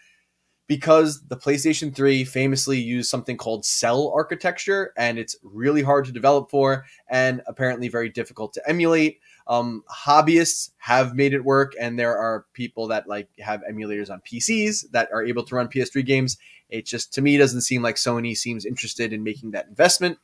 because 0.66 1.22
the 1.28 1.36
PlayStation 1.36 1.94
3 1.94 2.24
famously 2.24 2.78
used 2.78 3.08
something 3.08 3.36
called 3.36 3.64
cell 3.64 4.12
architecture, 4.14 4.92
and 4.96 5.18
it's 5.18 5.36
really 5.42 5.82
hard 5.82 6.04
to 6.06 6.12
develop 6.12 6.50
for 6.50 6.84
and 7.08 7.42
apparently 7.46 7.88
very 7.88 8.08
difficult 8.08 8.52
to 8.54 8.68
emulate. 8.68 9.20
Um, 9.46 9.84
hobbyists 9.88 10.70
have 10.78 11.14
made 11.14 11.32
it 11.32 11.44
work, 11.44 11.74
and 11.80 11.98
there 11.98 12.16
are 12.16 12.46
people 12.52 12.88
that 12.88 13.08
like 13.08 13.28
have 13.38 13.62
emulators 13.70 14.10
on 14.10 14.20
PCs 14.20 14.90
that 14.90 15.08
are 15.12 15.24
able 15.24 15.44
to 15.44 15.54
run 15.54 15.68
PS3 15.68 16.04
games. 16.04 16.36
It 16.68 16.84
just 16.84 17.14
to 17.14 17.22
me 17.22 17.36
doesn't 17.36 17.60
seem 17.60 17.82
like 17.82 17.94
Sony 17.94 18.36
seems 18.36 18.66
interested 18.66 19.12
in 19.12 19.22
making 19.22 19.52
that 19.52 19.68
investment. 19.68 20.18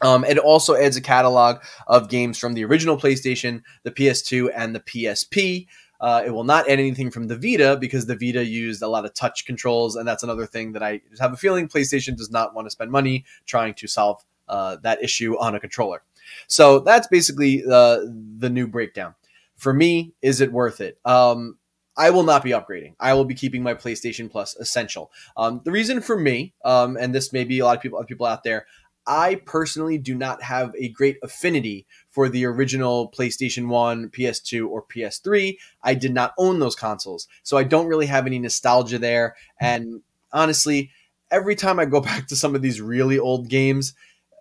Um, 0.00 0.24
it 0.24 0.38
also 0.38 0.76
adds 0.76 0.96
a 0.96 1.00
catalog 1.00 1.60
of 1.86 2.08
games 2.08 2.38
from 2.38 2.54
the 2.54 2.64
original 2.64 2.96
PlayStation, 2.96 3.62
the 3.82 3.90
PS2, 3.90 4.50
and 4.54 4.74
the 4.74 4.80
PSP. 4.80 5.66
Uh, 6.00 6.22
it 6.24 6.30
will 6.30 6.44
not 6.44 6.68
add 6.68 6.78
anything 6.78 7.10
from 7.10 7.26
the 7.26 7.36
Vita 7.36 7.76
because 7.80 8.06
the 8.06 8.14
Vita 8.14 8.44
used 8.44 8.82
a 8.82 8.88
lot 8.88 9.04
of 9.04 9.14
touch 9.14 9.44
controls, 9.46 9.96
and 9.96 10.06
that's 10.06 10.22
another 10.22 10.46
thing 10.46 10.72
that 10.72 10.82
I 10.82 11.00
have 11.18 11.32
a 11.32 11.36
feeling 11.36 11.68
PlayStation 11.68 12.16
does 12.16 12.30
not 12.30 12.54
want 12.54 12.66
to 12.66 12.70
spend 12.70 12.90
money 12.90 13.24
trying 13.46 13.74
to 13.74 13.88
solve 13.88 14.24
uh, 14.48 14.76
that 14.82 15.02
issue 15.02 15.36
on 15.38 15.54
a 15.54 15.60
controller. 15.60 16.02
So 16.46 16.80
that's 16.80 17.06
basically 17.08 17.64
uh, 17.64 18.00
the 18.38 18.50
new 18.50 18.66
breakdown. 18.66 19.14
For 19.56 19.72
me, 19.72 20.12
is 20.22 20.40
it 20.40 20.52
worth 20.52 20.80
it? 20.80 20.98
Um, 21.04 21.58
I 21.96 22.10
will 22.10 22.22
not 22.22 22.44
be 22.44 22.50
upgrading. 22.50 22.94
I 23.00 23.12
will 23.14 23.24
be 23.24 23.34
keeping 23.34 23.62
my 23.62 23.74
PlayStation 23.74 24.30
Plus 24.30 24.54
Essential. 24.56 25.10
Um, 25.36 25.60
the 25.64 25.72
reason 25.72 26.00
for 26.00 26.16
me, 26.16 26.54
um, 26.64 26.96
and 26.96 27.12
this 27.12 27.32
may 27.32 27.42
be 27.42 27.58
a 27.58 27.64
lot 27.64 27.76
of 27.76 27.82
people, 27.82 28.02
people 28.04 28.24
out 28.24 28.44
there, 28.44 28.66
I 29.08 29.36
personally 29.46 29.96
do 29.96 30.14
not 30.14 30.42
have 30.42 30.74
a 30.78 30.90
great 30.90 31.16
affinity 31.22 31.86
for 32.10 32.28
the 32.28 32.44
original 32.44 33.10
PlayStation 33.10 33.68
1, 33.68 34.10
PS2, 34.10 34.68
or 34.68 34.84
PS3. 34.84 35.56
I 35.82 35.94
did 35.94 36.12
not 36.12 36.34
own 36.36 36.60
those 36.60 36.76
consoles. 36.76 37.26
So 37.42 37.56
I 37.56 37.64
don't 37.64 37.86
really 37.86 38.06
have 38.06 38.26
any 38.26 38.38
nostalgia 38.38 38.98
there. 38.98 39.34
Hmm. 39.60 39.64
And 39.64 40.02
honestly, 40.30 40.90
every 41.30 41.56
time 41.56 41.78
I 41.80 41.86
go 41.86 42.00
back 42.02 42.26
to 42.28 42.36
some 42.36 42.54
of 42.54 42.60
these 42.60 42.82
really 42.82 43.18
old 43.18 43.48
games, 43.48 43.94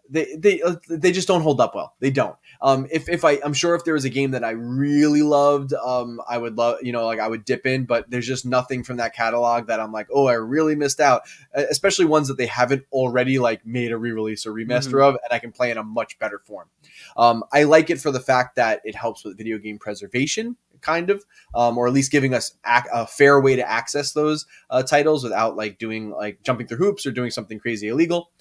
they 0.09 0.35
they 0.37 0.61
uh, 0.61 0.75
they 0.89 1.11
just 1.11 1.27
don't 1.27 1.41
hold 1.41 1.59
up 1.59 1.75
well. 1.75 1.95
They 1.99 2.09
don't. 2.09 2.35
Um, 2.61 2.87
if 2.91 3.09
if 3.09 3.23
I 3.25 3.39
I'm 3.43 3.53
sure 3.53 3.75
if 3.75 3.83
there 3.83 3.93
was 3.93 4.05
a 4.05 4.09
game 4.09 4.31
that 4.31 4.43
I 4.43 4.51
really 4.51 5.21
loved, 5.21 5.73
um, 5.73 6.21
I 6.27 6.37
would 6.37 6.57
love 6.57 6.77
you 6.81 6.91
know 6.91 7.05
like 7.05 7.19
I 7.19 7.27
would 7.27 7.45
dip 7.45 7.65
in, 7.65 7.85
but 7.85 8.09
there's 8.09 8.27
just 8.27 8.45
nothing 8.45 8.83
from 8.83 8.97
that 8.97 9.13
catalog 9.13 9.67
that 9.67 9.79
I'm 9.79 9.91
like, 9.91 10.07
oh, 10.13 10.27
I 10.27 10.33
really 10.33 10.75
missed 10.75 10.99
out. 10.99 11.23
Especially 11.53 12.05
ones 12.05 12.27
that 12.27 12.37
they 12.37 12.47
haven't 12.47 12.85
already 12.91 13.39
like 13.39 13.65
made 13.65 13.91
a 13.91 13.97
re-release 13.97 14.45
or 14.45 14.53
remaster 14.53 14.93
mm-hmm. 14.93 15.15
of, 15.15 15.17
and 15.23 15.31
I 15.31 15.39
can 15.39 15.51
play 15.51 15.71
in 15.71 15.77
a 15.77 15.83
much 15.83 16.19
better 16.19 16.39
form. 16.39 16.69
Um, 17.15 17.43
I 17.51 17.63
like 17.63 17.89
it 17.89 17.99
for 17.99 18.11
the 18.11 18.19
fact 18.19 18.55
that 18.55 18.81
it 18.83 18.95
helps 18.95 19.23
with 19.23 19.37
video 19.37 19.57
game 19.57 19.79
preservation 19.79 20.55
kind 20.81 21.09
of, 21.09 21.25
um, 21.55 21.77
or 21.77 21.87
at 21.87 21.93
least 21.93 22.11
giving 22.11 22.33
us 22.33 22.55
a, 22.65 22.83
a 22.93 23.07
fair 23.07 23.41
way 23.41 23.55
to 23.55 23.69
access 23.69 24.13
those 24.13 24.45
uh, 24.69 24.83
titles 24.83 25.23
without 25.23 25.55
like 25.55 25.77
doing 25.77 26.11
like 26.11 26.41
jumping 26.43 26.67
through 26.67 26.77
hoops 26.77 27.05
or 27.05 27.11
doing 27.11 27.31
something 27.31 27.59
crazy 27.59 27.87
illegal. 27.87 28.31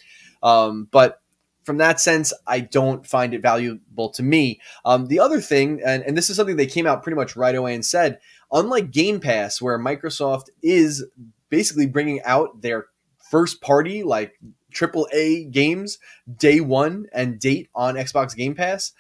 Um, 0.43 0.89
but 0.91 1.21
from 1.67 1.79
that 1.79 2.01
sense, 2.01 2.33
I 2.47 2.61
don't 2.61 3.05
find 3.05 3.35
it 3.35 3.43
valuable 3.43 4.09
to 4.11 4.23
me. 4.23 4.61
Um, 4.85 5.09
the 5.09 5.19
other 5.19 5.41
thing, 5.41 5.81
and, 5.85 6.05
and 6.05 6.17
this 6.17 6.31
is 6.31 6.37
something 6.37 6.57
they 6.57 6.67
came 6.67 6.87
out 6.87 7.03
pretty 7.03 7.17
much 7.17 7.35
right 7.35 7.55
away 7.55 7.75
and 7.75 7.85
said, 7.85 8.21
unlike 8.53 8.93
Game 8.93 9.19
Pass, 9.19 9.61
where 9.61 9.77
Microsoft 9.77 10.45
is 10.63 11.05
basically 11.51 11.87
bringing 11.87 12.23
out 12.23 12.63
their 12.63 12.87
first 13.31 13.61
party, 13.61 14.05
like 14.05 14.35
AAA 14.73 15.51
games 15.51 15.99
day 16.39 16.61
one 16.61 17.07
and 17.13 17.41
date 17.41 17.69
on 17.75 17.97
Xbox 17.97 18.37
Game 18.37 18.55
Pass, 18.55 18.93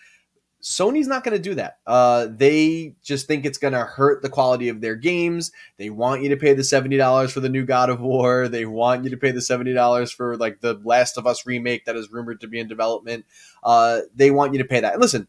Sony's 0.67 1.07
not 1.07 1.23
going 1.23 1.37
to 1.37 1.43
do 1.43 1.55
that. 1.55 1.79
Uh, 1.87 2.27
they 2.29 2.97
just 3.01 3.29
think 3.29 3.47
it's 3.47 3.57
going 3.57 3.73
to 3.73 3.85
hurt 3.85 4.21
the 4.21 4.29
quality 4.29 4.69
of 4.69 4.81
their 4.81 4.97
games. 4.97 5.53
They 5.77 5.91
want 5.91 6.25
you 6.25 6.29
to 6.31 6.37
pay 6.37 6.55
the 6.55 6.65
seventy 6.65 6.97
dollars 6.97 7.31
for 7.31 7.39
the 7.39 7.49
new 7.49 7.65
God 7.65 7.89
of 7.89 8.01
War. 8.01 8.49
They 8.49 8.67
want 8.67 9.05
you 9.05 9.11
to 9.11 9.17
pay 9.17 9.31
the 9.31 9.41
seventy 9.41 9.73
dollars 9.73 10.11
for 10.11 10.37
like 10.37 10.63
the 10.63 10.81
Last 10.83 11.19
of 11.19 11.27
Us 11.27 11.47
remake 11.47 11.85
that 11.85 11.95
is 11.95 12.11
rumored 12.11 12.41
to 12.41 12.49
be 12.49 12.59
in 12.59 12.67
development. 12.67 13.27
Uh, 13.63 14.01
they 14.17 14.33
want 14.33 14.55
you 14.55 14.59
to 14.59 14.65
pay 14.65 14.81
that. 14.81 14.95
And 14.95 15.01
listen, 15.01 15.29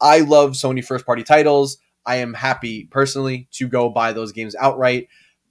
I 0.00 0.20
love 0.20 0.52
Sony 0.52 0.82
first 0.82 1.04
party 1.04 1.22
titles. 1.22 1.76
I 2.06 2.16
am 2.16 2.32
happy 2.32 2.88
personally 2.90 3.46
to 3.52 3.68
go 3.68 3.90
buy 3.90 4.14
those 4.14 4.32
games 4.32 4.56
outright. 4.58 5.08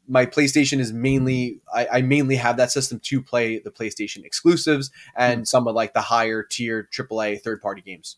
My 0.08 0.26
PlayStation 0.26 0.80
is 0.80 0.92
mainly 0.92 1.60
I, 1.72 1.88
I 1.94 2.02
mainly 2.02 2.38
have 2.38 2.58
that 2.58 2.72
system 2.72 3.00
to 3.02 3.22
play 3.22 3.60
the 3.60 3.70
PlayStation 3.70 4.26
exclusives 4.26 4.90
and 5.16 5.42
mm-hmm. 5.42 5.46
some 5.46 5.68
of 5.68 5.76
like 5.76 5.94
the 5.94 6.02
higher 6.02 6.42
tier 6.42 6.90
AAA 6.92 7.42
third 7.42 7.62
party 7.62 7.84
games. 7.84 8.18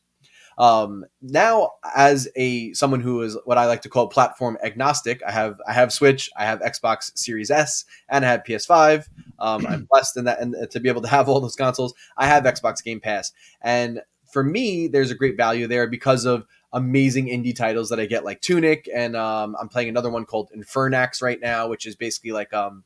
Um, 0.60 1.05
now, 1.22 1.72
as 1.95 2.28
a 2.36 2.74
someone 2.74 2.99
who 2.99 3.22
is 3.22 3.38
what 3.45 3.57
I 3.57 3.66
like 3.66 3.82
to 3.84 3.89
call 3.89 4.07
platform 4.07 4.57
agnostic, 4.62 5.22
I 5.26 5.32
have 5.32 5.60
I 5.66 5.72
have 5.72 5.93
Switch, 5.93 6.30
I 6.38 6.43
have 6.43 6.60
Xbox 6.60 7.18
Series 7.18 7.49
S, 7.49 7.86
and 8.10 8.26
I 8.26 8.30
have 8.30 8.43
PS5. 8.43 9.07
Um, 9.39 9.66
I'm 9.66 9.86
blessed 9.89 10.18
in 10.18 10.26
that 10.26 10.41
and 10.41 10.55
to 10.70 10.80
be 10.82 10.89
able 10.89 11.01
to 11.01 11.07
have 11.07 11.30
all 11.30 11.39
those 11.39 11.55
consoles. 11.55 11.93
I 12.18 12.28
have 12.28 12.43
Xbox 12.43 12.84
Game 12.84 12.99
Pass, 12.99 13.32
and 13.62 14.01
for 14.30 14.43
me, 14.43 14.89
there's 14.89 15.12
a 15.12 15.16
great 15.16 15.38
value 15.38 15.66
there 15.66 15.88
because 15.88 16.26
of 16.26 16.45
amazing 16.74 17.28
indie 17.28 17.55
titles 17.55 17.89
that 17.89 17.99
I 17.99 18.05
get, 18.05 18.26
like 18.26 18.41
Tunic, 18.41 18.89
and 18.93 19.16
um, 19.16 19.55
I'm 19.60 19.70
playing 19.70 19.89
another 19.89 20.10
one 20.10 20.26
called 20.26 20.49
Infernax 20.55 21.22
right 21.22 21.39
now, 21.39 21.70
which 21.70 21.86
is 21.86 21.95
basically 21.95 22.32
like 22.32 22.53
um, 22.53 22.84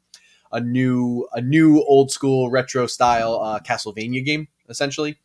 a 0.52 0.60
new 0.60 1.28
a 1.34 1.42
new 1.42 1.84
old 1.84 2.12
school 2.12 2.52
retro 2.52 2.86
style 2.86 3.40
uh, 3.42 3.60
Castlevania 3.60 4.24
game, 4.24 4.48
essentially. 4.70 5.18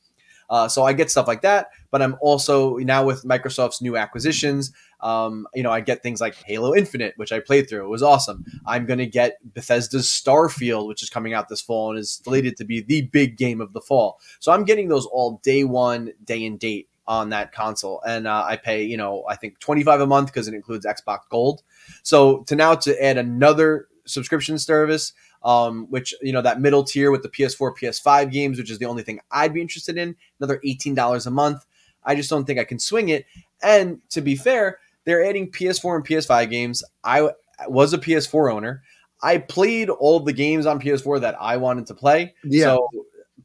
Uh, 0.50 0.68
so 0.68 0.84
I 0.84 0.92
get 0.92 1.10
stuff 1.10 1.28
like 1.28 1.42
that, 1.42 1.70
but 1.90 2.02
I'm 2.02 2.16
also 2.20 2.76
now 2.76 3.04
with 3.04 3.24
Microsoft's 3.24 3.82
new 3.82 3.96
acquisitions. 3.96 4.72
Um, 5.00 5.46
you 5.54 5.62
know, 5.62 5.70
I 5.70 5.80
get 5.80 6.02
things 6.02 6.20
like 6.20 6.34
Halo 6.34 6.74
Infinite, 6.74 7.14
which 7.16 7.32
I 7.32 7.40
played 7.40 7.68
through. 7.68 7.84
It 7.84 7.88
was 7.88 8.02
awesome. 8.02 8.44
I'm 8.66 8.86
going 8.86 8.98
to 8.98 9.06
get 9.06 9.38
Bethesda's 9.54 10.08
Starfield, 10.08 10.88
which 10.88 11.02
is 11.02 11.10
coming 11.10 11.34
out 11.34 11.48
this 11.48 11.60
fall 11.60 11.90
and 11.90 11.98
is 11.98 12.10
slated 12.10 12.56
to 12.56 12.64
be 12.64 12.80
the 12.80 13.02
big 13.02 13.36
game 13.36 13.60
of 13.60 13.72
the 13.72 13.80
fall. 13.80 14.20
So 14.40 14.52
I'm 14.52 14.64
getting 14.64 14.88
those 14.88 15.06
all 15.06 15.40
day 15.42 15.64
one, 15.64 16.12
day 16.24 16.44
and 16.44 16.58
date 16.58 16.88
on 17.06 17.30
that 17.30 17.52
console 17.52 18.02
and 18.06 18.26
uh, 18.26 18.44
i 18.46 18.54
pay 18.54 18.84
you 18.84 18.96
know 18.96 19.24
i 19.30 19.34
think 19.34 19.58
25 19.60 20.02
a 20.02 20.06
month 20.06 20.26
because 20.26 20.46
it 20.46 20.52
includes 20.52 20.84
xbox 20.84 21.20
gold 21.30 21.62
so 22.02 22.42
to 22.42 22.54
now 22.54 22.74
to 22.74 23.02
add 23.02 23.16
another 23.16 23.88
subscription 24.04 24.58
service 24.58 25.14
um, 25.42 25.86
which 25.90 26.14
you 26.22 26.32
know 26.32 26.42
that 26.42 26.60
middle 26.60 26.84
tier 26.84 27.10
with 27.10 27.22
the 27.22 27.28
PS4, 27.28 27.76
PS5 27.76 28.30
games, 28.30 28.58
which 28.58 28.70
is 28.70 28.78
the 28.78 28.86
only 28.86 29.02
thing 29.02 29.20
I'd 29.30 29.54
be 29.54 29.60
interested 29.60 29.96
in. 29.96 30.16
Another 30.40 30.60
eighteen 30.64 30.94
dollars 30.94 31.26
a 31.26 31.30
month. 31.30 31.64
I 32.04 32.14
just 32.14 32.30
don't 32.30 32.44
think 32.44 32.58
I 32.58 32.64
can 32.64 32.78
swing 32.78 33.10
it. 33.10 33.26
And 33.62 34.00
to 34.10 34.20
be 34.20 34.34
fair, 34.36 34.78
they're 35.04 35.24
adding 35.24 35.50
PS4 35.50 35.96
and 35.96 36.06
PS5 36.06 36.50
games. 36.50 36.84
I 37.04 37.30
was 37.68 37.92
a 37.92 37.98
PS4 37.98 38.52
owner. 38.52 38.82
I 39.22 39.38
played 39.38 39.90
all 39.90 40.20
the 40.20 40.32
games 40.32 40.64
on 40.64 40.80
PS4 40.80 41.20
that 41.22 41.36
I 41.40 41.56
wanted 41.56 41.86
to 41.88 41.94
play. 41.94 42.34
Yeah. 42.44 42.64
So 42.64 42.88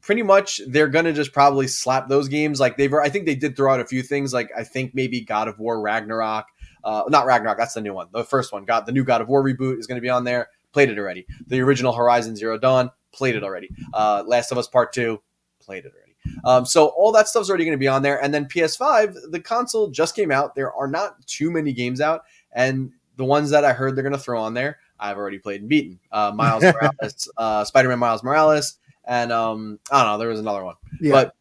pretty 0.00 0.22
much 0.22 0.60
they're 0.68 0.88
gonna 0.88 1.12
just 1.12 1.32
probably 1.32 1.66
slap 1.66 2.08
those 2.08 2.28
games. 2.28 2.60
Like 2.60 2.76
they've, 2.76 2.92
I 2.92 3.08
think 3.08 3.26
they 3.26 3.34
did 3.34 3.56
throw 3.56 3.72
out 3.72 3.80
a 3.80 3.86
few 3.86 4.02
things. 4.02 4.32
Like 4.32 4.50
I 4.56 4.62
think 4.62 4.94
maybe 4.94 5.20
God 5.20 5.48
of 5.48 5.58
War 5.58 5.80
Ragnarok, 5.80 6.46
uh, 6.84 7.04
not 7.08 7.26
Ragnarok. 7.26 7.58
That's 7.58 7.74
the 7.74 7.80
new 7.80 7.94
one. 7.94 8.08
The 8.12 8.24
first 8.24 8.52
one 8.52 8.64
got 8.64 8.86
the 8.86 8.92
new 8.92 9.04
God 9.04 9.20
of 9.20 9.28
War 9.28 9.42
reboot 9.42 9.78
is 9.78 9.86
going 9.86 9.96
to 9.96 10.02
be 10.02 10.10
on 10.10 10.24
there 10.24 10.48
played 10.74 10.90
it 10.90 10.98
already. 10.98 11.26
The 11.46 11.60
original 11.60 11.94
Horizon 11.94 12.36
Zero 12.36 12.58
Dawn, 12.58 12.90
played 13.12 13.36
it 13.36 13.44
already. 13.44 13.70
Uh, 13.94 14.24
Last 14.26 14.52
of 14.52 14.58
Us 14.58 14.68
Part 14.68 14.92
Two, 14.92 15.22
played 15.60 15.86
it 15.86 15.92
already. 15.94 16.16
Um, 16.44 16.66
so 16.66 16.88
all 16.88 17.12
that 17.12 17.28
stuff's 17.28 17.48
already 17.48 17.64
going 17.64 17.76
to 17.76 17.80
be 17.80 17.88
on 17.88 18.02
there. 18.02 18.22
And 18.22 18.34
then 18.34 18.46
PS5, 18.46 19.30
the 19.30 19.40
console 19.40 19.88
just 19.88 20.16
came 20.16 20.30
out. 20.30 20.54
There 20.54 20.72
are 20.72 20.88
not 20.88 21.26
too 21.26 21.50
many 21.50 21.72
games 21.72 22.00
out, 22.00 22.24
and 22.52 22.90
the 23.16 23.24
ones 23.24 23.50
that 23.50 23.64
I 23.64 23.72
heard 23.72 23.94
they're 23.94 24.02
going 24.02 24.12
to 24.12 24.18
throw 24.18 24.42
on 24.42 24.54
there, 24.54 24.78
I've 24.98 25.16
already 25.16 25.38
played 25.38 25.60
and 25.60 25.68
beaten. 25.68 26.00
Uh, 26.10 26.32
Miles 26.34 26.62
Morales, 27.02 27.28
uh, 27.36 27.64
Spider-Man 27.64 27.98
Miles 27.98 28.22
Morales, 28.22 28.78
and 29.04 29.32
um, 29.32 29.78
I 29.90 30.02
don't 30.02 30.12
know, 30.12 30.18
there 30.18 30.28
was 30.28 30.40
another 30.40 30.64
one. 30.64 30.76
Yeah. 31.00 31.12
But 31.12 31.36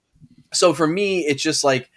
so 0.54 0.74
for 0.74 0.88
me, 0.88 1.22
it's 1.22 1.42
just 1.42 1.64
like 1.64 1.90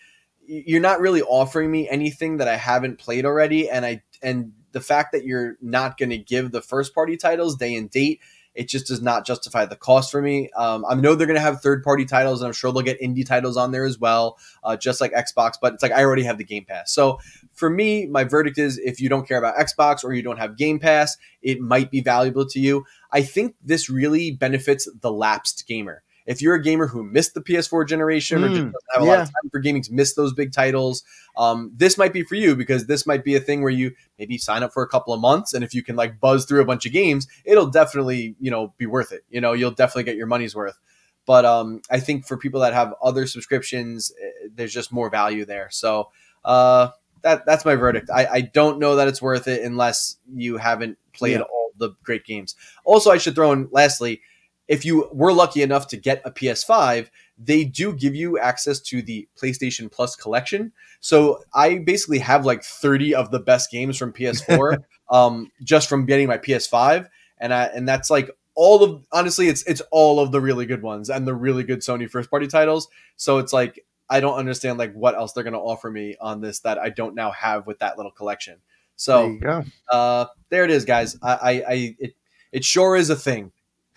you're 0.47 0.81
not 0.81 1.01
really 1.01 1.23
offering 1.23 1.71
me 1.71 1.89
anything 1.89 2.37
that 2.39 2.49
I 2.49 2.57
haven't 2.57 2.99
played 2.99 3.27
already, 3.27 3.69
and 3.69 3.85
I 3.85 4.03
and 4.23 4.53
the 4.77 4.81
fact 4.83 5.13
that 5.13 5.25
you're 5.25 5.57
not 5.63 5.97
going 5.97 6.11
to 6.11 6.19
give 6.19 6.53
the 6.53 6.61
first 6.61 6.95
party 6.95 7.17
titles 7.17 7.57
day 7.57 7.75
and 7.75 7.91
date 7.91 8.21
it 8.55 8.69
just 8.69 8.87
does 8.87 9.03
not 9.03 9.27
justify 9.27 9.65
the 9.67 9.77
cost 9.77 10.11
for 10.11 10.21
me. 10.21 10.51
Um, 10.57 10.85
I 10.89 10.95
know 10.95 11.15
they're 11.15 11.27
going 11.27 11.37
to 11.37 11.43
have 11.43 11.61
third 11.61 11.83
party 11.83 12.05
titles, 12.05 12.41
and 12.41 12.47
I'm 12.47 12.55
sure 12.55 12.73
they'll 12.73 12.83
get 12.83 13.01
indie 13.01 13.25
titles 13.25 13.57
on 13.57 13.71
there 13.71 13.85
as 13.85 13.99
well, 13.99 14.39
uh, 14.65 14.77
just 14.77 15.01
like 15.01 15.13
Xbox. 15.13 15.55
But 15.61 15.75
it's 15.75 15.83
like 15.83 15.93
I 15.93 16.03
already 16.03 16.25
have 16.25 16.39
the 16.39 16.45
Game 16.45 16.65
Pass. 16.65 16.93
So 16.93 17.19
for 17.53 17.69
me, 17.69 18.07
my 18.07 18.25
verdict 18.25 18.59
is 18.59 18.79
if 18.79 19.01
you 19.01 19.09
don't 19.09 19.29
care 19.29 19.39
about 19.39 19.57
Xbox 19.57 20.03
or 20.03 20.15
you 20.15 20.23
don't 20.23 20.39
have 20.39 20.57
Game 20.57 20.79
Pass, 20.79 21.17
it 21.43 21.61
might 21.61 21.91
be 21.91 22.01
valuable 22.01 22.47
to 22.47 22.59
you. 22.59 22.85
I 23.13 23.23
think 23.23 23.55
this 23.63 23.91
really 23.91 24.31
benefits 24.31 24.89
the 25.01 25.13
lapsed 25.13 25.67
gamer 25.69 26.03
if 26.27 26.43
you're 26.43 26.55
a 26.55 26.63
gamer 26.63 26.87
who 26.87 27.03
missed 27.03 27.35
the 27.35 27.41
PS4 27.41 27.87
generation 27.87 28.41
mm, 28.41 28.45
or 28.45 28.49
just 28.49 28.61
hmm. 28.61 28.71
have 28.93 29.03
a 29.03 29.05
yeah. 29.05 29.11
lot 29.11 29.21
of 29.21 29.27
time 29.27 29.51
for 29.51 29.61
gaming 29.61 29.83
to 29.83 29.93
miss 29.93 30.15
those 30.15 30.33
big 30.33 30.53
titles, 30.53 31.05
um, 31.37 31.73
this 31.75 31.97
might 31.97 32.13
be 32.13 32.23
for 32.23 32.35
you 32.35 32.57
because 32.57 32.87
this 32.87 33.07
might 33.07 33.25
be 33.25 33.37
a 33.37 33.41
thing 33.41 33.63
where 33.63 33.71
you 33.71 33.93
maybe 34.19 34.37
sign 34.37 34.63
up 34.63 34.73
for 34.73 34.83
a 34.83 34.89
couple 34.89 35.15
of 35.15 35.21
months, 35.21 35.55
and 35.55 35.65
if 35.65 35.75
you 35.75 35.83
can 35.83 35.97
like 35.97 36.21
buzz 36.21 36.45
through 36.45 36.61
a 36.61 36.65
bunch 36.65 36.85
of 36.85 36.93
games, 36.93 37.27
it'll 37.45 37.69
definitely 37.69 38.35
you 38.41 38.51
know 38.51 38.75
be 38.79 38.87
worth 38.87 39.13
it. 39.13 39.25
You 39.31 39.41
know, 39.41 39.53
you'll 39.53 39.71
definitely 39.71 40.05
get 40.05 40.17
your 40.17 40.27
money's 40.27 40.55
worth. 40.55 40.79
But 41.27 41.45
um, 41.45 41.83
I 41.91 41.99
think 41.99 42.27
for 42.27 42.37
people 42.37 42.61
that 42.61 42.73
have 42.73 42.95
other 43.03 43.27
subscriptions, 43.27 44.13
eh, 44.23 44.49
there's 44.55 44.73
just 44.73 44.93
more 44.93 45.11
value 45.11 45.45
there. 45.45 45.69
So 45.71 46.11
uh, 46.45 46.91
that 47.23 47.45
that's 47.45 47.65
my 47.65 47.75
verdict. 47.75 48.09
I, 48.15 48.27
I 48.27 48.41
don't 48.41 48.79
know 48.79 48.97
that 48.97 49.09
it's 49.09 49.21
worth 49.21 49.49
it 49.49 49.63
unless 49.63 50.17
you 50.33 50.57
haven't 50.57 50.99
played 51.13 51.39
yeah. 51.39 51.43
all 51.43 51.73
the 51.77 51.91
great 52.05 52.25
games. 52.25 52.55
Also, 52.85 53.11
I 53.11 53.19
should 53.19 53.35
throw 53.35 53.53
in 53.53 53.69
lastly 53.73 54.23
if 54.69 54.85
you 54.85 55.09
were 55.13 55.33
lucky 55.33 55.63
enough 55.63 55.87
to 55.89 55.97
get 55.97 56.23
a 56.25 56.31
PS5, 56.31 57.09
they 57.39 57.65
do 57.65 57.93
give 57.93 58.15
you 58.15 58.39
access 58.39 58.81
to 58.81 59.03
the 59.03 59.29
PlayStation 59.41 59.91
Plus 59.91 60.17
collection. 60.17 60.73
So 61.01 61.43
I 61.55 61.79
basically 61.79 62.19
have 62.19 62.45
like 62.45 62.63
30 62.63 63.15
of 63.15 63.31
the 63.31 63.39
best 63.39 63.71
games 63.71 63.97
from 63.97 64.13
PS4 64.13 64.79
um, 65.11 65.51
just 65.63 65.89
from 65.89 66.07
getting 66.07 66.29
my 66.29 66.39
PS5. 66.39 67.09
And 67.39 67.53
I, 67.53 67.65
and 67.67 67.89
that's 67.89 68.11
like 68.11 68.31
all 68.55 68.83
of 68.83 69.07
honestly 69.13 69.49
it's 69.49 69.63
it's 69.65 69.83
all 69.91 70.19
of 70.19 70.33
the 70.33 70.41
really 70.41 70.65
good 70.65 70.81
ones 70.81 71.11
and 71.11 71.29
the 71.29 71.35
really 71.35 71.63
good 71.63 71.81
Sony 71.81 72.09
first 72.11 72.31
party 72.31 72.47
titles. 72.47 72.89
So 73.17 73.39
it's 73.39 73.53
like 73.53 73.85
I 74.09 74.21
don't 74.21 74.39
understand 74.39 74.79
like 74.79 74.95
what 74.95 75.15
else 75.15 75.33
they're 75.33 75.45
going 75.45 75.53
to 75.53 75.59
offer 75.59 75.91
me 75.91 76.17
on 76.21 76.41
this 76.41 76.61
that 76.61 76.79
I 76.79 76.89
don't 76.89 77.15
now 77.15 77.33
have 77.33 77.67
with 77.67 77.81
that 77.81 77.97
little 77.97 78.13
collection. 78.13 78.59
So 78.97 79.37
there, 79.41 79.65
uh, 79.93 80.27
there 80.49 80.65
it 80.65 80.71
is, 80.71 80.87
guys. 80.87 81.19
I, 81.23 81.33
I, 81.33 81.51
I 81.51 81.97
it, 81.99 82.17
it 82.53 82.65
sure 82.65 82.97
is 82.97 83.11
a 83.11 83.17
thing. 83.17 83.53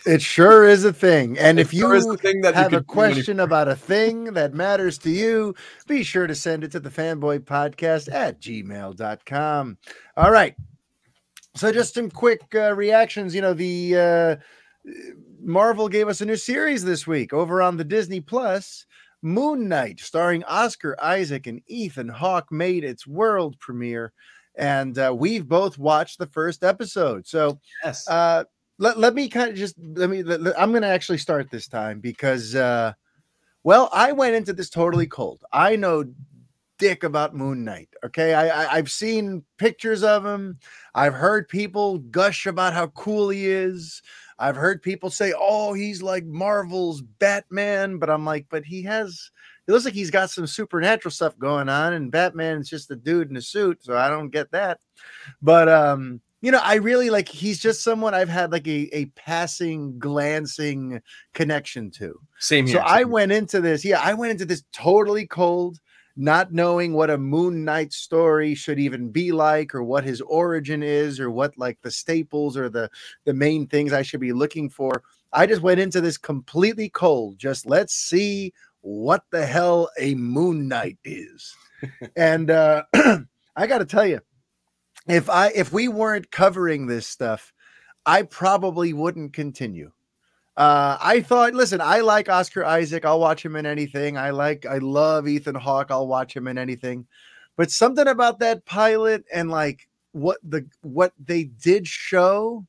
It 0.06 0.22
sure 0.22 0.66
is 0.66 0.86
a 0.86 0.94
thing. 0.94 1.38
And 1.38 1.60
it 1.60 1.64
if 1.64 1.74
you 1.74 1.90
have 1.90 2.72
you 2.72 2.78
a 2.78 2.84
question 2.84 3.40
about 3.40 3.68
a 3.68 3.76
thing 3.76 4.26
that 4.34 4.54
matters 4.54 4.98
to 5.00 5.10
you, 5.10 5.56
be 5.88 6.04
sure 6.04 6.28
to 6.28 6.36
send 6.36 6.64
it 6.64 6.72
to 6.72 6.80
the 6.80 6.90
fanboy 6.90 7.40
podcast 7.40 8.12
at 8.14 8.40
gmail.com. 8.40 9.78
All 10.16 10.32
right. 10.32 10.56
So, 11.56 11.72
just 11.72 11.96
some 11.96 12.10
quick 12.10 12.42
uh, 12.56 12.74
reactions. 12.74 13.36
You 13.36 13.42
know, 13.42 13.54
the 13.54 13.98
uh, 13.98 14.36
Marvel 15.42 15.90
gave 15.90 16.08
us 16.08 16.22
a 16.22 16.26
new 16.26 16.38
series 16.38 16.84
this 16.86 17.06
week 17.06 17.34
over 17.34 17.62
on 17.62 17.78
the 17.78 17.84
Disney 17.84 18.22
Plus. 18.22 18.86
Moon 19.22 19.68
Knight, 19.68 20.00
starring 20.00 20.46
Oscar 20.46 20.96
Isaac 21.04 21.48
and 21.48 21.62
Ethan 21.68 22.08
Hawke, 22.08 22.50
made 22.52 22.86
its 22.86 23.06
world 23.06 23.60
premiere. 23.60 24.14
And 24.56 24.98
uh, 24.98 25.14
we've 25.18 25.48
both 25.48 25.78
watched 25.78 26.20
the 26.20 26.28
first 26.28 26.64
episode. 26.64 27.28
So, 27.28 27.60
yes. 27.84 28.08
Let, 28.80 28.98
let 28.98 29.14
me 29.14 29.30
kind 29.30 29.50
of 29.50 29.56
just 29.56 29.76
let 29.78 30.10
me 30.10 30.24
let, 30.24 30.60
i'm 30.60 30.72
going 30.72 30.84
to 30.84 30.88
actually 30.88 31.18
start 31.18 31.52
this 31.52 31.68
time 31.68 32.00
because 32.00 32.56
uh 32.56 32.94
well 33.64 33.90
i 33.94 34.12
went 34.14 34.36
into 34.36 34.54
this 34.54 34.70
totally 34.70 35.06
cold 35.06 35.44
i 35.52 35.76
know 35.76 36.06
dick 36.80 37.04
about 37.04 37.36
Moon 37.36 37.64
Knight. 37.64 37.90
Okay, 38.04 38.34
I, 38.34 38.74
I 38.74 38.78
have 38.78 38.90
seen 38.90 39.44
pictures 39.58 40.02
of 40.02 40.26
him. 40.26 40.58
I've 40.96 41.14
heard 41.14 41.48
people 41.48 42.00
gush 42.00 42.48
about 42.48 42.74
how 42.74 42.88
cool 42.88 43.30
he 43.30 43.46
is. 43.46 44.02
I've 44.40 44.56
heard 44.56 44.82
people 44.82 45.10
say, 45.12 45.34
"Oh, 45.38 45.74
he's 45.74 46.02
like 46.02 46.26
Marvel's 46.26 47.02
Batman," 47.02 47.98
but 48.00 48.10
I'm 48.10 48.26
like, 48.26 48.48
but 48.50 48.64
he 48.64 48.82
has. 48.84 49.30
It 49.68 49.72
looks 49.72 49.86
like 49.86 49.94
he's 49.94 50.10
got 50.10 50.32
some 50.32 50.48
supernatural 50.48 51.12
stuff 51.12 51.38
going 51.38 51.70
on, 51.70 51.94
and 51.94 52.12
Batman's 52.12 52.70
just 52.70 52.90
a 52.90 52.96
dude 52.96 53.30
in 53.30 53.38
a 53.38 53.42
suit, 53.42 53.84
so 53.84 53.96
I 53.96 54.10
don't 54.10 54.30
get 54.30 54.50
that. 54.52 54.80
But 55.42 55.70
um, 55.70 56.22
you 56.41 56.52
know, 56.52 56.61
I 56.64 56.76
really 56.76 57.10
like. 57.10 57.28
He's 57.28 57.60
just 57.60 57.84
someone 57.84 58.14
I've 58.14 58.30
had 58.30 58.52
like 58.52 58.68
a 58.68 58.90
a 58.95 59.06
passing, 59.16 59.99
glancing 59.99 61.02
connection 61.34 61.91
to. 61.91 62.20
Same 62.40 62.66
here. 62.66 62.76
So 62.76 62.80
same 62.80 62.88
I 62.88 63.03
went 63.03 63.32
into 63.32 63.60
this. 63.61 63.84
Yeah, 63.84 64.02
I 64.02 64.14
went 64.14 64.32
into 64.32 64.45
this 64.45 64.64
totally 64.72 65.28
cold 65.28 65.80
not 66.22 66.52
knowing 66.52 66.91
what 66.91 67.10
a 67.10 67.18
Moon 67.18 67.64
Knight 67.64 67.94
story 67.94 68.53
should 68.53 68.78
even 68.78 69.10
be 69.10 69.32
like, 69.32 69.74
or 69.74 69.84
what 69.84 70.03
his 70.03 70.20
origin 70.20 70.84
is, 70.84 71.18
or 71.18 71.32
what 71.32 71.57
like 71.57 71.78
the 71.82 71.90
staples 71.90 72.57
or 72.57 72.70
the 72.70 72.90
the 73.24 73.34
main 73.34 73.66
things 73.68 73.94
I 73.94 74.02
should 74.02 74.20
be 74.20 74.34
looking 74.34 74.70
for. 74.70 75.03
I 75.32 75.45
just 75.45 75.61
went 75.61 75.80
into 75.80 76.02
this 76.02 76.18
completely 76.18 76.90
cold. 76.90 77.38
Just 77.38 77.66
let's 77.66 77.94
see 77.94 78.53
what 78.82 79.24
the 79.32 79.45
hell 79.45 79.90
a 79.98 80.14
Moon 80.16 80.68
Knight 80.68 80.98
is. 81.06 81.56
and 82.18 82.52
uh, 82.52 82.84
I 83.56 83.68
got 83.68 83.78
to 83.78 83.86
tell 83.86 84.06
you, 84.06 84.20
if 85.10 85.30
I 85.30 85.49
if 85.49 85.72
we 85.72 85.88
weren't 85.88 86.31
covering 86.31 86.88
this 86.88 87.07
stuff, 87.07 87.53
I 88.06 88.23
probably 88.23 88.94
wouldn't 88.94 89.34
continue. 89.34 89.91
Uh, 90.60 90.98
I 90.99 91.22
thought, 91.22 91.53
listen, 91.53 91.80
I 91.80 92.02
like 92.02 92.27
Oscar 92.27 92.65
Isaac. 92.65 93.06
I'll 93.06 93.19
watch 93.22 93.45
him 93.45 93.56
in 93.56 93.65
anything. 93.65 94.18
I 94.18 94.31
like, 94.31 94.65
I 94.65 94.80
love 94.80 95.26
Ethan 95.26 95.56
Hawke. 95.56 95.90
I'll 95.90 96.07
watch 96.07 96.36
him 96.36 96.49
in 96.49 96.57
anything. 96.57 97.07
But 97.56 97.72
something 97.72 98.07
about 98.07 98.40
that 98.40 98.65
pilot 98.65 99.23
and 99.34 99.49
like 99.49 99.88
what 100.11 100.38
the 100.44 100.65
what 100.81 101.14
they 101.23 101.45
did 101.45 101.88
show, 101.88 102.65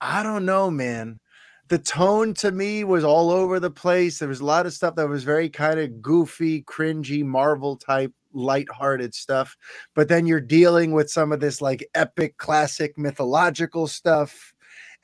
I 0.00 0.22
don't 0.22 0.44
know, 0.44 0.70
man. 0.70 1.20
The 1.68 1.78
tone 1.78 2.34
to 2.34 2.50
me 2.50 2.84
was 2.84 3.04
all 3.04 3.30
over 3.30 3.60
the 3.60 3.70
place. 3.70 4.18
There 4.18 4.28
was 4.28 4.40
a 4.40 4.44
lot 4.44 4.66
of 4.66 4.72
stuff 4.72 4.96
that 4.96 5.08
was 5.08 5.24
very 5.24 5.48
kind 5.48 5.78
of 5.78 6.02
goofy, 6.02 6.62
cringy, 6.62 7.24
Marvel 7.24 7.76
type, 7.76 8.12
light-hearted 8.34 9.14
stuff. 9.14 9.56
But 9.94 10.08
then 10.08 10.26
you're 10.26 10.40
dealing 10.40 10.92
with 10.92 11.10
some 11.10 11.32
of 11.32 11.40
this 11.40 11.60
like 11.60 11.88
epic, 11.94 12.36
classic, 12.36 12.98
mythological 12.98 13.86
stuff 13.86 14.54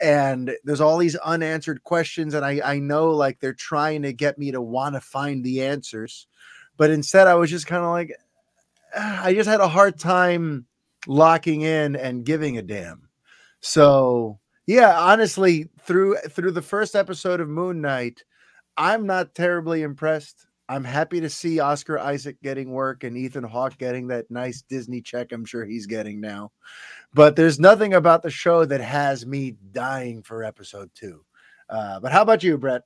and 0.00 0.56
there's 0.64 0.80
all 0.80 0.96
these 0.96 1.16
unanswered 1.16 1.84
questions 1.84 2.34
and 2.34 2.44
I, 2.44 2.60
I 2.64 2.78
know 2.78 3.10
like 3.10 3.38
they're 3.38 3.52
trying 3.52 4.02
to 4.02 4.12
get 4.12 4.38
me 4.38 4.50
to 4.52 4.60
want 4.60 4.94
to 4.94 5.00
find 5.00 5.44
the 5.44 5.62
answers 5.62 6.26
but 6.76 6.90
instead 6.90 7.26
i 7.26 7.34
was 7.34 7.50
just 7.50 7.66
kind 7.66 7.84
of 7.84 7.90
like 7.90 8.16
ah, 8.96 9.24
i 9.24 9.34
just 9.34 9.48
had 9.48 9.60
a 9.60 9.68
hard 9.68 9.98
time 9.98 10.66
locking 11.06 11.62
in 11.62 11.96
and 11.96 12.24
giving 12.24 12.56
a 12.56 12.62
damn 12.62 13.08
so 13.60 14.38
yeah 14.66 14.98
honestly 14.98 15.68
through 15.80 16.16
through 16.30 16.52
the 16.52 16.62
first 16.62 16.96
episode 16.96 17.40
of 17.40 17.48
moon 17.48 17.80
knight 17.80 18.24
i'm 18.76 19.06
not 19.06 19.34
terribly 19.34 19.82
impressed 19.82 20.46
i'm 20.70 20.84
happy 20.84 21.20
to 21.20 21.28
see 21.28 21.60
oscar 21.60 21.98
isaac 21.98 22.36
getting 22.42 22.70
work 22.70 23.04
and 23.04 23.16
ethan 23.16 23.44
hawke 23.44 23.76
getting 23.76 24.06
that 24.06 24.30
nice 24.30 24.62
disney 24.62 25.00
check 25.02 25.32
i'm 25.32 25.44
sure 25.44 25.64
he's 25.64 25.86
getting 25.86 26.20
now 26.20 26.50
but 27.12 27.36
there's 27.36 27.58
nothing 27.58 27.94
about 27.94 28.22
the 28.22 28.30
show 28.30 28.64
that 28.64 28.80
has 28.80 29.26
me 29.26 29.56
dying 29.72 30.22
for 30.22 30.44
episode 30.44 30.90
two. 30.94 31.24
Uh, 31.68 32.00
but 32.00 32.12
how 32.12 32.22
about 32.22 32.42
you, 32.42 32.56
Brett? 32.56 32.82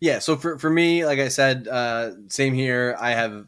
Yeah, 0.00 0.18
so 0.20 0.36
for, 0.36 0.58
for 0.58 0.70
me, 0.70 1.04
like 1.04 1.18
I 1.18 1.28
said, 1.28 1.66
uh, 1.68 2.12
same 2.28 2.54
here. 2.54 2.96
I 3.00 3.10
have 3.10 3.46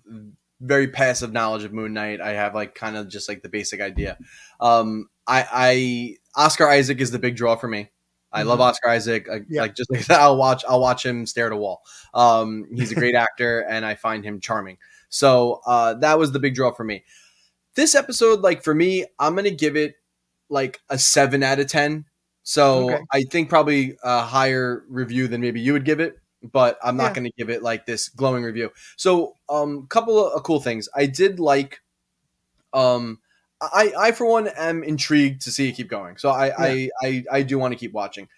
very 0.60 0.89
passive 0.89 1.32
knowledge 1.32 1.64
of 1.64 1.72
Moon 1.72 1.93
Knight. 1.93 2.20
I 2.20 2.31
have 2.31 2.55
like 2.55 2.74
kind 2.74 2.97
of 2.97 3.09
just 3.09 3.28
like 3.28 3.43
the 3.43 3.48
basic 3.48 3.81
idea. 3.81 4.18
Um, 4.60 5.09
I, 5.27 5.47
I 5.52 6.16
Oscar 6.40 6.68
Isaac 6.68 7.01
is 7.01 7.10
the 7.10 7.18
big 7.18 7.36
draw 7.36 7.56
for 7.56 7.68
me. 7.68 7.90
I 8.32 8.43
love 8.43 8.59
mm-hmm. 8.59 8.69
Oscar 8.69 8.89
Isaac. 8.89 9.28
I, 9.31 9.40
yeah. 9.48 9.62
Like 9.62 9.74
just 9.74 9.90
like 9.90 10.07
that, 10.07 10.20
I'll 10.20 10.36
watch. 10.36 10.65
I'll 10.69 10.81
watch 10.81 11.05
him 11.05 11.27
stare 11.27 11.47
at 11.47 11.52
a 11.52 11.57
wall. 11.57 11.82
Um, 12.15 12.66
he's 12.73 12.93
a 12.93 12.94
great 12.94 13.15
actor, 13.16 13.61
and 13.61 13.85
I 13.85 13.94
find 13.94 14.24
him 14.24 14.40
charming. 14.40 14.78
So 15.09 15.61
uh, 15.66 15.94
that 15.94 16.19
was 16.19 16.32
the 16.32 16.39
big 16.39 16.55
draw 16.55 16.73
for 16.73 16.85
me 16.85 17.05
this 17.74 17.94
episode, 17.94 18.40
like 18.40 18.62
for 18.62 18.74
me, 18.74 19.07
I'm 19.19 19.35
gonna 19.35 19.51
give 19.51 19.77
it 19.77 19.94
like 20.48 20.81
a 20.89 20.98
seven 20.98 21.43
out 21.43 21.61
of 21.61 21.69
ten. 21.69 22.05
So 22.43 22.90
okay. 22.90 23.02
I 23.12 23.23
think 23.23 23.48
probably 23.48 23.97
a 24.02 24.23
higher 24.23 24.85
review 24.89 25.28
than 25.28 25.40
maybe 25.40 25.61
you 25.61 25.73
would 25.73 25.85
give 25.85 26.01
it, 26.01 26.19
but 26.43 26.78
I'm 26.82 26.97
not 26.97 27.11
yeah. 27.11 27.15
going 27.15 27.24
to 27.24 27.32
give 27.36 27.51
it 27.51 27.62
like 27.62 27.86
this 27.86 28.09
glowing 28.09 28.43
review. 28.43 28.70
So, 28.97 29.35
um, 29.48 29.86
couple 29.89 30.27
of 30.27 30.36
uh, 30.36 30.40
cool 30.40 30.59
things. 30.59 30.89
I 30.97 31.07
did 31.07 31.39
like, 31.39 31.81
um, 32.73 33.19
I 33.61 33.93
I 33.99 34.12
for 34.12 34.27
one 34.27 34.49
am 34.49 34.82
intrigued 34.82 35.43
to 35.43 35.51
see 35.51 35.69
it 35.69 35.73
keep 35.73 35.89
going. 35.89 36.16
So 36.16 36.31
I 36.31 36.47
yeah. 36.47 36.55
I, 36.59 36.91
I 37.03 37.24
I 37.32 37.43
do 37.43 37.59
want 37.59 37.73
to 37.73 37.78
keep 37.78 37.93
watching. 37.93 38.28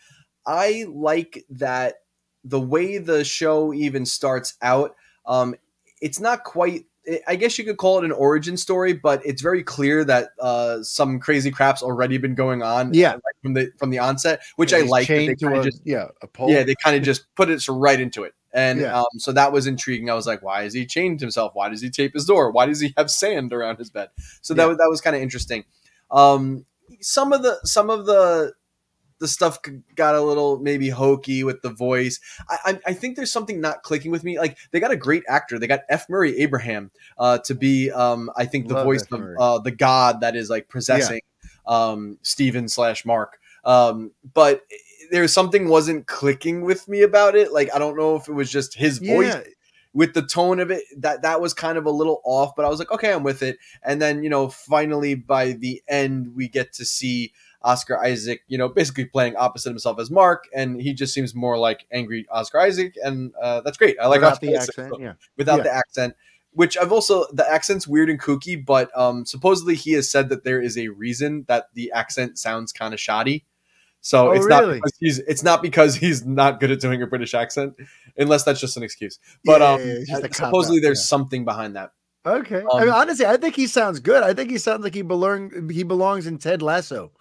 I 0.47 0.86
like 0.89 1.44
that 1.51 1.97
the 2.44 2.61
way 2.61 2.99
the 2.99 3.24
show 3.24 3.73
even 3.73 4.05
starts 4.05 4.55
out. 4.62 4.97
Um, 5.27 5.55
it's 6.01 6.19
not 6.19 6.43
quite 6.44 6.86
I 7.27 7.35
guess 7.35 7.59
you 7.59 7.65
could 7.65 7.78
call 7.78 7.99
it 7.99 8.05
an 8.05 8.12
origin 8.12 8.57
story, 8.57 8.93
but 8.93 9.24
it's 9.27 9.43
very 9.43 9.65
clear 9.65 10.05
that 10.05 10.31
uh, 10.39 10.82
some 10.82 11.19
crazy 11.19 11.51
crap's 11.51 11.82
already 11.82 12.16
been 12.16 12.36
going 12.36 12.62
on. 12.62 12.94
Yeah, 12.94 13.16
from 13.43 13.55
the 13.55 13.73
from 13.77 13.90
the 13.90 13.99
onset, 13.99 14.40
which 14.57 14.70
yeah, 14.70 14.78
I 14.78 14.82
like. 14.82 15.09
They 15.09 15.27
a, 15.27 15.35
just, 15.35 15.82
yeah, 15.85 16.09
a 16.23 16.28
pole. 16.28 16.51
Yeah, 16.51 16.62
they 16.62 16.77
kind 16.77 16.97
of 16.97 17.03
just 17.03 17.35
put 17.35 17.51
it 17.51 17.66
right 17.69 18.01
into 18.01 18.23
it, 18.23 18.35
and 18.52 18.80
yeah. 18.80 18.98
um, 18.98 19.06
so 19.18 19.32
that 19.32 19.52
was 19.52 19.66
intriguing. 19.66 20.10
I 20.10 20.14
was 20.14 20.26
like, 20.26 20.42
why 20.42 20.62
is 20.62 20.74
he 20.74 20.86
chained 20.86 21.20
himself? 21.20 21.52
Why 21.54 21.68
does 21.68 21.80
he 21.80 21.90
tape 21.90 22.14
his 22.14 22.24
door? 22.24 22.50
Why 22.50 22.66
does 22.66 22.80
he 22.80 22.92
have 22.96 23.10
sand 23.10 23.52
around 23.52 23.78
his 23.78 23.90
bed? 23.90 24.10
So 24.42 24.54
that 24.54 24.62
yeah. 24.62 24.68
was 24.68 24.76
that 24.78 24.88
was 24.88 25.00
kind 25.00 25.16
of 25.16 25.22
interesting. 25.22 25.64
Um, 26.10 26.66
some 27.00 27.32
of 27.32 27.42
the 27.42 27.58
some 27.64 27.90
of 27.90 28.06
the 28.06 28.52
the 29.22 29.28
stuff 29.28 29.60
got 29.94 30.16
a 30.16 30.20
little 30.20 30.58
maybe 30.58 30.90
hokey 30.90 31.44
with 31.44 31.62
the 31.62 31.70
voice. 31.70 32.18
I, 32.50 32.56
I, 32.64 32.80
I 32.88 32.92
think 32.92 33.14
there's 33.14 33.30
something 33.30 33.60
not 33.60 33.84
clicking 33.84 34.10
with 34.10 34.24
me. 34.24 34.36
Like 34.36 34.58
they 34.72 34.80
got 34.80 34.90
a 34.90 34.96
great 34.96 35.22
actor. 35.28 35.60
They 35.60 35.68
got 35.68 35.82
F. 35.88 36.08
Murray 36.08 36.36
Abraham 36.40 36.90
uh, 37.16 37.38
to 37.38 37.54
be, 37.54 37.90
um, 37.92 38.30
I 38.36 38.46
think, 38.46 38.66
the 38.66 38.74
Love 38.74 38.84
voice 38.84 39.04
F. 39.04 39.12
of 39.12 39.26
uh, 39.38 39.58
the 39.60 39.70
god 39.70 40.22
that 40.22 40.34
is 40.34 40.50
like 40.50 40.68
possessing 40.68 41.20
yeah. 41.44 41.50
um, 41.90 42.18
Stephen 42.22 42.68
slash 42.68 43.04
Mark. 43.06 43.38
Um, 43.64 44.10
but 44.34 44.62
there's 45.12 45.32
something 45.32 45.68
wasn't 45.68 46.06
clicking 46.09 46.62
with 46.62 46.89
me 46.89 47.02
about 47.02 47.36
it. 47.36 47.52
Like 47.52 47.72
I 47.72 47.78
don't 47.78 47.97
know 47.97 48.16
if 48.16 48.28
it 48.28 48.32
was 48.32 48.51
just 48.51 48.74
his 48.74 48.98
voice. 48.98 49.34
Yeah 49.34 49.43
with 49.94 50.14
the 50.14 50.22
tone 50.22 50.59
of 50.59 50.70
it 50.70 50.82
that 50.97 51.20
that 51.20 51.39
was 51.39 51.52
kind 51.52 51.76
of 51.76 51.84
a 51.84 51.90
little 51.90 52.22
off 52.24 52.56
but 52.56 52.64
i 52.64 52.68
was 52.70 52.78
like 52.78 52.90
okay 52.90 53.12
i'm 53.12 53.22
with 53.22 53.43
it 53.43 53.59
and 53.82 54.01
then 54.01 54.22
you 54.22 54.30
know 54.30 54.48
finally 54.48 55.14
by 55.14 55.52
the 55.52 55.82
end 55.86 56.34
we 56.34 56.48
get 56.48 56.72
to 56.72 56.82
see 56.82 57.30
Oscar 57.64 58.02
Isaac, 58.02 58.43
you 58.48 58.59
know, 58.59 58.68
basically 58.68 59.05
playing 59.05 59.36
opposite 59.36 59.70
himself 59.70 59.98
as 59.98 60.10
Mark, 60.10 60.48
and 60.55 60.80
he 60.80 60.93
just 60.93 61.14
seems 61.14 61.34
more 61.34 61.59
like 61.59 61.86
angry 61.93 62.26
Oscar 62.30 62.60
Isaac, 62.60 62.97
and 63.02 63.32
uh, 63.40 63.60
that's 63.60 63.78
great. 63.78 63.97
I 64.01 64.06
like 64.06 64.20
without 64.20 64.32
Oscar 64.32 64.47
the 64.47 64.56
Isaac, 64.56 64.78
accent, 64.78 65.01
yeah, 65.01 65.12
without 65.36 65.59
yeah. 65.59 65.62
the 65.64 65.74
accent. 65.74 66.14
Which 66.55 66.76
I've 66.76 66.93
also 66.93 67.24
the 67.32 67.48
accent's 67.51 67.89
weird 67.89 68.10
and 68.10 68.20
kooky, 68.20 68.62
but 68.62 68.90
um, 68.98 69.24
supposedly 69.24 69.74
he 69.74 69.93
has 69.93 70.10
said 70.10 70.28
that 70.28 70.44
there 70.44 70.60
is 70.60 70.76
a 70.76 70.89
reason 70.89 71.44
that 71.48 71.68
the 71.72 71.90
accent 71.93 72.39
sounds 72.39 72.72
kind 72.72 72.93
of 72.93 73.01
shoddy. 73.01 73.47
So 74.02 74.28
oh, 74.28 74.32
it's 74.32 74.44
really? 74.44 74.66
not 74.66 74.74
because 74.74 74.92
he's 74.98 75.18
it's 75.20 75.42
not 75.44 75.62
because 75.62 75.94
he's 75.94 76.26
not 76.26 76.58
good 76.58 76.72
at 76.72 76.80
doing 76.80 77.00
a 77.02 77.06
British 77.06 77.34
accent, 77.34 77.74
unless 78.18 78.42
that's 78.42 78.60
just 78.60 78.76
an 78.76 78.82
excuse. 78.82 79.18
But 79.44 79.60
yeah, 79.60 80.16
um, 80.16 80.22
supposedly 80.32 80.80
there's 80.80 81.06
something 81.06 81.44
behind 81.44 81.76
that. 81.76 81.92
Okay. 82.26 82.58
Um, 82.58 82.68
I 82.72 82.80
mean, 82.80 82.90
honestly, 82.90 83.26
I 83.26 83.36
think 83.36 83.54
he 83.54 83.68
sounds 83.68 84.00
good. 84.00 84.24
I 84.24 84.34
think 84.34 84.50
he 84.50 84.58
sounds 84.58 84.82
like 84.82 84.94
he 84.94 85.02
belong 85.02 85.70
he 85.70 85.84
belongs 85.84 86.26
in 86.26 86.38
Ted 86.38 86.62
Lasso. 86.62 87.12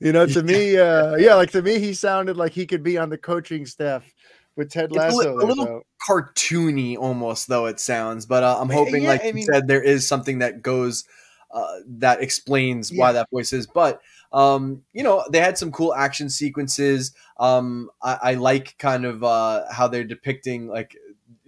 You 0.00 0.12
know, 0.12 0.26
to 0.26 0.42
me, 0.42 0.76
uh, 0.76 1.14
yeah, 1.14 1.34
like 1.34 1.52
to 1.52 1.62
me, 1.62 1.78
he 1.78 1.94
sounded 1.94 2.36
like 2.36 2.52
he 2.52 2.66
could 2.66 2.82
be 2.82 2.98
on 2.98 3.08
the 3.08 3.18
coaching 3.18 3.64
staff 3.64 4.12
with 4.56 4.70
Ted 4.70 4.90
Lasso. 4.90 5.18
It's 5.18 5.26
a, 5.26 5.32
li- 5.32 5.44
a 5.44 5.46
little 5.46 5.64
so. 5.64 5.82
cartoony, 6.08 6.96
almost 6.96 7.46
though 7.46 7.66
it 7.66 7.78
sounds. 7.78 8.26
But 8.26 8.42
uh, 8.42 8.58
I'm 8.60 8.70
hoping, 8.70 9.04
yeah, 9.04 9.10
like 9.10 9.22
I 9.22 9.28
you 9.28 9.34
mean, 9.34 9.44
said, 9.46 9.68
there 9.68 9.82
is 9.82 10.06
something 10.06 10.40
that 10.40 10.60
goes 10.60 11.04
uh, 11.52 11.76
that 11.86 12.20
explains 12.20 12.90
yeah. 12.90 13.00
why 13.00 13.12
that 13.12 13.30
voice 13.30 13.52
is. 13.52 13.66
But 13.66 14.00
um, 14.36 14.82
you 14.92 15.02
know, 15.02 15.24
they 15.32 15.40
had 15.40 15.56
some 15.56 15.72
cool 15.72 15.94
action 15.94 16.28
sequences. 16.28 17.14
Um, 17.40 17.88
I, 18.02 18.18
I 18.22 18.34
like 18.34 18.76
kind 18.78 19.06
of 19.06 19.24
uh, 19.24 19.64
how 19.72 19.88
they're 19.88 20.04
depicting 20.04 20.68
like 20.68 20.94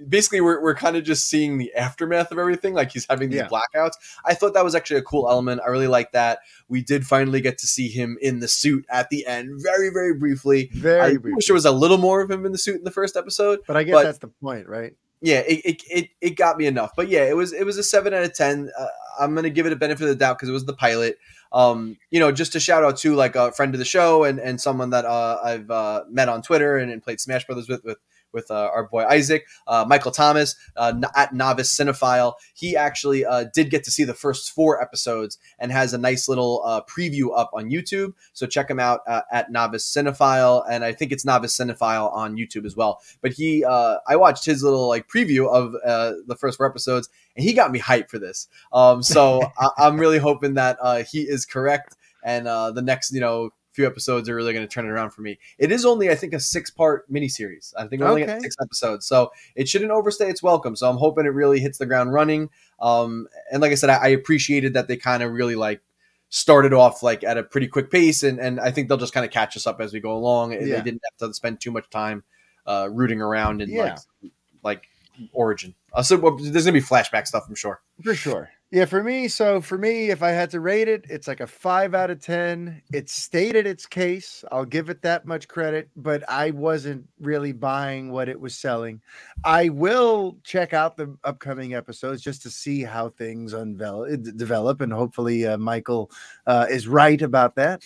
basically 0.09 0.41
we're, 0.41 0.63
we're 0.63 0.75
kind 0.75 0.97
of 0.97 1.05
just 1.05 1.29
seeing 1.29 1.59
the 1.59 1.75
aftermath 1.75 2.33
of 2.33 2.39
everything 2.39 2.73
like 2.73 2.91
he's 2.91 3.07
having 3.11 3.29
these 3.29 3.41
yeah. 3.41 3.49
blackouts. 3.49 3.93
I 4.25 4.33
thought 4.33 4.55
that 4.55 4.65
was 4.65 4.75
actually 4.75 4.99
a 5.01 5.03
cool 5.03 5.29
element. 5.29 5.61
I 5.63 5.69
really 5.69 5.87
like 5.87 6.13
that. 6.13 6.39
We 6.69 6.83
did 6.83 7.07
finally 7.07 7.43
get 7.43 7.59
to 7.59 7.67
see 7.67 7.89
him 7.89 8.17
in 8.23 8.41
the 8.41 8.49
suit 8.49 8.87
at 8.89 9.11
the 9.11 9.27
end 9.27 9.51
very 9.63 9.91
very 9.91 10.15
briefly. 10.15 10.71
Very 10.73 11.01
i 11.01 11.11
briefly. 11.11 11.33
wish 11.35 11.47
there 11.47 11.55
was 11.55 11.67
a 11.67 11.73
little 11.73 11.99
more 11.99 12.23
of 12.23 12.31
him 12.31 12.47
in 12.47 12.53
the 12.53 12.59
suit 12.59 12.77
in 12.77 12.85
the 12.85 12.91
first 12.91 13.17
episode 13.17 13.61
but 13.67 13.77
i 13.77 13.83
guess 13.83 13.95
but, 13.95 14.03
that's 14.05 14.19
the 14.19 14.29
point 14.29 14.67
right? 14.67 14.95
Yeah 15.21 15.41
it, 15.41 15.61
it, 15.65 15.83
it, 15.91 16.11
it, 16.21 16.31
got 16.37 16.57
me 16.57 16.67
enough. 16.67 16.93
But 16.97 17.09
yeah 17.09 17.25
it 17.25 17.37
was 17.37 17.53
it 17.53 17.67
was 17.67 17.77
a 17.77 17.83
7 17.83 18.15
out 18.15 18.23
of 18.23 18.35
10 18.35 18.71
uh, 18.79 18.87
i'm 19.19 19.35
gonna 19.35 19.51
give 19.51 19.67
it 19.67 19.73
a 19.73 19.77
benefit 19.77 20.05
of 20.05 20.11
the 20.11 20.15
doubt 20.15 20.39
because 20.39 20.49
it 20.49 20.53
was 20.53 20.65
the 20.65 20.75
pilot 20.75 21.19
um, 21.53 21.97
you 22.11 22.21
know, 22.21 22.33
just 22.33 22.53
to 22.53 22.61
shout 22.61 22.85
out 22.85 22.99
to 22.99 23.15
like 23.15 23.37
a 23.37 23.53
friend 23.53 23.75
of 23.75 23.79
the 23.79 23.85
show 23.85 24.25
and, 24.25 24.39
and 24.39 24.61
someone 24.61 24.91
that 24.91 25.05
uh, 25.05 25.39
I've 25.43 25.71
uh, 25.71 26.05
met 26.11 26.29
on 26.29 26.43
Twitter 26.43 26.77
and, 26.77 26.91
and 26.91 27.03
played 27.03 27.21
Smash 27.21 27.47
Brothers 27.47 27.69
with, 27.69 27.85
with 27.85 27.99
with 28.33 28.51
uh, 28.51 28.71
our 28.75 28.85
boy 28.85 29.05
Isaac, 29.05 29.47
uh, 29.67 29.85
Michael 29.89 30.11
Thomas 30.11 30.55
uh, 30.77 30.93
at 31.17 31.33
Novice 31.33 31.75
Cinephile. 31.75 32.35
He 32.55 32.77
actually 32.77 33.25
uh, 33.25 33.47
did 33.55 33.71
get 33.71 33.85
to 33.85 33.91
see 33.91 34.05
the 34.05 34.15
first 34.15 34.53
four 34.53 34.81
episodes 34.83 35.39
and 35.59 35.73
has 35.73 35.95
a 35.95 35.99
nice 35.99 36.29
little 36.29 36.63
uh, 36.65 36.83
preview 36.83 37.29
up 37.37 37.51
on 37.55 37.71
YouTube. 37.71 38.15
So 38.33 38.47
check 38.47 38.71
him 38.71 38.81
out 38.81 39.01
uh, 39.07 39.23
at 39.33 39.51
Novice 39.51 39.91
Cinephile, 39.91 40.65
and 40.71 40.85
I 40.85 40.93
think 40.93 41.13
it's 41.13 41.25
Novice 41.25 41.57
Cinephile 41.57 42.13
on 42.13 42.37
YouTube 42.37 42.65
as 42.65 42.77
well. 42.77 43.01
But 43.21 43.33
he, 43.33 43.65
I 43.65 44.17
watched 44.17 44.45
his 44.45 44.63
little 44.63 44.89
like 44.89 45.09
preview 45.09 45.49
of 45.49 45.73
the 45.73 46.37
first 46.37 46.59
four 46.59 46.67
episodes, 46.67 47.09
and 47.37 47.45
he 47.45 47.53
got 47.53 47.71
me 47.71 47.79
hyped 47.79 48.11
for 48.11 48.19
this. 48.19 48.49
Um, 48.73 49.03
so 49.03 49.43
I- 49.59 49.87
am 49.87 49.99
really 49.99 50.19
hoping 50.19 50.55
that 50.55 50.79
he 51.11 51.23
is 51.23 51.47
correct, 51.47 51.97
and 52.25 52.47
the 52.47 52.83
next 52.83 53.13
you 53.13 53.21
know 53.21 53.51
few 53.79 53.87
episodes 53.87 54.29
are 54.29 54.35
really 54.35 54.53
going 54.53 54.67
to 54.67 54.73
turn 54.73 54.87
it 54.87 54.89
around 54.89 55.11
for 55.11 55.23
me. 55.23 55.39
It 55.57 55.71
is 55.71 55.87
only, 55.87 56.11
I 56.11 56.17
think, 56.17 56.33
a 56.33 56.41
six 56.41 56.69
part 56.69 57.09
miniseries. 57.09 57.73
I 57.79 57.87
think 57.87 58.03
only 58.03 58.25
at 58.25 58.43
six 58.43 58.57
episodes, 58.61 59.07
so 59.07 59.31
it 59.55 59.69
shouldn't 59.69 59.93
overstay 59.93 60.29
its 60.29 60.43
welcome. 60.43 60.75
So 60.75 60.91
I'm 60.91 60.97
hoping 60.97 61.27
it 61.27 61.29
really 61.29 61.61
hits 61.61 61.79
the 61.79 61.87
ground 61.87 62.13
running. 62.13 62.51
Um, 62.81 63.29
and 63.53 63.63
like 63.63 63.71
I 63.71 63.77
said, 63.77 63.89
I, 63.89 63.97
I 63.99 64.09
appreciated 64.09 64.75
that 64.75 64.89
they 64.89 64.97
kind 64.97 65.23
of 65.23 65.31
really 65.31 65.55
like 65.55 65.81
started 66.29 66.73
off 66.73 67.05
like 67.05 67.23
at 67.23 67.39
a 67.39 67.45
pretty 67.45 67.69
quick 67.69 67.89
pace, 67.89 68.25
and 68.25 68.41
and 68.41 68.59
I 68.59 68.73
think 68.73 68.89
they'll 68.89 68.99
just 68.99 69.15
kind 69.15 69.25
of 69.25 69.31
catch 69.31 69.57
us 69.57 69.65
up 69.65 69.81
as 69.81 69.93
we 69.93 70.01
go 70.01 70.13
along. 70.17 70.55
Yeah. 70.55 70.59
They 70.59 70.83
didn't 70.83 71.03
have 71.09 71.29
to 71.29 71.33
spend 71.35 71.61
too 71.61 71.71
much 71.71 71.89
time 71.89 72.25
uh, 72.67 72.89
rooting 72.91 73.23
around 73.23 73.63
in 73.63 73.71
yeah. 73.71 73.97
like 74.23 74.33
like 74.65 74.89
origin. 75.33 75.77
Uh, 75.93 76.03
so 76.03 76.17
well, 76.17 76.37
there's 76.37 76.65
gonna 76.65 76.73
be 76.73 76.81
flashback 76.81 77.29
stuff, 77.29 77.45
I'm 77.49 77.55
sure. 77.55 77.81
For 78.03 78.17
sure. 78.17 78.51
Yeah, 78.71 78.85
for 78.85 79.03
me, 79.03 79.29
so 79.29 79.63
for 79.63 79.79
me, 79.79 80.11
if 80.11 80.23
I 80.23 80.29
had 80.29 80.51
to 80.51 80.61
rate 80.61 80.89
it, 80.89 81.07
it's 81.09 81.27
like 81.27 81.41
a 81.41 81.47
five 81.47 81.95
out 81.95 82.11
of 82.11 82.21
10. 82.21 82.83
It 82.93 83.09
stated 83.09 83.67
its 83.67 83.87
case. 83.87 84.45
I'll 84.53 84.67
give 84.67 84.91
it 84.91 85.01
that 85.01 85.25
much 85.25 85.49
credit, 85.49 85.89
but 85.97 86.23
I 86.29 86.51
wasn't 86.51 87.09
really 87.19 87.53
buying 87.53 88.13
what 88.13 88.29
it 88.29 88.39
was 88.39 88.55
selling. 88.55 89.01
I 89.43 89.71
will 89.71 90.37
check 90.45 90.75
out 90.75 90.99
the 90.99 91.17
upcoming 91.25 91.73
episodes 91.73 92.21
just 92.21 92.43
to 92.43 92.51
see 92.51 92.83
how 92.83 93.09
things 93.09 93.55
unveil, 93.55 94.05
eh, 94.05 94.17
develop, 94.37 94.83
and 94.83 94.93
hopefully 94.93 95.47
uh, 95.47 95.57
Michael 95.57 96.11
uh, 96.47 96.67
is 96.69 96.87
right 96.87 97.23
about 97.23 97.55
that. 97.55 97.83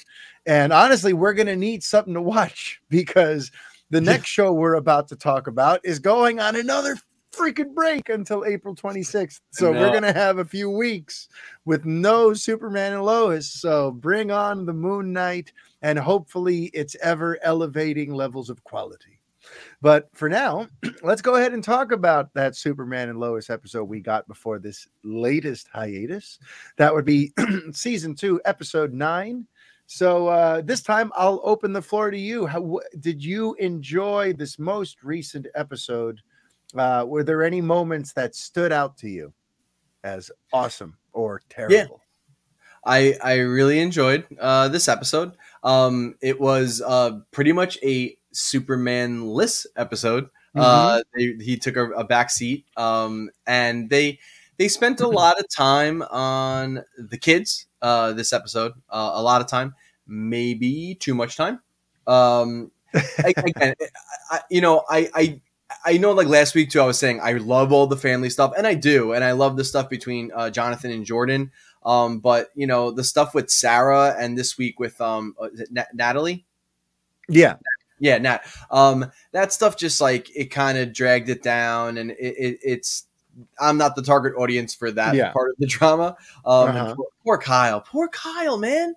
And 0.47 0.73
honestly, 0.73 1.13
we're 1.13 1.35
going 1.35 1.47
to 1.47 1.55
need 1.55 1.85
something 1.85 2.15
to 2.15 2.23
watch 2.23 2.83
because 2.89 3.53
the 3.91 4.01
next 4.01 4.31
show 4.31 4.53
we're 4.53 4.75
about 4.75 5.07
to 5.09 5.17
talk 5.17 5.47
about 5.47 5.79
is 5.85 6.01
going 6.01 6.41
on 6.41 6.57
another 6.57 6.97
freaking 7.33 7.75
break 7.75 8.09
until 8.09 8.45
April 8.45 8.75
26th. 8.75 9.41
So 9.51 9.73
we're 9.73 9.91
going 9.91 10.03
to 10.03 10.13
have 10.13 10.39
a 10.39 10.45
few 10.45 10.71
weeks 10.71 11.29
with 11.65 11.85
no 11.85 12.35
Superman 12.35 12.93
and 12.93 13.05
Lois. 13.05 13.49
So 13.51 13.91
bring 13.91 14.31
on 14.31 14.67
the 14.67 14.73
Moon 14.73 15.13
Knight 15.13 15.53
and 15.81 15.99
hopefully 15.99 16.71
it's 16.75 16.97
ever 17.03 17.39
elevating 17.43 18.13
levels 18.13 18.51
of 18.51 18.63
quality. 18.65 19.19
But 19.81 20.09
for 20.13 20.29
now, 20.29 20.69
let's 21.03 21.23
go 21.23 21.35
ahead 21.35 21.53
and 21.53 21.65
talk 21.65 21.93
about 21.93 22.33
that 22.35 22.57
Superman 22.57 23.09
and 23.09 23.19
Lois 23.19 23.51
episode 23.51 23.85
we 23.85 24.01
got 24.01 24.29
before 24.29 24.59
this 24.59 24.87
latest 25.03 25.69
hiatus. 25.73 26.39
That 26.77 26.95
would 26.95 27.05
be 27.05 27.33
season 27.73 28.15
two, 28.15 28.41
episode 28.45 28.93
nine. 28.93 29.47
So 29.87 30.29
uh, 30.29 30.63
this 30.63 30.83
time 30.83 31.11
I'll 31.15 31.41
open 31.43 31.73
the 31.73 31.83
floor 31.83 32.11
to 32.11 32.19
you. 32.19 32.47
How 32.47 32.81
did 33.01 33.23
you 33.23 33.55
enjoy 33.55 34.33
this 34.33 34.59
most 34.59 35.03
recent 35.03 35.47
episode 35.55 36.21
uh, 36.77 37.05
were 37.07 37.25
there 37.25 37.43
any 37.43 37.61
moments 37.61 38.13
that 38.15 38.35
stood 38.35 38.73
out 38.73 38.97
to 38.99 39.09
you 39.09 39.33
as 40.05 40.31
awesome 40.53 40.97
or 41.13 41.43
terrible? 41.49 41.77
Yeah. 41.77 41.87
I 42.85 43.15
I 43.23 43.35
really 43.39 43.79
enjoyed 43.79 44.27
uh, 44.41 44.69
this 44.69 44.89
episode. 44.89 45.33
Um, 45.63 46.17
it 46.21 46.41
was 46.41 46.83
uh, 46.85 47.21
pretty 47.31 47.53
much 47.53 47.79
a 47.83 48.17
Superman-less 48.33 49.67
episode. 49.77 50.25
Mm-hmm. 50.57 50.61
Uh, 50.61 51.03
they, 51.15 51.45
he 51.45 51.57
took 51.57 51.77
a, 51.77 51.91
a 51.93 52.05
back 52.05 52.31
seat, 52.31 52.67
um, 52.77 53.31
and 53.47 53.89
they 53.89 54.19
they 54.57 54.69
spent 54.69 55.01
a 55.01 55.09
lot 55.09 55.39
of 55.39 55.47
time 55.49 56.03
on 56.03 56.83
the 56.99 57.19
kids. 57.19 57.67
Uh, 57.81 58.13
this 58.13 58.33
episode, 58.33 58.73
uh, 58.91 59.13
a 59.15 59.23
lot 59.23 59.41
of 59.41 59.49
time, 59.49 59.75
maybe 60.07 60.97
too 61.01 61.15
much 61.15 61.37
time. 61.37 61.61
Um, 62.07 62.71
again, 63.25 63.75
I, 64.31 64.41
you 64.51 64.61
know, 64.61 64.85
I, 64.89 65.11
I 65.15 65.41
I 65.85 65.99
know, 65.99 66.13
like 66.13 66.29
last 66.29 66.55
week 66.55 66.71
too, 66.71 66.81
I 66.81 66.87
was 66.87 66.99
saying 66.99 67.21
I 67.21 67.33
love 67.33 67.73
all 67.73 67.87
the 67.87 67.97
family 67.97 68.31
stuff, 68.31 68.53
and 68.57 68.67
I 68.67 68.75
do, 68.75 69.13
and 69.13 69.25
I 69.25 69.33
love 69.33 69.57
the 69.57 69.65
stuff 69.65 69.89
between 69.89 70.31
uh, 70.35 70.51
Jonathan 70.51 70.91
and 70.91 71.05
Jordan. 71.05 71.51
Um, 71.85 72.21
but 72.21 72.51
you 72.55 72.67
know, 72.67 72.91
the 72.91 73.05
stuff 73.05 73.35
with 73.35 73.51
Sarah, 73.51 74.15
and 74.19 74.39
this 74.39 74.57
week 74.57 74.79
with 74.79 75.01
um, 75.01 75.35
uh, 75.41 75.49
Natalie. 75.93 76.45
Yeah, 77.29 77.57
yeah, 77.99 78.19
Nat. 78.19 78.45
Um, 78.71 79.11
that 79.33 79.53
stuff 79.53 79.77
just 79.77 80.01
like 80.01 80.35
it 80.37 80.47
kind 80.47 80.79
of 80.79 80.93
dragged 80.93 81.29
it 81.29 81.43
down, 81.43 81.99
and 81.99 82.13
it, 82.13 82.35
it, 82.39 82.59
it's. 82.63 83.07
I'm 83.59 83.79
not 83.79 83.97
the 83.97 84.03
target 84.03 84.35
audience 84.37 84.75
for 84.75 84.91
that 84.91 85.15
yeah. 85.15 85.33
part 85.33 85.51
of 85.51 85.57
the 85.59 85.67
drama. 85.67 86.17
Um, 86.45 86.69
uh-huh. 86.69 86.95
poor, 86.95 87.07
poor 87.25 87.39
Kyle, 87.39 87.81
poor 87.81 88.09
Kyle, 88.09 88.59
man. 88.59 88.95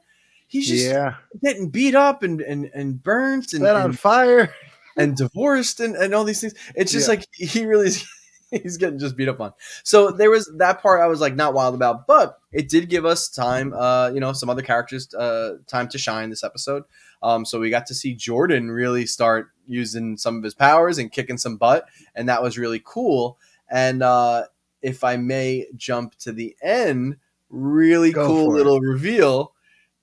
He's 0.48 0.68
just 0.68 0.86
yeah. 0.86 1.16
getting 1.44 1.70
beat 1.70 1.96
up 1.96 2.22
and 2.22 2.42
and 2.42 2.70
and 2.74 3.02
burnt 3.02 3.54
and, 3.54 3.64
Set 3.64 3.76
on 3.76 3.86
and, 3.86 4.00
fire 4.00 4.54
and 4.96 5.16
divorced 5.16 5.80
and, 5.80 5.96
and 5.96 6.14
all 6.14 6.24
these 6.24 6.42
things. 6.42 6.54
It's 6.76 6.92
just 6.92 7.08
yeah. 7.08 7.16
like 7.16 7.28
he 7.34 7.66
really 7.66 7.88
is, 7.88 8.08
he's 8.52 8.78
getting 8.78 9.00
just 9.00 9.18
beat 9.18 9.28
up 9.28 9.40
on. 9.40 9.54
So 9.84 10.12
there 10.12 10.30
was 10.30 10.52
that 10.58 10.82
part 10.82 11.02
I 11.02 11.08
was 11.08 11.20
like 11.20 11.36
not 11.36 11.54
wild 11.54 11.76
about, 11.76 12.08
but 12.08 12.40
it 12.52 12.70
did 12.70 12.90
give 12.90 13.06
us 13.06 13.30
time, 13.30 13.74
uh, 13.74 14.12
you 14.14 14.20
know, 14.20 14.34
some 14.34 14.50
other 14.50 14.62
characters 14.62 15.14
uh, 15.14 15.56
time 15.68 15.88
to 15.90 15.98
shine 15.98 16.30
this 16.30 16.44
episode. 16.44 16.84
Um, 17.22 17.46
so 17.46 17.60
we 17.60 17.70
got 17.70 17.88
to 17.88 17.96
see 17.96 18.14
Jordan 18.14 18.70
really 18.72 19.06
start 19.06 19.50
using 19.66 20.18
some 20.18 20.38
of 20.38 20.44
his 20.44 20.54
powers 20.54 20.98
and 20.98 21.12
kicking 21.12 21.38
some 21.38 21.58
butt, 21.58 21.88
and 22.14 22.30
that 22.30 22.44
was 22.44 22.58
really 22.58 22.82
cool. 22.84 23.38
And 23.70 24.04
uh, 24.04 24.46
if 24.82 25.04
I 25.04 25.18
may 25.18 25.66
jump 25.76 26.16
to 26.20 26.32
the 26.32 26.56
end, 26.62 27.18
really 27.50 28.12
Go 28.12 28.28
cool 28.28 28.54
little 28.54 28.78
it. 28.78 28.88
reveal 28.88 29.54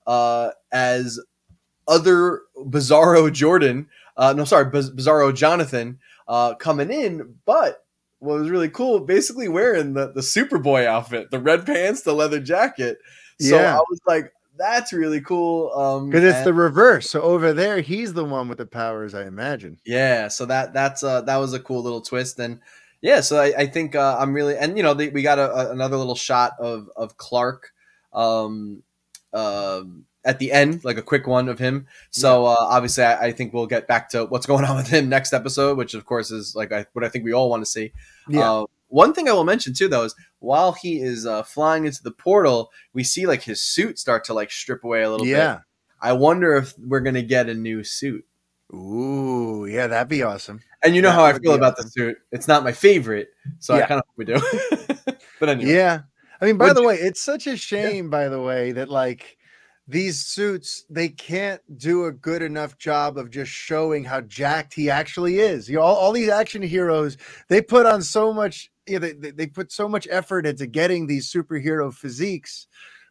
uh, 0.05 0.51
as 0.71 1.19
other 1.87 2.41
Bizarro 2.57 3.31
Jordan 3.31 3.87
uh, 4.17 4.33
no, 4.33 4.45
sorry, 4.45 4.69
Biz- 4.69 4.91
Bizarro 4.91 5.35
Jonathan 5.35 5.99
uh, 6.27 6.55
coming 6.55 6.91
in, 6.91 7.35
but 7.45 7.85
what 8.19 8.39
was 8.39 8.49
really 8.49 8.69
cool, 8.69 9.01
basically 9.01 9.49
wearing 9.49 9.93
the 9.93 10.11
the 10.13 10.21
Superboy 10.21 10.85
outfit, 10.85 11.29
the 11.31 11.39
red 11.39 11.65
pants, 11.65 12.01
the 12.01 12.13
leather 12.13 12.39
jacket. 12.39 12.99
So 13.39 13.57
yeah. 13.57 13.75
I 13.75 13.79
was 13.89 13.99
like, 14.07 14.31
that's 14.57 14.93
really 14.93 15.19
cool. 15.19 15.71
Um, 15.73 16.09
because 16.09 16.23
it's 16.23 16.37
and, 16.37 16.47
the 16.47 16.53
reverse. 16.53 17.09
So 17.09 17.21
over 17.21 17.53
there, 17.53 17.81
he's 17.81 18.13
the 18.13 18.23
one 18.23 18.47
with 18.47 18.59
the 18.59 18.65
powers, 18.65 19.13
I 19.13 19.25
imagine. 19.25 19.77
Yeah. 19.85 20.29
So 20.29 20.45
that 20.45 20.73
that's 20.73 21.03
uh 21.03 21.21
that 21.21 21.37
was 21.37 21.53
a 21.53 21.59
cool 21.59 21.83
little 21.83 22.01
twist, 22.01 22.39
and 22.39 22.59
yeah. 23.01 23.19
So 23.19 23.39
I, 23.39 23.53
I 23.57 23.67
think 23.67 23.95
uh, 23.95 24.17
I'm 24.17 24.33
really, 24.33 24.55
and 24.57 24.77
you 24.77 24.83
know, 24.83 24.93
they, 24.93 25.09
we 25.09 25.21
got 25.21 25.39
a, 25.39 25.51
a, 25.51 25.71
another 25.71 25.97
little 25.97 26.15
shot 26.15 26.53
of 26.59 26.89
of 26.95 27.17
Clark, 27.17 27.71
um, 28.13 28.83
uh, 29.33 29.81
at 30.25 30.39
the 30.39 30.51
end, 30.51 30.83
like 30.83 30.97
a 30.97 31.01
quick 31.01 31.27
one 31.27 31.49
of 31.49 31.59
him. 31.59 31.87
So 32.11 32.45
uh, 32.45 32.55
obviously, 32.59 33.03
I, 33.03 33.25
I, 33.25 33.31
think 33.31 33.53
we'll 33.53 33.67
get 33.67 33.87
back 33.87 34.09
to 34.09 34.25
what's 34.25 34.45
going 34.45 34.63
on 34.65 34.75
with 34.75 34.87
him 34.87 35.09
next 35.09 35.33
episode, 35.33 35.77
which 35.77 35.93
of 35.93 36.05
course 36.05 36.31
is 36.31 36.55
like 36.55 36.71
I, 36.71 36.85
what 36.93 37.03
I 37.03 37.09
think 37.09 37.25
we 37.25 37.33
all 37.33 37.49
want 37.49 37.61
to 37.63 37.69
see. 37.69 37.91
Yeah. 38.29 38.51
Uh, 38.51 38.65
one 38.87 39.13
thing 39.13 39.27
I 39.27 39.33
will 39.33 39.43
mention 39.43 39.73
too, 39.73 39.87
though, 39.87 40.03
is 40.03 40.15
while 40.39 40.73
he 40.73 41.01
is 41.01 41.25
uh, 41.25 41.43
flying 41.43 41.85
into 41.85 42.03
the 42.03 42.11
portal, 42.11 42.71
we 42.93 43.03
see 43.03 43.25
like 43.25 43.41
his 43.41 43.61
suit 43.61 43.97
start 43.97 44.23
to 44.25 44.33
like 44.33 44.51
strip 44.51 44.83
away 44.83 45.01
a 45.01 45.09
little 45.09 45.25
yeah. 45.25 45.55
bit. 45.55 45.61
I 45.99 46.13
wonder 46.13 46.55
if 46.55 46.77
we're 46.77 46.99
gonna 46.99 47.23
get 47.23 47.49
a 47.49 47.53
new 47.53 47.83
suit. 47.83 48.25
Ooh, 48.73 49.65
yeah, 49.65 49.87
that'd 49.87 50.09
be 50.09 50.23
awesome. 50.23 50.61
And 50.83 50.95
you 50.95 51.01
know 51.01 51.09
that 51.09 51.15
how 51.15 51.25
I 51.25 51.39
feel 51.39 51.53
about 51.53 51.73
awesome. 51.73 51.85
the 51.85 51.91
suit. 51.91 52.17
It's 52.31 52.47
not 52.47 52.63
my 52.63 52.71
favorite, 52.71 53.29
so 53.59 53.75
yeah. 53.75 53.83
I 53.83 53.87
kind 53.87 53.99
of 53.99 54.05
hope 54.05 54.17
we 54.17 54.25
do. 54.25 55.15
but 55.39 55.49
anyway, 55.49 55.73
yeah. 55.73 56.01
I 56.41 56.45
mean, 56.45 56.57
by 56.57 56.67
Would 56.67 56.75
the 56.75 56.81
you- 56.81 56.87
way, 56.87 56.95
it's 56.95 57.21
such 57.21 57.47
a 57.47 57.55
shame, 57.55 58.05
yeah. 58.05 58.09
by 58.11 58.29
the 58.29 58.41
way, 58.41 58.73
that 58.73 58.89
like 58.89 59.37
these 59.87 60.19
suits 60.19 60.85
they 60.89 61.09
can't 61.09 61.61
do 61.77 62.05
a 62.05 62.11
good 62.11 62.41
enough 62.41 62.77
job 62.77 63.17
of 63.17 63.29
just 63.29 63.51
showing 63.51 64.03
how 64.03 64.21
jacked 64.21 64.73
he 64.73 64.89
actually 64.89 65.39
is 65.39 65.67
you 65.67 65.75
know 65.75 65.81
all, 65.81 65.95
all 65.95 66.11
these 66.13 66.29
action 66.29 66.61
heroes 66.61 67.17
they 67.49 67.61
put 67.61 67.85
on 67.85 68.01
so 68.01 68.31
much 68.31 68.71
you 68.87 68.99
know, 68.99 69.11
they, 69.11 69.31
they 69.31 69.47
put 69.47 69.71
so 69.71 69.87
much 69.87 70.07
effort 70.09 70.45
into 70.45 70.67
getting 70.67 71.05
these 71.05 71.31
superhero 71.31 71.93
physiques 71.93 72.67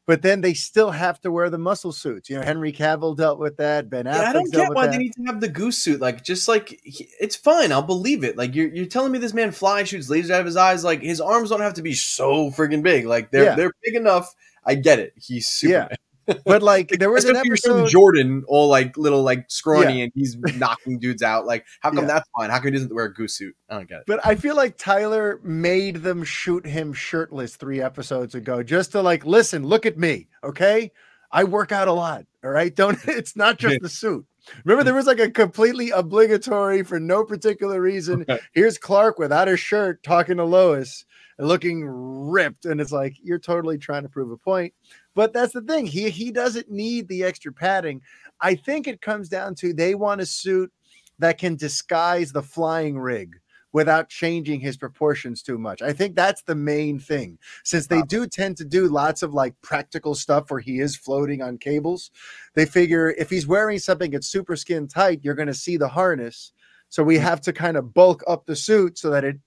but 0.07 0.23
then 0.23 0.41
they 0.41 0.55
still 0.55 0.91
have 0.91 1.21
to 1.21 1.31
wear 1.31 1.49
the 1.49 1.59
muscle 1.59 1.93
suits. 1.93 2.29
You 2.29 2.37
know, 2.37 2.43
Henry 2.43 2.73
Cavill 2.73 3.17
dealt 3.17 3.39
with 3.39 3.57
that. 3.59 3.89
Ben 3.89 4.07
Affleck. 4.07 4.15
Yeah, 4.15 4.31
I 4.31 4.33
don't 4.33 4.53
get 4.53 4.75
why 4.75 4.87
that. 4.87 4.93
they 4.93 4.99
need 4.99 5.13
to 5.13 5.23
have 5.27 5.41
the 5.41 5.49
goose 5.49 5.79
suit. 5.79 6.01
Like, 6.01 6.25
just 6.25 6.49
like 6.49 6.81
it's 6.83 7.37
fine. 7.37 7.71
I'll 7.71 7.83
believe 7.83 8.25
it. 8.25 8.37
Like, 8.37 8.53
you're, 8.53 8.67
you're 8.67 8.87
telling 8.87 9.13
me 9.13 9.21
this 9.21 9.33
man 9.33 9.53
flies, 9.53 9.91
shoots 9.91 10.11
lasers 10.11 10.31
out 10.31 10.41
of 10.41 10.47
his 10.47 10.57
eyes. 10.57 10.83
Like, 10.83 11.03
his 11.03 11.21
arms 11.21 11.51
don't 11.51 11.61
have 11.61 11.75
to 11.75 11.83
be 11.83 11.95
so 11.95 12.51
freaking 12.51 12.83
big. 12.83 13.07
Like, 13.07 13.31
they're 13.31 13.45
yeah. 13.45 13.55
they're 13.55 13.73
big 13.85 13.95
enough. 13.95 14.35
I 14.65 14.75
get 14.75 14.99
it. 14.99 15.13
He's 15.17 15.49
Superman. 15.49 15.87
Yeah 15.93 15.97
but 16.45 16.63
like 16.63 16.89
there 16.99 17.11
was 17.11 17.25
an 17.25 17.37
episode 17.37 17.89
Jordan 17.89 18.45
all 18.49 18.69
like 18.69 18.97
little 18.97 19.23
like 19.23 19.51
scrawny 19.51 19.99
yeah. 19.99 20.05
and 20.05 20.13
he's 20.15 20.37
knocking 20.57 20.99
dudes 20.99 21.23
out. 21.23 21.47
Like, 21.47 21.67
how 21.81 21.91
come 21.91 22.01
yeah. 22.01 22.07
that's 22.07 22.29
fine? 22.37 22.51
How 22.51 22.59
come 22.59 22.67
he 22.67 22.71
doesn't 22.73 22.95
wear 22.95 23.07
a 23.07 23.13
goose 23.13 23.37
suit? 23.37 23.55
I 23.69 23.75
don't 23.75 23.89
get 23.89 24.01
it. 24.01 24.05
But 24.07 24.25
I 24.25 24.35
feel 24.35 24.57
like 24.57 24.77
Tyler 24.79 25.41
made 25.43 25.97
them 25.97 26.25
shoot 26.25 26.67
him 26.67 26.93
shirtless 26.93 27.57
three 27.57 27.81
episodes 27.81 28.35
ago 28.35 28.63
just 28.63 28.93
to 28.93 29.03
like 29.03 29.25
listen, 29.25 29.67
look 29.67 29.87
at 29.87 29.99
me, 29.99 30.29
okay? 30.45 30.91
I 31.31 31.45
work 31.45 31.73
out 31.73 31.89
a 31.89 31.93
lot. 31.93 32.27
All 32.45 32.51
right. 32.51 32.75
Don't 32.75 32.99
it's 33.09 33.37
not 33.37 33.59
just 33.59 33.81
the 33.81 33.89
suit. 33.89 34.27
Remember, 34.65 34.83
there 34.83 34.95
was 34.95 35.07
like 35.07 35.21
a 35.21 35.31
completely 35.31 35.91
obligatory 35.91 36.83
for 36.83 36.99
no 36.99 37.25
particular 37.25 37.81
reason. 37.81 38.27
Here's 38.53 38.77
Clark 38.77 39.19
without 39.19 39.49
a 39.49 39.57
shirt 39.57 40.03
talking 40.03 40.39
to 40.39 40.45
Lois 40.45 41.05
looking 41.39 41.85
ripped. 41.85 42.65
And 42.65 42.81
it's 42.81 42.93
like, 42.93 43.17
you're 43.23 43.39
totally 43.39 43.79
trying 43.79 44.03
to 44.03 44.09
prove 44.09 44.31
a 44.31 44.37
point. 44.37 44.75
But 45.15 45.33
that's 45.33 45.53
the 45.53 45.61
thing. 45.61 45.87
He 45.87 46.09
he 46.11 46.31
doesn't 46.31 46.71
need 46.71 47.09
the 47.09 47.25
extra 47.25 47.53
padding. 47.53 48.01
I 48.41 48.55
think 48.55 48.89
it 48.89 49.01
comes 49.01 49.29
down 49.29 49.55
to 49.57 49.73
they 49.73 49.95
want 49.95 50.21
a 50.21 50.27
suit 50.27 50.73
that 51.19 51.39
can 51.39 51.57
disguise 51.57 52.33
the 52.33 52.43
flying 52.43 52.99
rig 52.99 53.39
without 53.73 54.09
changing 54.09 54.61
his 54.61 54.77
proportions 54.77 55.43
too 55.43 55.59
much. 55.59 55.81
I 55.81 55.93
think 55.93 56.15
that's 56.15 56.43
the 56.43 56.55
main 56.55 56.99
thing. 56.99 57.39
Since 57.65 57.87
they 57.87 58.03
do 58.03 58.27
tend 58.27 58.57
to 58.59 58.65
do 58.65 58.89
lots 58.89 59.23
of 59.23 59.33
like 59.33 59.55
practical 59.63 60.15
stuff 60.15 60.51
where 60.51 60.61
he 60.61 60.81
is 60.81 60.95
floating 60.95 61.41
on 61.43 61.59
cables, 61.59 62.11
they 62.55 62.67
figure 62.67 63.15
if 63.17 63.31
he's 63.31 63.47
wearing 63.47 63.79
something 63.79 64.11
that's 64.11 64.29
super 64.29 64.57
skin 64.57 64.89
tight, 64.89 65.21
you're 65.23 65.35
going 65.35 65.49
to 65.49 65.55
see 65.55 65.77
the 65.77 65.89
harness. 65.89 66.53
So 66.91 67.03
we 67.03 67.17
have 67.19 67.41
to 67.43 67.53
kind 67.53 67.79
of 67.79 67.95
bulk 67.95 68.23
up 68.27 68.45
the 68.45 68.57
suit 68.57 68.99
so 68.99 69.09
that 69.11 69.25
it 69.25 69.39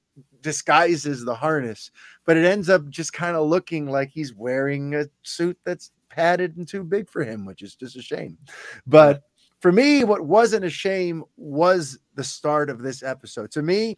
disguises 0.45 1.25
the 1.25 1.33
harness, 1.33 1.89
but 2.23 2.37
it 2.37 2.45
ends 2.45 2.69
up 2.69 2.87
just 2.87 3.11
kind 3.11 3.35
of 3.35 3.47
looking 3.47 3.87
like 3.87 4.11
he's 4.11 4.31
wearing 4.31 4.93
a 4.93 5.07
suit 5.23 5.57
that's 5.65 5.91
padded 6.09 6.55
and 6.55 6.67
too 6.67 6.83
big 6.83 7.09
for 7.09 7.23
him, 7.23 7.45
which 7.45 7.63
is 7.63 7.75
just 7.75 7.95
a 7.95 8.01
shame. 8.01 8.37
But 8.85 9.23
for 9.59 9.71
me, 9.71 10.03
what 10.03 10.21
wasn't 10.21 10.63
a 10.63 10.69
shame 10.69 11.23
was 11.35 11.97
the 12.13 12.23
start 12.23 12.69
of 12.69 12.83
this 12.83 13.01
episode. 13.01 13.49
To 13.53 13.63
me, 13.63 13.97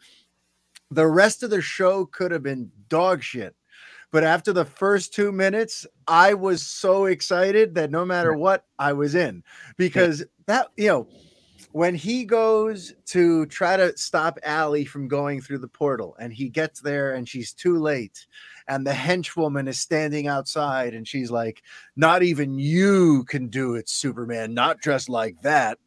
the 0.89 1.05
rest 1.05 1.43
of 1.43 1.49
the 1.49 1.61
show 1.61 2.05
could 2.05 2.31
have 2.31 2.43
been 2.43 2.71
dog 2.87 3.21
shit. 3.21 3.53
But 4.09 4.23
after 4.23 4.53
the 4.53 4.63
first 4.63 5.13
two 5.13 5.33
minutes, 5.33 5.85
I 6.07 6.33
was 6.33 6.63
so 6.63 7.07
excited 7.07 7.75
that 7.75 7.91
no 7.91 8.05
matter 8.05 8.33
what, 8.33 8.63
I 8.79 8.93
was 8.93 9.15
in 9.15 9.43
because 9.75 10.23
that, 10.45 10.69
you 10.77 10.87
know, 10.87 11.07
when 11.71 11.95
he 11.95 12.25
goes 12.25 12.93
to 13.07 13.45
try 13.47 13.77
to 13.77 13.97
stop 13.97 14.39
Allie 14.43 14.85
from 14.85 15.07
going 15.07 15.41
through 15.41 15.59
the 15.59 15.67
portal 15.67 16.15
and 16.19 16.31
he 16.31 16.49
gets 16.49 16.81
there 16.81 17.13
and 17.13 17.27
she's 17.27 17.53
too 17.53 17.77
late 17.77 18.25
and 18.67 18.85
the 18.85 18.91
henchwoman 18.91 19.67
is 19.67 19.79
standing 19.79 20.27
outside 20.27 20.93
and 20.93 21.07
she's 21.07 21.31
like, 21.31 21.63
Not 21.95 22.23
even 22.23 22.59
you 22.59 23.23
can 23.25 23.47
do 23.47 23.75
it, 23.75 23.89
Superman, 23.89 24.53
not 24.53 24.79
dressed 24.79 25.09
like 25.09 25.41
that. 25.41 25.77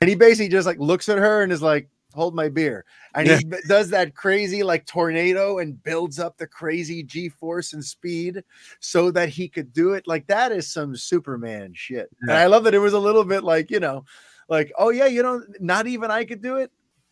And 0.00 0.08
he 0.08 0.16
basically 0.16 0.48
just 0.48 0.66
like 0.66 0.78
looks 0.78 1.08
at 1.08 1.18
her 1.18 1.42
and 1.42 1.52
is 1.52 1.62
like, 1.62 1.88
Hold 2.14 2.34
my 2.34 2.48
beer. 2.48 2.84
And 3.14 3.28
yeah. 3.28 3.38
he 3.38 3.44
does 3.68 3.90
that 3.90 4.16
crazy 4.16 4.64
like 4.64 4.84
tornado 4.84 5.58
and 5.58 5.80
builds 5.80 6.18
up 6.18 6.38
the 6.38 6.46
crazy 6.46 7.04
G 7.04 7.28
force 7.28 7.72
and 7.72 7.84
speed 7.84 8.42
so 8.80 9.12
that 9.12 9.28
he 9.28 9.48
could 9.48 9.72
do 9.72 9.92
it. 9.92 10.08
Like 10.08 10.26
that 10.26 10.50
is 10.50 10.72
some 10.72 10.96
Superman 10.96 11.72
shit. 11.74 12.08
Yeah. 12.26 12.30
And 12.30 12.32
I 12.32 12.46
love 12.46 12.64
that 12.64 12.74
it 12.74 12.80
was 12.80 12.94
a 12.94 12.98
little 12.98 13.24
bit 13.24 13.44
like, 13.44 13.70
you 13.70 13.78
know, 13.78 14.04
like, 14.50 14.70
oh 14.76 14.90
yeah, 14.90 15.06
you 15.06 15.22
know, 15.22 15.42
not 15.60 15.86
even 15.86 16.10
I 16.10 16.26
could 16.26 16.42
do 16.42 16.56
it 16.56 16.70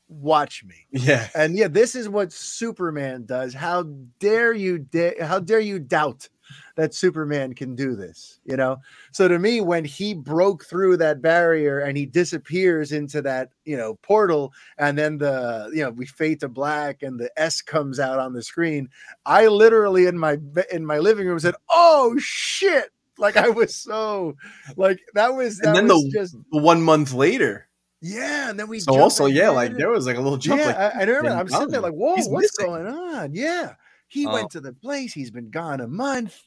watch 0.08 0.64
me. 0.64 0.86
Yeah. 0.90 1.28
And 1.34 1.56
yeah, 1.56 1.68
this 1.68 1.94
is 1.94 2.08
what 2.08 2.32
Superman 2.32 3.24
does. 3.26 3.54
How 3.54 3.84
dare 4.18 4.52
you 4.52 4.78
da- 4.78 5.20
how 5.20 5.38
dare 5.38 5.60
you 5.60 5.78
doubt 5.78 6.28
that 6.76 6.94
Superman 6.94 7.54
can 7.54 7.74
do 7.74 7.94
this, 7.94 8.40
you 8.44 8.56
know? 8.56 8.78
So 9.12 9.28
to 9.28 9.38
me 9.38 9.60
when 9.60 9.84
he 9.84 10.14
broke 10.14 10.64
through 10.64 10.96
that 10.98 11.20
barrier 11.20 11.80
and 11.80 11.96
he 11.96 12.06
disappears 12.06 12.92
into 12.92 13.20
that, 13.22 13.50
you 13.64 13.76
know, 13.76 13.96
portal 13.96 14.52
and 14.78 14.96
then 14.96 15.18
the, 15.18 15.70
you 15.74 15.82
know, 15.82 15.90
we 15.90 16.06
fade 16.06 16.40
to 16.40 16.48
black 16.48 17.02
and 17.02 17.20
the 17.20 17.30
S 17.36 17.60
comes 17.60 18.00
out 18.00 18.18
on 18.18 18.32
the 18.32 18.42
screen, 18.42 18.88
I 19.26 19.46
literally 19.46 20.06
in 20.06 20.18
my 20.18 20.38
in 20.72 20.86
my 20.86 20.98
living 20.98 21.26
room 21.26 21.38
said, 21.38 21.54
"Oh 21.70 22.16
shit." 22.18 22.90
Like 23.18 23.36
I 23.36 23.48
was 23.48 23.74
so 23.74 24.36
like 24.76 25.00
that 25.14 25.34
was 25.34 25.58
that 25.58 25.76
and 25.76 25.76
then 25.76 25.88
was 25.88 26.04
the, 26.04 26.10
just 26.10 26.36
one 26.50 26.82
month 26.82 27.12
later 27.12 27.68
yeah, 28.00 28.50
and 28.50 28.58
then 28.58 28.68
we 28.68 28.78
so 28.78 28.98
also 28.98 29.26
yeah, 29.26 29.50
like 29.50 29.76
there 29.76 29.90
was 29.90 30.06
like 30.06 30.16
a 30.16 30.20
little 30.20 30.38
jump. 30.38 30.60
Yeah, 30.60 30.66
like, 30.66 30.76
I, 30.76 31.00
I 31.00 31.04
remember. 31.04 31.30
I'm 31.30 31.48
sitting 31.48 31.68
there 31.68 31.80
like, 31.80 31.94
whoa, 31.94 32.14
what's 32.14 32.28
missing. 32.28 32.66
going 32.66 32.86
on? 32.86 33.34
Yeah, 33.34 33.72
he 34.06 34.26
oh. 34.26 34.32
went 34.32 34.50
to 34.50 34.60
the 34.60 34.72
place. 34.72 35.12
He's 35.12 35.32
been 35.32 35.50
gone 35.50 35.80
a 35.80 35.88
month 35.88 36.40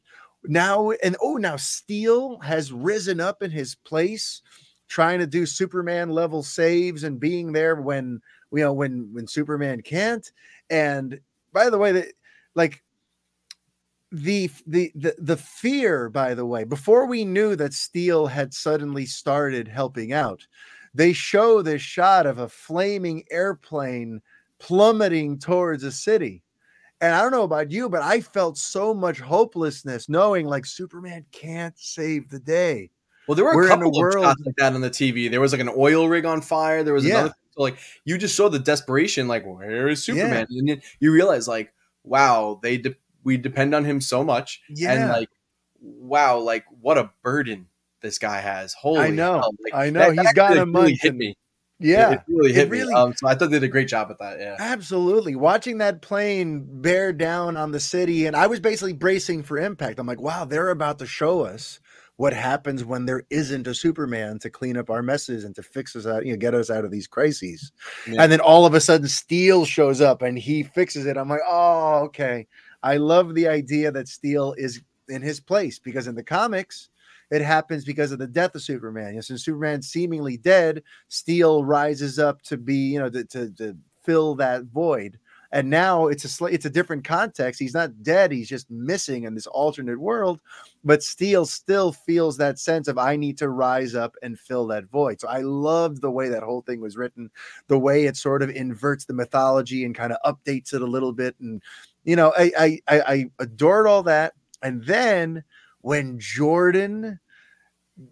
now, 0.46 0.92
and 1.04 1.18
oh, 1.22 1.36
now 1.36 1.58
Steel 1.58 2.40
has 2.40 2.72
risen 2.72 3.20
up 3.20 3.44
in 3.44 3.52
his 3.52 3.76
place, 3.76 4.42
trying 4.88 5.20
to 5.20 5.28
do 5.28 5.46
Superman 5.46 6.10
level 6.10 6.42
saves 6.42 7.04
and 7.04 7.20
being 7.20 7.52
there 7.52 7.76
when 7.76 8.22
you 8.54 8.60
know 8.60 8.72
when 8.72 9.10
when 9.12 9.28
Superman 9.28 9.82
can't. 9.82 10.32
And 10.70 11.20
by 11.52 11.70
the 11.70 11.78
way, 11.78 11.92
that 11.92 12.14
like 12.56 12.82
the 14.12 14.50
the 14.68 14.92
the 14.94 15.16
the 15.20 15.38
fear 15.38 16.10
by 16.10 16.34
the 16.34 16.46
way 16.46 16.66
before 16.66 17.06
we 17.06 17.24
knew 17.24 17.56
that 17.56 17.74
steel 17.74 18.28
had 18.28 18.54
suddenly 18.54 19.06
started 19.06 19.70
helping 19.70 20.12
out 20.12 20.46
they 20.94 21.14
show 21.14 21.62
this 21.62 21.82
shot 21.82 22.26
of 22.26 22.40
a 22.40 22.50
flaming 22.50 23.24
airplane 23.32 24.22
plummeting 24.62 25.40
towards 25.40 25.84
a 25.84 25.92
city. 25.92 26.44
And 27.02 27.16
I 27.16 27.22
don't 27.22 27.32
know 27.32 27.44
about 27.44 27.72
you, 27.72 27.90
but 27.90 28.04
I 28.04 28.22
felt 28.22 28.58
so 28.58 28.94
much 28.94 29.20
hopelessness 29.20 30.08
knowing 30.08 30.46
like 30.46 30.66
Superman 30.66 31.26
can't 31.32 31.78
save 31.78 32.30
the 32.30 32.40
day. 32.40 32.92
Well, 33.28 33.36
there 33.36 33.46
were 33.46 33.56
We're 33.56 33.66
a 33.66 33.70
couple 33.70 33.88
of 33.88 33.96
world. 33.96 34.24
shots 34.24 34.42
like 34.46 34.56
that 34.58 34.74
on 34.74 34.82
the 34.82 34.90
TV. 34.90 35.30
There 35.30 35.42
was 35.42 35.52
like 35.52 35.62
an 35.62 35.72
oil 35.76 36.08
rig 36.08 36.26
on 36.26 36.42
fire. 36.42 36.84
There 36.84 36.94
was 36.94 37.06
yeah. 37.06 37.20
another. 37.20 37.34
So 37.52 37.64
like 37.64 37.78
you 38.06 38.18
just 38.18 38.36
saw 38.36 38.50
the 38.50 38.60
desperation. 38.60 39.28
Like 39.28 39.46
where 39.46 39.88
is 39.88 40.04
Superman? 40.04 40.46
Yeah. 40.50 40.60
And 40.60 40.70
then 40.70 40.82
you 41.00 41.12
realize 41.12 41.48
like, 41.48 41.74
wow, 42.04 42.60
they 42.62 42.78
de- 42.78 42.96
we 43.24 43.38
depend 43.38 43.76
on 43.76 43.86
him 43.86 44.02
so 44.02 44.24
much. 44.24 44.62
Yeah. 44.70 44.94
And 44.94 45.10
like, 45.10 45.30
wow, 45.82 46.40
like 46.40 46.66
what 46.82 46.98
a 46.98 47.12
burden 47.24 47.68
this 48.02 48.18
guy 48.18 48.40
has. 48.40 48.74
Holy, 48.74 49.00
I 49.00 49.10
know, 49.10 49.52
like, 49.64 49.74
I 49.74 49.90
know. 49.90 50.00
That, 50.00 50.14
He's 50.14 50.24
that 50.24 50.36
got 50.36 50.58
a 50.58 50.66
month. 50.66 50.86
Really 50.86 51.00
hit 51.02 51.16
me. 51.16 51.36
Yeah, 51.84 52.12
it, 52.12 52.14
it 52.14 52.24
really 52.28 52.54
hit 52.54 52.68
it 52.68 52.72
really, 52.72 52.94
me. 52.94 52.94
Um, 52.94 53.14
so 53.16 53.28
I 53.28 53.34
thought 53.34 53.50
they 53.50 53.60
did 53.60 53.64
a 53.64 53.68
great 53.68 53.88
job 53.88 54.12
at 54.12 54.20
that. 54.20 54.40
Yeah, 54.40 54.56
absolutely. 54.60 55.36
Watching 55.36 55.80
that 55.80 56.02
plane 56.02 56.82
bear 56.82 57.12
down 57.12 57.58
on 57.58 57.72
the 57.72 57.80
city, 57.80 58.28
and 58.28 58.36
I 58.36 58.48
was 58.48 58.60
basically 58.60 58.94
bracing 58.94 59.44
for 59.44 59.58
impact. 59.58 59.98
I'm 60.00 60.06
like, 60.06 60.22
wow, 60.22 60.46
they're 60.46 60.70
about 60.70 61.00
to 61.00 61.08
show 61.08 61.42
us 61.42 61.80
what 62.18 62.34
happens 62.34 62.86
when 62.86 63.08
there 63.08 63.24
isn't 63.32 63.66
a 63.66 63.74
Superman 63.74 64.38
to 64.38 64.50
clean 64.52 64.78
up 64.78 64.92
our 64.92 65.02
messes 65.02 65.44
and 65.44 65.56
to 65.56 65.64
fix 65.64 65.96
us 65.96 66.06
out, 66.06 66.24
you 66.24 66.34
know, 66.34 66.38
get 66.38 66.54
us 66.54 66.70
out 66.70 66.86
of 66.86 66.92
these 66.92 67.08
crises. 67.08 67.72
Yeah. 68.08 68.22
And 68.22 68.32
then 68.32 68.42
all 68.42 68.68
of 68.68 68.76
a 68.76 68.80
sudden, 68.80 69.08
Steel 69.08 69.66
shows 69.66 70.02
up 70.02 70.22
and 70.22 70.38
he 70.38 70.62
fixes 70.62 71.08
it. 71.08 71.18
I'm 71.18 71.30
like, 71.30 71.42
oh, 71.50 72.04
okay. 72.06 72.46
I 72.84 72.98
love 72.98 73.36
the 73.36 73.48
idea 73.48 73.92
that 73.92 74.08
Steel 74.08 74.54
is 74.58 74.82
in 75.08 75.22
his 75.22 75.40
place 75.40 75.80
because 75.80 76.08
in 76.08 76.16
the 76.16 76.24
comics, 76.24 76.90
it 77.30 77.42
happens 77.42 77.86
because 77.86 78.12
of 78.12 78.20
the 78.20 78.28
death 78.28 78.56
of 78.56 78.62
Superman. 78.62 79.10
You 79.10 79.16
know, 79.16 79.22
since 79.22 79.46
Superman's 79.46 79.90
seemingly 79.90 80.38
dead, 80.38 80.84
Steel 81.08 81.64
rises 81.64 82.20
up 82.20 82.42
to 82.44 82.58
be, 82.58 82.76
you 82.76 83.00
know, 83.00 83.10
to, 83.10 83.24
to, 83.26 83.50
to 83.52 83.78
fill 84.04 84.36
that 84.36 84.64
void. 84.66 85.18
And 85.54 85.70
now 85.70 86.08
it's 86.08 86.24
a 86.24 86.30
sl- 86.30 86.46
it's 86.46 86.66
a 86.66 86.70
different 86.70 87.04
context. 87.04 87.60
He's 87.60 87.74
not 87.74 88.04
dead. 88.04 88.32
He's 88.32 88.48
just 88.48 88.72
missing 88.72 89.26
in 89.26 89.36
this 89.36 89.48
alternate 89.48 90.00
world. 90.00 90.40
But 90.84 91.04
Steel 91.04 91.46
still 91.46 91.92
feels 91.92 92.38
that 92.38 92.58
sense 92.58 92.88
of 92.88 92.98
I 92.98 93.18
need 93.18 93.38
to 93.40 93.50
rise 93.50 93.94
up 93.94 94.16
and 94.24 94.40
fill 94.40 94.66
that 94.68 94.86
void. 94.86 95.20
So 95.20 95.28
I 95.28 95.40
loved 95.42 96.02
the 96.02 96.12
way 96.12 96.30
that 96.30 96.44
whole 96.44 96.62
thing 96.62 96.80
was 96.80 96.96
written, 96.96 97.30
the 97.68 97.78
way 97.78 98.06
it 98.06 98.16
sort 98.16 98.44
of 98.44 98.50
inverts 98.50 99.06
the 99.06 99.14
mythology 99.14 99.84
and 99.84 99.94
kind 99.94 100.14
of 100.14 100.20
updates 100.26 100.74
it 100.74 100.82
a 100.82 100.86
little 100.86 101.12
bit. 101.12 101.36
And 101.42 101.62
you 102.04 102.16
know, 102.16 102.34
I 102.38 102.52
I 102.58 102.80
I, 102.88 103.02
I 103.02 103.26
adored 103.40 103.88
all 103.88 104.04
that. 104.04 104.34
And 104.62 104.84
then 104.86 105.44
when 105.82 106.20
Jordan 106.20 107.20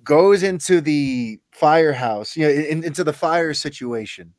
goes 0.04 0.44
into 0.44 0.82
the 0.82 1.40
firehouse, 1.52 2.36
you 2.36 2.46
know, 2.46 2.52
in, 2.52 2.84
into 2.84 3.04
the 3.04 3.14
fire 3.14 3.54
situation, 3.54 4.34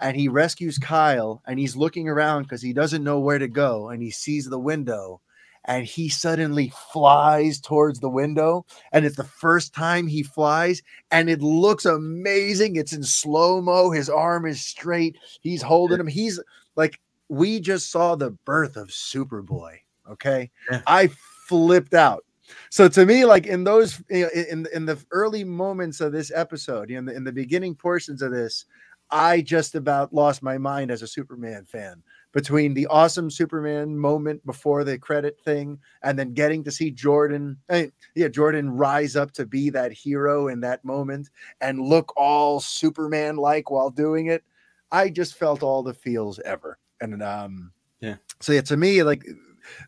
and 0.00 0.16
he 0.16 0.28
rescues 0.28 0.78
Kyle, 0.78 1.42
and 1.46 1.58
he's 1.58 1.76
looking 1.76 2.08
around 2.08 2.44
because 2.44 2.62
he 2.62 2.72
doesn't 2.72 3.04
know 3.04 3.18
where 3.18 3.38
to 3.38 3.48
go, 3.48 3.88
and 3.88 4.02
he 4.02 4.10
sees 4.10 4.46
the 4.46 4.58
window, 4.58 5.20
and 5.64 5.84
he 5.84 6.08
suddenly 6.08 6.72
flies 6.92 7.60
towards 7.60 7.98
the 7.98 8.08
window, 8.08 8.64
and 8.92 9.04
it's 9.04 9.16
the 9.16 9.24
first 9.24 9.74
time 9.74 10.06
he 10.06 10.22
flies, 10.22 10.82
and 11.10 11.28
it 11.28 11.42
looks 11.42 11.84
amazing. 11.84 12.76
It's 12.76 12.92
in 12.92 13.02
slow 13.02 13.60
mo. 13.60 13.90
His 13.90 14.08
arm 14.08 14.46
is 14.46 14.60
straight. 14.64 15.16
He's 15.40 15.62
holding 15.62 15.98
him. 15.98 16.06
He's 16.06 16.40
like, 16.76 17.00
we 17.28 17.60
just 17.60 17.90
saw 17.90 18.14
the 18.14 18.30
birth 18.30 18.76
of 18.76 18.88
Superboy. 18.88 19.78
Okay, 20.10 20.50
yeah. 20.70 20.82
I 20.86 21.08
flipped 21.46 21.94
out 21.94 22.24
so 22.70 22.88
to 22.88 23.06
me, 23.06 23.24
like 23.24 23.46
in 23.46 23.64
those 23.64 24.02
in 24.08 24.66
in 24.72 24.86
the 24.86 24.98
early 25.10 25.44
moments 25.44 26.00
of 26.00 26.12
this 26.12 26.30
episode, 26.34 26.90
in 26.90 27.04
the, 27.04 27.14
in 27.14 27.24
the 27.24 27.32
beginning 27.32 27.74
portions 27.74 28.22
of 28.22 28.32
this, 28.32 28.64
I 29.10 29.40
just 29.40 29.74
about 29.74 30.12
lost 30.12 30.42
my 30.42 30.58
mind 30.58 30.90
as 30.90 31.02
a 31.02 31.06
Superman 31.06 31.64
fan 31.64 32.02
between 32.32 32.74
the 32.74 32.86
awesome 32.88 33.30
Superman 33.30 33.96
moment 33.96 34.44
before 34.44 34.84
the 34.84 34.98
credit 34.98 35.40
thing 35.44 35.78
and 36.02 36.18
then 36.18 36.34
getting 36.34 36.62
to 36.64 36.70
see 36.70 36.90
Jordan, 36.90 37.56
I 37.70 37.72
mean, 37.72 37.92
yeah, 38.14 38.28
Jordan 38.28 38.70
rise 38.70 39.16
up 39.16 39.32
to 39.32 39.46
be 39.46 39.70
that 39.70 39.92
hero 39.92 40.48
in 40.48 40.60
that 40.60 40.84
moment 40.84 41.30
and 41.62 41.80
look 41.80 42.12
all 42.16 42.60
Superman 42.60 43.36
like 43.36 43.70
while 43.70 43.88
doing 43.88 44.26
it. 44.26 44.44
I 44.92 45.08
just 45.08 45.36
felt 45.36 45.62
all 45.62 45.82
the 45.82 45.94
feels 45.94 46.38
ever. 46.40 46.78
And 47.00 47.22
um 47.22 47.72
yeah. 48.00 48.16
So 48.40 48.52
yeah, 48.52 48.60
to 48.62 48.76
me, 48.76 49.02
like 49.02 49.24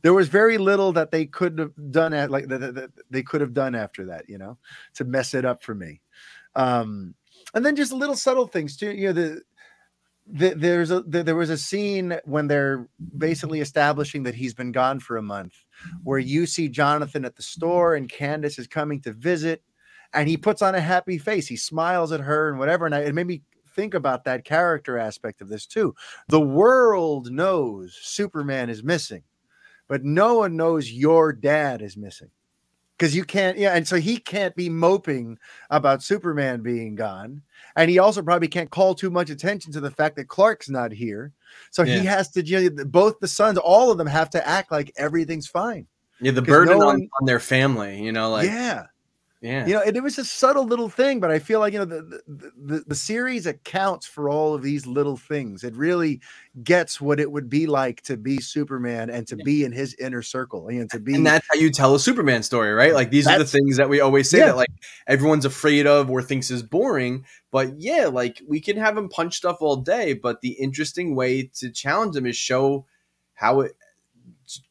there 0.03 0.15
was 0.15 0.29
very 0.29 0.59
little 0.59 0.93
that 0.93 1.11
they 1.11 1.27
could 1.27 1.59
have 1.59 1.73
done 1.91 2.13
at 2.13 2.31
like 2.31 2.49
that, 2.49 2.75
that 2.75 2.91
they 3.11 3.23
could 3.23 3.41
have 3.41 3.55
done 3.55 3.75
after 3.75 4.07
that, 4.07 4.29
you 4.29 4.39
know, 4.39 4.59
to 4.95 5.05
mess 5.05 5.35
it 5.35 5.45
up 5.45 5.63
for 5.63 5.75
me. 5.75 6.01
Um, 6.55 7.15
and 7.55 7.65
then 7.65 7.77
just 7.77 7.93
little 7.93 8.17
subtle 8.17 8.47
things 8.47 8.77
too. 8.77 8.93
You 8.93 9.09
know, 9.09 9.13
the, 9.13 9.43
the 10.27 10.55
there's 10.55 10.91
a 10.91 11.03
the, 11.03 11.23
there 11.23 11.37
was 11.37 11.51
a 11.51 11.57
scene 11.57 12.19
when 12.25 12.47
they're 12.47 12.89
basically 13.17 13.61
establishing 13.61 14.23
that 14.25 14.35
he's 14.35 14.55
been 14.55 14.73
gone 14.73 15.01
for 15.01 15.17
a 15.17 15.23
month, 15.23 15.55
where 16.03 16.19
you 16.19 16.47
see 16.47 16.69
Jonathan 16.69 17.25
at 17.25 17.37
the 17.37 17.43
store 17.43 17.95
and 17.95 18.09
Candace 18.09 18.59
is 18.59 18.67
coming 18.67 19.01
to 19.03 19.13
visit, 19.13 19.63
and 20.13 20.29
he 20.29 20.37
puts 20.37 20.63
on 20.63 20.75
a 20.75 20.81
happy 20.81 21.19
face. 21.19 21.49
He 21.49 21.57
smiles 21.57 22.13
at 22.13 22.21
her 22.21 22.49
and 22.49 22.59
whatever, 22.59 22.87
and 22.87 22.95
I, 22.95 23.01
it 23.01 23.15
made 23.15 23.27
me 23.27 23.43
think 23.81 23.95
about 23.95 24.25
that 24.25 24.45
character 24.45 24.99
aspect 24.99 25.41
of 25.41 25.49
this 25.49 25.65
too. 25.65 25.95
The 26.29 26.41
world 26.41 27.31
knows 27.31 27.99
Superman 28.03 28.69
is 28.69 28.85
missing, 28.85 29.23
but 29.89 30.05
no 30.05 30.35
one 30.35 30.55
knows 30.55 30.93
your 30.93 31.33
dad 31.33 31.81
is 31.81 31.97
missing 31.97 32.31
because 32.99 33.17
you 33.17 33.25
can't 33.25 33.57
yeah 33.57 33.75
and 33.75 33.89
so 33.89 33.97
he 33.97 34.19
can't 34.19 34.55
be 34.55 34.69
moping 34.69 35.39
about 35.71 36.03
superman 36.03 36.61
being 36.61 36.95
gone 36.95 37.41
and 37.77 37.91
he 37.91 37.99
also 37.99 38.21
probably 38.21 38.47
can't 38.47 38.71
call 38.71 38.95
too 38.95 39.09
much 39.09 39.31
attention 39.31 39.73
to 39.73 39.81
the 39.81 39.91
fact 39.91 40.17
that 40.17 40.29
clark's 40.29 40.69
not 40.69 40.93
here 40.93 41.33
so 41.71 41.83
yeah. 41.83 41.99
he 41.99 42.05
has 42.05 42.31
to 42.31 42.45
you 42.45 42.69
know, 42.69 42.85
both 42.85 43.19
the 43.19 43.27
sons 43.27 43.57
all 43.57 43.91
of 43.91 43.97
them 43.97 44.07
have 44.07 44.29
to 44.29 44.47
act 44.47 44.71
like 44.71 44.93
everything's 44.99 45.47
fine 45.47 45.87
yeah 46.21 46.31
the 46.31 46.43
burden 46.43 46.79
no 46.79 46.85
one, 46.85 46.97
on, 46.97 47.11
on 47.23 47.27
their 47.27 47.41
family 47.41 48.03
you 48.03 48.13
know 48.13 48.31
like 48.31 48.47
yeah 48.47 48.85
yeah. 49.41 49.67
You 49.67 49.75
know, 49.75 49.81
it, 49.81 49.97
it, 49.97 50.03
was 50.03 50.19
a 50.19 50.25
subtle 50.25 50.67
little 50.67 50.91
thing, 50.91 51.19
but 51.19 51.31
I 51.31 51.39
feel 51.39 51.61
like, 51.61 51.73
you 51.73 51.79
know, 51.79 51.87
the, 51.87 52.21
the, 52.29 52.53
the, 52.57 52.85
the, 52.89 52.95
series 52.95 53.47
accounts 53.47 54.07
for 54.07 54.29
all 54.29 54.55
of 54.55 54.61
these 54.61 54.87
little 54.87 55.17
things. 55.17 55.65
It 55.65 55.75
really 55.75 56.21
gets 56.63 57.01
what 57.01 57.19
it 57.19 57.33
would 57.33 57.49
be 57.49 57.67
like 57.67 58.03
to 58.03 58.19
be 58.19 58.39
Superman 58.39 59.09
and 59.09 59.27
to 59.29 59.37
yeah. 59.39 59.45
be 59.45 59.65
in 59.65 59.73
his 59.73 59.95
inner 59.95 60.21
circle. 60.21 60.71
You 60.71 60.81
know, 60.81 60.87
to 60.89 61.01
be. 61.01 61.15
And 61.15 61.27
that's 61.27 61.47
how 61.51 61.59
you 61.59 61.71
tell 61.71 61.95
a 61.95 61.99
Superman 61.99 62.43
story, 62.43 62.73
right? 62.73 62.93
Like 62.93 63.11
these 63.11 63.27
are 63.27 63.39
the 63.39 63.47
things 63.47 63.79
that 63.79 63.89
we 63.89 64.01
always 64.01 64.29
say 64.29 64.39
yeah. 64.39 64.47
that 64.47 64.57
like 64.57 64.73
everyone's 65.07 65.47
afraid 65.47 65.87
of 65.87 66.11
or 66.11 66.21
thinks 66.21 66.51
is 66.51 66.63
boring. 66.63 67.25
But 67.51 67.81
yeah, 67.81 68.09
like 68.09 68.43
we 68.47 68.61
can 68.61 68.77
have 68.77 68.95
him 68.97 69.09
punch 69.09 69.39
stuff 69.39 69.57
all 69.61 69.77
day, 69.77 70.13
but 70.13 70.43
the 70.43 70.51
interesting 70.53 71.15
way 71.15 71.51
to 71.55 71.71
challenge 71.71 72.15
him 72.15 72.27
is 72.27 72.37
show 72.37 72.85
how 73.33 73.61
it 73.61 73.73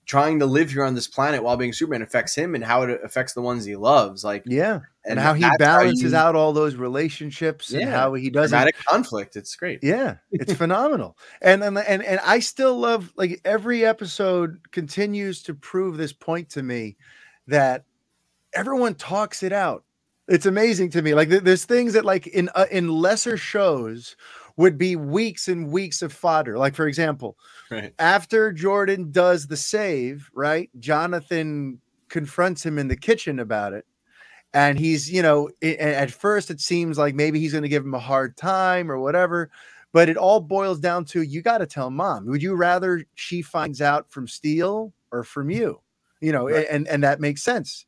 trying 0.06 0.40
to 0.40 0.46
live 0.46 0.72
here 0.72 0.84
on 0.84 0.96
this 0.96 1.08
planet 1.08 1.44
while 1.44 1.58
being 1.58 1.74
Superman 1.74 2.02
affects 2.02 2.36
him 2.36 2.56
and 2.56 2.64
how 2.64 2.84
it 2.84 3.00
affects 3.04 3.34
the 3.34 3.42
ones 3.42 3.66
he 3.66 3.76
loves. 3.76 4.24
Like, 4.24 4.44
yeah, 4.46 4.80
and, 5.06 5.18
and 5.18 5.20
how 5.20 5.34
he 5.34 5.46
balances 5.58 6.12
you, 6.12 6.18
out 6.18 6.36
all 6.36 6.54
those 6.54 6.76
relationships 6.76 7.72
yeah, 7.72 7.82
and 7.82 7.90
how 7.90 8.14
he 8.14 8.30
does 8.30 8.50
dramatic 8.50 8.76
conflict. 8.78 9.36
It's 9.36 9.56
great. 9.56 9.80
Yeah, 9.84 10.16
it's 10.32 10.54
phenomenal. 10.58 11.18
And, 11.42 11.64
and 11.64 11.78
and 11.78 12.04
and 12.04 12.20
I 12.26 12.40
still 12.40 12.78
love 12.78 13.14
like 13.16 13.42
every 13.46 13.86
episode 13.86 14.60
continues 14.72 15.44
to 15.44 15.54
prove 15.54 15.98
this 15.98 16.14
point 16.14 16.50
to 16.52 16.64
me 16.64 16.98
that 17.48 17.86
everyone 18.54 18.96
talks 18.96 19.44
it 19.44 19.54
out. 19.54 19.84
It's 20.28 20.46
amazing 20.46 20.92
to 20.92 21.02
me. 21.02 21.16
Like 21.16 21.30
there's 21.30 21.66
things 21.66 21.94
that 21.94 22.06
like 22.06 22.28
in 22.28 22.50
uh, 22.54 22.68
in 22.70 22.90
lesser 22.90 23.38
shows 23.38 24.16
would 24.60 24.78
be 24.78 24.98
weeks 24.98 25.48
and 25.48 25.72
weeks 25.72 26.02
of 26.02 26.12
fodder. 26.12 26.58
Like, 26.58 26.76
for 26.76 26.86
example, 26.86 27.38
right. 27.72 27.94
after 27.98 28.52
Jordan 28.52 29.10
does 29.10 29.48
the 29.48 29.56
save, 29.56 30.30
right? 30.34 30.70
Jonathan 30.80 31.80
confronts 32.10 32.66
him 32.66 32.78
in 32.78 32.90
the 32.90 32.98
kitchen 32.98 33.40
about 33.40 33.72
it. 33.72 33.86
And 34.54 34.78
he's, 34.78 35.10
you 35.10 35.22
know, 35.22 35.50
it, 35.62 35.80
at 35.80 36.12
first 36.12 36.52
it 36.52 36.60
seems 36.60 36.98
like 36.98 37.16
maybe 37.16 37.40
he's 37.40 37.54
going 37.54 37.64
to 37.64 37.70
give 37.70 37.86
him 37.86 37.94
a 37.94 38.00
hard 38.00 38.36
time 38.36 38.92
or 38.92 39.00
whatever. 39.00 39.50
But 39.94 40.10
it 40.10 40.18
all 40.18 40.42
boils 40.42 40.82
down 40.82 41.06
to 41.06 41.22
you 41.22 41.42
got 41.42 41.60
to 41.60 41.66
tell 41.66 41.90
mom. 41.90 42.26
Would 42.26 42.44
you 42.44 42.54
rather 42.54 43.06
she 43.16 43.42
finds 43.42 43.82
out 43.82 44.12
from 44.12 44.28
Steel 44.28 44.92
or 45.10 45.24
from 45.24 45.50
you? 45.50 45.80
You 46.20 46.34
know, 46.34 46.50
right. 46.50 46.68
and 46.70 46.86
and 46.90 47.02
that 47.04 47.22
makes 47.22 47.44
sense 47.44 47.86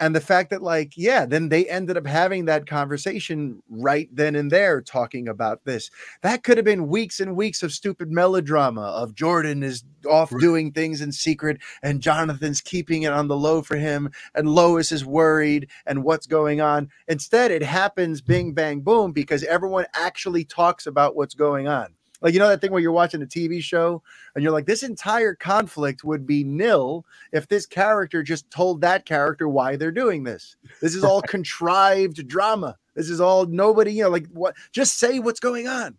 and 0.00 0.14
the 0.14 0.20
fact 0.20 0.50
that 0.50 0.62
like 0.62 0.92
yeah 0.96 1.24
then 1.24 1.48
they 1.48 1.66
ended 1.68 1.96
up 1.96 2.06
having 2.06 2.44
that 2.44 2.66
conversation 2.66 3.62
right 3.68 4.08
then 4.12 4.34
and 4.34 4.50
there 4.50 4.80
talking 4.80 5.28
about 5.28 5.64
this. 5.64 5.90
That 6.22 6.42
could 6.42 6.58
have 6.58 6.64
been 6.64 6.88
weeks 6.88 7.20
and 7.20 7.36
weeks 7.36 7.62
of 7.62 7.72
stupid 7.72 8.10
melodrama 8.10 8.82
of 8.82 9.14
jordan 9.14 9.62
is 9.62 9.84
off 10.08 10.32
right. 10.32 10.40
doing 10.40 10.72
things 10.72 11.00
in 11.00 11.12
secret 11.12 11.60
and 11.82 12.00
jonathan's 12.00 12.60
keeping 12.60 13.02
it 13.02 13.12
on 13.12 13.28
the 13.28 13.36
low 13.36 13.62
for 13.62 13.76
him 13.76 14.10
and 14.34 14.48
lois 14.48 14.92
is 14.92 15.04
worried 15.04 15.68
and 15.86 16.02
what's 16.04 16.26
going 16.26 16.60
on. 16.60 16.88
Instead 17.08 17.50
it 17.50 17.62
happens 17.62 18.20
bing 18.20 18.52
bang 18.52 18.80
boom 18.80 19.12
because 19.12 19.44
everyone 19.44 19.86
actually 19.94 20.44
talks 20.44 20.86
about 20.86 21.16
what's 21.16 21.34
going 21.34 21.68
on 21.68 21.94
like 22.22 22.32
you 22.32 22.38
know 22.38 22.48
that 22.48 22.60
thing 22.60 22.70
where 22.70 22.80
you're 22.80 22.92
watching 22.92 23.22
a 23.22 23.26
TV 23.26 23.62
show 23.62 24.02
and 24.34 24.42
you're 24.42 24.52
like, 24.52 24.66
this 24.66 24.82
entire 24.82 25.34
conflict 25.34 26.04
would 26.04 26.26
be 26.26 26.44
nil 26.44 27.04
if 27.32 27.48
this 27.48 27.66
character 27.66 28.22
just 28.22 28.50
told 28.50 28.80
that 28.80 29.04
character 29.04 29.48
why 29.48 29.76
they're 29.76 29.90
doing 29.90 30.22
this. 30.22 30.56
This 30.80 30.94
is 30.94 31.04
all 31.04 31.22
contrived 31.28 32.26
drama. 32.28 32.76
This 32.94 33.10
is 33.10 33.20
all 33.20 33.46
nobody, 33.46 33.92
you 33.92 34.04
know, 34.04 34.10
like 34.10 34.26
what 34.28 34.54
just 34.70 34.98
say 34.98 35.18
what's 35.18 35.40
going 35.40 35.66
on. 35.66 35.96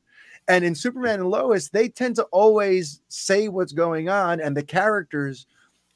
And 0.48 0.66
in 0.66 0.76
Superman 0.76 1.22
and 1.22 1.30
Lois, 1.30 1.70
they 1.70 1.88
tend 1.88 2.16
to 2.18 2.24
always 2.24 3.02
say 3.08 3.48
what's 3.48 3.72
going 3.72 4.10
on, 4.10 4.42
and 4.42 4.58
the 4.58 4.64
characters 4.64 5.48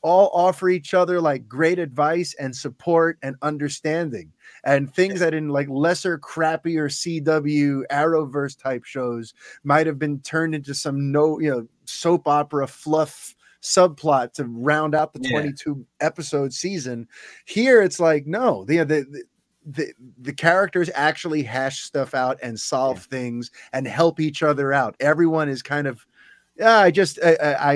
all 0.01 0.29
offer 0.33 0.69
each 0.69 0.93
other 0.93 1.19
like 1.19 1.49
great 1.49 1.79
advice 1.79 2.33
and 2.39 2.55
support 2.55 3.17
and 3.23 3.35
understanding 3.41 4.31
and 4.63 4.93
things 4.93 5.19
that 5.19 5.33
in 5.33 5.49
like 5.49 5.67
lesser 5.69 6.17
crappier 6.17 6.87
cw 6.89 7.81
arrowverse 7.91 8.57
type 8.61 8.83
shows 8.83 9.33
might 9.63 9.87
have 9.87 9.99
been 9.99 10.19
turned 10.21 10.55
into 10.55 10.73
some 10.73 11.11
no 11.11 11.39
you 11.39 11.49
know 11.49 11.67
soap 11.85 12.27
opera 12.27 12.67
fluff 12.67 13.35
subplot 13.61 14.33
to 14.33 14.45
round 14.45 14.95
out 14.95 15.13
the 15.13 15.19
22 15.19 15.75
yeah. 15.77 16.05
episode 16.05 16.53
season 16.53 17.07
here 17.45 17.81
it's 17.81 17.99
like 17.99 18.25
no 18.25 18.63
the, 18.65 18.77
the 18.83 19.23
the, 19.69 19.91
the 20.21 20.31
characters 20.31 20.89
actually 20.95 21.43
hash 21.43 21.81
stuff 21.81 22.13
out 22.13 22.39
and 22.41 22.57
solve 22.57 22.97
yeah. 22.97 23.17
things 23.17 23.51
and 23.73 23.85
help 23.85 24.19
each 24.19 24.41
other 24.41 24.71
out 24.71 24.95
everyone 24.99 25.49
is 25.49 25.61
kind 25.61 25.87
of 25.87 26.05
yeah, 26.57 26.77
I 26.77 26.91
just 26.91 27.19
I, 27.23 27.35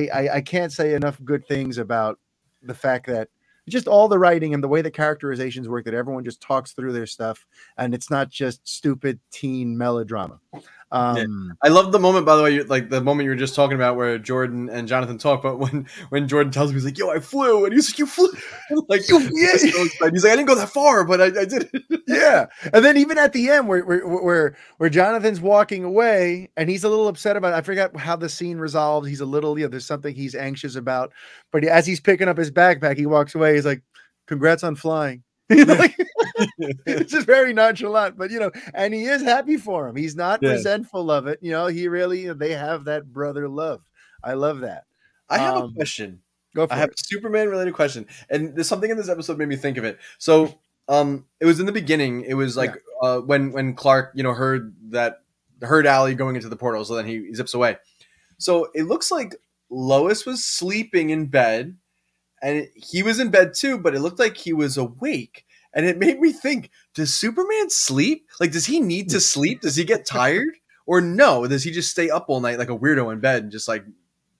I 0.09 0.35
I 0.35 0.41
can't 0.41 0.71
say 0.71 0.93
enough 0.93 1.23
good 1.23 1.45
things 1.47 1.77
about 1.77 2.19
the 2.63 2.73
fact 2.73 3.07
that 3.07 3.29
just 3.71 3.87
all 3.87 4.07
the 4.07 4.19
writing 4.19 4.53
and 4.53 4.63
the 4.63 4.67
way 4.67 4.81
the 4.81 4.91
characterizations 4.91 5.67
work 5.67 5.85
that 5.85 5.93
everyone 5.93 6.23
just 6.23 6.41
talks 6.41 6.73
through 6.73 6.93
their 6.93 7.07
stuff 7.07 7.45
and 7.77 7.93
it's 7.93 8.11
not 8.11 8.29
just 8.29 8.67
stupid 8.67 9.19
teen 9.31 9.77
melodrama 9.77 10.39
um, 10.91 11.17
yeah. 11.17 11.53
I 11.63 11.69
love 11.69 11.93
the 11.93 11.99
moment, 11.99 12.25
by 12.25 12.35
the 12.35 12.43
way, 12.43 12.61
like 12.63 12.89
the 12.89 12.99
moment 12.99 13.23
you 13.23 13.29
were 13.29 13.37
just 13.37 13.55
talking 13.55 13.75
about 13.75 13.95
where 13.95 14.17
Jordan 14.17 14.67
and 14.69 14.89
Jonathan 14.89 15.17
talk. 15.17 15.41
But 15.41 15.57
when 15.57 15.87
when 16.09 16.27
Jordan 16.27 16.51
tells 16.51 16.71
me, 16.71 16.75
he's 16.75 16.85
like, 16.85 16.97
"Yo, 16.97 17.09
I 17.09 17.19
flew," 17.19 17.63
and 17.63 17.73
he's 17.73 17.89
like, 17.89 17.99
"You 17.99 18.05
flew?" 18.05 18.29
like, 18.89 19.07
you, 19.07 19.19
yeah. 19.33 19.51
he's 19.57 20.01
like, 20.01 20.13
"I 20.13 20.35
didn't 20.35 20.47
go 20.47 20.55
that 20.55 20.69
far, 20.69 21.05
but 21.05 21.21
I, 21.21 21.25
I 21.41 21.45
did." 21.45 21.69
yeah, 22.07 22.47
and 22.73 22.83
then 22.83 22.97
even 22.97 23.17
at 23.17 23.31
the 23.31 23.49
end, 23.49 23.69
where, 23.69 23.85
where 23.85 24.05
where 24.05 24.57
where 24.77 24.89
Jonathan's 24.89 25.39
walking 25.39 25.85
away, 25.85 26.49
and 26.57 26.69
he's 26.69 26.83
a 26.83 26.89
little 26.89 27.07
upset 27.07 27.37
about. 27.37 27.53
It. 27.53 27.57
I 27.57 27.61
forgot 27.61 27.95
how 27.95 28.17
the 28.17 28.29
scene 28.29 28.57
resolves. 28.57 29.07
He's 29.07 29.21
a 29.21 29.25
little, 29.25 29.57
you 29.57 29.65
know, 29.65 29.69
there's 29.69 29.85
something 29.85 30.13
he's 30.13 30.35
anxious 30.35 30.75
about. 30.75 31.13
But 31.53 31.63
as 31.63 31.87
he's 31.87 32.01
picking 32.01 32.27
up 32.27 32.37
his 32.37 32.51
backpack, 32.51 32.97
he 32.97 33.05
walks 33.05 33.33
away. 33.33 33.55
He's 33.55 33.65
like, 33.65 33.81
"Congrats 34.27 34.63
on 34.63 34.75
flying." 34.75 35.23
like, 35.49 35.97
it's 36.85 37.11
just 37.11 37.27
very 37.27 37.53
nonchalant, 37.53 38.17
but 38.17 38.31
you 38.31 38.39
know, 38.39 38.51
and 38.73 38.93
he 38.93 39.05
is 39.05 39.21
happy 39.21 39.57
for 39.57 39.87
him. 39.87 39.95
He's 39.95 40.15
not 40.15 40.41
resentful 40.41 41.11
of 41.11 41.27
it. 41.27 41.39
You 41.41 41.51
know, 41.51 41.67
he 41.67 41.87
really 41.87 42.31
they 42.33 42.53
have 42.53 42.85
that 42.85 43.11
brother 43.11 43.47
love. 43.47 43.81
I 44.23 44.33
love 44.33 44.61
that. 44.61 44.85
I 45.29 45.37
have 45.37 45.55
um, 45.55 45.71
a 45.71 45.73
question. 45.73 46.21
Go 46.55 46.67
I 46.69 46.77
have 46.77 46.89
a 46.89 46.93
Superman 46.97 47.49
related 47.49 47.73
question, 47.73 48.07
and 48.29 48.55
there's 48.55 48.67
something 48.67 48.91
in 48.91 48.97
this 48.97 49.09
episode 49.09 49.37
made 49.37 49.47
me 49.47 49.55
think 49.55 49.77
of 49.77 49.85
it. 49.85 49.99
So, 50.17 50.59
um, 50.89 51.25
it 51.39 51.45
was 51.45 51.59
in 51.59 51.65
the 51.65 51.71
beginning. 51.71 52.25
It 52.27 52.33
was 52.33 52.57
like 52.57 52.75
yeah. 53.03 53.09
uh, 53.09 53.19
when 53.21 53.51
when 53.51 53.73
Clark, 53.73 54.11
you 54.15 54.23
know, 54.23 54.33
heard 54.33 54.75
that 54.89 55.21
heard 55.61 55.87
Allie 55.87 56.15
going 56.15 56.35
into 56.35 56.49
the 56.49 56.57
portal, 56.57 56.83
so 56.83 56.95
then 56.95 57.05
he, 57.05 57.27
he 57.27 57.33
zips 57.33 57.53
away. 57.53 57.77
So 58.37 58.69
it 58.73 58.83
looks 58.83 59.11
like 59.11 59.35
Lois 59.69 60.25
was 60.25 60.43
sleeping 60.43 61.11
in 61.11 61.27
bed 61.27 61.77
and 62.41 62.67
he 62.75 63.03
was 63.03 63.19
in 63.19 63.29
bed 63.29 63.53
too, 63.53 63.77
but 63.77 63.95
it 63.95 63.99
looked 63.99 64.19
like 64.19 64.35
he 64.35 64.53
was 64.53 64.77
awake. 64.77 65.45
And 65.73 65.85
it 65.85 65.97
made 65.97 66.19
me 66.19 66.31
think: 66.31 66.69
Does 66.93 67.13
Superman 67.13 67.69
sleep? 67.69 68.27
Like, 68.39 68.51
does 68.51 68.65
he 68.65 68.79
need 68.79 69.09
to 69.09 69.19
sleep? 69.19 69.61
Does 69.61 69.75
he 69.75 69.83
get 69.83 70.05
tired, 70.05 70.55
or 70.85 71.01
no? 71.01 71.47
Does 71.47 71.63
he 71.63 71.71
just 71.71 71.91
stay 71.91 72.09
up 72.09 72.25
all 72.27 72.41
night 72.41 72.59
like 72.59 72.69
a 72.69 72.77
weirdo 72.77 73.11
in 73.13 73.19
bed 73.19 73.43
and 73.43 73.51
just 73.51 73.67
like 73.67 73.85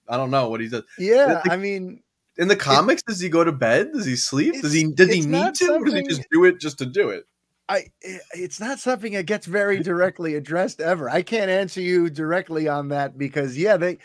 I 0.08 0.18
don't 0.18 0.32
know 0.32 0.50
what 0.50 0.60
he 0.62 0.68
does? 0.68 0.84
Yeah, 0.98 1.42
I 1.50 1.58
mean, 1.58 2.04
in 2.38 2.48
the 2.48 2.56
comics, 2.56 3.02
it, 3.02 3.08
does 3.08 3.20
he 3.20 3.30
go 3.30 3.44
to 3.44 3.52
bed? 3.52 3.92
Does 3.94 4.06
he 4.06 4.16
sleep? 4.16 4.62
Does 4.62 4.74
he 4.74 4.92
does 4.92 5.14
he 5.14 5.22
need 5.22 5.56
to, 5.56 5.74
or 5.74 5.86
does 5.86 5.94
he 5.94 6.04
just 6.04 6.26
do 6.32 6.46
it 6.46 6.60
just 6.60 6.78
to 6.80 6.86
do 6.86 7.10
it? 7.10 7.26
I 7.70 7.86
it's 8.32 8.60
not 8.60 8.80
something 8.80 9.14
that 9.14 9.26
gets 9.26 9.46
very 9.46 9.82
directly 9.82 10.36
addressed 10.36 10.82
ever. 10.82 11.10
I 11.10 11.22
can't 11.22 11.50
answer 11.50 11.80
you 11.80 12.10
directly 12.10 12.68
on 12.68 12.90
that 12.90 13.18
because 13.18 13.58
yeah, 13.58 13.78
they 13.78 13.98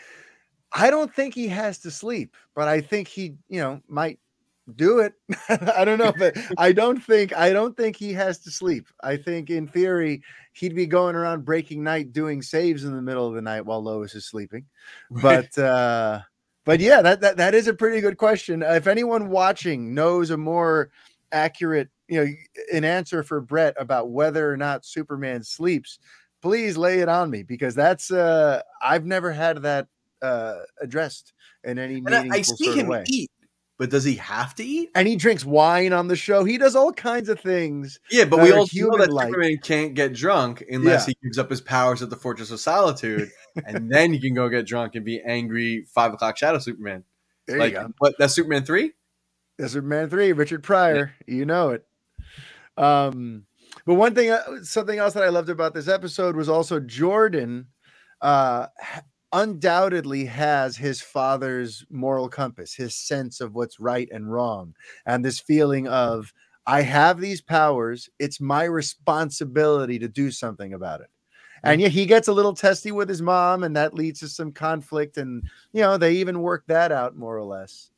I 0.71 0.89
don't 0.89 1.13
think 1.13 1.33
he 1.33 1.47
has 1.49 1.79
to 1.79 1.91
sleep, 1.91 2.35
but 2.55 2.67
I 2.67 2.81
think 2.81 3.07
he, 3.07 3.35
you 3.49 3.59
know, 3.59 3.81
might 3.87 4.19
do 4.75 4.99
it. 4.99 5.13
I 5.49 5.85
don't 5.85 5.97
know, 5.97 6.13
but 6.17 6.35
I 6.57 6.71
don't 6.71 7.01
think 7.01 7.35
I 7.35 7.51
don't 7.51 7.75
think 7.75 7.95
he 7.95 8.13
has 8.13 8.39
to 8.39 8.51
sleep. 8.51 8.87
I 9.01 9.17
think 9.17 9.49
in 9.49 9.67
theory 9.67 10.23
he'd 10.53 10.75
be 10.75 10.85
going 10.85 11.15
around 11.15 11.45
breaking 11.45 11.83
night 11.83 12.11
doing 12.11 12.41
saves 12.41 12.83
in 12.83 12.95
the 12.95 13.01
middle 13.01 13.27
of 13.27 13.33
the 13.33 13.41
night 13.41 13.65
while 13.65 13.81
Lois 13.81 14.15
is 14.15 14.25
sleeping. 14.25 14.65
But 15.09 15.57
uh 15.57 16.21
but 16.65 16.79
yeah, 16.79 17.01
that 17.01 17.21
that, 17.21 17.37
that 17.37 17.55
is 17.55 17.67
a 17.67 17.73
pretty 17.73 18.01
good 18.01 18.17
question. 18.17 18.61
if 18.61 18.87
anyone 18.87 19.29
watching 19.29 19.93
knows 19.93 20.29
a 20.31 20.37
more 20.37 20.91
accurate 21.31 21.89
you 22.07 22.23
know 22.23 22.31
an 22.73 22.83
answer 22.83 23.23
for 23.23 23.41
Brett 23.41 23.75
about 23.77 24.09
whether 24.09 24.51
or 24.51 24.57
not 24.57 24.85
Superman 24.85 25.43
sleeps, 25.43 25.99
please 26.41 26.77
lay 26.77 26.99
it 26.99 27.09
on 27.09 27.29
me 27.29 27.43
because 27.43 27.75
that's 27.75 28.11
uh 28.11 28.61
I've 28.81 29.05
never 29.05 29.31
had 29.31 29.61
that 29.63 29.87
uh 30.21 30.55
addressed 30.81 31.33
in 31.63 31.79
any 31.79 32.01
meaningful 32.01 32.33
I, 32.33 32.37
I 32.37 32.41
see 32.41 32.73
him 32.73 32.87
way. 32.87 33.03
eat 33.07 33.31
but 33.77 33.89
does 33.89 34.03
he 34.03 34.15
have 34.15 34.55
to 34.55 34.63
eat? 34.63 34.89
And 34.95 35.07
he 35.07 35.15
drinks 35.15 35.45
wine 35.45 35.93
on 35.93 36.07
the 36.07 36.15
show. 36.15 36.43
He 36.43 36.57
does 36.57 36.75
all 36.75 36.91
kinds 36.91 37.29
of 37.29 37.39
things. 37.39 37.99
Yeah, 38.09 38.25
but 38.25 38.41
we 38.41 38.51
all 38.51 38.67
know 38.73 38.97
that 38.97 39.11
Superman 39.11 39.59
can't 39.61 39.93
get 39.93 40.13
drunk 40.13 40.63
unless 40.69 41.07
yeah. 41.07 41.13
he 41.21 41.27
gives 41.27 41.37
up 41.37 41.49
his 41.49 41.61
powers 41.61 42.01
at 42.01 42.09
the 42.09 42.15
Fortress 42.15 42.51
of 42.51 42.59
Solitude, 42.59 43.29
and 43.65 43.91
then 43.91 44.11
he 44.11 44.19
can 44.19 44.33
go 44.33 44.49
get 44.49 44.65
drunk 44.65 44.95
and 44.95 45.05
be 45.05 45.21
angry 45.21 45.85
five 45.93 46.13
o'clock 46.13 46.37
Shadow 46.37 46.59
Superman. 46.59 47.03
There 47.45 47.59
like, 47.59 47.77
What? 47.99 48.15
That's 48.17 48.33
Superman 48.33 48.65
three. 48.65 48.93
That's 49.57 49.73
Superman 49.73 50.09
three. 50.09 50.33
Richard 50.33 50.63
Pryor. 50.63 51.13
Yeah. 51.27 51.35
You 51.35 51.45
know 51.45 51.69
it. 51.69 51.85
Um, 52.77 53.45
but 53.85 53.95
one 53.95 54.15
thing, 54.15 54.31
uh, 54.31 54.63
something 54.63 54.97
else 54.97 55.13
that 55.13 55.23
I 55.23 55.29
loved 55.29 55.49
about 55.49 55.73
this 55.73 55.87
episode 55.87 56.35
was 56.35 56.49
also 56.49 56.79
Jordan. 56.79 57.67
Uh, 58.21 58.67
undoubtedly 59.37 60.25
has 60.25 60.75
his 60.75 60.99
father's 60.99 61.85
moral 61.89 62.27
compass, 62.27 62.73
his 62.73 62.95
sense 62.95 63.39
of 63.39 63.53
what's 63.53 63.79
right 63.79 64.09
and 64.11 64.31
wrong, 64.31 64.73
and 65.05 65.23
this 65.23 65.39
feeling 65.39 65.87
of, 65.87 66.33
I 66.65 66.81
have 66.81 67.21
these 67.21 67.41
powers. 67.41 68.09
It's 68.19 68.41
my 68.41 68.63
responsibility 68.65 69.99
to 69.99 70.07
do 70.07 70.31
something 70.31 70.73
about 70.73 71.01
it. 71.01 71.09
Hmm. 71.63 71.69
And 71.69 71.81
yeah, 71.81 71.87
he 71.87 72.05
gets 72.05 72.27
a 72.27 72.33
little 72.33 72.53
testy 72.53 72.91
with 72.91 73.07
his 73.07 73.21
mom, 73.21 73.63
and 73.63 73.75
that 73.75 73.93
leads 73.93 74.19
to 74.21 74.27
some 74.27 74.51
conflict. 74.51 75.17
And, 75.17 75.43
you 75.71 75.81
know, 75.81 75.97
they 75.97 76.13
even 76.13 76.41
work 76.41 76.63
that 76.67 76.91
out 76.91 77.15
more 77.15 77.37
or 77.37 77.45
less. 77.45 77.91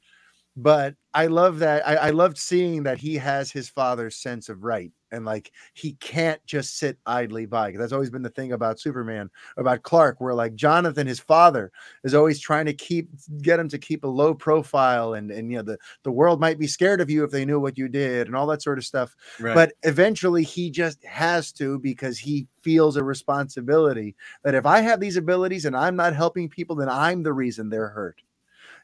But 0.62 0.96
I 1.14 1.28
love 1.28 1.60
that. 1.60 1.88
I, 1.88 1.96
I 1.96 2.10
loved 2.10 2.38
seeing 2.38 2.84
that 2.84 2.98
he 2.98 3.16
has 3.16 3.50
his 3.50 3.70
father's 3.70 4.18
sense 4.18 4.50
of 4.50 4.62
right 4.62 4.92
and 5.12 5.24
like 5.24 5.52
he 5.74 5.94
can't 5.94 6.46
just 6.46 6.78
sit 6.78 6.98
idly 7.06 7.46
by. 7.46 7.72
That's 7.72 7.94
always 7.94 8.10
been 8.10 8.24
the 8.24 8.30
thing 8.30 8.52
about 8.52 8.78
Superman, 8.78 9.30
about 9.56 9.84
Clark, 9.84 10.20
where 10.20 10.34
like 10.34 10.56
Jonathan, 10.56 11.08
his 11.08 11.22
father, 11.22 11.72
is 12.04 12.14
always 12.14 12.42
trying 12.42 12.66
to 12.66 12.74
keep 12.74 13.10
get 13.42 13.58
him 13.58 13.70
to 13.70 13.78
keep 13.78 14.04
a 14.04 14.08
low 14.08 14.34
profile, 14.34 15.14
and 15.14 15.32
and 15.32 15.50
you 15.50 15.60
know 15.60 15.64
the 15.64 15.78
the 16.04 16.12
world 16.12 16.42
might 16.42 16.60
be 16.60 16.68
scared 16.68 17.00
of 17.00 17.10
you 17.10 17.24
if 17.24 17.32
they 17.32 17.46
knew 17.46 17.60
what 17.60 17.78
you 17.78 17.88
did, 17.88 18.28
and 18.28 18.36
all 18.36 18.48
that 18.48 18.62
sort 18.62 18.78
of 18.78 18.86
stuff. 18.86 19.16
Right. 19.40 19.56
But 19.56 19.74
eventually, 19.84 20.44
he 20.44 20.70
just 20.70 21.02
has 21.06 21.54
to 21.54 21.80
because 21.80 22.20
he 22.20 22.48
feels 22.62 22.98
a 22.98 23.04
responsibility 23.04 24.14
that 24.44 24.56
if 24.56 24.66
I 24.66 24.82
have 24.82 25.00
these 25.00 25.16
abilities 25.16 25.64
and 25.64 25.76
I'm 25.76 25.96
not 25.96 26.14
helping 26.14 26.50
people, 26.50 26.76
then 26.76 26.90
I'm 26.90 27.24
the 27.24 27.34
reason 27.34 27.70
they're 27.70 27.88
hurt 27.88 28.22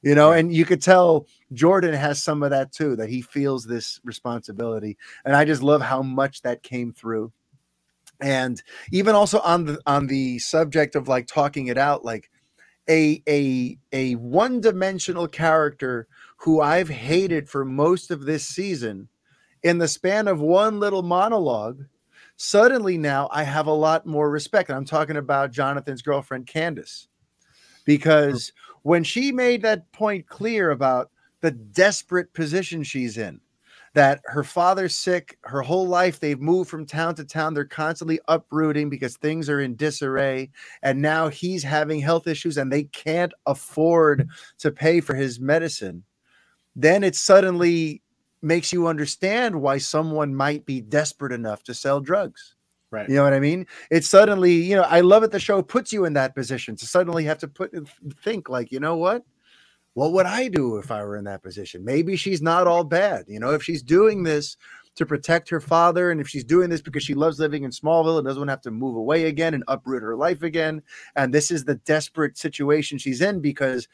you 0.06 0.16
know 0.16 0.32
and 0.32 0.54
you 0.54 0.64
could 0.64 0.82
tell 0.82 1.28
jordan 1.52 1.94
has 1.94 2.24
some 2.24 2.44
of 2.44 2.52
that 2.52 2.72
too 2.72 2.96
that 2.96 3.10
he 3.10 3.22
feels 3.22 3.66
this 3.66 4.00
responsibility 4.06 4.98
and 5.26 5.36
i 5.36 5.44
just 5.44 5.62
love 5.62 5.82
how 5.82 6.02
much 6.02 6.42
that 6.44 6.64
came 6.64 6.94
through. 6.94 7.34
And 8.22 8.62
even 8.94 9.14
also 9.14 9.40
on 9.42 9.66
the 9.66 9.82
on 9.86 10.08
the 10.08 10.40
subject 10.40 10.96
of 10.96 11.10
like 11.10 11.28
talking 11.28 11.68
it 11.68 11.78
out 11.78 12.06
like 12.06 12.30
a 12.90 13.22
a 13.28 13.78
a 13.92 14.16
one-dimensional 14.16 15.28
character 15.28 16.08
who 16.38 16.62
i've 16.62 16.88
hated 16.88 17.50
for 17.50 17.66
most 17.66 18.12
of 18.12 18.26
this 18.26 18.46
season 18.46 19.10
in 19.64 19.80
the 19.80 19.88
span 19.88 20.30
of 20.30 20.40
one 20.40 20.80
little 20.80 21.02
monologue 21.02 21.84
suddenly 22.38 22.98
now 22.98 23.28
i 23.32 23.44
have 23.44 23.68
a 23.68 23.74
lot 23.74 24.06
more 24.06 24.30
respect 24.30 24.70
and 24.70 24.78
i'm 24.78 24.86
talking 24.86 25.18
about 25.18 25.52
jonathan's 25.52 26.02
girlfriend 26.02 26.46
candace 26.46 27.08
because 27.86 28.54
when 28.86 29.04
she 29.04 29.32
made 29.32 29.64
that 29.64 29.92
point 29.94 30.28
clear 30.28 30.70
about 30.70 31.10
the 31.42 31.50
desperate 31.50 32.32
position 32.36 32.84
she's 32.84 33.18
in, 33.18 33.42
that 33.96 34.22
her 34.26 34.44
father's 34.44 34.96
sick, 34.96 35.40
her 35.42 35.64
whole 35.64 35.88
life 35.88 36.20
they've 36.20 36.40
moved 36.40 36.70
from 36.70 36.86
town 36.86 37.16
to 37.16 37.26
town, 37.26 37.56
they're 37.56 37.66
constantly 37.66 38.20
uprooting 38.28 38.88
because 38.88 39.18
things 39.18 39.50
are 39.50 39.62
in 39.62 39.76
disarray, 39.76 40.52
and 40.84 41.02
now 41.02 41.28
he's 41.30 41.64
having 41.64 42.00
health 42.00 42.28
issues 42.28 42.58
and 42.58 42.72
they 42.72 42.84
can't 42.84 43.34
afford 43.48 44.30
to 44.60 44.70
pay 44.70 45.02
for 45.02 45.16
his 45.16 45.40
medicine. 45.40 46.04
Then 46.76 47.04
it 47.04 47.16
suddenly 47.16 48.04
makes 48.44 48.72
you 48.72 48.86
understand 48.86 49.60
why 49.60 49.80
someone 49.80 50.36
might 50.36 50.64
be 50.64 50.80
desperate 50.80 51.32
enough 51.32 51.64
to 51.64 51.74
sell 51.74 52.00
drugs. 52.00 52.55
Right. 52.96 53.10
You 53.10 53.16
know 53.16 53.24
what 53.24 53.34
I 53.34 53.42
mean? 53.42 53.68
It's 53.92 54.08
suddenly, 54.08 54.54
you 54.54 54.74
know, 54.74 54.84
I 54.84 55.02
love 55.02 55.24
it. 55.24 55.32
The 55.32 55.40
show 55.40 55.62
puts 55.62 55.92
you 55.92 56.06
in 56.06 56.14
that 56.14 56.34
position 56.34 56.78
to 56.78 56.86
suddenly 56.86 57.26
have 57.26 57.38
to 57.40 57.48
put 57.50 57.74
think 58.24 58.48
like, 58.48 58.72
you 58.72 58.80
know 58.80 58.96
what? 58.96 59.24
What 59.96 60.14
would 60.14 60.26
I 60.26 60.48
do 60.48 60.78
if 60.78 60.92
I 60.92 61.04
were 61.04 61.18
in 61.18 61.26
that 61.26 61.44
position? 61.44 61.84
Maybe 61.84 62.16
she's 62.16 62.42
not 62.42 62.68
all 62.68 62.86
bad. 62.86 63.26
You 63.28 63.42
know, 63.42 63.52
if 63.52 63.64
she's 63.64 63.84
doing 63.84 64.24
this 64.24 64.56
to 64.96 65.06
protect 65.06 65.50
her 65.50 65.60
father, 65.60 66.10
and 66.10 66.22
if 66.22 66.28
she's 66.30 66.46
doing 66.46 66.70
this 66.70 66.82
because 66.82 67.04
she 67.04 67.14
loves 67.14 67.38
living 67.38 67.64
in 67.64 67.72
Smallville 67.72 68.18
and 68.18 68.26
doesn't 68.26 68.40
want 68.40 68.48
to 68.48 68.54
have 68.54 68.62
to 68.62 68.72
move 68.72 68.96
away 68.96 69.26
again 69.26 69.54
and 69.54 69.64
uproot 69.68 70.02
her 70.02 70.16
life 70.16 70.42
again, 70.42 70.82
and 71.18 71.34
this 71.34 71.52
is 71.52 71.66
the 71.66 71.76
desperate 71.76 72.38
situation 72.38 72.98
she's 72.98 73.20
in 73.20 73.42
because, 73.42 73.90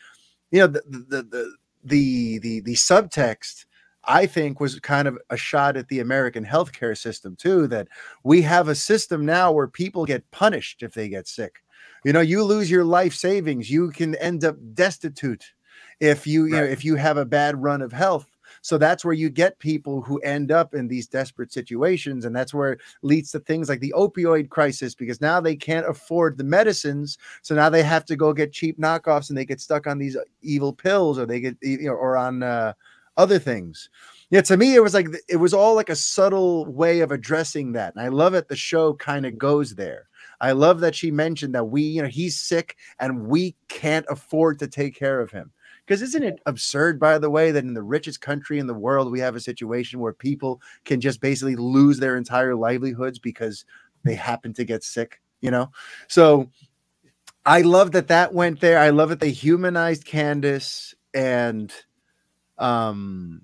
you 0.52 0.60
know, 0.60 0.68
the 0.68 0.82
the 0.88 1.24
the 1.24 1.56
the 1.84 2.40
the, 2.40 2.60
the 2.62 2.76
subtext 2.76 3.66
I 4.06 4.26
think 4.26 4.60
was 4.60 4.80
kind 4.80 5.08
of 5.08 5.18
a 5.30 5.38
shot 5.38 5.78
at 5.78 5.88
the 5.88 6.00
American 6.00 6.46
healthcare 6.46 6.98
system 6.98 7.36
too. 7.36 7.68
That 7.68 7.88
we 8.24 8.42
have 8.42 8.68
a 8.68 8.76
system 8.76 9.26
now 9.26 9.52
where 9.52 9.68
people 9.68 10.06
get 10.06 10.30
punished 10.32 10.84
if 10.84 10.94
they 10.94 11.10
get 11.10 11.28
sick. 11.28 11.64
You 12.04 12.14
know, 12.14 12.22
you 12.22 12.44
lose 12.44 12.70
your 12.70 12.84
life 12.84 13.14
savings, 13.14 13.70
you 13.70 13.92
can 13.92 14.16
end 14.16 14.44
up 14.44 14.56
destitute 14.74 15.54
if 16.00 16.26
you, 16.26 16.46
you 16.46 16.54
right. 16.54 16.60
know 16.62 16.66
if 16.66 16.84
you 16.84 16.96
have 16.96 17.18
a 17.18 17.26
bad 17.26 17.62
run 17.62 17.82
of 17.82 17.92
health. 17.92 18.28
So 18.64 18.78
that's 18.78 19.06
where 19.06 19.14
you 19.14 19.30
get 19.30 19.60
people 19.60 20.02
who 20.02 20.20
end 20.20 20.52
up 20.52 20.74
in 20.74 20.88
these 20.88 21.08
desperate 21.08 21.54
situations. 21.54 22.26
And 22.26 22.36
that's 22.36 22.54
where 22.54 22.74
it 22.74 22.80
leads 23.02 23.32
to 23.32 23.40
things 23.40 23.70
like 23.70 23.80
the 23.80 23.94
opioid 23.96 24.50
crisis, 24.50 24.94
because 24.94 25.22
now 25.22 25.40
they 25.40 25.56
can't 25.56 25.88
afford 25.88 26.38
the 26.38 26.44
medicines. 26.44 27.18
So 27.44 27.56
now 27.56 27.70
they 27.70 27.82
have 27.82 28.06
to 28.06 28.16
go 28.16 28.34
get 28.34 28.52
cheap 28.52 28.80
knockoffs 28.80 29.30
and 29.30 29.38
they 29.38 29.46
get 29.46 29.62
stuck 29.62 29.88
on 29.88 30.00
these 30.00 30.18
evil 30.42 30.74
pills 30.74 31.18
or 31.18 31.26
they 31.26 31.40
get, 31.40 31.58
you 31.62 31.84
know, 31.84 31.94
or 31.94 32.18
on, 32.18 32.44
uh, 32.44 32.74
other 33.18 33.40
things. 33.40 33.90
Yeah, 34.30 34.42
to 34.42 34.58
me, 34.58 34.76
it 34.76 34.84
was 34.84 34.94
like 34.94 35.08
it 35.28 35.38
was 35.38 35.54
all 35.54 35.76
like 35.76 35.90
a 35.90 35.96
subtle 35.96 36.66
way 36.66 37.02
of 37.02 37.12
addressing 37.12 37.74
that. 37.74 37.94
And 37.96 38.04
I 38.04 38.08
love 38.08 38.34
it. 38.34 38.48
The 38.48 38.56
show 38.56 38.94
kind 38.94 39.26
of 39.26 39.38
goes 39.38 39.76
there. 39.76 40.08
I 40.40 40.54
love 40.54 40.80
that 40.80 40.96
she 40.96 41.12
mentioned 41.12 41.54
that 41.54 41.66
we, 41.66 41.82
you 41.82 42.02
know, 42.02 42.08
he's 42.08 42.40
sick 42.40 42.78
and 43.00 43.28
we 43.28 43.56
can't 43.68 44.06
afford 44.10 44.60
to 44.60 44.68
take 44.68 44.96
care 44.96 45.20
of 45.20 45.32
him. 45.32 45.52
Because 45.86 46.02
isn't 46.02 46.24
it 46.24 46.40
absurd, 46.46 47.00
by 47.00 47.18
the 47.18 47.30
way, 47.30 47.52
that 47.52 47.64
in 47.64 47.74
the 47.74 47.84
richest 47.84 48.22
country 48.22 48.60
in 48.60 48.68
the 48.68 48.74
world, 48.74 49.12
we 49.12 49.20
have 49.20 49.36
a 49.36 49.42
situation 49.42 50.00
where 50.00 50.14
people 50.14 50.62
can 50.86 51.02
just 51.02 51.20
basically 51.20 51.56
lose 51.56 52.00
their 52.00 52.18
entire 52.18 52.56
livelihoods 52.56 53.20
because 53.20 53.66
they 54.04 54.16
happen 54.16 54.54
to 54.54 54.64
get 54.64 54.84
sick, 54.84 55.22
you 55.42 55.52
know? 55.52 55.70
So 56.08 56.50
I 57.46 57.62
love 57.62 57.92
that 57.92 58.08
that 58.08 58.34
went 58.34 58.62
there. 58.62 58.80
I 58.80 58.90
love 58.90 59.10
that 59.10 59.20
they 59.20 59.32
humanized 59.32 60.06
Candace 60.06 60.96
and 61.14 61.74
um 62.62 63.42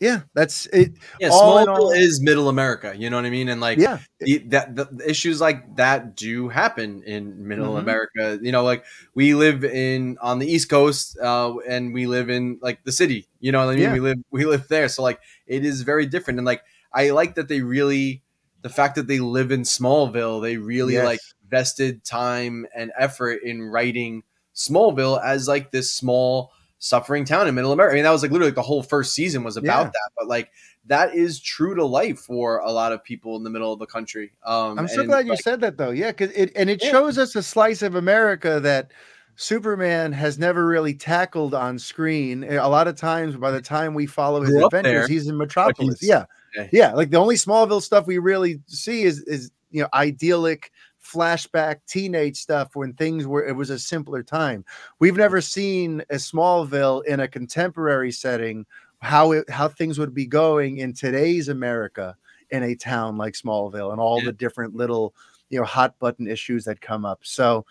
yeah 0.00 0.20
that's 0.34 0.66
it 0.66 0.92
yeah 1.20 1.28
smallville 1.28 1.68
all, 1.68 1.90
is 1.92 2.20
middle 2.20 2.48
america 2.48 2.94
you 2.96 3.08
know 3.08 3.16
what 3.16 3.24
i 3.24 3.30
mean 3.30 3.48
and 3.48 3.60
like 3.60 3.78
yeah 3.78 3.98
the, 4.20 4.38
that 4.38 4.74
the 4.74 4.88
issues 5.08 5.40
like 5.40 5.76
that 5.76 6.16
do 6.16 6.48
happen 6.48 7.02
in 7.04 7.46
middle 7.46 7.68
mm-hmm. 7.68 7.78
america 7.78 8.38
you 8.42 8.50
know 8.50 8.64
like 8.64 8.84
we 9.14 9.34
live 9.34 9.64
in 9.64 10.18
on 10.20 10.40
the 10.40 10.46
east 10.46 10.68
coast 10.68 11.16
uh 11.22 11.54
and 11.68 11.94
we 11.94 12.06
live 12.06 12.28
in 12.28 12.58
like 12.60 12.82
the 12.84 12.92
city 12.92 13.28
you 13.40 13.52
know 13.52 13.64
what 13.64 13.72
i 13.72 13.74
mean 13.76 13.84
yeah. 13.84 13.92
we 13.92 14.00
live 14.00 14.18
we 14.30 14.44
live 14.44 14.66
there 14.68 14.88
so 14.88 15.02
like 15.02 15.20
it 15.46 15.64
is 15.64 15.82
very 15.82 16.06
different 16.06 16.38
and 16.38 16.46
like 16.46 16.62
i 16.92 17.10
like 17.10 17.36
that 17.36 17.48
they 17.48 17.60
really 17.60 18.20
the 18.62 18.68
fact 18.68 18.96
that 18.96 19.06
they 19.06 19.20
live 19.20 19.52
in 19.52 19.62
smallville 19.62 20.42
they 20.42 20.56
really 20.56 20.94
yes. 20.94 21.04
like 21.04 21.20
vested 21.48 22.04
time 22.04 22.66
and 22.74 22.90
effort 22.98 23.40
in 23.44 23.62
writing 23.62 24.22
smallville 24.54 25.22
as 25.24 25.46
like 25.46 25.70
this 25.70 25.92
small 25.92 26.50
suffering 26.84 27.24
town 27.24 27.48
in 27.48 27.54
middle 27.54 27.72
America. 27.72 27.92
I 27.92 27.94
mean, 27.94 28.04
that 28.04 28.10
was 28.10 28.22
like 28.22 28.30
literally 28.30 28.50
like 28.50 28.56
the 28.56 28.62
whole 28.62 28.82
first 28.82 29.14
season 29.14 29.42
was 29.42 29.56
about 29.56 29.86
yeah. 29.86 29.90
that, 29.90 30.10
but 30.18 30.28
like 30.28 30.50
that 30.84 31.14
is 31.14 31.40
true 31.40 31.74
to 31.74 31.84
life 31.84 32.18
for 32.18 32.58
a 32.58 32.70
lot 32.70 32.92
of 32.92 33.02
people 33.02 33.36
in 33.36 33.42
the 33.42 33.48
middle 33.48 33.72
of 33.72 33.78
the 33.78 33.86
country. 33.86 34.32
Um, 34.44 34.78
I'm 34.78 34.88
so 34.88 35.04
glad 35.04 35.26
you 35.26 35.34
said 35.36 35.62
that 35.62 35.78
though. 35.78 35.90
Yeah. 35.90 36.12
Cause 36.12 36.30
it, 36.32 36.52
and 36.54 36.68
it 36.68 36.84
yeah. 36.84 36.90
shows 36.90 37.16
us 37.16 37.34
a 37.36 37.42
slice 37.42 37.80
of 37.80 37.94
America 37.94 38.60
that 38.60 38.92
Superman 39.36 40.12
has 40.12 40.38
never 40.38 40.66
really 40.66 40.92
tackled 40.92 41.54
on 41.54 41.78
screen. 41.78 42.44
A 42.44 42.68
lot 42.68 42.86
of 42.86 42.96
times 42.96 43.34
by 43.34 43.50
the 43.50 43.62
time 43.62 43.94
we 43.94 44.04
follow 44.04 44.42
his 44.42 44.54
adventures, 44.54 45.08
he's 45.08 45.26
in 45.26 45.38
Metropolis. 45.38 46.00
He's, 46.00 46.08
yeah. 46.10 46.26
Yeah. 46.70 46.92
Like 46.92 47.08
the 47.10 47.16
only 47.16 47.36
Smallville 47.36 47.82
stuff 47.82 48.06
we 48.06 48.18
really 48.18 48.60
see 48.66 49.04
is, 49.04 49.20
is, 49.22 49.50
you 49.70 49.80
know, 49.80 49.88
idyllic 49.94 50.70
flashback 51.04 51.80
teenage 51.86 52.36
stuff 52.36 52.74
when 52.74 52.94
things 52.94 53.26
were 53.26 53.46
it 53.46 53.54
was 53.54 53.70
a 53.70 53.78
simpler 53.78 54.22
time. 54.22 54.64
We've 54.98 55.16
never 55.16 55.40
seen 55.40 56.00
a 56.10 56.16
Smallville 56.16 57.04
in 57.04 57.20
a 57.20 57.28
contemporary 57.28 58.12
setting 58.12 58.66
how 59.00 59.32
it 59.32 59.48
how 59.50 59.68
things 59.68 59.98
would 59.98 60.14
be 60.14 60.26
going 60.26 60.78
in 60.78 60.94
today's 60.94 61.48
America 61.48 62.16
in 62.50 62.62
a 62.62 62.74
town 62.74 63.18
like 63.18 63.34
Smallville 63.34 63.92
and 63.92 64.00
all 64.00 64.18
yeah. 64.20 64.26
the 64.26 64.32
different 64.32 64.74
little 64.74 65.14
you 65.50 65.58
know 65.58 65.64
hot 65.64 65.98
button 65.98 66.26
issues 66.26 66.64
that 66.64 66.80
come 66.80 67.04
up. 67.04 67.20
So 67.22 67.66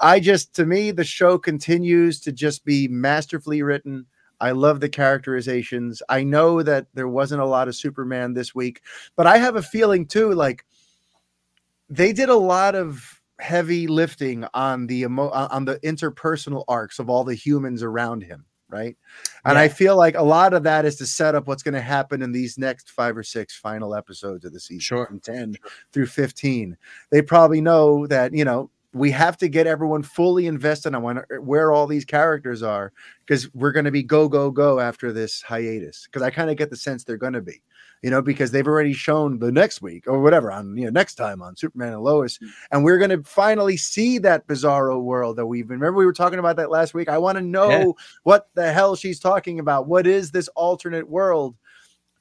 I 0.00 0.18
just 0.18 0.54
to 0.56 0.64
me 0.64 0.90
the 0.90 1.04
show 1.04 1.38
continues 1.38 2.20
to 2.20 2.32
just 2.32 2.64
be 2.64 2.88
masterfully 2.88 3.62
written. 3.62 4.06
I 4.40 4.52
love 4.52 4.80
the 4.80 4.88
characterizations. 4.88 6.00
I 6.08 6.22
know 6.22 6.62
that 6.62 6.86
there 6.94 7.08
wasn't 7.08 7.42
a 7.42 7.46
lot 7.46 7.68
of 7.68 7.74
Superman 7.74 8.34
this 8.34 8.54
week, 8.54 8.82
but 9.16 9.26
I 9.26 9.36
have 9.36 9.56
a 9.56 9.62
feeling 9.62 10.06
too 10.06 10.32
like 10.32 10.64
they 11.88 12.12
did 12.12 12.28
a 12.28 12.36
lot 12.36 12.74
of 12.74 13.20
heavy 13.40 13.86
lifting 13.86 14.44
on 14.52 14.86
the 14.86 15.02
emo- 15.02 15.28
uh, 15.28 15.48
on 15.50 15.64
the 15.64 15.78
interpersonal 15.80 16.64
arcs 16.68 16.98
of 16.98 17.08
all 17.08 17.24
the 17.24 17.34
humans 17.34 17.82
around 17.82 18.22
him 18.22 18.44
right? 18.70 18.96
And 19.44 19.56
yeah. 19.56 19.62
I 19.62 19.68
feel 19.68 19.96
like 19.96 20.14
a 20.14 20.22
lot 20.22 20.52
of 20.52 20.62
that 20.64 20.84
is 20.84 20.96
to 20.96 21.06
set 21.06 21.34
up 21.34 21.46
what's 21.46 21.62
going 21.62 21.74
to 21.74 21.80
happen 21.80 22.22
in 22.22 22.32
these 22.32 22.58
next 22.58 22.90
five 22.90 23.16
or 23.16 23.22
six 23.22 23.56
final 23.56 23.94
episodes 23.94 24.44
of 24.44 24.52
the 24.52 24.60
season, 24.60 24.80
sure. 24.80 25.06
from 25.06 25.20
10 25.20 25.54
sure. 25.54 25.70
through 25.92 26.06
15. 26.06 26.76
They 27.10 27.22
probably 27.22 27.60
know 27.60 28.06
that, 28.08 28.34
you 28.34 28.44
know, 28.44 28.70
we 28.94 29.10
have 29.10 29.36
to 29.38 29.48
get 29.48 29.66
everyone 29.66 30.02
fully 30.02 30.46
invested 30.46 30.94
on 30.94 31.22
where 31.40 31.72
all 31.72 31.86
these 31.86 32.04
characters 32.04 32.62
are 32.62 32.92
because 33.26 33.52
we're 33.54 33.72
going 33.72 33.84
to 33.84 33.90
be 33.90 34.02
go, 34.02 34.28
go, 34.28 34.50
go 34.50 34.80
after 34.80 35.12
this 35.12 35.42
hiatus. 35.42 36.06
Because 36.06 36.22
I 36.22 36.30
kind 36.30 36.50
of 36.50 36.56
get 36.56 36.70
the 36.70 36.76
sense 36.76 37.04
they're 37.04 37.16
going 37.16 37.34
to 37.34 37.42
be 37.42 37.62
you 38.02 38.10
know, 38.10 38.22
because 38.22 38.50
they've 38.50 38.66
already 38.66 38.92
shown 38.92 39.38
the 39.38 39.50
next 39.50 39.82
week 39.82 40.06
or 40.06 40.20
whatever 40.20 40.52
on, 40.52 40.76
you 40.76 40.84
know, 40.84 40.90
next 40.90 41.16
time 41.16 41.42
on 41.42 41.56
Superman 41.56 41.92
and 41.92 42.02
Lois. 42.02 42.38
Mm. 42.38 42.48
And 42.70 42.84
we're 42.84 42.98
going 42.98 43.10
to 43.10 43.22
finally 43.24 43.76
see 43.76 44.18
that 44.18 44.46
bizarro 44.46 45.02
world 45.02 45.36
that 45.36 45.46
we've 45.46 45.66
been. 45.66 45.80
Remember, 45.80 45.98
we 45.98 46.06
were 46.06 46.12
talking 46.12 46.38
about 46.38 46.56
that 46.56 46.70
last 46.70 46.94
week. 46.94 47.08
I 47.08 47.18
want 47.18 47.38
to 47.38 47.44
know 47.44 47.70
yeah. 47.70 47.84
what 48.22 48.48
the 48.54 48.72
hell 48.72 48.94
she's 48.94 49.18
talking 49.18 49.58
about. 49.58 49.88
What 49.88 50.06
is 50.06 50.30
this 50.30 50.48
alternate 50.48 51.08
world? 51.08 51.56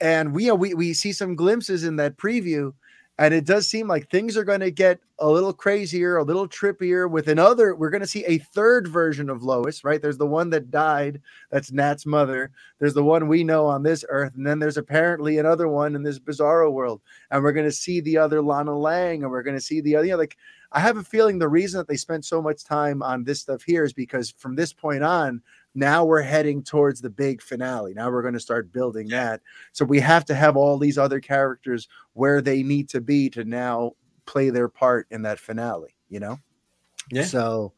And 0.01 0.33
we, 0.33 0.45
you 0.45 0.49
know, 0.49 0.55
we, 0.55 0.73
we 0.73 0.93
see 0.93 1.11
some 1.11 1.35
glimpses 1.35 1.83
in 1.83 1.95
that 1.97 2.17
preview 2.17 2.73
and 3.19 3.33
it 3.33 3.45
does 3.45 3.67
seem 3.67 3.87
like 3.87 4.09
things 4.09 4.37
are 4.37 4.43
going 4.43 4.59
to 4.59 4.69
get 4.69 4.99
a 5.19 5.27
little 5.27 5.53
crazier, 5.53 6.17
a 6.17 6.23
little 6.23 6.47
trippier 6.47 7.09
with 7.09 7.27
another. 7.29 7.73
We're 7.73 7.89
going 7.89 8.01
to 8.01 8.07
see 8.07 8.23
a 8.25 8.37
third 8.37 8.87
version 8.87 9.27
of 9.29 9.41
Lois, 9.41 9.83
right? 9.83 9.99
There's 9.99 10.19
the 10.19 10.27
one 10.27 10.51
that 10.51 10.69
died, 10.69 11.19
that's 11.49 11.71
Nat's 11.71 12.05
mother. 12.05 12.51
There's 12.77 12.93
the 12.93 13.03
one 13.03 13.27
we 13.27 13.43
know 13.43 13.65
on 13.65 13.81
this 13.81 14.05
earth. 14.09 14.33
And 14.35 14.45
then 14.45 14.59
there's 14.59 14.77
apparently 14.77 15.39
another 15.39 15.67
one 15.67 15.95
in 15.95 16.03
this 16.03 16.19
bizarro 16.19 16.71
world. 16.71 17.01
And 17.31 17.41
we're 17.41 17.53
going 17.53 17.65
to 17.65 17.71
see 17.71 18.01
the 18.01 18.17
other 18.19 18.39
Lana 18.39 18.77
Lang, 18.77 19.23
and 19.23 19.31
we're 19.31 19.43
going 19.43 19.57
to 19.57 19.61
see 19.61 19.81
the 19.81 19.95
other, 19.95 20.05
you 20.05 20.11
know, 20.11 20.19
like 20.19 20.37
I 20.71 20.79
have 20.79 20.97
a 20.97 21.03
feeling 21.03 21.39
the 21.39 21.47
reason 21.47 21.79
that 21.79 21.87
they 21.87 21.97
spent 21.97 22.23
so 22.23 22.39
much 22.39 22.63
time 22.63 23.01
on 23.01 23.23
this 23.23 23.41
stuff 23.41 23.63
here 23.63 23.83
is 23.83 23.93
because 23.93 24.31
from 24.37 24.55
this 24.55 24.73
point 24.73 25.03
on, 25.03 25.41
now 25.77 26.03
we're 26.03 26.23
heading 26.23 26.63
towards 26.63 27.01
the 27.01 27.09
big 27.09 27.41
finale. 27.41 27.93
Now 27.93 28.09
we're 28.09 28.23
going 28.23 28.33
to 28.33 28.39
start 28.39 28.73
building 28.73 29.07
that. 29.09 29.41
So 29.73 29.85
we 29.85 29.99
have 29.99 30.25
to 30.25 30.35
have 30.35 30.57
all 30.57 30.77
these 30.77 30.97
other 30.97 31.19
characters 31.19 31.87
where 32.13 32.41
they 32.41 32.63
need 32.63 32.89
to 32.89 32.99
be 32.99 33.29
to 33.29 33.45
now 33.45 33.91
play 34.25 34.49
their 34.49 34.69
part 34.69 35.07
in 35.11 35.21
that 35.21 35.39
finale, 35.39 35.95
you 36.09 36.19
know? 36.19 36.39
Yeah. 37.11 37.25
So 37.25 37.73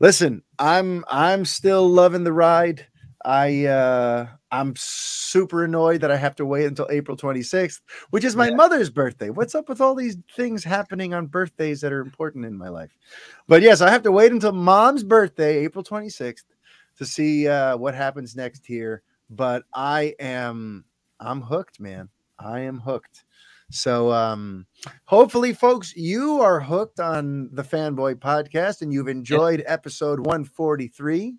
listen, 0.00 0.42
I'm 0.58 1.04
I'm 1.08 1.44
still 1.44 1.88
loving 1.88 2.24
the 2.24 2.32
ride. 2.32 2.86
I 3.24 3.66
uh 3.66 4.26
I'm 4.50 4.74
super 4.76 5.64
annoyed 5.64 6.00
that 6.00 6.10
I 6.10 6.16
have 6.16 6.36
to 6.36 6.46
wait 6.46 6.66
until 6.66 6.88
April 6.90 7.16
26th, 7.16 7.80
which 8.10 8.24
is 8.24 8.36
my 8.36 8.48
yeah. 8.48 8.54
mother's 8.54 8.90
birthday. 8.90 9.30
What's 9.30 9.54
up 9.54 9.68
with 9.68 9.80
all 9.80 9.94
these 9.94 10.16
things 10.34 10.64
happening 10.64 11.12
on 11.12 11.26
birthdays 11.26 11.80
that 11.82 11.92
are 11.92 12.00
important 12.00 12.46
in 12.46 12.56
my 12.56 12.68
life? 12.68 12.96
But 13.48 13.62
yes, 13.62 13.80
I 13.80 13.90
have 13.90 14.02
to 14.04 14.12
wait 14.12 14.32
until 14.32 14.52
mom's 14.52 15.04
birthday, 15.04 15.58
April 15.58 15.84
26th, 15.84 16.44
to 16.96 17.06
see 17.06 17.48
uh, 17.48 17.76
what 17.76 17.94
happens 17.94 18.36
next 18.36 18.66
here. 18.66 19.02
But 19.30 19.64
I 19.72 20.14
am 20.20 20.84
I'm 21.20 21.40
hooked, 21.42 21.80
man. 21.80 22.08
I 22.38 22.60
am 22.60 22.78
hooked. 22.80 23.24
So 23.70 24.12
um 24.12 24.66
hopefully 25.04 25.52
folks 25.52 25.96
you 25.96 26.40
are 26.40 26.60
hooked 26.60 27.00
on 27.00 27.48
the 27.52 27.62
fanboy 27.64 28.16
podcast 28.16 28.82
and 28.82 28.92
you've 28.92 29.08
enjoyed 29.08 29.64
episode 29.66 30.20
143 30.20 31.34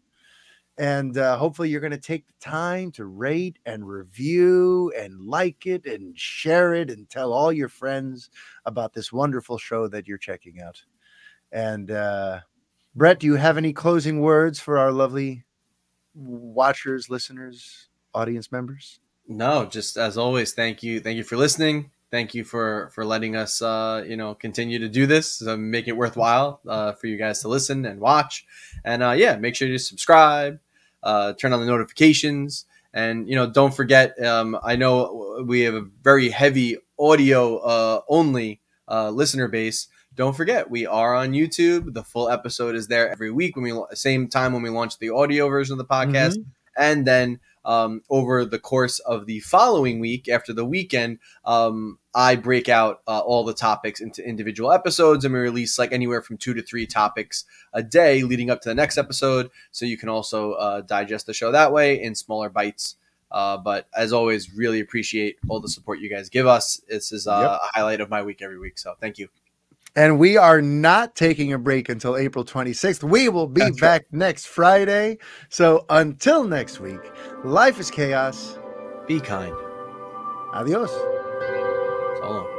and 0.78 1.18
uh, 1.18 1.38
hopefully 1.38 1.70
you're 1.70 1.80
going 1.80 1.92
to 1.92 1.98
take 1.98 2.28
the 2.28 2.34
time 2.42 2.92
to 2.92 3.06
rate 3.06 3.60
and 3.66 3.88
review 3.88 4.92
and 4.98 5.22
like 5.22 5.66
it 5.66 5.86
and 5.86 6.18
share 6.20 6.74
it 6.74 6.90
and 6.90 7.10
tell 7.10 7.32
all 7.32 7.54
your 7.54 7.70
friends 7.70 8.30
about 8.66 8.94
this 8.94 9.14
wonderful 9.14 9.58
show 9.58 9.88
that 9.88 10.08
you're 10.08 10.18
checking 10.18 10.60
out 10.60 10.82
and 11.54 11.92
uh, 11.92 12.40
brett 12.96 13.20
do 13.20 13.28
you 13.28 13.36
have 13.36 13.58
any 13.58 13.72
closing 13.72 14.20
words 14.20 14.60
for 14.60 14.78
our 14.78 14.92
lovely 14.92 15.45
watchers, 16.16 17.10
listeners, 17.10 17.90
audience 18.14 18.52
members? 18.52 19.00
No, 19.28 19.66
just 19.66 19.98
as 19.98 20.18
always, 20.18 20.54
thank 20.54 20.84
you. 20.84 21.00
Thank 21.00 21.18
you 21.18 21.24
for 21.24 21.38
listening. 21.38 21.92
Thank 22.12 22.34
you 22.34 22.44
for 22.44 22.92
for 22.94 23.04
letting 23.04 23.36
us, 23.36 23.62
uh, 23.62 24.04
you 24.08 24.16
know, 24.16 24.36
continue 24.36 24.80
to 24.80 24.88
do 24.88 25.06
this, 25.06 25.42
make 25.42 25.88
it 25.88 25.98
worthwhile 25.98 26.62
uh, 26.68 26.94
for 26.94 27.08
you 27.08 27.18
guys 27.18 27.42
to 27.42 27.48
listen 27.48 27.86
and 27.86 28.00
watch. 28.00 28.46
And 28.84 29.04
uh, 29.04 29.12
yeah, 29.12 29.36
make 29.38 29.56
sure 29.56 29.68
you 29.68 29.78
subscribe, 29.78 30.60
uh, 31.04 31.34
turn 31.34 31.52
on 31.52 31.60
the 31.60 31.66
notifications, 31.66 32.66
and 32.94 33.28
you 33.28 33.36
know, 33.36 33.50
don't 33.50 33.74
forget. 33.74 34.18
Um, 34.24 34.58
I 34.64 34.76
know 34.76 35.44
we 35.46 35.62
have 35.62 35.74
a 35.74 35.82
very 36.04 36.30
heavy 36.30 36.78
audio 36.98 37.58
uh, 37.58 38.02
only 38.08 38.62
uh, 38.88 39.10
listener 39.10 39.48
base 39.48 39.88
don't 40.16 40.36
forget 40.36 40.70
we 40.70 40.86
are 40.86 41.16
on 41.16 41.32
youtube 41.32 41.94
the 41.94 42.04
full 42.04 42.30
episode 42.30 42.76
is 42.76 42.88
there 42.88 43.10
every 43.10 43.32
week 43.32 43.56
when 43.56 43.64
we 43.64 43.96
same 43.96 44.28
time 44.28 44.54
when 44.54 44.62
we 44.62 44.70
launch 44.70 44.98
the 45.00 45.10
audio 45.10 45.48
version 45.50 45.74
of 45.74 45.78
the 45.78 45.86
podcast 45.86 46.38
mm-hmm. 46.38 46.50
and 46.78 47.06
then 47.06 47.40
um, 47.66 48.04
over 48.12 48.46
the 48.46 48.60
course 48.60 49.00
of 49.00 49.26
the 49.26 49.40
following 49.40 50.00
week 50.00 50.30
after 50.30 50.54
the 50.54 50.66
weekend 50.66 51.18
um, 51.46 51.98
i 52.14 52.36
break 52.36 52.70
out 52.70 53.02
uh, 53.08 53.20
all 53.20 53.44
the 53.44 53.54
topics 53.54 54.00
into 54.00 54.28
individual 54.28 54.72
episodes 54.72 55.26
and 55.26 55.34
we 55.34 55.40
release 55.40 55.80
like 55.80 55.92
anywhere 55.92 56.22
from 56.22 56.38
two 56.38 56.54
to 56.54 56.62
three 56.62 56.86
topics 56.86 57.44
a 57.74 57.82
day 57.82 58.22
leading 58.22 58.50
up 58.50 58.62
to 58.62 58.70
the 58.70 58.76
next 58.76 58.98
episode 58.98 59.50
so 59.72 59.86
you 59.86 59.98
can 59.98 60.10
also 60.10 60.54
uh, 60.54 60.82
digest 60.82 61.26
the 61.26 61.34
show 61.34 61.52
that 61.52 61.72
way 61.72 62.02
in 62.02 62.14
smaller 62.14 62.50
bites 62.50 62.96
uh, 63.32 63.58
but 63.58 63.88
as 63.98 64.14
always, 64.14 64.54
really 64.56 64.80
appreciate 64.80 65.38
all 65.50 65.60
the 65.60 65.68
support 65.68 66.00
you 66.00 66.10
guys 66.10 66.30
give 66.30 66.48
us. 66.48 66.80
This 66.88 67.12
is 67.12 67.28
uh, 67.28 67.40
yep. 67.42 67.60
a 67.64 67.78
highlight 67.78 68.00
of 68.00 68.10
my 68.10 68.22
week 68.22 68.42
every 68.42 68.58
week. 68.58 68.78
So 68.78 68.94
thank 69.02 69.18
you. 69.18 69.28
And 69.96 70.20
we 70.20 70.38
are 70.38 70.62
not 70.62 71.16
taking 71.16 71.54
a 71.54 71.58
break 71.58 71.88
until 71.90 72.18
April 72.18 72.44
26th. 72.44 73.04
We 73.04 73.30
will 73.30 73.48
be 73.48 73.62
That's 73.62 73.80
back 73.80 74.02
right. 74.02 74.20
next 74.20 74.48
Friday. 74.48 75.18
So 75.50 75.86
until 75.90 76.44
next 76.44 76.80
week, 76.80 77.00
life 77.44 77.80
is 77.80 77.90
chaos. 77.90 78.60
Be 79.08 79.20
kind. 79.20 79.56
Adios. 80.54 80.92
So. 82.20 82.55